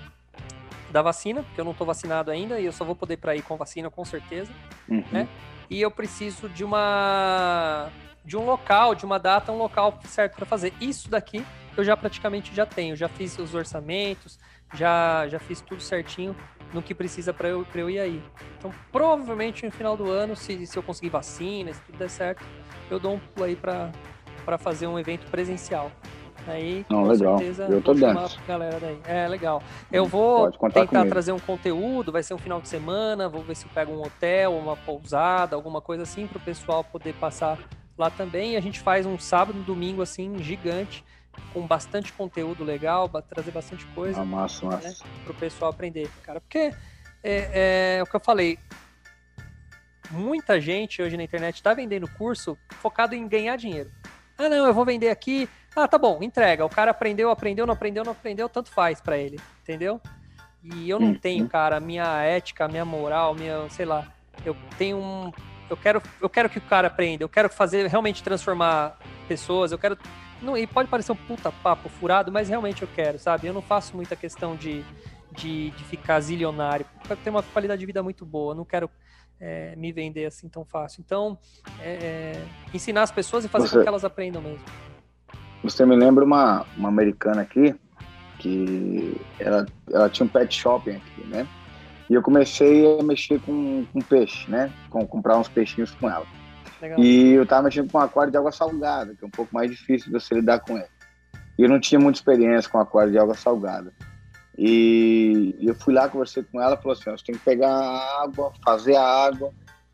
da 0.90 1.00
vacina, 1.00 1.42
porque 1.42 1.58
eu 1.58 1.64
não 1.64 1.72
estou 1.72 1.86
vacinado 1.86 2.30
ainda 2.30 2.60
e 2.60 2.66
eu 2.66 2.72
só 2.72 2.84
vou 2.84 2.94
poder 2.94 3.16
para 3.16 3.34
ir 3.34 3.40
com 3.40 3.56
vacina 3.56 3.88
com 3.88 4.04
certeza, 4.04 4.52
uhum. 4.86 5.02
né? 5.10 5.26
E 5.70 5.80
eu 5.80 5.90
preciso 5.90 6.50
de 6.50 6.62
uma 6.62 7.88
de 8.22 8.36
um 8.36 8.44
local, 8.44 8.94
de 8.94 9.06
uma 9.06 9.18
data, 9.18 9.50
um 9.50 9.56
local 9.56 9.98
certo 10.04 10.36
para 10.36 10.44
fazer. 10.44 10.74
Isso 10.82 11.08
daqui 11.08 11.42
eu 11.78 11.82
já 11.82 11.96
praticamente 11.96 12.54
já 12.54 12.66
tenho, 12.66 12.94
já 12.94 13.08
fiz 13.08 13.38
os 13.38 13.54
orçamentos, 13.54 14.38
já 14.74 15.26
já 15.28 15.38
fiz 15.38 15.62
tudo 15.62 15.80
certinho 15.80 16.36
no 16.74 16.82
que 16.82 16.94
precisa 16.94 17.32
para 17.32 17.48
eu, 17.48 17.66
eu 17.74 17.88
ir 17.88 17.98
aí. 17.98 18.22
Então, 18.58 18.70
provavelmente 18.92 19.64
no 19.64 19.72
final 19.72 19.96
do 19.96 20.10
ano, 20.10 20.36
se, 20.36 20.66
se 20.66 20.76
eu 20.76 20.82
conseguir 20.82 21.08
vacina, 21.08 21.72
se 21.72 21.80
tudo 21.80 21.96
der 21.96 22.10
certo, 22.10 22.44
eu 22.90 23.00
dou 23.00 23.14
um 23.14 23.18
pulo 23.18 23.46
aí 23.46 23.56
para 23.56 24.58
fazer 24.58 24.86
um 24.86 24.98
evento 24.98 25.30
presencial. 25.30 25.90
Aí, 26.48 26.86
Não, 26.88 27.02
com 27.02 27.08
legal. 27.08 27.38
certeza, 27.38 27.64
eu 27.64 27.82
tô 27.82 27.92
dentro. 27.94 28.40
galera 28.46 28.80
daí. 28.80 28.98
É, 29.06 29.28
legal. 29.28 29.62
Eu 29.92 30.06
vou 30.06 30.50
tentar 30.50 30.86
comigo. 30.86 31.08
trazer 31.10 31.32
um 31.32 31.38
conteúdo, 31.38 32.10
vai 32.10 32.22
ser 32.22 32.34
um 32.34 32.38
final 32.38 32.60
de 32.60 32.68
semana, 32.68 33.28
vou 33.28 33.42
ver 33.42 33.54
se 33.54 33.66
eu 33.66 33.70
pego 33.74 33.92
um 33.92 34.02
hotel, 34.02 34.56
uma 34.56 34.76
pousada, 34.76 35.54
alguma 35.54 35.80
coisa 35.80 36.04
assim, 36.04 36.26
para 36.26 36.38
o 36.38 36.40
pessoal 36.40 36.82
poder 36.82 37.14
passar 37.14 37.58
lá 37.96 38.10
também. 38.10 38.52
E 38.52 38.56
a 38.56 38.60
gente 38.60 38.80
faz 38.80 39.04
um 39.04 39.18
sábado, 39.18 39.58
um 39.58 39.62
domingo, 39.62 40.00
assim, 40.00 40.38
gigante, 40.38 41.04
com 41.52 41.66
bastante 41.66 42.12
conteúdo 42.12 42.64
legal, 42.64 43.08
trazer 43.08 43.50
bastante 43.50 43.84
coisa. 43.86 44.20
Ah, 44.20 44.24
massa, 44.24 44.64
massa. 44.64 44.88
Né, 44.88 44.94
para 45.24 45.32
o 45.32 45.34
pessoal 45.34 45.70
aprender, 45.70 46.10
cara. 46.22 46.40
Porque 46.40 46.72
é, 47.22 47.98
é, 47.98 48.02
o 48.02 48.06
que 48.06 48.16
eu 48.16 48.20
falei, 48.20 48.58
muita 50.10 50.60
gente 50.60 51.02
hoje 51.02 51.16
na 51.16 51.22
internet 51.22 51.56
está 51.56 51.74
vendendo 51.74 52.08
curso 52.08 52.56
focado 52.80 53.14
em 53.14 53.28
ganhar 53.28 53.56
dinheiro. 53.56 53.90
Ah, 54.36 54.48
não, 54.48 54.66
eu 54.66 54.72
vou 54.72 54.84
vender 54.84 55.10
aqui, 55.10 55.48
ah, 55.74 55.86
tá 55.86 55.98
bom, 55.98 56.18
entrega. 56.22 56.64
O 56.64 56.68
cara 56.68 56.90
aprendeu, 56.90 57.30
aprendeu, 57.30 57.66
não 57.66 57.74
aprendeu, 57.74 58.04
não 58.04 58.12
aprendeu, 58.12 58.48
tanto 58.48 58.70
faz 58.70 59.00
para 59.00 59.16
ele, 59.16 59.38
entendeu? 59.62 60.00
E 60.62 60.88
eu 60.88 60.98
não 60.98 61.08
uhum. 61.08 61.14
tenho, 61.14 61.48
cara, 61.48 61.78
minha 61.78 62.22
ética, 62.22 62.66
minha 62.66 62.84
moral, 62.84 63.34
minha, 63.34 63.68
sei 63.70 63.86
lá, 63.86 64.06
eu 64.44 64.56
tenho 64.76 64.98
um 64.98 65.32
eu 65.70 65.76
quero 65.76 66.02
eu 66.20 66.30
quero 66.30 66.48
que 66.48 66.58
o 66.58 66.62
cara 66.62 66.86
aprenda, 66.88 67.22
eu 67.22 67.28
quero 67.28 67.48
fazer 67.50 67.86
realmente 67.86 68.22
transformar 68.22 68.98
pessoas, 69.28 69.70
eu 69.70 69.78
quero 69.78 69.98
não, 70.40 70.56
e 70.56 70.66
pode 70.66 70.88
parecer 70.88 71.12
um 71.12 71.16
puta 71.16 71.50
papo 71.50 71.88
furado, 71.88 72.30
mas 72.30 72.48
realmente 72.48 72.82
eu 72.82 72.88
quero, 72.88 73.18
sabe? 73.18 73.46
Eu 73.46 73.54
não 73.54 73.62
faço 73.62 73.96
muita 73.96 74.14
questão 74.14 74.54
de, 74.54 74.84
de, 75.32 75.70
de 75.70 75.84
ficar 75.84 76.20
zilionário. 76.20 76.86
Eu 77.08 77.16
tenho 77.16 77.34
uma 77.34 77.42
qualidade 77.42 77.80
de 77.80 77.86
vida 77.86 78.02
muito 78.02 78.24
boa, 78.24 78.52
eu 78.52 78.56
não 78.56 78.64
quero 78.64 78.88
é, 79.40 79.74
me 79.76 79.92
vender 79.92 80.26
assim 80.26 80.48
tão 80.48 80.64
fácil. 80.64 81.02
Então, 81.04 81.38
é, 81.80 81.90
é, 81.90 82.44
ensinar 82.72 83.02
as 83.02 83.10
pessoas 83.10 83.44
e 83.44 83.48
fazer 83.48 83.66
Você... 83.66 83.76
com 83.76 83.82
que 83.82 83.88
elas 83.88 84.04
aprendam 84.04 84.40
mesmo. 84.40 84.64
Você 85.62 85.84
me 85.84 85.96
lembra 85.96 86.24
uma, 86.24 86.64
uma 86.76 86.88
americana 86.88 87.42
aqui, 87.42 87.74
que 88.38 89.20
ela, 89.38 89.66
ela 89.90 90.08
tinha 90.08 90.26
um 90.26 90.28
pet 90.28 90.54
shopping 90.54 90.92
aqui, 90.92 91.26
né? 91.26 91.46
E 92.08 92.14
eu 92.14 92.22
comecei 92.22 92.98
a 92.98 93.02
mexer 93.02 93.40
com, 93.40 93.84
com 93.92 94.00
peixe, 94.00 94.50
né? 94.50 94.72
Com, 94.88 95.06
comprar 95.06 95.38
uns 95.38 95.48
peixinhos 95.48 95.90
com 95.92 96.08
ela. 96.08 96.26
Legal. 96.80 96.98
E 97.00 97.32
eu 97.32 97.44
tava 97.44 97.64
mexendo 97.64 97.90
com 97.90 97.98
um 97.98 98.00
aquário 98.00 98.30
de 98.30 98.38
água 98.38 98.52
salgada, 98.52 99.14
que 99.14 99.24
é 99.24 99.26
um 99.26 99.30
pouco 99.30 99.54
mais 99.54 99.70
difícil 99.70 100.06
de 100.06 100.12
você 100.12 100.34
lidar 100.34 100.60
com 100.60 100.76
ele. 100.76 100.88
E 101.58 101.62
eu 101.62 101.68
não 101.68 101.80
tinha 101.80 101.98
muita 101.98 102.18
experiência 102.18 102.70
com 102.70 102.78
aquário 102.78 103.10
de 103.10 103.18
água 103.18 103.34
salgada. 103.34 103.92
E 104.56 105.56
eu 105.60 105.74
fui 105.74 105.92
lá, 105.92 106.08
conversei 106.08 106.42
com 106.44 106.60
ela, 106.60 106.76
falou 106.76 106.92
assim, 106.92 107.10
você 107.10 107.24
tem 107.24 107.34
que 107.34 107.44
pegar 107.44 107.70
a 107.70 108.22
água, 108.22 108.52
fazer 108.64 108.96
a 108.96 109.02
água, 109.02 109.52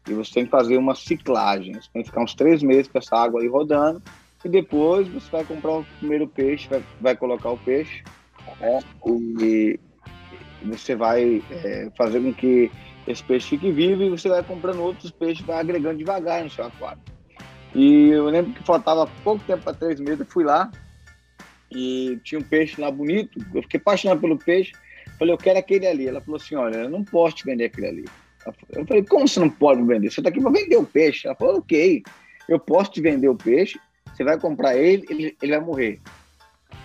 e 0.08 0.12
você 0.12 0.34
tem 0.34 0.44
que 0.44 0.50
fazer 0.50 0.76
uma 0.76 0.94
ciclagem. 0.94 1.74
Você 1.74 1.88
tem 1.92 2.02
que 2.02 2.08
ficar 2.08 2.22
uns 2.22 2.34
três 2.34 2.62
meses 2.62 2.88
com 2.88 2.98
essa 2.98 3.16
água 3.16 3.40
aí 3.40 3.48
rodando, 3.48 4.02
e 4.44 4.48
depois 4.48 5.08
você 5.08 5.30
vai 5.30 5.44
comprar 5.44 5.78
o 5.78 5.86
primeiro 5.98 6.28
peixe, 6.28 6.68
vai, 6.68 6.82
vai 7.00 7.16
colocar 7.16 7.50
o 7.50 7.58
peixe, 7.58 8.02
né? 8.60 8.80
e 9.40 9.80
você 10.62 10.94
vai 10.94 11.42
é, 11.50 11.90
fazer 11.96 12.20
com 12.20 12.32
que 12.32 12.70
esse 13.06 13.22
peixe 13.22 13.50
fique 13.50 13.70
vivo 13.70 14.02
e 14.02 14.10
você 14.10 14.28
vai 14.28 14.42
comprando 14.42 14.82
outros 14.82 15.10
peixes, 15.10 15.44
vai 15.44 15.58
agregando 15.58 15.98
devagar 15.98 16.42
no 16.42 16.50
seu 16.50 16.64
aquário. 16.64 17.00
E 17.74 18.08
eu 18.08 18.26
lembro 18.26 18.52
que 18.52 18.62
faltava 18.62 19.10
pouco 19.22 19.44
tempo 19.44 19.64
para 19.64 19.74
três 19.74 19.98
meses, 19.98 20.20
eu 20.20 20.26
fui 20.26 20.44
lá 20.44 20.70
e 21.70 22.18
tinha 22.22 22.38
um 22.38 22.44
peixe 22.44 22.80
lá 22.80 22.90
bonito, 22.90 23.38
eu 23.54 23.62
fiquei 23.62 23.80
apaixonado 23.80 24.20
pelo 24.20 24.38
peixe, 24.38 24.72
falei, 25.18 25.34
eu 25.34 25.38
quero 25.38 25.58
aquele 25.58 25.86
ali. 25.86 26.06
Ela 26.06 26.20
falou 26.20 26.36
assim, 26.36 26.54
olha, 26.54 26.76
eu 26.76 26.90
não 26.90 27.04
posso 27.04 27.36
te 27.36 27.44
vender 27.44 27.64
aquele 27.64 27.86
ali. 27.86 28.04
Eu 28.70 28.86
falei, 28.86 29.02
como 29.04 29.26
você 29.26 29.40
não 29.40 29.50
pode 29.50 29.82
vender? 29.82 30.10
Você 30.10 30.20
está 30.20 30.28
aqui 30.28 30.40
para 30.40 30.50
vender 30.50 30.76
o 30.76 30.84
peixe. 30.84 31.26
Ela 31.26 31.34
falou, 31.34 31.58
ok, 31.58 32.02
eu 32.48 32.58
posso 32.58 32.92
te 32.92 33.00
vender 33.00 33.28
o 33.28 33.34
peixe, 33.34 33.78
você 34.14 34.24
vai 34.24 34.38
comprar 34.38 34.76
ele, 34.76 35.04
ele, 35.08 35.36
ele 35.42 35.52
vai 35.52 35.60
morrer. 35.60 36.00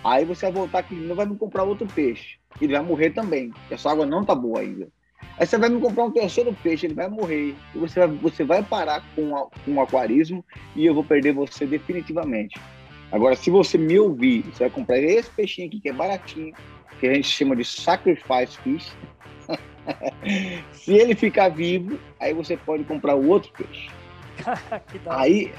Aí 0.02 0.24
você 0.24 0.46
vai 0.46 0.52
voltar 0.52 0.78
aqui 0.80 0.94
não 0.94 1.14
vai 1.14 1.26
me 1.26 1.36
comprar 1.36 1.64
outro 1.64 1.86
peixe. 1.86 2.38
Ele 2.60 2.72
vai 2.72 2.82
morrer 2.82 3.10
também, 3.10 3.50
porque 3.50 3.74
a 3.74 3.78
sua 3.78 3.92
água 3.92 4.06
não 4.06 4.24
tá 4.24 4.34
boa 4.34 4.60
ainda. 4.60 4.88
Aí 5.38 5.46
você 5.46 5.56
vai 5.56 5.68
me 5.68 5.80
comprar 5.80 6.04
um 6.04 6.10
terceiro 6.10 6.54
peixe, 6.62 6.86
ele 6.86 6.94
vai 6.94 7.08
morrer. 7.08 7.54
E 7.74 7.78
você 7.78 8.00
vai, 8.00 8.08
você 8.16 8.44
vai 8.44 8.62
parar 8.62 9.02
com, 9.14 9.36
a, 9.36 9.46
com 9.64 9.74
o 9.74 9.80
aquarismo 9.80 10.44
e 10.74 10.84
eu 10.84 10.94
vou 10.94 11.04
perder 11.04 11.32
você 11.32 11.66
definitivamente. 11.66 12.58
Agora, 13.12 13.34
se 13.36 13.50
você 13.50 13.76
me 13.76 13.98
ouvir, 13.98 14.42
você 14.42 14.64
vai 14.64 14.70
comprar 14.70 14.98
esse 14.98 15.30
peixinho 15.30 15.68
aqui 15.68 15.80
que 15.80 15.88
é 15.88 15.92
baratinho, 15.92 16.54
que 16.98 17.06
a 17.06 17.14
gente 17.14 17.28
chama 17.28 17.56
de 17.56 17.64
sacrifice 17.64 18.58
fish. 18.62 18.96
se 20.72 20.94
ele 20.94 21.14
ficar 21.14 21.48
vivo, 21.48 21.98
aí 22.18 22.32
você 22.32 22.56
pode 22.56 22.84
comprar 22.84 23.16
o 23.16 23.26
outro 23.28 23.52
peixe. 23.52 23.88
aí, 25.08 25.52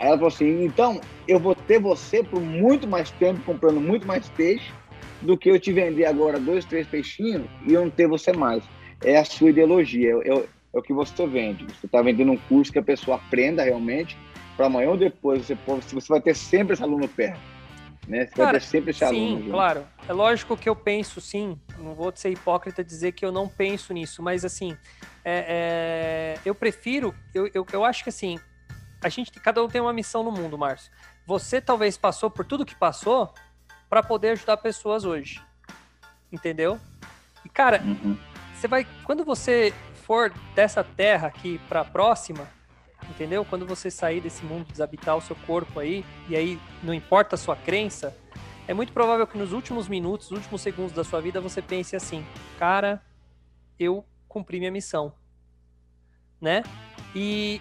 ela 0.00 0.16
falou 0.16 0.28
assim: 0.28 0.64
então 0.64 1.00
eu 1.28 1.38
vou 1.38 1.54
ter 1.54 1.78
você 1.78 2.24
por 2.24 2.40
muito 2.40 2.88
mais 2.88 3.10
tempo 3.12 3.40
comprando 3.42 3.80
muito 3.80 4.06
mais 4.06 4.28
peixe 4.30 4.72
do 5.20 5.36
que 5.36 5.50
eu 5.50 5.60
te 5.60 5.72
vender 5.72 6.06
agora 6.06 6.40
dois, 6.40 6.64
três 6.64 6.86
peixinhos 6.86 7.44
e 7.66 7.74
eu 7.74 7.82
não 7.82 7.90
ter 7.90 8.08
você 8.08 8.32
mais. 8.32 8.64
É 9.04 9.18
a 9.18 9.24
sua 9.24 9.50
ideologia, 9.50 10.14
é, 10.24 10.28
é, 10.28 10.44
é 10.74 10.78
o 10.78 10.82
que 10.82 10.92
você 10.92 11.26
vende. 11.26 11.66
Você 11.66 11.86
está 11.86 12.00
vendendo 12.00 12.32
um 12.32 12.36
curso 12.36 12.72
que 12.72 12.78
a 12.78 12.82
pessoa 12.82 13.18
aprenda 13.18 13.62
realmente 13.62 14.16
para 14.56 14.66
amanhã 14.66 14.90
ou 14.90 14.96
depois 14.96 15.46
você, 15.46 15.56
você 15.92 16.08
vai 16.08 16.20
ter 16.20 16.34
sempre 16.34 16.72
esse 16.72 16.82
aluno 16.82 17.06
perto. 17.06 17.40
Né? 18.08 18.26
Você 18.26 18.34
Cara, 18.34 18.52
vai 18.52 18.60
ter 18.60 18.66
sempre 18.66 18.90
esse 18.90 19.04
aluno. 19.04 19.42
Sim, 19.42 19.50
claro. 19.50 19.86
É 20.08 20.12
lógico 20.12 20.56
que 20.56 20.68
eu 20.68 20.74
penso 20.74 21.20
sim. 21.20 21.58
Não 21.78 21.94
vou 21.94 22.10
ser 22.14 22.30
hipócrita 22.30 22.82
dizer 22.82 23.12
que 23.12 23.24
eu 23.24 23.30
não 23.30 23.46
penso 23.46 23.92
nisso, 23.92 24.22
mas 24.22 24.44
assim, 24.44 24.74
é, 25.22 26.36
é, 26.36 26.40
eu 26.44 26.54
prefiro. 26.54 27.14
Eu, 27.34 27.50
eu, 27.52 27.66
eu 27.72 27.84
acho 27.84 28.02
que 28.02 28.08
assim, 28.08 28.38
a 29.02 29.08
gente, 29.08 29.32
cada 29.40 29.62
um 29.62 29.68
tem 29.68 29.80
uma 29.80 29.92
missão 29.92 30.22
no 30.22 30.30
mundo, 30.30 30.58
Márcio. 30.58 30.92
Você 31.26 31.60
talvez 31.60 31.96
passou 31.96 32.30
por 32.30 32.44
tudo 32.44 32.66
que 32.66 32.74
passou 32.74 33.32
para 33.88 34.02
poder 34.02 34.30
ajudar 34.30 34.56
pessoas 34.58 35.04
hoje. 35.04 35.42
Entendeu? 36.30 36.78
E 37.44 37.48
cara, 37.48 37.82
uhum. 37.82 38.16
você 38.54 38.68
vai 38.68 38.86
quando 39.04 39.24
você 39.24 39.72
for 40.04 40.32
dessa 40.54 40.84
terra 40.84 41.28
aqui 41.28 41.58
para 41.68 41.80
a 41.80 41.84
próxima, 41.84 42.48
entendeu? 43.08 43.44
Quando 43.44 43.66
você 43.66 43.90
sair 43.90 44.20
desse 44.20 44.44
mundo, 44.44 44.70
desabitar 44.70 45.16
o 45.16 45.20
seu 45.20 45.36
corpo 45.46 45.80
aí, 45.80 46.04
e 46.28 46.36
aí 46.36 46.60
não 46.82 46.92
importa 46.92 47.34
a 47.34 47.38
sua 47.38 47.56
crença, 47.56 48.16
é 48.68 48.74
muito 48.74 48.92
provável 48.92 49.26
que 49.26 49.38
nos 49.38 49.52
últimos 49.52 49.88
minutos, 49.88 50.30
nos 50.30 50.40
últimos 50.40 50.60
segundos 50.60 50.92
da 50.92 51.02
sua 51.02 51.20
vida, 51.20 51.40
você 51.40 51.60
pense 51.62 51.96
assim: 51.96 52.24
cara, 52.58 53.02
eu 53.78 54.04
cumpri 54.28 54.58
minha 54.58 54.70
missão, 54.70 55.12
né? 56.40 56.62
E 57.14 57.60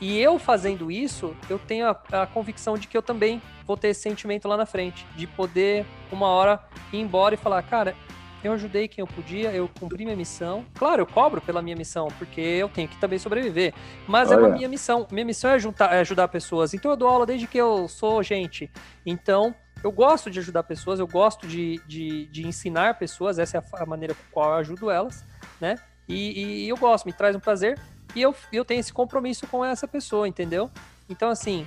e 0.00 0.18
eu 0.18 0.38
fazendo 0.38 0.90
isso, 0.90 1.36
eu 1.50 1.58
tenho 1.58 1.86
a, 1.86 2.00
a, 2.12 2.26
convicção 2.26 2.78
de 2.78 2.86
que 2.86 2.96
eu 2.96 3.02
também 3.02 3.42
vou 3.66 3.76
ter 3.76 3.88
esse 3.88 4.00
sentimento 4.00 4.46
lá 4.46 4.56
na 4.56 4.66
frente, 4.66 5.06
de 5.16 5.26
poder, 5.26 5.84
uma 6.12 6.28
hora, 6.28 6.60
ir 6.92 6.98
embora 6.98 7.34
e 7.34 7.38
falar, 7.38 7.62
cara, 7.62 7.94
eu 8.42 8.52
ajudei 8.52 8.86
quem 8.86 9.02
eu 9.02 9.06
podia, 9.06 9.50
eu 9.50 9.68
cumpri 9.80 10.04
minha 10.04 10.16
missão. 10.16 10.64
Claro, 10.74 11.02
eu 11.02 11.06
cobro 11.06 11.40
pela 11.40 11.60
minha 11.60 11.74
missão, 11.74 12.08
porque 12.18 12.40
eu 12.40 12.68
tenho 12.68 12.88
que 12.88 12.96
também 12.98 13.18
sobreviver. 13.18 13.74
Mas 14.06 14.30
Olha. 14.30 14.42
é 14.42 14.46
a 14.46 14.48
minha 14.48 14.68
missão. 14.68 15.08
Minha 15.10 15.24
missão 15.24 15.50
é, 15.50 15.58
juntar, 15.58 15.92
é 15.92 16.00
ajudar 16.00 16.28
pessoas. 16.28 16.72
Então 16.72 16.92
eu 16.92 16.96
dou 16.96 17.08
aula 17.08 17.26
desde 17.26 17.48
que 17.48 17.58
eu 17.58 17.88
sou 17.88 18.22
gente. 18.22 18.70
Então, 19.04 19.52
eu 19.82 19.90
gosto 19.90 20.30
de 20.30 20.38
ajudar 20.38 20.62
pessoas, 20.62 21.00
eu 21.00 21.06
gosto 21.06 21.46
de, 21.48 21.80
de, 21.86 22.26
de 22.26 22.46
ensinar 22.46 22.98
pessoas, 22.98 23.38
essa 23.38 23.58
é 23.58 23.60
a, 23.60 23.82
a, 23.82 23.86
maneira 23.86 24.14
com 24.14 24.22
qual 24.30 24.50
eu 24.50 24.56
ajudo 24.56 24.90
elas, 24.90 25.24
né? 25.60 25.76
E, 26.08 26.64
e, 26.64 26.68
eu 26.68 26.76
gosto, 26.76 27.06
me 27.06 27.12
traz 27.12 27.36
um 27.36 27.40
prazer 27.40 27.78
e 28.18 28.22
eu, 28.22 28.34
eu 28.52 28.64
tenho 28.64 28.80
esse 28.80 28.92
compromisso 28.92 29.46
com 29.46 29.64
essa 29.64 29.86
pessoa, 29.86 30.26
entendeu? 30.26 30.68
Então, 31.08 31.30
assim, 31.30 31.66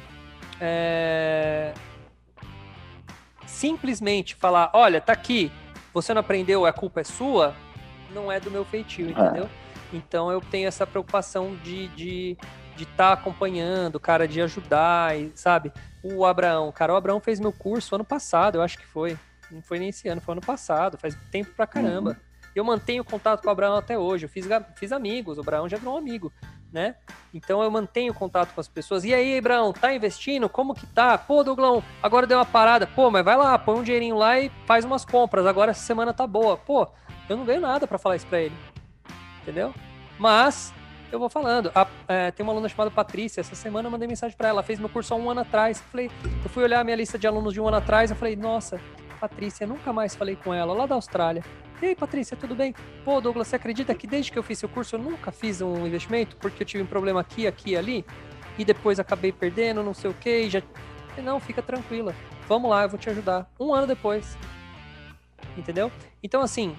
é... 0.60 1.74
simplesmente 3.46 4.36
falar: 4.36 4.70
olha, 4.74 5.00
tá 5.00 5.14
aqui, 5.14 5.50
você 5.94 6.14
não 6.14 6.20
aprendeu, 6.20 6.66
a 6.66 6.74
culpa 6.74 7.00
é 7.00 7.04
sua, 7.06 7.56
não 8.14 8.30
é 8.30 8.40
do 8.40 8.52
meu 8.52 8.66
feitio, 8.66 9.08
é. 9.08 9.12
entendeu? 9.12 9.50
Então 9.94 10.32
eu 10.32 10.42
tenho 10.42 10.68
essa 10.68 10.86
preocupação 10.86 11.56
de 11.64 11.86
estar 11.86 11.96
de, 11.96 12.38
de 12.76 12.86
tá 12.86 13.14
acompanhando, 13.14 14.00
cara, 14.00 14.28
de 14.28 14.42
ajudar, 14.42 15.18
e, 15.18 15.32
sabe? 15.36 15.72
O 16.04 16.26
Abraão, 16.26 16.72
cara, 16.72 16.94
o 16.94 16.98
Abraão 16.98 17.20
fez 17.22 17.40
meu 17.40 17.52
curso 17.54 17.96
ano 17.96 18.06
passado, 18.06 18.56
eu 18.56 18.62
acho 18.62 18.78
que 18.78 18.86
foi. 18.86 19.18
Não 19.50 19.62
foi 19.62 19.80
nem 19.80 19.90
esse 19.90 20.08
ano, 20.08 20.22
foi 20.22 20.34
ano 20.34 20.42
passado, 20.42 20.98
faz 20.98 21.18
tempo 21.30 21.52
pra 21.52 21.68
caramba. 21.68 22.12
Uhum. 22.12 22.31
Eu 22.56 22.64
mantenho 22.64 23.04
contato 23.04 23.42
com 23.42 23.48
o 23.48 23.52
Abraão 23.52 23.76
até 23.76 23.98
hoje, 23.98 24.26
eu 24.26 24.30
fiz, 24.30 24.46
fiz 24.76 24.92
amigos, 24.92 25.38
o 25.38 25.42
Abraão 25.42 25.70
já 25.70 25.78
virou 25.78 25.96
um 25.96 25.98
amigo, 25.98 26.32
né? 26.72 26.96
Então 27.34 27.64
eu 27.64 27.72
mantenho 27.72 28.14
contato 28.14 28.54
com 28.54 28.62
as 28.62 28.68
pessoas. 28.68 29.04
E 29.04 29.14
aí, 29.14 29.38
Abraão, 29.38 29.72
tá 29.72 29.94
investindo? 29.94 30.50
Como 30.50 30.74
que 30.74 30.86
tá? 30.88 31.18
Pô, 31.18 31.44
Douglão, 31.44 31.84
agora 32.02 32.28
deu 32.28 32.38
uma 32.38 32.46
parada. 32.46 32.88
Pô, 32.88 33.10
mas 33.10 33.24
vai 33.24 33.38
lá, 33.38 33.58
põe 33.58 33.80
um 33.80 33.84
dinheirinho 33.84 34.16
lá 34.16 34.40
e 34.40 34.52
faz 34.66 34.84
umas 34.84 35.06
compras. 35.06 35.46
Agora 35.46 35.72
essa 35.72 35.84
semana 35.84 36.14
tá 36.14 36.28
boa. 36.28 36.58
Pô, 36.58 36.88
eu 37.30 37.38
não 37.38 37.46
ganho 37.46 37.62
nada 37.62 37.88
para 37.88 37.98
falar 37.98 38.16
isso 38.16 38.28
pra 38.28 38.42
ele. 38.42 38.56
Entendeu? 39.42 39.74
Mas 40.20 40.74
eu 41.12 41.20
vou 41.20 41.30
falando. 41.30 41.72
A, 41.76 41.88
é, 42.08 42.32
tem 42.32 42.44
uma 42.44 42.54
aluna 42.54 42.70
chamada 42.70 42.92
Patrícia. 42.92 43.42
Essa 43.42 43.56
semana 43.56 43.88
eu 43.88 43.92
mandei 43.92 44.08
mensagem 44.08 44.36
para 44.36 44.50
ela. 44.50 44.64
Fez 44.64 44.80
meu 44.80 44.90
curso 44.90 45.14
há 45.14 45.18
um 45.18 45.30
ano 45.30 45.42
atrás. 45.42 45.80
Eu 45.80 45.86
falei, 45.86 46.12
eu 46.44 46.50
fui 46.50 46.64
olhar 46.64 46.80
a 46.80 46.84
minha 46.84 46.96
lista 46.96 47.18
de 47.18 47.28
alunos 47.28 47.54
de 47.54 47.60
um 47.60 47.68
ano 47.68 47.78
atrás. 47.78 48.12
Eu 48.12 48.18
falei, 48.18 48.36
nossa, 48.36 48.80
Patrícia, 49.20 49.68
nunca 49.68 49.92
mais 49.92 50.16
falei 50.16 50.36
com 50.36 50.54
ela, 50.54 50.74
lá 50.74 50.86
da 50.86 50.96
Austrália. 50.96 51.44
E 51.82 51.86
aí, 51.88 51.96
Patrícia, 51.96 52.38
tudo 52.38 52.54
bem? 52.54 52.76
Pô, 53.04 53.20
Douglas, 53.20 53.48
você 53.48 53.56
acredita 53.56 53.96
que 53.96 54.06
desde 54.06 54.32
que 54.32 54.38
eu 54.38 54.44
fiz 54.44 54.60
seu 54.60 54.70
curso 54.70 54.96
eu 54.96 55.00
nunca 55.00 55.32
fiz 55.32 55.62
um 55.62 55.88
investimento? 55.88 56.36
Porque 56.36 56.62
eu 56.62 56.68
tive 56.68 56.84
um 56.84 56.86
problema 56.88 57.22
aqui, 57.22 57.48
aqui 57.48 57.72
e 57.72 57.78
ali. 57.78 58.06
E 58.56 58.64
depois 58.64 59.00
acabei 59.00 59.32
perdendo, 59.32 59.82
não 59.82 59.94
sei 59.94 60.12
o 60.12 60.14
quê. 60.14 60.44
E 60.46 60.50
já... 60.50 60.62
Não, 61.18 61.40
fica 61.40 61.60
tranquila. 61.60 62.14
Vamos 62.48 62.70
lá, 62.70 62.84
eu 62.84 62.90
vou 62.90 63.00
te 63.00 63.10
ajudar. 63.10 63.52
Um 63.60 63.74
ano 63.74 63.88
depois. 63.88 64.38
Entendeu? 65.58 65.92
Então, 66.22 66.42
assim, 66.42 66.76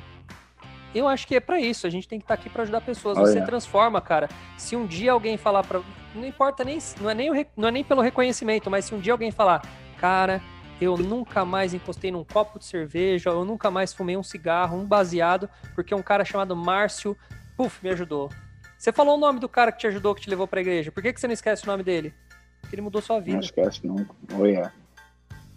eu 0.95 1.09
acho 1.09 1.27
que 1.27 1.35
é 1.35 1.41
para 1.41 1.59
isso. 1.59 1.85
A 1.85 1.91
gente 1.91 2.07
tem 2.07 2.21
que 2.21 2.25
estar 2.25 2.37
tá 2.37 2.41
aqui 2.41 2.49
para 2.49 2.63
ajudar 2.63 2.81
pessoas. 2.83 3.19
Você 3.19 3.41
transforma, 3.41 4.01
cara. 4.01 4.29
Se 4.57 4.77
um 4.77 4.87
dia 4.87 5.11
alguém 5.11 5.37
falar 5.37 5.65
para, 5.65 5.83
não 6.15 6.25
importa 6.25 6.63
nem, 6.63 6.79
não 7.01 7.11
é 7.11 7.15
nem 7.15 7.29
o, 7.29 7.47
não 7.57 7.69
é 7.69 7.73
nem 7.73 7.83
pelo 7.83 8.03
reconhecimento, 8.03 8.71
mas 8.71 8.85
se 8.85 8.95
um 8.95 9.01
dia 9.01 9.13
alguém 9.13 9.33
falar, 9.33 9.63
cara, 9.99 10.41
eu 10.81 10.97
nunca 10.97 11.45
mais 11.45 11.75
encostei 11.75 12.11
num 12.11 12.25
copo 12.25 12.59
de 12.59 12.65
cerveja, 12.65 13.31
eu 13.31 13.45
nunca 13.45 13.71
mais 13.71 13.93
fumei 13.93 14.17
um 14.17 14.23
cigarro, 14.23 14.77
um 14.77 14.85
baseado, 14.85 15.49
porque 15.75 15.95
um 15.95 16.03
cara 16.03 16.25
chamado 16.25 16.57
Márcio, 16.57 17.17
puf, 17.57 17.83
me 17.83 17.91
ajudou. 17.91 18.31
Você 18.77 18.93
falou 18.93 19.17
o 19.17 19.21
nome 19.21 19.39
do 19.39 19.49
cara 19.49 19.71
que 19.71 19.79
te 19.79 19.87
ajudou, 19.87 20.15
que 20.15 20.23
te 20.23 20.31
levou 20.31 20.47
para 20.47 20.59
a 20.59 20.63
igreja. 20.63 20.91
Por 20.91 21.03
que, 21.03 21.13
que 21.13 21.21
você 21.21 21.27
não 21.29 21.35
esquece 21.35 21.65
o 21.65 21.67
nome 21.67 21.85
dele? 21.85 22.13
Porque 22.61 22.75
ele 22.75 22.83
mudou 22.83 23.01
sua 23.01 23.21
vida. 23.21 23.37
Não 23.37 23.45
esquece 23.45 23.87
nunca. 23.87 24.15
Oh, 24.37 24.45
yeah. 24.45 24.73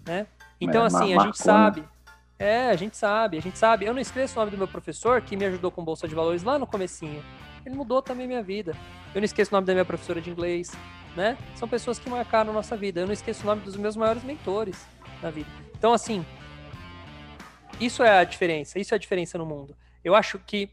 né? 0.05 0.27
Então, 0.61 0.83
é, 0.83 0.87
assim, 0.87 1.17
a 1.17 1.23
gente 1.23 1.37
sabe 1.37 1.83
é, 2.37 2.69
a 2.69 2.75
gente 2.75 2.97
sabe, 2.97 3.37
a 3.37 3.41
gente 3.41 3.57
sabe. 3.57 3.85
Eu 3.85 3.93
não 3.93 4.01
esqueço 4.01 4.35
o 4.35 4.39
nome 4.39 4.51
do 4.51 4.57
meu 4.57 4.67
professor 4.67 5.21
que 5.21 5.37
me 5.37 5.45
ajudou 5.45 5.71
com 5.71 5.83
bolsa 5.83 6.07
de 6.07 6.13
valores 6.13 6.43
lá 6.43 6.59
no 6.59 6.67
comecinho. 6.67 7.23
Ele 7.65 7.75
mudou 7.75 8.01
também 8.01 8.27
minha 8.27 8.43
vida. 8.43 8.73
Eu 9.13 9.21
não 9.21 9.25
esqueço 9.25 9.51
o 9.51 9.55
nome 9.55 9.65
da 9.65 9.73
minha 9.73 9.85
professora 9.85 10.21
de 10.21 10.29
inglês, 10.29 10.71
né? 11.15 11.37
São 11.55 11.67
pessoas 11.67 11.97
que 11.97 12.09
marcaram 12.09 12.51
a 12.51 12.53
nossa 12.53 12.75
vida. 12.75 12.99
Eu 12.99 13.05
não 13.05 13.13
esqueço 13.13 13.43
o 13.43 13.45
nome 13.45 13.61
dos 13.61 13.77
meus 13.77 13.95
maiores 13.95 14.23
mentores 14.23 14.85
na 15.21 15.29
vida. 15.29 15.49
Então, 15.77 15.93
assim, 15.93 16.25
isso 17.79 18.03
é 18.03 18.19
a 18.19 18.23
diferença. 18.23 18.79
Isso 18.79 18.93
é 18.93 18.95
a 18.95 18.99
diferença 18.99 19.37
no 19.37 19.45
mundo. 19.45 19.75
Eu 20.03 20.15
acho 20.15 20.39
que 20.39 20.69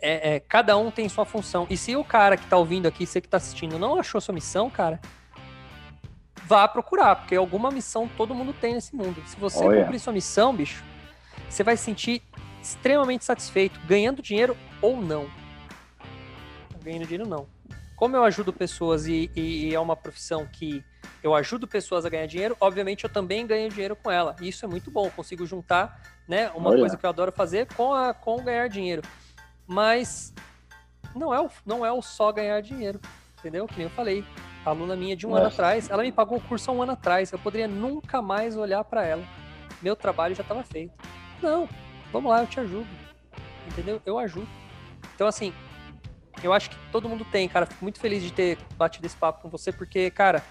é, 0.00 0.36
é, 0.36 0.40
cada 0.40 0.76
um 0.76 0.90
tem 0.90 1.08
sua 1.08 1.24
função. 1.24 1.66
E 1.68 1.76
se 1.76 1.94
o 1.94 2.04
cara 2.04 2.36
que 2.36 2.46
tá 2.46 2.56
ouvindo 2.56 2.86
aqui, 2.86 3.06
você 3.06 3.20
que 3.20 3.28
tá 3.28 3.36
assistindo, 3.36 3.78
não 3.78 3.98
achou 3.98 4.20
sua 4.20 4.34
missão, 4.34 4.70
cara, 4.70 5.00
vá 6.44 6.66
procurar, 6.66 7.16
porque 7.16 7.36
alguma 7.36 7.70
missão 7.70 8.08
todo 8.16 8.34
mundo 8.34 8.52
tem 8.52 8.74
nesse 8.74 8.94
mundo. 8.96 9.22
Se 9.26 9.36
você 9.36 9.64
Olha. 9.64 9.82
cumprir 9.82 10.00
sua 10.00 10.12
missão, 10.12 10.54
bicho, 10.54 10.82
você 11.48 11.62
vai 11.62 11.76
se 11.76 11.84
sentir 11.84 12.22
extremamente 12.62 13.24
satisfeito, 13.24 13.78
ganhando 13.86 14.22
dinheiro 14.22 14.56
ou 14.82 15.00
não. 15.00 15.28
Ganhando 16.82 17.04
dinheiro 17.04 17.28
não. 17.28 17.46
Como 17.96 18.16
eu 18.16 18.24
ajudo 18.24 18.52
pessoas 18.52 19.06
e, 19.06 19.30
e, 19.36 19.74
é 19.74 19.78
uma 19.78 19.94
profissão 19.94 20.46
que 20.46 20.82
eu 21.22 21.34
ajudo 21.34 21.66
pessoas 21.66 22.04
a 22.04 22.08
ganhar 22.08 22.26
dinheiro, 22.26 22.56
obviamente 22.60 23.04
eu 23.04 23.10
também 23.10 23.46
ganho 23.46 23.68
dinheiro 23.68 23.96
com 23.96 24.10
ela. 24.10 24.34
E 24.40 24.48
isso 24.48 24.64
é 24.64 24.68
muito 24.68 24.90
bom, 24.90 25.10
consigo 25.10 25.46
juntar, 25.46 26.00
né, 26.28 26.50
uma 26.54 26.70
Olha. 26.70 26.80
coisa 26.80 26.96
que 26.96 27.04
eu 27.04 27.10
adoro 27.10 27.32
fazer 27.32 27.66
com 27.74 27.92
a 27.94 28.14
com 28.14 28.42
ganhar 28.42 28.68
dinheiro. 28.68 29.02
Mas 29.66 30.32
não 31.14 31.34
é 31.34 31.40
o, 31.40 31.50
não 31.64 31.84
é 31.84 31.92
o 31.92 32.02
só 32.02 32.32
ganhar 32.32 32.60
dinheiro, 32.60 33.00
entendeu? 33.38 33.66
Que 33.66 33.76
nem 33.76 33.84
eu 33.84 33.90
falei 33.90 34.24
aluna 34.64 34.94
minha 34.94 35.16
de 35.16 35.26
um 35.26 35.34
ano 35.34 35.46
atrás, 35.46 35.88
ela 35.88 36.02
me 36.02 36.12
pagou 36.12 36.38
o 36.38 36.40
curso 36.40 36.70
há 36.70 36.74
um 36.74 36.82
ano 36.82 36.92
atrás. 36.92 37.32
Eu 37.32 37.38
poderia 37.38 37.68
nunca 37.68 38.20
mais 38.20 38.56
olhar 38.56 38.84
para 38.84 39.04
ela. 39.04 39.24
Meu 39.80 39.96
trabalho 39.96 40.34
já 40.34 40.42
estava 40.42 40.62
feito. 40.62 40.92
Não, 41.42 41.68
vamos 42.12 42.30
lá, 42.30 42.42
eu 42.42 42.46
te 42.46 42.60
ajudo. 42.60 42.88
Entendeu? 43.66 44.00
Eu 44.04 44.18
ajudo. 44.18 44.48
Então, 45.14 45.26
assim, 45.26 45.52
eu 46.42 46.52
acho 46.52 46.70
que 46.70 46.76
todo 46.92 47.08
mundo 47.08 47.24
tem, 47.24 47.48
cara. 47.48 47.66
Fico 47.66 47.84
muito 47.84 48.00
feliz 48.00 48.22
de 48.22 48.32
ter 48.32 48.58
batido 48.76 49.06
esse 49.06 49.16
papo 49.16 49.42
com 49.42 49.48
você, 49.48 49.72
porque, 49.72 50.10
cara, 50.10 50.42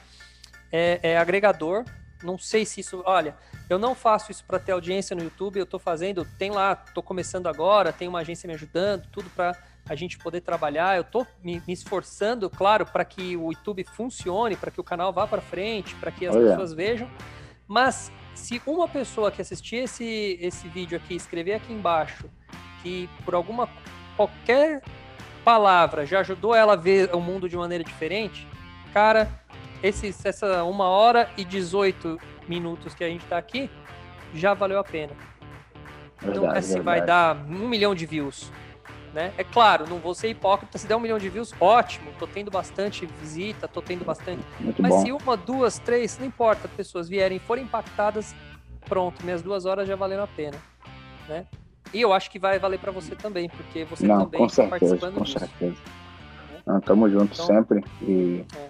é, 0.71 0.99
é 1.01 1.17
agregador. 1.17 1.83
Não 2.23 2.37
sei 2.37 2.65
se 2.65 2.81
isso. 2.81 3.01
Olha, 3.05 3.35
eu 3.69 3.79
não 3.79 3.95
faço 3.95 4.31
isso 4.31 4.43
para 4.45 4.59
ter 4.59 4.73
audiência 4.73 5.15
no 5.15 5.23
YouTube, 5.23 5.59
eu 5.59 5.65
tô 5.65 5.79
fazendo. 5.79 6.25
Tem 6.37 6.51
lá, 6.51 6.75
tô 6.75 7.01
começando 7.01 7.47
agora, 7.47 7.93
tem 7.93 8.07
uma 8.07 8.19
agência 8.19 8.47
me 8.47 8.53
ajudando, 8.53 9.07
tudo 9.11 9.29
para 9.29 9.55
a 9.87 9.95
gente 9.95 10.17
poder 10.17 10.41
trabalhar. 10.41 10.95
Eu 10.95 11.01
estou 11.01 11.25
me, 11.43 11.61
me, 11.65 11.73
esforçando, 11.73 12.49
claro, 12.49 12.85
para 12.85 13.05
que 13.05 13.37
o 13.37 13.51
YouTube 13.51 13.83
funcione, 13.85 14.55
para 14.55 14.71
que 14.71 14.81
o 14.81 14.83
canal 14.83 15.13
vá 15.13 15.25
para 15.25 15.41
frente, 15.41 15.95
para 15.95 16.11
que 16.11 16.27
as 16.27 16.35
Olha. 16.35 16.49
pessoas 16.49 16.73
vejam. 16.73 17.09
Mas 17.67 18.11
se 18.35 18.61
uma 18.65 18.87
pessoa 18.87 19.31
que 19.31 19.41
assistir 19.41 19.77
esse, 19.77 20.37
esse 20.41 20.67
vídeo 20.67 20.97
aqui, 20.97 21.15
escrever 21.15 21.53
aqui 21.53 21.71
embaixo, 21.71 22.29
que 22.81 23.09
por 23.23 23.35
alguma 23.35 23.69
qualquer 24.15 24.81
palavra 25.43 26.05
já 26.05 26.19
ajudou 26.19 26.53
ela 26.53 26.73
a 26.73 26.75
ver 26.75 27.13
o 27.13 27.19
mundo 27.21 27.47
de 27.47 27.55
maneira 27.55 27.83
diferente, 27.83 28.47
cara, 28.93 29.29
esse, 29.81 30.13
essa 30.23 30.63
uma 30.63 30.85
hora 30.85 31.29
e 31.37 31.43
18 31.43 32.19
minutos 32.47 32.93
que 32.93 33.03
a 33.03 33.07
gente 33.07 33.23
está 33.23 33.37
aqui 33.37 33.69
já 34.33 34.53
valeu 34.53 34.79
a 34.79 34.83
pena. 34.83 35.13
Então, 36.21 36.41
verdade, 36.43 36.57
assim, 36.57 36.81
vai 36.81 37.03
dar 37.03 37.35
um 37.35 37.67
milhão 37.67 37.95
de 37.95 38.05
views 38.05 38.51
né? 39.13 39.33
É 39.37 39.43
claro, 39.43 39.87
não 39.87 39.97
vou 39.97 40.13
ser 40.13 40.29
hipócrita, 40.29 40.77
se 40.77 40.87
der 40.87 40.95
um 40.95 40.99
milhão 40.99 41.17
de 41.17 41.29
views, 41.29 41.53
ótimo, 41.59 42.11
tô 42.17 42.27
tendo 42.27 42.51
bastante 42.51 43.05
visita, 43.05 43.67
tô 43.67 43.81
tendo 43.81 44.05
bastante. 44.05 44.43
Muito 44.59 44.81
Mas 44.81 44.91
bom. 44.91 45.05
se 45.05 45.11
uma, 45.11 45.37
duas, 45.37 45.79
três, 45.79 46.17
não 46.17 46.25
importa, 46.25 46.67
pessoas 46.67 47.09
vierem 47.09 47.39
forem 47.39 47.63
impactadas, 47.63 48.35
pronto, 48.87 49.23
minhas 49.23 49.41
duas 49.41 49.65
horas 49.65 49.87
já 49.87 49.95
valeram 49.95 50.23
a 50.23 50.27
pena, 50.27 50.57
né? 51.27 51.45
E 51.93 52.01
eu 52.01 52.13
acho 52.13 52.29
que 52.29 52.37
vai 52.37 52.59
valer 52.59 52.79
para 52.79 52.91
você 52.91 53.15
também, 53.15 53.49
porque 53.49 53.83
você 53.85 54.05
não, 54.05 54.25
também 54.25 54.45
está 54.45 54.67
participando 54.67 55.15
com 55.15 55.23
disso. 55.23 55.39
certeza. 55.39 55.71
Né? 55.71 56.61
Não, 56.65 56.79
tamo 56.79 57.09
junto 57.09 57.33
então, 57.33 57.45
sempre 57.45 57.83
e 58.03 58.45
é. 58.55 58.69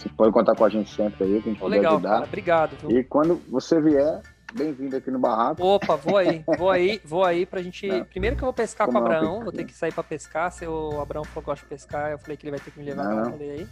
Você 0.00 0.08
pode 0.08 0.32
contar 0.32 0.54
com 0.54 0.64
a 0.64 0.68
gente 0.68 0.94
sempre 0.94 1.24
aí, 1.24 1.42
que 1.42 1.48
a 1.48 1.52
gente 1.52 1.60
pode 1.60 1.74
legal, 1.74 1.94
ajudar. 1.94 2.10
Cara, 2.10 2.24
obrigado. 2.24 2.76
Viu? 2.80 2.98
E 2.98 3.04
quando 3.04 3.40
você 3.50 3.80
vier, 3.80 4.22
bem-vindo 4.54 4.96
aqui 4.96 5.10
no 5.10 5.18
barraco. 5.18 5.62
Opa, 5.62 5.96
vou 5.96 6.16
aí, 6.16 6.42
vou 6.58 6.70
aí, 6.70 7.00
vou 7.04 7.24
aí 7.24 7.44
pra 7.44 7.62
gente. 7.62 7.86
Não. 7.86 8.04
Primeiro 8.04 8.36
que 8.36 8.42
eu 8.42 8.46
vou 8.46 8.54
pescar 8.54 8.86
Como 8.86 8.98
com 8.98 9.04
o 9.04 9.06
Abraão, 9.06 9.42
vou 9.42 9.52
ter 9.52 9.64
que 9.64 9.74
sair 9.74 9.92
pra 9.92 10.02
pescar. 10.02 10.50
Se 10.50 10.66
o 10.66 11.00
Abraão 11.00 11.24
falou 11.24 11.42
que 11.42 11.46
gosta 11.46 11.64
de 11.64 11.68
pescar, 11.68 12.10
eu 12.10 12.18
falei 12.18 12.36
que 12.36 12.44
ele 12.44 12.52
vai 12.52 12.60
ter 12.60 12.70
que 12.70 12.78
me 12.78 12.84
levar 12.84 13.04
não. 13.04 13.30
falei 13.30 13.50
aí. 13.50 13.68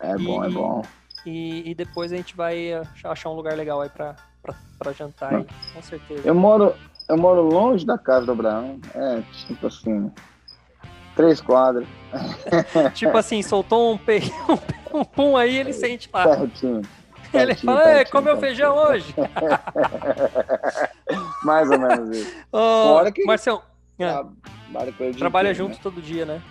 É 0.00 0.14
e, 0.14 0.24
bom, 0.24 0.44
é 0.44 0.48
bom. 0.48 0.82
E, 1.26 1.70
e, 1.70 1.74
depois 1.74 2.10
a 2.10 2.16
gente 2.16 2.34
vai 2.34 2.70
achar 3.04 3.28
um 3.28 3.34
lugar 3.34 3.54
legal 3.54 3.82
aí 3.82 3.90
pra, 3.90 4.16
pra, 4.42 4.54
pra 4.78 4.92
jantar 4.92 5.34
aí, 5.34 5.46
com 5.74 5.82
certeza. 5.82 6.22
Eu 6.26 6.34
moro, 6.34 6.72
eu 7.06 7.18
moro 7.18 7.42
longe 7.42 7.84
da 7.84 7.98
casa 7.98 8.24
do 8.24 8.32
Abraão. 8.32 8.80
É, 8.94 9.20
tipo 9.46 9.66
assim. 9.66 10.10
Três 11.20 11.40
quadras. 11.40 11.86
tipo 12.94 13.16
assim, 13.16 13.42
soltou 13.42 13.92
um, 13.92 13.98
pe... 13.98 14.20
um 14.92 15.04
pum 15.04 15.36
aí, 15.36 15.56
ele 15.56 15.72
sente 15.72 16.10
lá. 16.12 16.36
Certinho. 16.36 16.82
Ele 17.32 17.54
fala, 17.54 17.84
pertinho, 17.84 18.10
comeu 18.10 18.36
feijão 18.38 18.76
hoje? 18.76 19.14
Mais 21.44 21.70
ou 21.70 21.78
menos 21.78 22.16
isso. 22.16 22.34
Fora 22.50 23.12
que 23.12 23.24
Marcelo, 23.24 23.62
é. 23.98 24.24
trabalha 25.16 25.54
junto 25.54 25.74
né? 25.74 25.80
todo 25.82 26.00
dia, 26.00 26.24
né? 26.24 26.42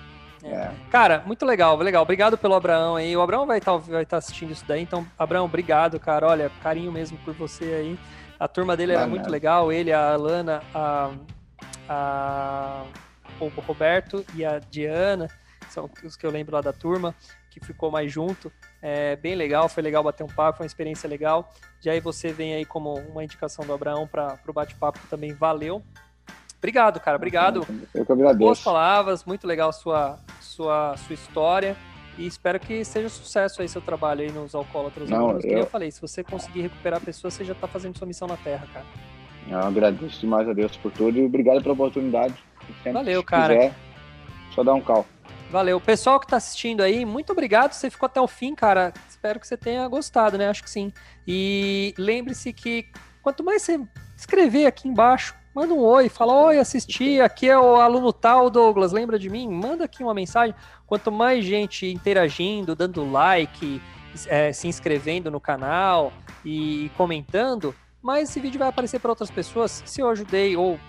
É. 0.43 0.53
É. 0.53 0.71
Cara, 0.89 1.23
muito 1.25 1.45
legal, 1.45 1.75
legal. 1.77 2.03
Obrigado 2.03 2.37
pelo 2.37 2.53
Abraão 2.53 2.95
aí. 2.95 3.15
O 3.17 3.21
Abraão 3.21 3.45
vai 3.45 3.57
estar 3.57 3.73
tá, 3.73 3.77
vai 3.77 4.05
tá 4.05 4.17
assistindo 4.17 4.51
isso 4.51 4.63
daí. 4.67 4.81
Então, 4.81 5.05
Abraão, 5.17 5.45
obrigado, 5.45 5.99
cara. 5.99 6.27
Olha, 6.27 6.51
carinho 6.63 6.91
mesmo 6.91 7.17
por 7.25 7.33
você 7.33 7.65
aí. 7.65 7.99
A 8.39 8.47
turma 8.47 8.77
dele 8.77 8.93
era 8.93 9.05
muito 9.05 9.29
legal. 9.29 9.71
Ele, 9.71 9.91
a 9.91 10.13
Alana, 10.13 10.61
a, 10.73 11.11
a, 11.89 12.83
o 13.47 13.61
Roberto 13.61 14.25
e 14.35 14.45
a 14.45 14.59
Diana, 14.59 15.27
são 15.69 15.89
os 16.03 16.15
que 16.15 16.25
eu 16.25 16.31
lembro 16.31 16.55
lá 16.55 16.61
da 16.61 16.73
turma, 16.73 17.15
que 17.49 17.59
ficou 17.59 17.91
mais 17.91 18.11
junto. 18.11 18.51
É 18.81 19.15
bem 19.15 19.35
legal, 19.35 19.67
foi 19.69 19.83
legal 19.83 20.03
bater 20.03 20.23
um 20.23 20.27
papo, 20.27 20.57
foi 20.57 20.65
uma 20.65 20.67
experiência 20.67 21.07
legal. 21.09 21.51
E 21.83 21.89
aí 21.89 21.99
você 21.99 22.31
vem 22.31 22.53
aí 22.53 22.65
como 22.65 22.93
uma 22.93 23.23
indicação 23.23 23.65
do 23.65 23.73
Abraão 23.73 24.07
para 24.07 24.39
o 24.47 24.53
bate-papo 24.53 24.99
também, 25.09 25.33
valeu. 25.33 25.83
Obrigado, 26.57 26.99
cara, 26.99 27.15
obrigado. 27.15 27.65
Eu 27.93 28.05
que 28.05 28.11
agradeço. 28.11 28.39
Boas 28.39 28.61
palavras, 28.61 29.23
muito 29.23 29.47
legal 29.47 29.69
a 29.69 29.73
sua, 29.73 30.19
sua, 30.41 30.97
sua 30.97 31.13
história. 31.13 31.75
E 32.17 32.27
espero 32.27 32.59
que 32.59 32.83
seja 32.83 33.07
sucesso 33.07 33.61
aí 33.61 33.69
seu 33.69 33.81
trabalho 33.81 34.21
aí 34.21 34.31
nos 34.31 34.53
alcoólatras. 34.53 35.09
Não, 35.09 35.39
eu... 35.39 35.59
eu 35.59 35.65
falei, 35.65 35.89
se 35.89 36.01
você 36.01 36.21
conseguir 36.21 36.63
recuperar 36.63 37.01
a 37.01 37.05
pessoa, 37.05 37.31
você 37.31 37.45
já 37.45 37.53
está 37.53 37.65
fazendo 37.65 37.97
sua 37.97 38.05
missão 38.05 38.27
na 38.27 38.35
Terra, 38.35 38.67
cara. 38.73 38.85
Eu 39.49 39.59
agradeço 39.59 40.19
demais 40.21 40.47
a 40.47 40.53
Deus 40.53 40.77
por 40.77 40.91
tudo 40.91 41.17
e 41.17 41.25
obrigado 41.25 41.61
pela 41.61 41.73
oportunidade. 41.73 42.35
Valeu, 42.93 43.23
cara. 43.23 43.55
Quiser, 43.55 43.75
só 44.53 44.63
dar 44.63 44.75
um 44.75 44.81
call. 44.81 45.05
Valeu. 45.49 45.81
Pessoal 45.81 46.19
que 46.19 46.27
está 46.27 46.37
assistindo 46.37 46.81
aí, 46.81 47.03
muito 47.03 47.31
obrigado. 47.31 47.73
Você 47.73 47.89
ficou 47.89 48.05
até 48.05 48.21
o 48.21 48.27
fim, 48.27 48.53
cara. 48.53 48.93
Espero 49.09 49.39
que 49.39 49.47
você 49.47 49.57
tenha 49.57 49.87
gostado, 49.87 50.37
né? 50.37 50.47
Acho 50.47 50.63
que 50.63 50.69
sim. 50.69 50.93
E 51.27 51.95
lembre-se 51.97 52.53
que 52.53 52.85
quanto 53.23 53.43
mais 53.43 53.63
você 53.63 53.79
escrever 54.15 54.67
aqui 54.67 54.87
embaixo, 54.87 55.33
manda 55.55 55.73
um 55.73 55.79
oi, 55.79 56.07
fala: 56.07 56.33
Oi, 56.33 56.59
assisti, 56.59 57.19
aqui 57.19 57.49
é 57.49 57.57
o 57.57 57.77
aluno 57.77 58.13
tal, 58.13 58.51
Douglas, 58.51 58.91
lembra 58.91 59.17
de 59.17 59.29
mim? 59.29 59.49
Manda 59.49 59.85
aqui 59.85 60.03
uma 60.03 60.13
mensagem. 60.13 60.53
Quanto 60.85 61.11
mais 61.11 61.43
gente 61.43 61.87
interagindo, 61.87 62.75
dando 62.75 63.09
like, 63.09 63.81
é, 64.27 64.53
se 64.53 64.67
inscrevendo 64.67 65.31
no 65.31 65.39
canal 65.39 66.13
e 66.45 66.91
comentando, 66.95 67.73
mais 68.01 68.29
esse 68.29 68.39
vídeo 68.39 68.59
vai 68.59 68.69
aparecer 68.69 68.99
para 68.99 69.11
outras 69.11 69.31
pessoas. 69.31 69.83
Se 69.85 70.01
eu 70.01 70.09
ajudei 70.09 70.55
ou 70.55 70.79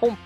com 0.00 0.16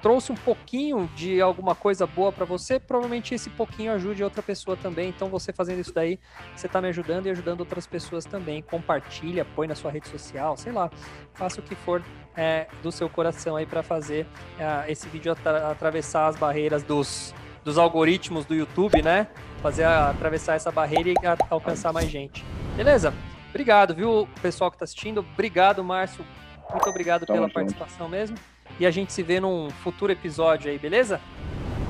trouxe 0.00 0.32
um 0.32 0.34
pouquinho 0.34 1.08
de 1.14 1.40
alguma 1.40 1.74
coisa 1.74 2.06
boa 2.06 2.32
para 2.32 2.44
você, 2.44 2.80
provavelmente 2.80 3.34
esse 3.34 3.50
pouquinho 3.50 3.92
ajude 3.92 4.24
outra 4.24 4.42
pessoa 4.42 4.76
também. 4.76 5.08
Então, 5.08 5.28
você 5.28 5.52
fazendo 5.52 5.80
isso 5.80 5.92
daí, 5.92 6.18
você 6.54 6.66
está 6.66 6.80
me 6.80 6.88
ajudando 6.88 7.26
e 7.26 7.30
ajudando 7.30 7.60
outras 7.60 7.86
pessoas 7.86 8.24
também. 8.24 8.62
Compartilha, 8.62 9.44
põe 9.44 9.66
na 9.66 9.74
sua 9.74 9.90
rede 9.90 10.08
social, 10.08 10.56
sei 10.56 10.72
lá, 10.72 10.90
faça 11.34 11.60
o 11.60 11.62
que 11.62 11.74
for 11.74 12.02
é, 12.36 12.66
do 12.82 12.90
seu 12.90 13.08
coração 13.08 13.56
aí 13.56 13.66
para 13.66 13.82
fazer 13.82 14.26
é, 14.58 14.90
esse 14.90 15.08
vídeo 15.08 15.32
atra 15.32 15.70
atravessar 15.70 16.28
as 16.28 16.36
barreiras 16.36 16.82
dos, 16.82 17.34
dos 17.64 17.76
algoritmos 17.78 18.44
do 18.44 18.54
YouTube, 18.54 19.02
né? 19.02 19.28
Fazer 19.60 19.84
a, 19.84 20.10
atravessar 20.10 20.54
essa 20.54 20.70
barreira 20.70 21.10
e 21.10 21.26
a, 21.26 21.36
alcançar 21.50 21.92
mais 21.92 22.08
gente. 22.08 22.44
Beleza? 22.76 23.12
Obrigado, 23.50 23.94
viu, 23.94 24.28
pessoal 24.40 24.70
que 24.70 24.76
está 24.76 24.84
assistindo. 24.84 25.18
Obrigado, 25.18 25.84
Márcio. 25.84 26.24
Muito 26.70 26.88
obrigado 26.88 27.26
Tamo 27.26 27.36
pela 27.36 27.48
junto. 27.48 27.54
participação 27.54 28.08
mesmo 28.08 28.36
e 28.78 28.86
a 28.86 28.90
gente 28.90 29.12
se 29.12 29.22
vê 29.22 29.40
num 29.40 29.68
futuro 29.70 30.12
episódio 30.12 30.70
aí, 30.70 30.78
beleza? 30.78 31.20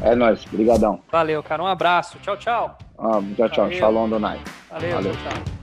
É 0.02 0.14
nóis, 0.14 0.44
brigadão. 0.46 1.02
Valeu, 1.12 1.42
cara. 1.42 1.62
Um 1.62 1.66
abraço. 1.66 2.18
Tchau, 2.20 2.36
tchau. 2.36 2.78
Ah, 2.98 3.20
tchau, 3.36 3.48
tchau. 3.50 3.64
Valeu. 3.64 3.78
Shalom, 3.78 4.08
Donai. 4.08 4.40
Valeu, 4.70 4.94
Valeu. 4.94 5.12
tchau. 5.12 5.32
tchau. 5.32 5.59